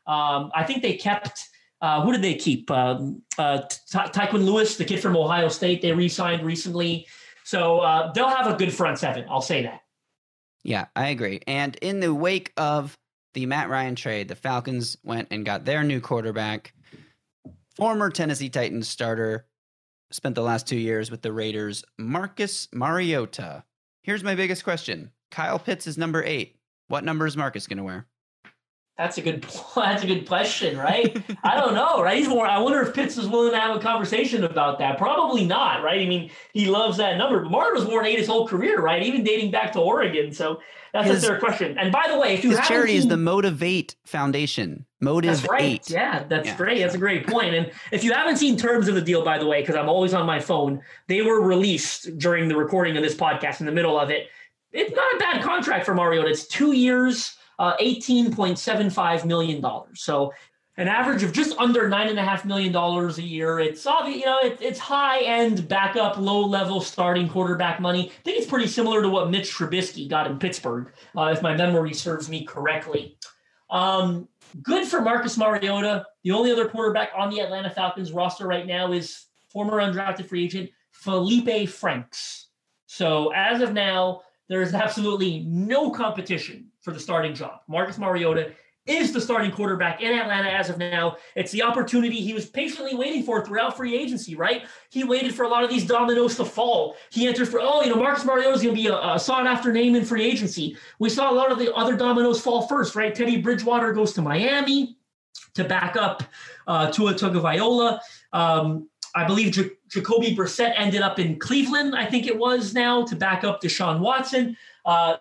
Um, 0.06 0.50
I 0.54 0.64
think 0.64 0.82
they 0.82 0.94
kept. 0.96 1.48
Uh, 1.80 2.02
who 2.02 2.12
did 2.12 2.22
they 2.22 2.34
keep? 2.34 2.70
Um, 2.70 3.22
uh, 3.36 3.62
Ty- 3.90 4.08
Tyquan 4.08 4.44
Lewis, 4.44 4.76
the 4.76 4.84
kid 4.84 5.00
from 5.00 5.16
Ohio 5.16 5.48
State, 5.48 5.82
they 5.82 5.92
re-signed 5.92 6.44
recently. 6.44 7.06
So 7.44 7.80
uh, 7.80 8.10
they'll 8.12 8.28
have 8.28 8.46
a 8.46 8.56
good 8.56 8.72
front 8.72 8.98
seven. 8.98 9.26
I'll 9.28 9.42
say 9.42 9.62
that. 9.64 9.80
Yeah, 10.62 10.86
I 10.96 11.08
agree. 11.08 11.40
And 11.46 11.76
in 11.82 12.00
the 12.00 12.14
wake 12.14 12.52
of 12.56 12.96
the 13.34 13.44
Matt 13.44 13.68
Ryan 13.68 13.96
trade, 13.96 14.28
the 14.28 14.34
Falcons 14.34 14.96
went 15.04 15.28
and 15.30 15.44
got 15.44 15.66
their 15.66 15.82
new 15.84 16.00
quarterback, 16.00 16.72
former 17.76 18.08
Tennessee 18.08 18.48
Titans 18.48 18.88
starter, 18.88 19.46
spent 20.10 20.36
the 20.36 20.42
last 20.42 20.66
two 20.66 20.78
years 20.78 21.10
with 21.10 21.20
the 21.20 21.32
Raiders, 21.32 21.84
Marcus 21.98 22.68
Mariota. 22.72 23.64
Here's 24.02 24.24
my 24.24 24.34
biggest 24.34 24.64
question 24.64 25.10
Kyle 25.30 25.58
Pitts 25.58 25.86
is 25.86 25.98
number 25.98 26.22
eight. 26.24 26.56
What 26.88 27.04
number 27.04 27.26
is 27.26 27.36
Marcus 27.36 27.66
going 27.66 27.78
to 27.78 27.84
wear? 27.84 28.06
That's 28.96 29.18
a 29.18 29.22
good. 29.22 29.44
That's 29.74 30.04
a 30.04 30.06
good 30.06 30.26
question, 30.26 30.76
right? 30.78 31.16
I 31.42 31.56
don't 31.56 31.74
know, 31.74 32.00
right? 32.00 32.16
He's 32.16 32.28
more. 32.28 32.46
I 32.46 32.58
wonder 32.60 32.80
if 32.80 32.94
Pitts 32.94 33.18
is 33.18 33.26
willing 33.26 33.50
to 33.52 33.58
have 33.58 33.74
a 33.76 33.80
conversation 33.80 34.44
about 34.44 34.78
that. 34.78 34.98
Probably 34.98 35.44
not, 35.44 35.82
right? 35.82 36.00
I 36.00 36.06
mean, 36.06 36.30
he 36.52 36.66
loves 36.66 36.96
that 36.98 37.16
number. 37.18 37.40
But 37.40 37.50
Martin 37.50 37.74
was 37.74 37.84
worn 37.90 38.06
eight 38.06 38.18
his 38.18 38.28
whole 38.28 38.46
career, 38.46 38.80
right? 38.80 39.02
Even 39.02 39.24
dating 39.24 39.50
back 39.50 39.72
to 39.72 39.80
Oregon. 39.80 40.32
So 40.32 40.60
that's 40.92 41.08
His- 41.08 41.24
a 41.24 41.26
fair 41.26 41.38
question. 41.40 41.76
And 41.76 41.90
by 41.90 42.04
the 42.08 42.16
way, 42.18 42.34
if 42.34 42.44
you 42.44 42.50
His 42.50 42.60
haven't 42.60 42.72
charity 42.72 42.94
is 42.94 43.08
the 43.08 43.16
Motivate 43.16 43.96
Foundation. 44.04 44.86
Motive 45.00 45.32
That's 45.38 45.48
right. 45.50 45.62
Eight. 45.62 45.90
Yeah, 45.90 46.22
that's 46.28 46.46
Yeah. 46.46 46.56
great. 46.56 46.78
That's 46.78 46.94
a 46.94 46.98
great 46.98 47.26
point. 47.26 47.52
And 47.54 47.72
if 47.90 48.04
you 48.04 48.12
haven't 48.12 48.36
seen 48.36 48.56
terms 48.56 48.86
of 48.86 48.94
the 48.94 49.02
deal, 49.02 49.24
by 49.24 49.38
the 49.38 49.46
way, 49.46 49.60
because 49.60 49.74
I'm 49.74 49.88
always 49.88 50.14
on 50.14 50.24
my 50.24 50.38
phone, 50.38 50.80
they 51.08 51.20
were 51.20 51.40
released 51.42 52.16
during 52.18 52.46
the 52.48 52.56
recording 52.56 52.96
of 52.96 53.02
this 53.02 53.16
podcast 53.16 53.58
in 53.58 53.66
the 53.66 53.72
middle 53.72 53.98
of 53.98 54.10
it. 54.10 54.28
It's 54.72 54.94
not 54.94 55.14
a 55.14 55.18
bad 55.18 55.42
contract 55.42 55.84
for 55.84 55.94
Mariota. 55.94 56.28
It's 56.28 56.46
two 56.46 56.72
years, 56.72 57.36
uh, 57.58 57.76
$18.75 57.76 59.24
million. 59.24 59.64
So 59.94 60.32
an 60.76 60.88
average 60.88 61.22
of 61.22 61.32
just 61.32 61.56
under 61.58 61.88
nine 61.88 62.08
and 62.08 62.18
a 62.18 62.24
half 62.24 62.44
million 62.44 62.72
dollars 62.72 63.18
a 63.18 63.22
year. 63.22 63.60
It's 63.60 63.86
obvious, 63.86 64.18
you 64.18 64.26
know, 64.26 64.38
it, 64.40 64.58
it's 64.60 64.78
high 64.78 65.20
end 65.20 65.68
backup, 65.68 66.18
low 66.18 66.44
level 66.44 66.80
starting 66.80 67.28
quarterback 67.28 67.80
money. 67.80 68.08
I 68.08 68.22
think 68.24 68.38
it's 68.38 68.46
pretty 68.46 68.66
similar 68.66 69.00
to 69.02 69.08
what 69.08 69.30
Mitch 69.30 69.52
Trubisky 69.52 70.08
got 70.08 70.26
in 70.26 70.38
Pittsburgh, 70.38 70.92
uh, 71.16 71.30
if 71.32 71.42
my 71.42 71.56
memory 71.56 71.94
serves 71.94 72.28
me 72.28 72.44
correctly. 72.44 73.16
Um, 73.70 74.28
good 74.62 74.86
for 74.86 75.00
Marcus 75.00 75.38
Mariota. 75.38 76.06
The 76.24 76.32
only 76.32 76.50
other 76.50 76.68
quarterback 76.68 77.10
on 77.16 77.30
the 77.30 77.40
Atlanta 77.40 77.70
Falcons 77.70 78.12
roster 78.12 78.46
right 78.46 78.66
now 78.66 78.92
is 78.92 79.26
former 79.48 79.78
undrafted 79.78 80.26
free 80.26 80.44
agent 80.44 80.70
Felipe 80.90 81.68
Franks. 81.68 82.48
So 82.86 83.32
as 83.34 83.60
of 83.60 83.72
now, 83.72 84.22
there 84.48 84.62
is 84.62 84.74
absolutely 84.74 85.40
no 85.40 85.90
competition 85.90 86.70
for 86.84 86.92
the 86.92 87.00
starting 87.00 87.34
job. 87.34 87.60
Marcus 87.66 87.98
Mariota 87.98 88.52
is 88.86 89.12
the 89.12 89.20
starting 89.20 89.50
quarterback 89.50 90.02
in 90.02 90.12
Atlanta 90.12 90.50
as 90.50 90.68
of 90.68 90.76
now. 90.76 91.16
It's 91.34 91.50
the 91.50 91.62
opportunity 91.62 92.20
he 92.20 92.34
was 92.34 92.44
patiently 92.44 92.94
waiting 92.94 93.22
for 93.22 93.42
throughout 93.42 93.78
free 93.78 93.96
agency, 93.96 94.36
right? 94.36 94.66
He 94.90 95.04
waited 95.04 95.34
for 95.34 95.44
a 95.44 95.48
lot 95.48 95.64
of 95.64 95.70
these 95.70 95.86
dominoes 95.86 96.36
to 96.36 96.44
fall. 96.44 96.96
He 97.10 97.26
entered 97.26 97.48
for, 97.48 97.60
oh, 97.62 97.82
you 97.82 97.88
know, 97.88 97.96
Marcus 97.96 98.26
Mariota 98.26 98.52
is 98.52 98.62
going 98.62 98.74
to 98.76 98.82
be 98.82 98.88
a, 98.88 99.14
a 99.14 99.18
sought 99.18 99.46
after 99.46 99.72
name 99.72 99.94
in 99.94 100.04
free 100.04 100.22
agency. 100.22 100.76
We 100.98 101.08
saw 101.08 101.30
a 101.30 101.34
lot 101.34 101.50
of 101.50 101.58
the 101.58 101.74
other 101.74 101.96
dominoes 101.96 102.42
fall 102.42 102.68
first, 102.68 102.94
right? 102.94 103.14
Teddy 103.14 103.38
Bridgewater 103.38 103.94
goes 103.94 104.12
to 104.12 104.22
Miami 104.22 104.98
to 105.54 105.64
back 105.64 105.96
up 105.96 106.22
uh, 106.66 106.90
Tua 106.90 107.14
Tagovailoa. 107.14 108.00
Um, 108.34 108.90
I 109.14 109.24
believe 109.24 109.52
J- 109.52 109.70
Jacoby 109.88 110.36
Brissett 110.36 110.74
ended 110.76 111.00
up 111.00 111.18
in 111.18 111.38
Cleveland, 111.38 111.96
I 111.96 112.04
think 112.04 112.26
it 112.26 112.36
was 112.36 112.74
now, 112.74 113.04
to 113.06 113.16
back 113.16 113.44
up 113.44 113.62
Deshaun 113.62 114.00
Watson. 114.00 114.58
Uh, 114.84 115.16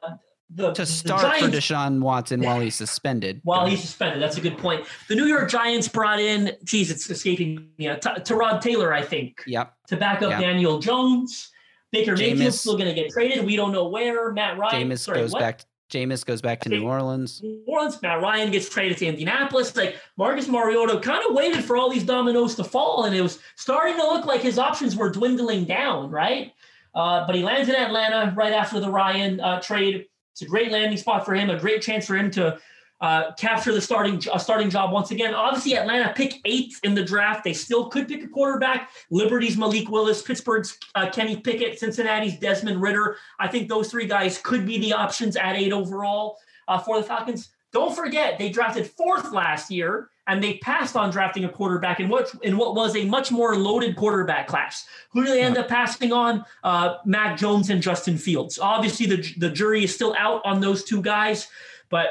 the, 0.49 0.71
To 0.73 0.85
start 0.85 1.21
for 1.21 1.27
Giants- 1.49 1.57
Deshaun 1.57 1.99
Watson 2.01 2.41
while 2.41 2.59
he's 2.59 2.75
suspended. 2.75 3.41
while 3.43 3.65
he's 3.65 3.81
suspended. 3.81 4.21
That's 4.21 4.37
a 4.37 4.41
good 4.41 4.57
point. 4.57 4.85
The 5.09 5.15
New 5.15 5.25
York 5.25 5.49
Giants 5.49 5.87
brought 5.87 6.19
in, 6.19 6.51
geez, 6.63 6.91
it's 6.91 7.09
escaping 7.09 7.69
me, 7.77 7.87
uh, 7.87 7.95
T- 7.95 8.09
Tyrod 8.21 8.61
Taylor, 8.61 8.93
I 8.93 9.01
think, 9.01 9.43
Yep. 9.47 9.73
to 9.87 9.97
back 9.97 10.21
up 10.21 10.31
Yeah. 10.31 10.41
Daniel 10.41 10.79
Jones. 10.79 11.49
Baker 11.91 12.15
Mayfield's 12.15 12.59
still 12.59 12.75
going 12.75 12.87
to 12.89 12.93
get 12.95 13.11
traded. 13.11 13.45
We 13.45 13.55
don't 13.55 13.71
know 13.71 13.87
where. 13.87 14.31
Matt 14.31 14.57
Ryan. 14.57 14.89
Jameis 14.89 14.99
sorry, 14.99 15.19
goes 15.19 15.31
what? 15.31 15.39
back. 15.39 15.61
Jameis 15.91 16.25
goes 16.25 16.41
back 16.41 16.59
to 16.61 16.69
New 16.69 16.87
Orleans. 16.87 17.39
New 17.43 17.61
Orleans. 17.67 18.01
Matt 18.01 18.19
Ryan 18.19 18.49
gets 18.51 18.67
traded 18.67 18.97
to 18.97 19.05
Indianapolis. 19.05 19.75
Like 19.75 19.97
Marcus 20.17 20.47
Mariota 20.47 20.99
kind 21.01 21.23
of 21.29 21.35
waited 21.35 21.63
for 21.63 21.77
all 21.77 21.91
these 21.91 22.03
dominoes 22.03 22.55
to 22.55 22.63
fall, 22.63 23.03
and 23.03 23.15
it 23.15 23.21
was 23.21 23.37
starting 23.57 23.95
to 23.97 24.01
look 24.03 24.25
like 24.25 24.41
his 24.41 24.57
options 24.57 24.95
were 24.95 25.11
dwindling 25.11 25.65
down, 25.65 26.09
right? 26.09 26.51
Uh, 26.95 27.27
but 27.27 27.35
he 27.35 27.43
lands 27.43 27.69
in 27.69 27.75
Atlanta 27.75 28.33
right 28.35 28.53
after 28.53 28.79
the 28.79 28.89
Ryan 28.89 29.39
uh, 29.39 29.61
trade. 29.61 30.05
It's 30.33 30.41
a 30.41 30.45
great 30.45 30.71
landing 30.71 30.97
spot 30.97 31.25
for 31.25 31.35
him, 31.35 31.49
a 31.49 31.59
great 31.59 31.81
chance 31.81 32.07
for 32.07 32.15
him 32.15 32.31
to 32.31 32.59
uh, 33.01 33.33
capture 33.33 33.73
the 33.73 33.81
starting 33.81 34.19
a 34.33 34.39
starting 34.39 34.69
job 34.69 34.91
once 34.91 35.11
again. 35.11 35.33
Obviously, 35.33 35.77
Atlanta 35.77 36.13
pick 36.15 36.39
eighth 36.45 36.79
in 36.83 36.95
the 36.95 37.03
draft. 37.03 37.43
They 37.43 37.53
still 37.53 37.89
could 37.89 38.07
pick 38.07 38.23
a 38.23 38.27
quarterback. 38.27 38.89
Liberty's 39.11 39.57
Malik 39.57 39.89
Willis, 39.89 40.21
Pittsburgh's 40.21 40.77
uh, 40.95 41.09
Kenny 41.11 41.37
Pickett, 41.37 41.77
Cincinnati's 41.77 42.39
Desmond 42.39 42.81
Ridder. 42.81 43.17
I 43.39 43.47
think 43.47 43.69
those 43.69 43.91
three 43.91 44.07
guys 44.07 44.39
could 44.39 44.65
be 44.65 44.79
the 44.79 44.93
options 44.93 45.35
at 45.35 45.55
eight 45.55 45.73
overall 45.73 46.37
uh, 46.67 46.79
for 46.79 46.99
the 46.99 47.05
Falcons. 47.05 47.49
Don't 47.73 47.95
forget, 47.95 48.39
they 48.39 48.49
drafted 48.49 48.87
fourth 48.87 49.31
last 49.33 49.69
year, 49.69 50.09
and 50.27 50.43
they 50.43 50.57
passed 50.59 50.95
on 50.95 51.09
drafting 51.09 51.45
a 51.45 51.49
quarterback 51.49 51.99
in 51.99 52.09
what 52.09 52.33
in 52.43 52.57
what 52.57 52.75
was 52.75 52.95
a 52.95 53.05
much 53.05 53.31
more 53.31 53.55
loaded 53.55 53.95
quarterback 53.95 54.47
class. 54.47 54.85
Who 55.11 55.25
do 55.25 55.31
they 55.31 55.41
end 55.41 55.57
up 55.57 55.67
passing 55.67 56.13
on? 56.13 56.45
Uh, 56.63 56.95
Mac 57.05 57.37
Jones 57.37 57.69
and 57.69 57.81
Justin 57.81 58.17
Fields. 58.17 58.59
Obviously, 58.59 59.05
the 59.05 59.33
the 59.37 59.49
jury 59.49 59.83
is 59.83 59.93
still 59.93 60.15
out 60.17 60.41
on 60.45 60.61
those 60.61 60.83
two 60.83 61.01
guys, 61.01 61.47
but 61.89 62.07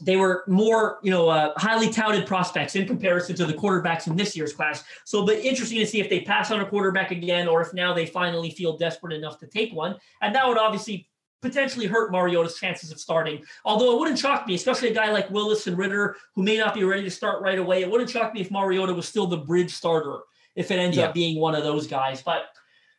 they 0.00 0.16
were 0.16 0.44
more, 0.48 0.98
you 1.02 1.10
know, 1.10 1.28
uh, 1.28 1.52
highly 1.56 1.88
touted 1.88 2.26
prospects 2.26 2.74
in 2.74 2.86
comparison 2.86 3.36
to 3.36 3.46
the 3.46 3.52
quarterbacks 3.52 4.08
in 4.08 4.16
this 4.16 4.36
year's 4.36 4.52
class. 4.52 4.82
So, 5.04 5.24
be 5.24 5.34
interesting 5.34 5.78
to 5.78 5.86
see 5.86 6.00
if 6.00 6.10
they 6.10 6.20
pass 6.20 6.50
on 6.50 6.60
a 6.60 6.66
quarterback 6.66 7.10
again, 7.10 7.46
or 7.46 7.60
if 7.60 7.72
now 7.72 7.94
they 7.94 8.06
finally 8.06 8.50
feel 8.50 8.76
desperate 8.76 9.14
enough 9.14 9.38
to 9.38 9.46
take 9.46 9.72
one, 9.72 9.96
and 10.20 10.34
that 10.34 10.46
would 10.48 10.58
obviously 10.58 11.08
potentially 11.44 11.86
hurt 11.86 12.10
Mariota's 12.10 12.58
chances 12.58 12.90
of 12.90 12.98
starting. 12.98 13.44
Although 13.64 13.92
it 13.94 14.00
wouldn't 14.00 14.18
shock 14.18 14.46
me, 14.48 14.54
especially 14.54 14.88
a 14.90 14.94
guy 14.94 15.12
like 15.12 15.30
Willis 15.30 15.66
and 15.68 15.78
Ridder, 15.78 16.16
who 16.34 16.42
may 16.42 16.56
not 16.58 16.74
be 16.74 16.82
ready 16.82 17.04
to 17.04 17.10
start 17.10 17.40
right 17.42 17.58
away. 17.58 17.82
It 17.82 17.90
wouldn't 17.90 18.10
shock 18.10 18.34
me 18.34 18.40
if 18.40 18.50
Mariota 18.50 18.92
was 18.94 19.06
still 19.06 19.26
the 19.26 19.36
bridge 19.36 19.72
starter, 19.72 20.18
if 20.56 20.70
it 20.70 20.78
ends 20.78 20.96
Yeah. 20.96 21.04
up 21.04 21.14
being 21.14 21.38
one 21.40 21.54
of 21.54 21.62
those 21.62 21.86
guys. 21.86 22.22
But 22.22 22.46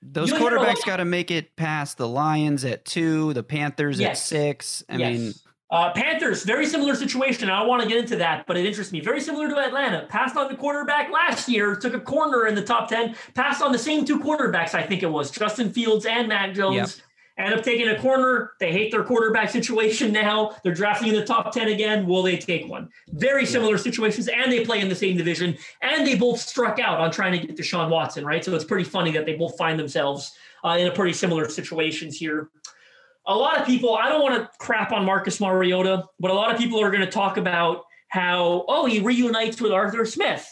Those 0.07 0.29
You 0.29 0.35
quarterbacks 0.35 0.85
got 0.85 0.97
to 0.97 1.05
make 1.05 1.31
it 1.31 1.55
past 1.55 1.97
the 1.97 2.07
Lions 2.07 2.63
at 2.63 2.85
two, 2.85 3.33
the 3.33 3.41
Panthers 3.41 3.99
at 3.99 4.17
six. 4.19 4.83
I 4.87 4.97
yes. 4.97 5.19
mean, 5.19 5.33
Uh, 5.71 5.91
Panthers, 5.93 6.43
very 6.43 6.67
similar 6.67 6.93
situation. 6.93 7.49
I 7.49 7.57
don't 7.59 7.67
want 7.67 7.81
to 7.81 7.89
get 7.89 7.97
into 7.97 8.15
that, 8.17 8.45
but 8.45 8.55
it 8.55 8.67
interests 8.67 8.93
me. 8.93 8.99
Very 8.99 9.19
similar 9.19 9.49
to 9.49 9.57
Atlanta. 9.57 10.05
Passed 10.07 10.37
on 10.37 10.47
the 10.47 10.55
quarterback 10.55 11.11
last 11.11 11.49
year, 11.49 11.75
took 11.75 11.95
a 11.95 11.99
corner 11.99 12.45
in 12.45 12.53
the 12.53 12.61
top 12.61 12.87
10, 12.87 13.15
passed 13.33 13.63
on 13.63 13.71
the 13.71 13.79
same 13.79 14.05
two 14.05 14.19
quarterbacks, 14.19 14.75
I 14.75 14.83
think 14.83 15.01
it 15.01 15.09
was 15.09 15.31
Justin 15.31 15.73
Fields 15.73 16.05
and 16.05 16.27
Matt 16.27 16.53
Jones. 16.53 16.75
Yep. 16.75 16.89
End 17.37 17.53
up 17.53 17.63
taking 17.63 17.89
a 17.89 17.99
corner. 17.99 18.53
They 18.59 18.71
hate 18.71 18.91
their 18.91 19.03
quarterback 19.03 19.49
situation 19.49 20.13
now. 20.13 20.55
They're 20.63 20.73
drafting 20.73 21.09
in 21.09 21.15
the 21.15 21.25
top 21.25 21.51
10 21.51 21.67
again. 21.67 22.07
Will 22.07 22.23
they 22.23 22.37
take 22.37 22.67
one? 22.67 22.89
Very 23.09 23.45
similar 23.45 23.77
situations, 23.77 24.29
and 24.29 24.51
they 24.51 24.63
play 24.63 24.79
in 24.79 24.87
the 24.87 24.95
same 24.95 25.17
division, 25.17 25.57
and 25.81 26.07
they 26.07 26.15
both 26.15 26.39
struck 26.39 26.79
out 26.79 26.99
on 26.99 27.11
trying 27.11 27.33
to 27.39 27.45
get 27.45 27.57
Deshaun 27.57 27.89
Watson, 27.89 28.25
right? 28.25 28.43
So 28.43 28.55
it's 28.55 28.63
pretty 28.63 28.85
funny 28.85 29.11
that 29.11 29.25
they 29.25 29.35
both 29.35 29.57
find 29.57 29.77
themselves 29.77 30.33
uh, 30.63 30.77
in 30.79 30.87
a 30.87 30.91
pretty 30.91 31.13
similar 31.13 31.49
situations 31.49 32.17
here 32.17 32.49
a 33.27 33.35
lot 33.35 33.59
of 33.59 33.65
people, 33.65 33.95
I 33.95 34.09
don't 34.09 34.21
want 34.21 34.35
to 34.35 34.49
crap 34.59 34.91
on 34.91 35.05
Marcus 35.05 35.39
Mariota, 35.39 36.03
but 36.19 36.31
a 36.31 36.33
lot 36.33 36.51
of 36.51 36.57
people 36.57 36.79
are 36.81 36.91
going 36.91 37.05
to 37.05 37.11
talk 37.11 37.37
about 37.37 37.83
how, 38.09 38.65
oh, 38.67 38.85
he 38.85 38.99
reunites 38.99 39.59
with 39.59 39.71
Arthur 39.71 40.05
Smith. 40.05 40.47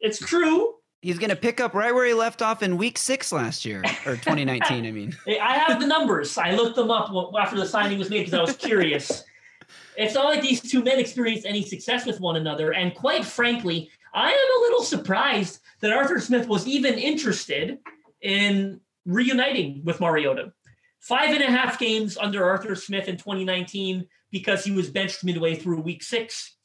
It's 0.00 0.18
true. 0.18 0.74
He's 1.02 1.18
going 1.18 1.30
to 1.30 1.36
pick 1.36 1.58
up 1.58 1.74
right 1.74 1.92
where 1.92 2.06
he 2.06 2.14
left 2.14 2.42
off 2.42 2.62
in 2.62 2.76
week 2.76 2.96
six 2.96 3.32
last 3.32 3.64
year, 3.64 3.82
or 4.06 4.14
2019, 4.14 4.86
I 4.86 4.90
mean. 4.92 5.16
I 5.26 5.58
have 5.58 5.80
the 5.80 5.86
numbers. 5.86 6.38
I 6.38 6.52
looked 6.52 6.76
them 6.76 6.92
up 6.92 7.12
after 7.36 7.56
the 7.56 7.66
signing 7.66 7.98
was 7.98 8.08
made 8.08 8.20
because 8.20 8.34
I 8.34 8.40
was 8.40 8.56
curious. 8.56 9.24
it's 9.96 10.14
not 10.14 10.26
like 10.26 10.42
these 10.42 10.60
two 10.60 10.80
men 10.84 11.00
experienced 11.00 11.44
any 11.44 11.64
success 11.64 12.06
with 12.06 12.20
one 12.20 12.36
another. 12.36 12.72
And 12.72 12.94
quite 12.94 13.24
frankly, 13.24 13.90
I 14.14 14.30
am 14.30 14.60
a 14.60 14.60
little 14.62 14.84
surprised 14.84 15.58
that 15.80 15.92
Arthur 15.92 16.20
Smith 16.20 16.46
was 16.46 16.68
even 16.68 16.94
interested 16.94 17.78
in 18.20 18.80
reuniting 19.04 19.82
with 19.84 20.00
Mariota. 20.00 20.52
Five 21.00 21.34
and 21.34 21.42
a 21.42 21.50
half 21.50 21.80
games 21.80 22.16
under 22.16 22.44
Arthur 22.44 22.76
Smith 22.76 23.08
in 23.08 23.16
2019 23.16 24.06
because 24.30 24.64
he 24.64 24.70
was 24.70 24.88
benched 24.88 25.24
midway 25.24 25.56
through 25.56 25.80
week 25.80 26.04
six. 26.04 26.56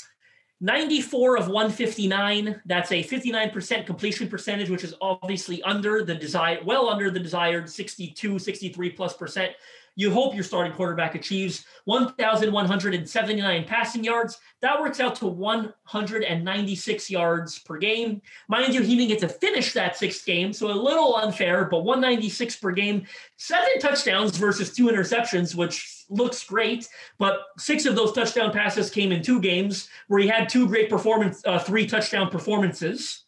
94 0.59 1.37
of 1.37 1.47
159. 1.47 2.61
That's 2.65 2.91
a 2.91 3.03
59% 3.03 3.85
completion 3.85 4.27
percentage, 4.27 4.69
which 4.69 4.83
is 4.83 4.95
obviously 5.01 5.61
under 5.63 6.03
the 6.03 6.15
desired, 6.15 6.65
well 6.65 6.89
under 6.89 7.11
the 7.11 7.19
desired 7.19 7.69
62, 7.69 8.39
63 8.39 8.89
plus 8.91 9.15
percent 9.15 9.53
you 9.97 10.11
hope 10.11 10.35
your 10.35 10.43
starting 10.43 10.71
quarterback 10.73 11.15
achieves 11.15 11.65
1,179 11.85 13.63
passing 13.65 14.03
yards. 14.03 14.39
That 14.61 14.79
works 14.79 14.99
out 14.99 15.15
to 15.15 15.25
196 15.27 17.09
yards 17.09 17.57
per 17.57 17.77
game. 17.77 18.21
Mind 18.47 18.75
you, 18.75 18.83
he 18.83 18.95
didn't 18.95 19.09
get 19.09 19.19
to 19.21 19.27
finish 19.27 19.73
that 19.73 19.97
sixth 19.97 20.23
game, 20.23 20.53
so 20.53 20.67
a 20.67 20.71
little 20.71 21.15
unfair, 21.15 21.65
but 21.65 21.83
196 21.83 22.57
per 22.57 22.71
game. 22.71 23.07
Seven 23.37 23.79
touchdowns 23.79 24.37
versus 24.37 24.71
two 24.71 24.85
interceptions, 24.85 25.55
which 25.55 26.05
looks 26.09 26.43
great. 26.43 26.87
But 27.17 27.39
six 27.57 27.87
of 27.87 27.95
those 27.95 28.13
touchdown 28.13 28.51
passes 28.51 28.91
came 28.91 29.11
in 29.11 29.23
two 29.23 29.41
games 29.41 29.89
where 30.09 30.21
he 30.21 30.27
had 30.27 30.47
two 30.47 30.67
great 30.67 30.91
performance, 30.91 31.41
uh, 31.43 31.57
three 31.57 31.87
touchdown 31.87 32.29
performances. 32.29 33.23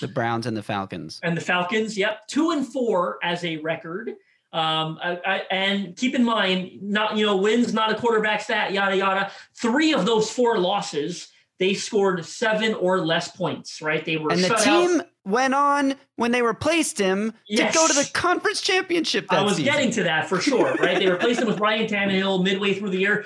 The 0.00 0.06
Browns 0.06 0.46
and 0.46 0.56
the 0.56 0.62
Falcons. 0.62 1.18
And 1.24 1.36
the 1.36 1.40
Falcons, 1.40 1.98
yep, 1.98 2.28
two 2.28 2.52
and 2.52 2.64
four 2.64 3.18
as 3.24 3.44
a 3.44 3.56
record. 3.58 4.12
Um, 4.52 4.98
I, 5.02 5.18
I, 5.24 5.42
and 5.50 5.96
keep 5.96 6.14
in 6.14 6.24
mind, 6.24 6.82
not 6.82 7.16
you 7.16 7.24
know, 7.24 7.38
wins 7.38 7.72
not 7.72 7.90
a 7.90 7.94
quarterback 7.94 8.42
stat, 8.42 8.72
yada 8.72 8.96
yada. 8.96 9.30
Three 9.54 9.94
of 9.94 10.04
those 10.04 10.30
four 10.30 10.58
losses, 10.58 11.28
they 11.58 11.72
scored 11.72 12.24
seven 12.26 12.74
or 12.74 13.00
less 13.00 13.34
points. 13.34 13.80
Right? 13.80 14.04
They 14.04 14.18
were 14.18 14.30
and 14.30 14.44
the 14.44 14.54
team 14.56 15.00
out. 15.00 15.08
went 15.24 15.54
on 15.54 15.94
when 16.16 16.32
they 16.32 16.42
replaced 16.42 16.98
him 16.98 17.32
yes. 17.48 17.72
to 17.72 17.78
go 17.78 17.88
to 17.88 17.94
the 17.94 18.10
conference 18.12 18.60
championship. 18.60 19.26
I 19.30 19.42
was 19.42 19.56
season. 19.56 19.72
getting 19.72 19.90
to 19.92 20.02
that 20.02 20.28
for 20.28 20.38
sure. 20.38 20.74
Right? 20.74 20.98
they 20.98 21.10
replaced 21.10 21.40
him 21.40 21.46
with 21.46 21.58
Ryan 21.58 21.86
Tannehill 21.86 22.44
midway 22.44 22.74
through 22.74 22.90
the 22.90 22.98
year. 22.98 23.24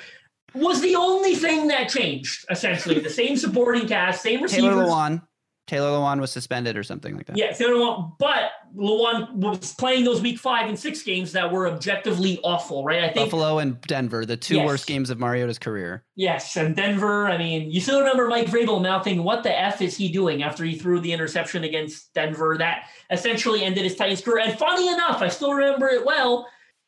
Was 0.55 0.81
the 0.81 0.95
only 0.95 1.35
thing 1.35 1.67
that 1.69 1.89
changed 1.89 2.47
essentially 2.49 3.01
the 3.01 3.11
same 3.11 3.37
supporting 3.37 3.89
cast, 3.89 4.23
same 4.23 4.43
receivers. 4.43 4.71
Taylor 4.71 4.85
Lewan. 4.85 5.23
Taylor 5.67 5.91
Lewan 5.91 6.21
was 6.21 6.31
suspended 6.31 6.77
or 6.77 6.85
something 6.85 7.17
like 7.17 7.27
that. 7.27 7.37
Yeah, 7.37 7.53
Taylor 7.53 7.75
Lewan, 7.75 8.13
but 8.19 8.53
Lewan 8.77 9.33
was 9.33 9.75
playing 9.75 10.05
those 10.05 10.21
week 10.21 10.39
five 10.39 10.69
and 10.69 10.79
six 10.79 11.03
games 11.03 11.33
that 11.33 11.51
were 11.51 11.69
objectively 11.69 12.39
awful, 12.45 12.85
right? 12.85 13.05
I 13.05 13.13
think 13.13 13.31
Buffalo 13.31 13.59
and 13.59 13.81
Denver, 13.83 14.27
the 14.27 14.37
two 14.37 14.57
yes. 14.57 14.67
worst 14.67 14.87
games 14.87 15.09
of 15.09 15.19
Mariota's 15.19 15.59
career. 15.59 16.05
Yes, 16.15 16.57
and 16.57 16.77
Denver. 16.77 17.27
I 17.27 17.39
mean, 17.39 17.71
you 17.71 17.81
still 17.81 17.99
remember 17.99 18.29
Mike 18.29 18.49
Vrabel 18.49 18.83
mouthing, 18.83 19.25
"What 19.25 19.43
the 19.43 19.59
f 19.59 19.81
is 19.81 19.97
he 19.97 20.11
doing?" 20.11 20.43
after 20.43 20.65
he 20.65 20.77
threw 20.77 21.01
the 21.01 21.13
interception 21.13 21.65
against 21.65 22.13
Denver 22.13 22.57
that 22.59 22.89
essentially 23.11 23.65
ended 23.65 23.85
his 23.85 23.97
Titans 23.97 24.21
career. 24.21 24.45
And 24.45 24.59
funny 24.59 24.89
enough, 24.89 25.23
I 25.23 25.29
still 25.29 25.55
remember 25.55 25.89
it 25.89 26.05
well. 26.05 26.47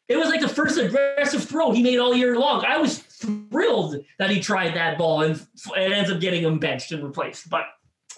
It 0.09 0.17
was 0.17 0.29
like 0.29 0.41
the 0.41 0.49
first 0.49 0.79
aggressive 0.79 1.45
throw 1.45 1.71
he 1.71 1.83
made 1.83 1.99
all 1.99 2.15
year 2.15 2.39
long. 2.39 2.65
I 2.65 2.79
was 2.79 2.99
thrilled 2.99 3.97
that 4.19 4.31
he 4.31 4.41
tried 4.41 4.75
that 4.75 4.97
ball 4.97 5.23
and 5.23 5.35
it 5.77 5.93
ends 5.93 6.11
up 6.11 6.21
getting 6.21 6.43
him 6.43 6.59
benched 6.59 6.93
and 6.93 7.05
replaced, 7.05 7.51
but 7.51 7.65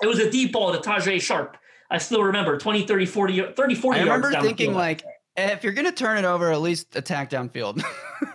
it 0.01 0.07
was 0.07 0.21
a 0.21 0.31
deep 0.31 0.53
ball 0.53 0.73
to 0.73 0.79
Tajaé 0.79 1.21
Sharpe. 1.21 1.57
I 1.91 1.99
still 1.99 2.23
remember 2.23 2.57
20, 2.57 2.87
30, 2.87 3.07
40, 3.07 3.53
30, 3.53 3.75
40 3.75 3.99
I 3.99 4.03
remember 4.03 4.33
thinking 4.41 4.75
like, 4.75 5.05
if 5.37 5.65
you're 5.65 5.73
going 5.73 5.87
to 5.87 5.93
turn 5.93 6.19
it 6.19 6.25
over, 6.25 6.53
at 6.53 6.61
least 6.61 6.97
attack 6.97 7.31
downfield. 7.31 7.83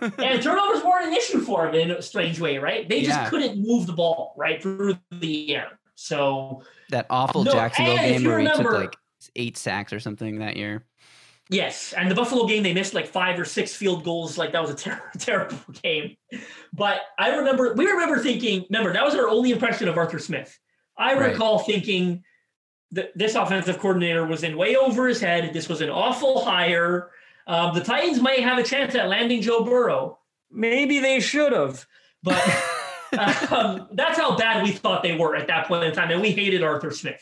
and 0.00 0.42
turnovers 0.42 0.82
weren't 0.84 1.06
an 1.06 1.14
issue 1.14 1.40
for 1.40 1.68
him 1.68 1.74
in 1.74 1.90
a 1.92 2.02
strange 2.02 2.40
way, 2.40 2.58
right? 2.58 2.88
They 2.88 3.02
just 3.02 3.18
yeah. 3.18 3.30
couldn't 3.30 3.58
move 3.58 3.86
the 3.86 3.92
ball 3.92 4.34
right 4.36 4.60
through 4.62 4.98
the 5.10 5.54
air. 5.54 5.78
So 5.94 6.62
that 6.90 7.06
awful 7.08 7.44
no, 7.44 7.52
Jacksonville 7.52 7.96
game 7.96 8.24
where 8.24 8.36
remember, 8.36 8.62
he 8.62 8.64
took 8.64 8.72
like 8.72 8.96
eight 9.34 9.56
sacks 9.56 9.92
or 9.92 10.00
something 10.00 10.40
that 10.40 10.56
year. 10.56 10.84
Yes, 11.48 11.92
and 11.92 12.10
the 12.10 12.14
Buffalo 12.14 12.46
game 12.46 12.64
they 12.64 12.74
missed 12.74 12.92
like 12.92 13.06
five 13.06 13.38
or 13.38 13.44
six 13.44 13.74
field 13.74 14.04
goals. 14.04 14.36
Like 14.36 14.52
that 14.52 14.60
was 14.60 14.70
a 14.70 14.74
ter- 14.74 15.02
terrible 15.18 15.58
game. 15.82 16.16
But 16.72 17.00
I 17.18 17.36
remember 17.36 17.74
we 17.74 17.86
remember 17.86 18.18
thinking. 18.18 18.66
Remember 18.68 18.92
that 18.92 19.04
was 19.04 19.14
our 19.14 19.28
only 19.28 19.52
impression 19.52 19.88
of 19.88 19.96
Arthur 19.96 20.18
Smith. 20.18 20.58
I 20.98 21.14
right. 21.14 21.32
recall 21.32 21.60
thinking 21.60 22.24
that 22.92 23.16
this 23.16 23.34
offensive 23.34 23.78
coordinator 23.78 24.26
was 24.26 24.42
in 24.42 24.56
way 24.56 24.76
over 24.76 25.08
his 25.08 25.20
head. 25.20 25.52
This 25.52 25.68
was 25.68 25.80
an 25.80 25.90
awful 25.90 26.44
hire. 26.44 27.10
Um, 27.46 27.74
the 27.74 27.80
Titans 27.80 28.20
might 28.20 28.40
have 28.40 28.58
a 28.58 28.62
chance 28.62 28.94
at 28.94 29.08
landing 29.08 29.42
Joe 29.42 29.64
Burrow. 29.64 30.18
Maybe 30.50 31.00
they 31.00 31.20
should 31.20 31.52
have, 31.52 31.86
but 32.22 32.42
um, 33.50 33.88
that's 33.92 34.18
how 34.18 34.36
bad 34.36 34.62
we 34.62 34.72
thought 34.72 35.02
they 35.02 35.16
were 35.16 35.36
at 35.36 35.46
that 35.48 35.66
point 35.66 35.84
in 35.84 35.92
time, 35.92 36.10
and 36.10 36.20
we 36.20 36.30
hated 36.30 36.62
Arthur 36.62 36.90
Smith. 36.90 37.20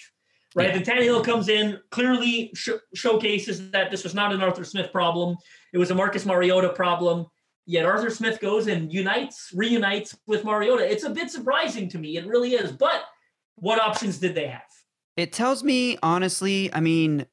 Right, 0.55 0.69
yeah. 0.69 0.79
then 0.79 0.85
Tannehill 0.85 1.25
comes 1.25 1.49
in, 1.49 1.81
clearly 1.91 2.53
sh- 2.55 2.71
showcases 2.95 3.73
that 3.73 3.91
this 3.91 4.05
was 4.05 4.15
not 4.15 4.33
an 4.33 4.41
Arthur 4.41 4.65
Smith 4.65 4.93
problem; 4.93 5.37
it 5.73 5.79
was 5.79 5.91
a 5.91 5.95
Marcus 5.95 6.25
Mariota 6.25 6.71
problem. 6.71 7.27
Yet 7.67 7.87
Arthur 7.87 8.11
Smith 8.11 8.41
goes 8.41 8.67
and 8.67 8.93
unites, 8.93 9.51
reunites 9.55 10.17
with 10.27 10.45
Mariota. 10.45 10.91
It's 10.91 11.05
a 11.05 11.11
bit 11.11 11.31
surprising 11.31 11.89
to 11.91 11.99
me. 11.99 12.19
It 12.19 12.27
really 12.27 12.53
is, 12.53 12.71
but 12.73 13.05
what 13.57 13.81
options 13.81 14.19
did 14.19 14.35
they 14.35 14.49
have? 14.49 14.63
It 15.17 15.33
tells 15.33 15.63
me, 15.63 15.97
honestly, 16.03 16.73
I 16.73 16.81
mean, 16.81 17.27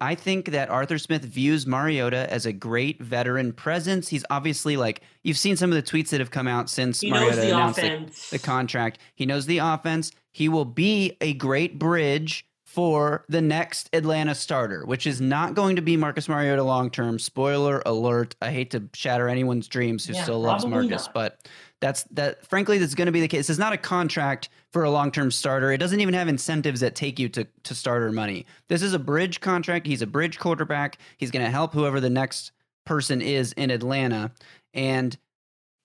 I 0.00 0.14
think 0.14 0.50
that 0.50 0.70
Arthur 0.70 0.98
Smith 0.98 1.22
views 1.22 1.66
Mariota 1.66 2.30
as 2.32 2.46
a 2.46 2.52
great 2.52 3.02
veteran 3.02 3.52
presence. 3.52 4.08
He's 4.08 4.24
obviously 4.30 4.76
like 4.76 5.02
you've 5.22 5.38
seen 5.38 5.56
some 5.56 5.70
of 5.72 5.76
the 5.76 5.82
tweets 5.82 6.10
that 6.10 6.20
have 6.20 6.30
come 6.30 6.46
out 6.46 6.70
since 6.70 7.00
he 7.00 7.10
Mariota 7.10 7.46
announced 7.46 7.80
the, 7.80 8.28
the, 8.30 8.38
contract. 8.38 8.98
He 9.14 9.26
knows 9.26 9.46
the 9.46 9.58
offense. 9.58 10.12
He 10.32 10.48
will 10.48 10.64
be 10.64 11.16
a 11.20 11.34
great 11.34 11.78
bridge 11.78 12.46
for 12.64 13.24
the 13.28 13.40
next 13.40 13.90
Atlanta 13.92 14.34
starter, 14.34 14.86
which 14.86 15.06
is 15.06 15.20
not 15.20 15.54
going 15.54 15.74
to 15.76 15.82
be 15.82 15.96
Marcus 15.96 16.28
Mariota 16.28 16.62
long 16.62 16.88
term. 16.90 17.18
Spoiler 17.18 17.82
alert. 17.84 18.36
I 18.40 18.52
hate 18.52 18.70
to 18.70 18.88
shatter 18.94 19.28
anyone's 19.28 19.66
dreams 19.66 20.06
who 20.06 20.14
yeah, 20.14 20.22
still 20.22 20.40
loves 20.40 20.64
Marcus, 20.64 21.06
not. 21.06 21.14
but 21.14 21.48
that's 21.80 22.04
that 22.12 22.46
frankly 22.46 22.78
that's 22.78 22.94
going 22.94 23.06
to 23.06 23.12
be 23.12 23.20
the 23.20 23.28
case. 23.28 23.48
It's 23.50 23.58
not 23.58 23.72
a 23.72 23.78
contract 23.78 24.48
for 24.70 24.84
a 24.84 24.90
long-term 24.90 25.30
starter. 25.30 25.72
It 25.72 25.78
doesn't 25.78 26.00
even 26.00 26.14
have 26.14 26.28
incentives 26.28 26.80
that 26.80 26.94
take 26.94 27.18
you 27.18 27.28
to 27.30 27.46
to 27.64 27.74
starter 27.74 28.12
money. 28.12 28.46
This 28.68 28.82
is 28.82 28.92
a 28.92 28.98
bridge 28.98 29.40
contract. 29.40 29.86
He's 29.86 30.02
a 30.02 30.06
bridge 30.06 30.38
quarterback. 30.38 30.98
He's 31.16 31.30
going 31.30 31.44
to 31.44 31.50
help 31.50 31.72
whoever 31.72 32.00
the 32.00 32.10
next 32.10 32.52
person 32.84 33.22
is 33.22 33.52
in 33.52 33.70
Atlanta. 33.70 34.30
And 34.74 35.16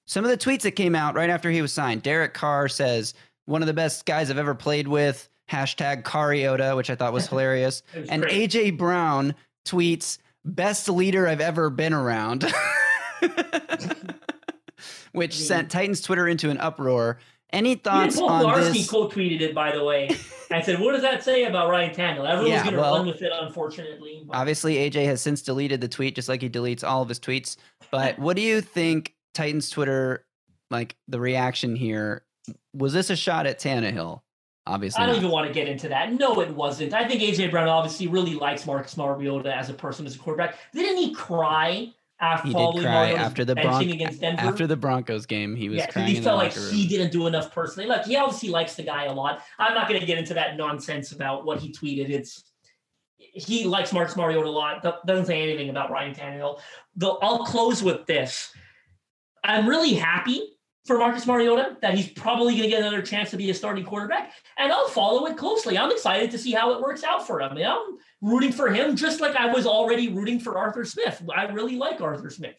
some 0.05 0.23
of 0.23 0.29
the 0.31 0.37
tweets 0.37 0.61
that 0.61 0.71
came 0.71 0.95
out 0.95 1.15
right 1.15 1.29
after 1.29 1.49
he 1.49 1.61
was 1.61 1.73
signed, 1.73 2.03
Derek 2.03 2.33
Carr 2.33 2.67
says, 2.67 3.13
one 3.45 3.61
of 3.61 3.67
the 3.67 3.73
best 3.73 4.05
guys 4.05 4.29
I've 4.29 4.37
ever 4.37 4.55
played 4.55 4.87
with, 4.87 5.29
hashtag 5.49 6.03
Cariota, 6.03 6.75
which 6.75 6.89
I 6.89 6.95
thought 6.95 7.13
was 7.13 7.27
hilarious. 7.29 7.83
was 7.95 8.09
and 8.09 8.21
great. 8.21 8.51
AJ 8.51 8.77
Brown 8.77 9.33
tweets, 9.65 10.19
best 10.43 10.87
leader 10.89 11.27
I've 11.27 11.41
ever 11.41 11.69
been 11.69 11.93
around. 11.93 12.45
which 15.11 15.33
sent 15.33 15.71
Titans 15.71 16.01
Twitter 16.01 16.27
into 16.27 16.49
an 16.49 16.57
uproar. 16.57 17.19
Any 17.51 17.75
thoughts 17.75 18.19
Paul 18.19 18.29
on 18.29 18.45
Larski 18.45 18.73
this? 18.73 18.89
quote 18.89 19.13
tweeted 19.13 19.41
it, 19.41 19.55
by 19.55 19.71
the 19.73 19.83
way. 19.83 20.09
I 20.51 20.61
said, 20.61 20.79
"What 20.79 20.91
does 20.91 21.03
that 21.03 21.23
say 21.23 21.45
about 21.45 21.69
Ryan 21.69 21.93
Tannehill?" 21.93 22.27
Everyone's 22.27 22.49
yeah, 22.49 22.63
going 22.63 22.75
to 22.75 22.81
well, 22.81 22.97
run 22.97 23.07
with 23.07 23.21
it, 23.21 23.31
unfortunately. 23.33 24.23
But. 24.27 24.35
Obviously, 24.35 24.75
AJ 24.75 25.05
has 25.05 25.21
since 25.21 25.41
deleted 25.41 25.79
the 25.79 25.87
tweet, 25.87 26.15
just 26.15 26.27
like 26.27 26.41
he 26.41 26.49
deletes 26.49 26.83
all 26.83 27.01
of 27.01 27.09
his 27.09 27.19
tweets. 27.19 27.55
But 27.91 28.19
what 28.19 28.35
do 28.35 28.41
you 28.41 28.61
think 28.61 29.13
Titans 29.33 29.69
Twitter, 29.69 30.25
like 30.69 30.95
the 31.07 31.19
reaction 31.19 31.75
here? 31.75 32.25
Was 32.73 32.93
this 32.93 33.09
a 33.09 33.15
shot 33.15 33.47
at 33.47 33.59
Tannehill? 33.59 34.21
Obviously, 34.67 35.03
I 35.03 35.05
don't 35.05 35.15
not. 35.15 35.19
even 35.19 35.31
want 35.31 35.47
to 35.47 35.53
get 35.53 35.67
into 35.67 35.87
that. 35.89 36.11
No, 36.11 36.41
it 36.41 36.49
wasn't. 36.49 36.93
I 36.93 37.07
think 37.07 37.21
AJ 37.21 37.51
Brown 37.51 37.67
obviously 37.67 38.07
really 38.07 38.33
likes 38.33 38.65
Marcus 38.65 38.97
Mariota 38.97 39.55
as 39.55 39.69
a 39.69 39.73
person, 39.73 40.07
as 40.07 40.15
a 40.15 40.19
quarterback. 40.19 40.57
Didn't 40.73 40.97
he 40.97 41.13
cry 41.13 41.93
after 42.19 42.47
He 42.47 42.53
did 42.53 42.81
cry 42.81 43.11
after 43.11 43.43
the 43.43 43.55
benching 43.55 43.63
Bron- 43.63 43.89
against 43.91 44.21
Denver. 44.21 44.41
After 44.41 44.67
the 44.67 44.77
Broncos 44.77 45.25
game, 45.25 45.55
he 45.55 45.69
was 45.69 45.79
yeah, 45.79 45.87
crying 45.87 46.15
he 46.15 46.21
felt 46.21 46.37
like 46.37 46.55
room. 46.55 46.73
he 46.73 46.87
didn't 46.87 47.11
do 47.11 47.27
enough 47.27 47.53
personally. 47.53 47.89
Look, 47.89 48.05
he 48.05 48.15
obviously 48.15 48.49
likes 48.49 48.75
the 48.75 48.83
guy 48.83 49.05
a 49.05 49.13
lot. 49.13 49.41
I'm 49.59 49.73
not 49.73 49.89
going 49.89 49.99
to 49.99 50.05
get 50.05 50.17
into 50.17 50.33
that 50.35 50.55
nonsense 50.55 51.11
about 51.11 51.45
what 51.45 51.59
he 51.59 51.71
tweeted. 51.73 52.09
It's 52.09 52.43
he 53.17 53.65
likes 53.65 53.91
Marcus 53.91 54.15
Mariota 54.15 54.47
a 54.47 54.49
lot. 54.49 55.05
Doesn't 55.05 55.25
say 55.25 55.41
anything 55.41 55.69
about 55.69 55.91
Ryan 55.91 56.13
Tannehill. 56.15 56.59
Though 56.95 57.17
I'll 57.21 57.43
close 57.45 57.83
with 57.83 58.05
this. 58.05 58.51
I'm 59.43 59.67
really 59.67 59.93
happy 59.93 60.55
for 60.85 60.97
Marcus 60.97 61.25
Mariota 61.27 61.77
that 61.81 61.95
he's 61.95 62.09
probably 62.09 62.53
going 62.53 62.63
to 62.63 62.69
get 62.69 62.81
another 62.81 63.01
chance 63.01 63.31
to 63.31 63.37
be 63.37 63.49
a 63.49 63.53
starting 63.53 63.83
quarterback, 63.83 64.31
and 64.57 64.71
I'll 64.71 64.87
follow 64.87 65.25
it 65.25 65.35
closely. 65.35 65.77
I'm 65.77 65.91
excited 65.91 66.31
to 66.31 66.37
see 66.37 66.51
how 66.51 66.73
it 66.73 66.81
works 66.81 67.03
out 67.03 67.25
for 67.27 67.41
him. 67.41 67.57
You 67.57 67.63
know, 67.63 67.97
rooting 68.25 68.51
for 68.51 68.69
him 68.69 68.95
just 68.95 69.21
like 69.21 69.35
I 69.35 69.53
was 69.53 69.67
already 69.67 70.09
rooting 70.09 70.39
for 70.39 70.57
Arthur 70.57 70.83
Smith. 70.83 71.21
I 71.33 71.43
really 71.43 71.75
like 71.75 72.01
Arthur 72.01 72.31
Smith. 72.31 72.55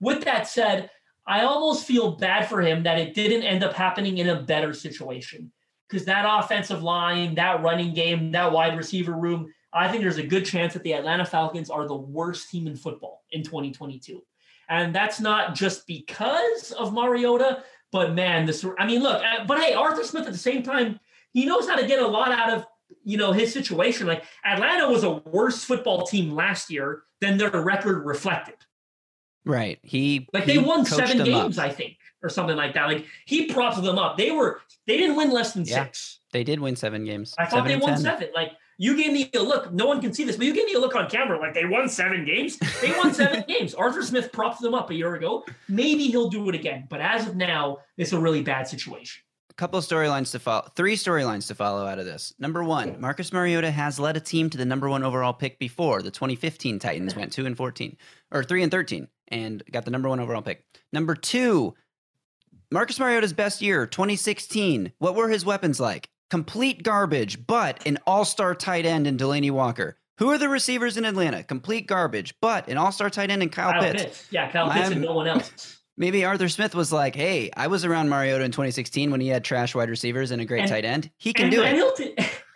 With 0.00 0.24
that 0.24 0.48
said, 0.48 0.90
I 1.26 1.42
almost 1.42 1.86
feel 1.86 2.16
bad 2.16 2.48
for 2.48 2.60
him 2.60 2.82
that 2.82 2.98
it 2.98 3.14
didn't 3.14 3.44
end 3.44 3.62
up 3.62 3.74
happening 3.74 4.18
in 4.18 4.28
a 4.28 4.42
better 4.42 4.72
situation 4.72 5.52
because 5.88 6.04
that 6.06 6.26
offensive 6.26 6.82
line, 6.82 7.36
that 7.36 7.62
running 7.62 7.94
game, 7.94 8.32
that 8.32 8.50
wide 8.50 8.76
receiver 8.76 9.12
room, 9.12 9.52
I 9.72 9.88
think 9.88 10.02
there's 10.02 10.18
a 10.18 10.26
good 10.26 10.44
chance 10.44 10.72
that 10.72 10.82
the 10.82 10.94
Atlanta 10.94 11.24
Falcons 11.24 11.70
are 11.70 11.86
the 11.86 11.94
worst 11.94 12.50
team 12.50 12.66
in 12.66 12.76
football 12.76 13.22
in 13.30 13.42
2022. 13.42 14.22
And 14.68 14.94
that's 14.94 15.20
not 15.20 15.54
just 15.54 15.86
because 15.86 16.72
of 16.72 16.92
Mariota, 16.92 17.62
but 17.92 18.14
man, 18.14 18.46
this, 18.46 18.64
I 18.78 18.86
mean, 18.86 19.02
look, 19.02 19.22
uh, 19.22 19.44
but 19.46 19.60
hey, 19.60 19.74
Arthur 19.74 20.04
Smith 20.04 20.26
at 20.26 20.32
the 20.32 20.38
same 20.38 20.62
time, 20.62 20.98
he 21.32 21.46
knows 21.46 21.68
how 21.68 21.76
to 21.76 21.86
get 21.86 22.02
a 22.02 22.06
lot 22.06 22.32
out 22.32 22.52
of, 22.52 22.66
you 23.08 23.16
know, 23.16 23.32
his 23.32 23.52
situation. 23.52 24.06
Like 24.06 24.22
Atlanta 24.44 24.88
was 24.90 25.02
a 25.02 25.10
worse 25.10 25.64
football 25.64 26.06
team 26.06 26.34
last 26.34 26.70
year 26.70 27.02
than 27.22 27.38
their 27.38 27.50
record 27.50 28.04
reflected. 28.04 28.56
Right. 29.46 29.78
He 29.82 30.28
Like 30.34 30.44
he 30.44 30.52
they 30.52 30.58
won 30.58 30.84
seven 30.84 31.24
games, 31.24 31.58
up. 31.58 31.64
I 31.64 31.70
think, 31.70 31.96
or 32.22 32.28
something 32.28 32.56
like 32.56 32.74
that. 32.74 32.84
Like 32.86 33.06
he 33.24 33.46
props 33.46 33.80
them 33.80 33.98
up. 33.98 34.18
They 34.18 34.30
were 34.30 34.60
they 34.86 34.98
didn't 34.98 35.16
win 35.16 35.30
less 35.30 35.54
than 35.54 35.64
Yeah. 35.64 35.84
six. 35.84 36.20
They 36.32 36.44
did 36.44 36.60
win 36.60 36.76
seven 36.76 37.04
games. 37.06 37.34
I 37.38 37.44
thought 37.46 37.64
seven 37.64 37.68
they 37.68 37.76
won 37.78 37.92
10. 37.94 37.98
seven. 38.02 38.28
Like 38.34 38.52
you 38.76 38.94
gave 38.94 39.10
me 39.12 39.30
a 39.34 39.38
look. 39.40 39.72
No 39.72 39.86
one 39.86 40.02
can 40.02 40.12
see 40.12 40.24
this, 40.24 40.36
but 40.36 40.44
you 40.44 40.52
gave 40.52 40.66
me 40.66 40.74
a 40.74 40.78
look 40.78 40.94
on 40.94 41.08
camera. 41.08 41.38
Like 41.40 41.54
they 41.54 41.64
won 41.64 41.88
seven 41.88 42.26
games. 42.26 42.58
They 42.82 42.90
won 42.98 43.14
seven 43.14 43.42
games. 43.48 43.72
Arthur 43.74 44.02
Smith 44.02 44.30
propped 44.32 44.60
them 44.60 44.74
up 44.74 44.90
a 44.90 44.94
year 44.94 45.14
ago. 45.14 45.44
Maybe 45.66 46.08
he'll 46.08 46.28
do 46.28 46.46
it 46.50 46.54
again. 46.54 46.86
But 46.90 47.00
as 47.00 47.26
of 47.26 47.34
now, 47.36 47.78
it's 47.96 48.12
a 48.12 48.20
really 48.20 48.42
bad 48.42 48.68
situation. 48.68 49.22
Couple 49.58 49.80
storylines 49.80 50.30
to 50.30 50.38
follow. 50.38 50.68
Three 50.76 50.94
storylines 50.94 51.48
to 51.48 51.54
follow 51.56 51.84
out 51.84 51.98
of 51.98 52.04
this. 52.04 52.32
Number 52.38 52.62
one, 52.62 53.00
Marcus 53.00 53.32
Mariota 53.32 53.72
has 53.72 53.98
led 53.98 54.16
a 54.16 54.20
team 54.20 54.48
to 54.50 54.56
the 54.56 54.64
number 54.64 54.88
one 54.88 55.02
overall 55.02 55.32
pick 55.32 55.58
before. 55.58 56.00
The 56.00 56.12
2015 56.12 56.78
Titans 56.78 57.16
went 57.16 57.32
two 57.32 57.44
and 57.44 57.56
14, 57.56 57.96
or 58.30 58.44
three 58.44 58.62
and 58.62 58.70
13, 58.70 59.08
and 59.26 59.60
got 59.72 59.84
the 59.84 59.90
number 59.90 60.08
one 60.08 60.20
overall 60.20 60.42
pick. 60.42 60.64
Number 60.92 61.16
two, 61.16 61.74
Marcus 62.70 63.00
Mariota's 63.00 63.32
best 63.32 63.60
year, 63.60 63.84
2016. 63.84 64.92
What 64.98 65.16
were 65.16 65.28
his 65.28 65.44
weapons 65.44 65.80
like? 65.80 66.08
Complete 66.30 66.84
garbage, 66.84 67.44
but 67.44 67.84
an 67.84 67.98
all-star 68.06 68.54
tight 68.54 68.86
end 68.86 69.08
in 69.08 69.16
Delanie 69.16 69.50
Walker. 69.50 69.98
Who 70.18 70.30
are 70.30 70.38
the 70.38 70.48
receivers 70.48 70.96
in 70.96 71.04
Atlanta? 71.04 71.42
Complete 71.42 71.88
garbage, 71.88 72.32
but 72.40 72.68
an 72.68 72.76
all-star 72.78 73.10
tight 73.10 73.32
end 73.32 73.42
in 73.42 73.48
Kyle, 73.48 73.72
Kyle 73.72 73.82
Pitts. 73.82 74.02
Pitts. 74.04 74.26
Yeah, 74.30 74.52
Kyle 74.52 74.70
Pitts 74.70 74.90
and 74.90 75.02
no 75.02 75.14
one 75.14 75.26
else. 75.26 75.78
Maybe 75.98 76.24
Arthur 76.24 76.48
Smith 76.48 76.74
was 76.74 76.92
like, 76.92 77.14
"Hey, 77.16 77.50
I 77.56 77.66
was 77.66 77.84
around 77.84 78.08
Mariota 78.08 78.44
in 78.44 78.52
2016 78.52 79.10
when 79.10 79.20
he 79.20 79.28
had 79.28 79.44
trash 79.44 79.74
wide 79.74 79.90
receivers 79.90 80.30
and 80.30 80.40
a 80.40 80.44
great 80.44 80.62
And- 80.62 80.70
tight 80.70 80.84
end. 80.84 81.10
He 81.18 81.32
can 81.32 81.46
and, 81.46 81.52
do 81.54 81.62
and 81.62 81.76
it." 81.76 81.76
He'll 81.76 81.92
t- 81.92 82.14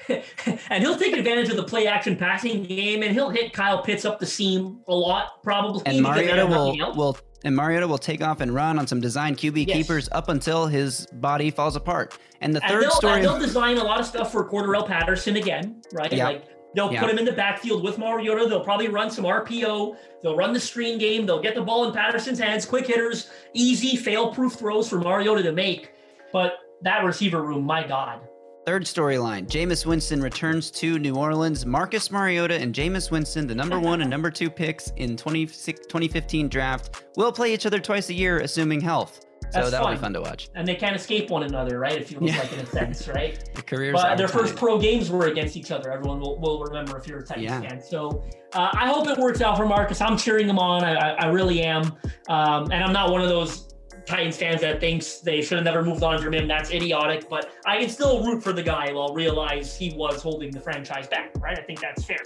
and 0.70 0.82
he'll 0.82 0.96
take 0.98 1.16
advantage 1.16 1.48
of 1.50 1.56
the 1.56 1.62
play 1.64 1.86
action 1.86 2.16
passing 2.16 2.62
game, 2.64 3.02
and 3.02 3.12
he'll 3.12 3.30
hit 3.30 3.52
Kyle 3.52 3.82
Pitts 3.82 4.04
up 4.04 4.18
the 4.18 4.26
seam 4.26 4.80
a 4.88 4.94
lot, 4.94 5.42
probably. 5.42 5.82
And 5.86 6.02
Mariota 6.02 6.46
will 6.46 6.76
will 6.96 7.18
and 7.44 7.54
Mariota 7.56 7.88
will 7.88 7.98
take 7.98 8.22
off 8.22 8.40
and 8.40 8.54
run 8.54 8.78
on 8.78 8.86
some 8.86 9.00
design 9.00 9.34
QB 9.34 9.66
Yes. 9.66 9.76
keepers 9.76 10.08
up 10.12 10.28
until 10.28 10.66
his 10.68 11.06
body 11.14 11.50
falls 11.50 11.74
apart. 11.74 12.16
And 12.40 12.54
the 12.54 12.62
And 12.62 12.70
third 12.72 12.82
they'll, 12.84 12.90
story, 12.92 13.14
and 13.14 13.24
they'll 13.24 13.38
design 13.40 13.78
a 13.78 13.84
lot 13.84 13.98
of 14.00 14.06
stuff 14.06 14.30
for 14.30 14.48
Cordarrelle 14.48 14.86
Patterson 14.86 15.34
again, 15.36 15.82
right? 15.92 16.12
Yeah. 16.12 16.26
Like 16.28 16.44
they'll 16.74 16.92
Yeah. 16.92 17.00
put 17.00 17.10
him 17.10 17.18
in 17.18 17.24
the 17.24 17.32
backfield 17.32 17.82
with 17.82 17.98
Mariota. 17.98 18.46
They'll 18.48 18.60
probably 18.64 18.88
run 18.88 19.10
some 19.10 19.24
RPO. 19.24 19.96
They'll 20.22 20.36
run 20.36 20.52
the 20.52 20.60
screen 20.60 20.98
game. 20.98 21.26
They'll 21.26 21.42
get 21.42 21.54
the 21.54 21.62
ball 21.62 21.84
in 21.86 21.92
Patterson's 21.92 22.38
hands, 22.38 22.64
quick 22.66 22.86
hitters, 22.86 23.30
easy, 23.54 23.96
fail-proof 23.96 24.54
throws 24.54 24.88
for 24.88 24.98
Mariota 25.00 25.42
to 25.44 25.52
make. 25.52 25.90
But 26.32 26.58
that 26.82 27.04
receiver 27.04 27.42
room, 27.42 27.64
my 27.64 27.86
God. 27.86 28.20
third 28.64 28.84
storyline, 28.84 29.44
Jameis 29.48 29.84
Winston 29.84 30.22
returns 30.22 30.70
to 30.70 30.96
New 31.00 31.16
Orleans. 31.16 31.66
Marcus 31.66 32.12
Mariota 32.12 32.54
and 32.54 32.72
Jameis 32.72 33.10
Winston, 33.10 33.48
the 33.48 33.54
number 33.56 33.80
one 33.80 34.02
and 34.02 34.08
number 34.08 34.30
two 34.30 34.48
picks 34.48 34.92
in 34.96 35.16
26 35.16 35.80
2015 35.88 36.48
draft, 36.48 37.02
will 37.16 37.32
play 37.32 37.52
each 37.52 37.66
other 37.66 37.80
twice 37.80 38.08
a 38.08 38.14
year, 38.14 38.38
assuming 38.38 38.80
health. 38.80 39.26
So 39.52 39.58
That's 39.60 39.70
that'll 39.72 39.88
be 39.88 39.94
fun. 39.96 40.02
fun 40.02 40.12
to 40.14 40.20
watch. 40.22 40.48
And 40.54 40.66
they 40.66 40.74
can't 40.74 40.96
escape 40.96 41.28
one 41.28 41.42
another, 41.42 41.78
right? 41.78 41.92
It 41.92 42.08
feels 42.08 42.22
Yeah. 42.22 42.38
like 42.38 42.52
in 42.54 42.60
a 42.60 42.66
sense, 42.66 43.06
right? 43.08 43.38
The 43.54 43.62
careers 43.62 43.92
But 43.92 44.16
their 44.16 44.28
first 44.28 44.56
pro 44.56 44.78
games 44.78 45.10
were 45.10 45.26
against 45.26 45.56
each 45.58 45.70
other. 45.70 45.92
Everyone 45.92 46.20
will, 46.20 46.40
will 46.40 46.60
remember 46.62 46.96
if 46.96 47.06
you're 47.06 47.18
a 47.18 47.22
Titans 47.24 47.44
Yeah. 47.44 47.60
fan. 47.60 47.80
So 47.82 48.24
uh, 48.54 48.70
I 48.72 48.88
hope 48.88 49.08
it 49.08 49.18
works 49.18 49.42
out 49.42 49.58
for 49.58 49.66
Marcus. 49.66 50.00
I'm 50.00 50.16
cheering 50.16 50.48
him 50.48 50.58
on. 50.58 50.84
I, 50.84 50.94
I, 50.94 51.10
I 51.24 51.26
really 51.26 51.62
am. 51.62 51.82
Um, 52.28 52.70
and 52.72 52.82
I'm 52.82 52.92
not 52.94 53.10
one 53.12 53.20
of 53.20 53.28
those 53.28 53.68
Titans 54.06 54.36
fans 54.38 54.60
that 54.62 54.80
thinks 54.80 55.18
they 55.18 55.42
should 55.42 55.56
have 55.58 55.64
never 55.64 55.82
moved 55.84 56.02
on 56.02 56.20
from 56.22 56.32
him. 56.34 56.48
That's 56.48 56.70
idiotic. 56.72 57.28
But 57.28 57.50
I 57.66 57.78
can 57.78 57.88
still 57.90 58.24
root 58.24 58.42
for 58.42 58.52
the 58.54 58.62
guy 58.62 58.90
while 58.92 59.14
realize 59.14 59.76
he 59.76 59.92
was 59.94 60.22
holding 60.22 60.50
the 60.50 60.60
franchise 60.60 61.06
back. 61.08 61.30
Right? 61.38 61.58
I 61.58 61.62
think 61.62 61.78
that's 61.80 62.04
fair. 62.04 62.16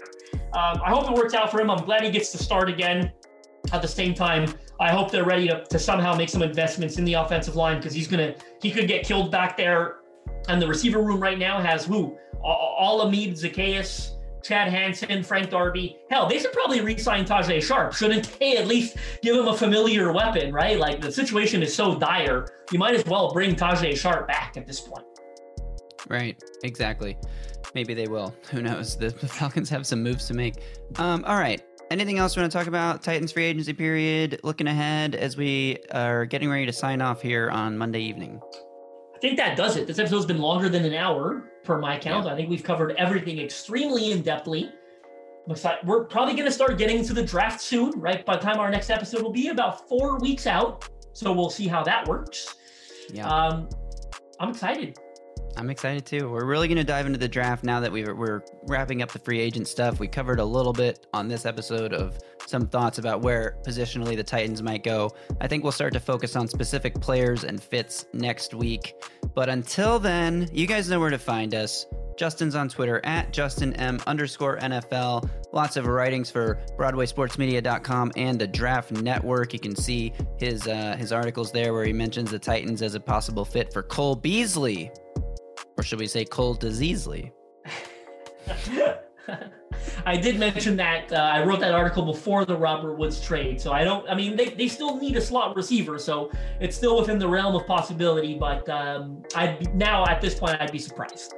Um, 0.55 0.81
I 0.85 0.91
hope 0.91 1.11
it 1.11 1.15
works 1.15 1.35
out 1.35 1.51
for 1.51 1.61
him. 1.61 1.71
I'm 1.71 1.85
glad 1.85 2.03
he 2.03 2.11
gets 2.11 2.31
to 2.33 2.39
start 2.39 2.69
again. 2.71 3.13
At 3.73 3.83
the 3.83 3.89
same 3.89 4.15
time, 4.15 4.53
I 4.79 4.91
hope 4.91 5.11
they're 5.11 5.25
ready 5.25 5.49
to, 5.49 5.65
to 5.65 5.79
somehow 5.79 6.15
make 6.15 6.29
some 6.29 6.43
investments 6.43 6.99
in 6.99 7.05
the 7.05 7.15
offensive 7.15 7.57
line 7.57 7.79
because 7.79 7.95
he's 7.95 8.09
gonna 8.09 8.35
he 8.61 8.71
could 8.71 8.89
get 8.89 9.05
killed 9.05 9.31
back 9.31 9.57
there. 9.57 9.97
And 10.49 10.61
the 10.61 10.67
receiver 10.69 11.03
room 11.03 11.21
right 11.21 11.39
now 11.39 11.61
has 11.61 11.85
who? 11.85 12.17
Olamide 12.45 13.33
Zaccheaus, 13.33 14.13
Chad 14.43 14.69
Hansen, 14.69 15.23
Frank 15.25 15.51
Darby. 15.51 15.97
Hell, 16.11 16.29
they 16.29 16.39
should 16.39 16.53
probably 16.53 16.81
re-sign 16.81 17.25
Tajaé 17.25 17.61
Sharpe. 17.61 17.93
Shouldn't 17.95 18.39
they 18.39 18.57
at 18.57 18.69
least 18.69 18.97
give 19.23 19.35
him 19.35 19.49
a 19.49 19.57
familiar 19.57 20.13
weapon, 20.13 20.53
right? 20.53 20.79
Like 20.79 21.01
the 21.01 21.11
situation 21.11 21.63
is 21.63 21.75
so 21.75 21.99
dire, 21.99 22.47
you 22.71 22.79
might 22.79 22.95
as 22.95 23.05
well 23.07 23.33
bring 23.33 23.57
Tajaé 23.57 23.97
Sharpe 23.97 24.29
back 24.29 24.57
at 24.57 24.67
this 24.67 24.81
point. 24.81 25.05
Right, 26.09 26.41
exactly. 26.63 27.17
Maybe 27.75 27.93
they 27.95 28.07
will. 28.07 28.33
Who 28.53 28.63
knows? 28.63 28.97
The 28.97 29.11
Falcons 29.11 29.69
have 29.71 29.87
some 29.87 30.03
moves 30.03 30.27
to 30.29 30.35
make. 30.35 30.63
Um, 30.97 31.25
all 31.27 31.37
right. 31.37 31.61
Anything 31.91 32.19
else 32.19 32.35
we 32.37 32.43
want 32.43 32.51
to 32.51 32.59
talk 32.59 32.67
about? 32.67 33.03
Titans 33.03 33.31
free 33.33 33.45
agency 33.45 33.73
period. 33.73 34.41
Looking 34.43 34.67
ahead 34.67 35.15
as 35.15 35.37
we 35.37 35.79
are 35.93 36.27
getting 36.27 36.51
ready 36.51 36.67
to 36.67 36.73
sign 36.73 37.01
off 37.01 37.23
here 37.23 37.49
on 37.51 37.79
Monday 37.79 38.01
evening. 38.01 38.41
I 39.15 39.19
think 39.19 39.37
that 39.37 39.57
does 39.57 39.77
it. 39.77 39.87
This 39.87 39.99
episode's 39.99 40.27
been 40.27 40.39
longer 40.41 40.69
than 40.69 40.85
an 40.85 40.95
hour 40.95 41.53
per 41.65 41.79
my 41.79 41.97
count. 41.99 42.27
I 42.27 42.35
think 42.35 42.51
we've 42.51 42.63
covered 42.65 42.93
everything 42.97 43.39
extremely 43.41 44.11
in 44.13 44.23
depthly. 44.23 44.71
We're 45.85 46.05
probably 46.05 46.35
going 46.35 46.47
to 46.47 46.53
start 46.53 46.77
getting 46.77 46.99
into 46.99 47.15
the 47.15 47.23
draft 47.23 47.61
soon, 47.61 47.93
right? 48.01 48.27
By 48.27 48.37
the 48.37 48.43
time 48.43 48.59
our 48.59 48.69
next 48.71 48.91
episode 48.91 49.23
will 49.23 49.33
be 49.33 49.49
about 49.49 49.89
four 49.89 50.19
weeks 50.19 50.47
out. 50.49 50.89
So 51.13 51.33
we'll 51.33 51.51
see 51.51 51.69
how 51.69 51.85
that 51.85 52.07
works. 52.09 52.57
Yeah, 53.13 53.29
Um, 53.29 53.69
I'm 54.41 54.51
excited. 54.51 54.99
I'm 55.57 55.71
excited 55.71 56.05
too. 56.05 56.29
We're 56.29 56.45
really 56.45 56.69
going 56.69 56.77
to 56.77 56.85
dive 56.85 57.07
into 57.07 57.19
the 57.19 57.29
draft 57.29 57.65
now 57.65 57.81
that 57.81 57.91
we're, 57.91 58.15
we're 58.15 58.43
wrapping 58.65 59.03
up 59.03 59.11
the 59.11 59.19
free 59.19 59.41
agent 59.41 59.69
stuff. 59.69 59.99
We 59.99 60.07
covered 60.07 60.39
a 60.39 60.45
little 60.45 60.73
bit 60.73 61.07
on 61.15 61.29
this 61.29 61.47
episode 61.47 61.95
of 61.95 62.19
some 62.47 62.67
thoughts 62.67 62.99
about 62.99 63.23
where 63.23 63.57
positionally 63.67 64.17
the 64.17 64.23
Titans 64.23 64.63
might 64.63 64.85
go. 64.85 65.11
I 65.41 65.49
think 65.49 65.63
we'll 65.63 65.73
start 65.73 65.93
to 65.95 66.01
focus 66.01 66.37
on 66.37 66.47
specific 66.47 67.01
players 67.01 67.45
and 67.45 67.63
fits 67.63 68.07
next 68.13 68.55
week. 68.55 68.95
But 69.35 69.49
until 69.49 69.99
then, 69.99 70.49
you 70.53 70.67
guys 70.67 70.89
know 70.89 71.01
where 71.01 71.11
to 71.11 71.19
find 71.19 71.55
us. 71.55 71.87
Justin's 72.17 72.55
on 72.55 72.69
Twitter 72.69 73.05
at 73.05 73.33
Justin 73.33 73.75
M 73.75 74.01
underscore 74.07 74.59
NFL. 74.59 75.29
Lots 75.53 75.77
of 75.77 75.87
writings 75.87 76.31
for 76.31 76.59
BroadwaySportsMedia.com 76.79 78.13
and 78.17 78.39
the 78.39 78.47
Draft 78.47 78.93
Network. 78.93 79.53
You 79.53 79.59
can 79.59 79.77
see 79.77 80.13
his 80.39 80.67
uh, 80.67 80.97
his 80.99 81.13
articles 81.13 81.53
there 81.53 81.73
where 81.75 81.85
he 81.85 81.93
mentions 81.93 82.31
the 82.31 82.39
Titans 82.39 82.83
as 82.83 82.95
a 82.95 83.01
possible 83.01 83.45
fit 83.45 83.73
for 83.73 83.83
Cole 83.83 84.17
Beasley, 84.17 84.91
or 85.77 85.83
should 85.83 85.99
we 85.99 86.07
say 86.07 86.25
Cole 86.25 86.57
Diseasley? 86.57 87.33
I 90.07 90.17
did 90.17 90.39
mention 90.39 90.77
that 90.77 91.13
uh, 91.13 91.17
I 91.17 91.45
wrote 91.45 91.61
that 91.61 91.73
article 91.73 92.05
before 92.05 92.45
the 92.45 92.57
Robert 92.57 92.95
Woods 92.95 93.21
trade. 93.21 93.61
So 93.61 93.73
I 93.73 93.83
don't, 93.83 94.09
I 94.09 94.15
mean, 94.15 94.37
they, 94.37 94.51
they 94.51 94.69
still 94.69 94.97
need 94.99 95.17
a 95.17 95.21
slot 95.21 95.57
receiver. 95.57 95.99
So 95.99 96.31
it's 96.61 96.77
still 96.77 96.99
within 96.99 97.19
the 97.19 97.29
realm 97.29 97.57
of 97.57 97.67
possibility. 97.67 98.39
But 98.39 98.69
um, 98.69 99.23
be, 99.35 99.67
now 99.75 100.05
at 100.07 100.21
this 100.21 100.39
point, 100.39 100.61
I'd 100.61 100.73
be 100.73 100.79
surprised. 100.79 101.35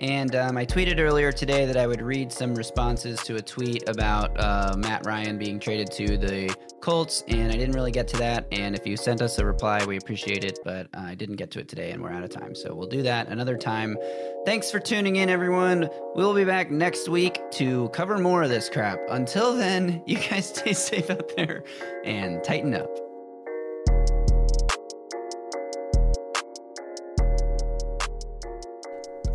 And 0.00 0.34
um, 0.34 0.56
I 0.56 0.64
tweeted 0.64 0.98
earlier 0.98 1.30
today 1.30 1.66
that 1.66 1.76
I 1.76 1.86
would 1.86 2.00
read 2.00 2.32
some 2.32 2.54
responses 2.54 3.20
to 3.24 3.36
a 3.36 3.42
tweet 3.42 3.86
about 3.86 4.38
uh, 4.40 4.74
Matt 4.78 5.04
Ryan 5.04 5.36
being 5.36 5.60
traded 5.60 5.90
to 5.92 6.16
the 6.16 6.54
Colts, 6.80 7.22
and 7.28 7.52
I 7.52 7.56
didn't 7.56 7.74
really 7.74 7.92
get 7.92 8.08
to 8.08 8.16
that. 8.16 8.46
And 8.50 8.74
if 8.74 8.86
you 8.86 8.96
sent 8.96 9.20
us 9.20 9.38
a 9.38 9.44
reply, 9.44 9.84
we 9.84 9.98
appreciate 9.98 10.42
it, 10.42 10.58
but 10.64 10.86
uh, 10.94 11.00
I 11.00 11.14
didn't 11.14 11.36
get 11.36 11.50
to 11.52 11.60
it 11.60 11.68
today, 11.68 11.90
and 11.90 12.02
we're 12.02 12.12
out 12.12 12.24
of 12.24 12.30
time. 12.30 12.54
So 12.54 12.74
we'll 12.74 12.88
do 12.88 13.02
that 13.02 13.28
another 13.28 13.58
time. 13.58 13.98
Thanks 14.46 14.70
for 14.70 14.80
tuning 14.80 15.16
in, 15.16 15.28
everyone. 15.28 15.90
We'll 16.14 16.34
be 16.34 16.44
back 16.44 16.70
next 16.70 17.10
week 17.10 17.38
to 17.52 17.90
cover 17.90 18.18
more 18.18 18.42
of 18.42 18.48
this 18.48 18.70
crap. 18.70 18.98
Until 19.10 19.54
then, 19.54 20.02
you 20.06 20.16
guys 20.16 20.48
stay 20.48 20.72
safe 20.72 21.10
out 21.10 21.36
there 21.36 21.62
and 22.04 22.42
tighten 22.42 22.74
up. 22.74 23.09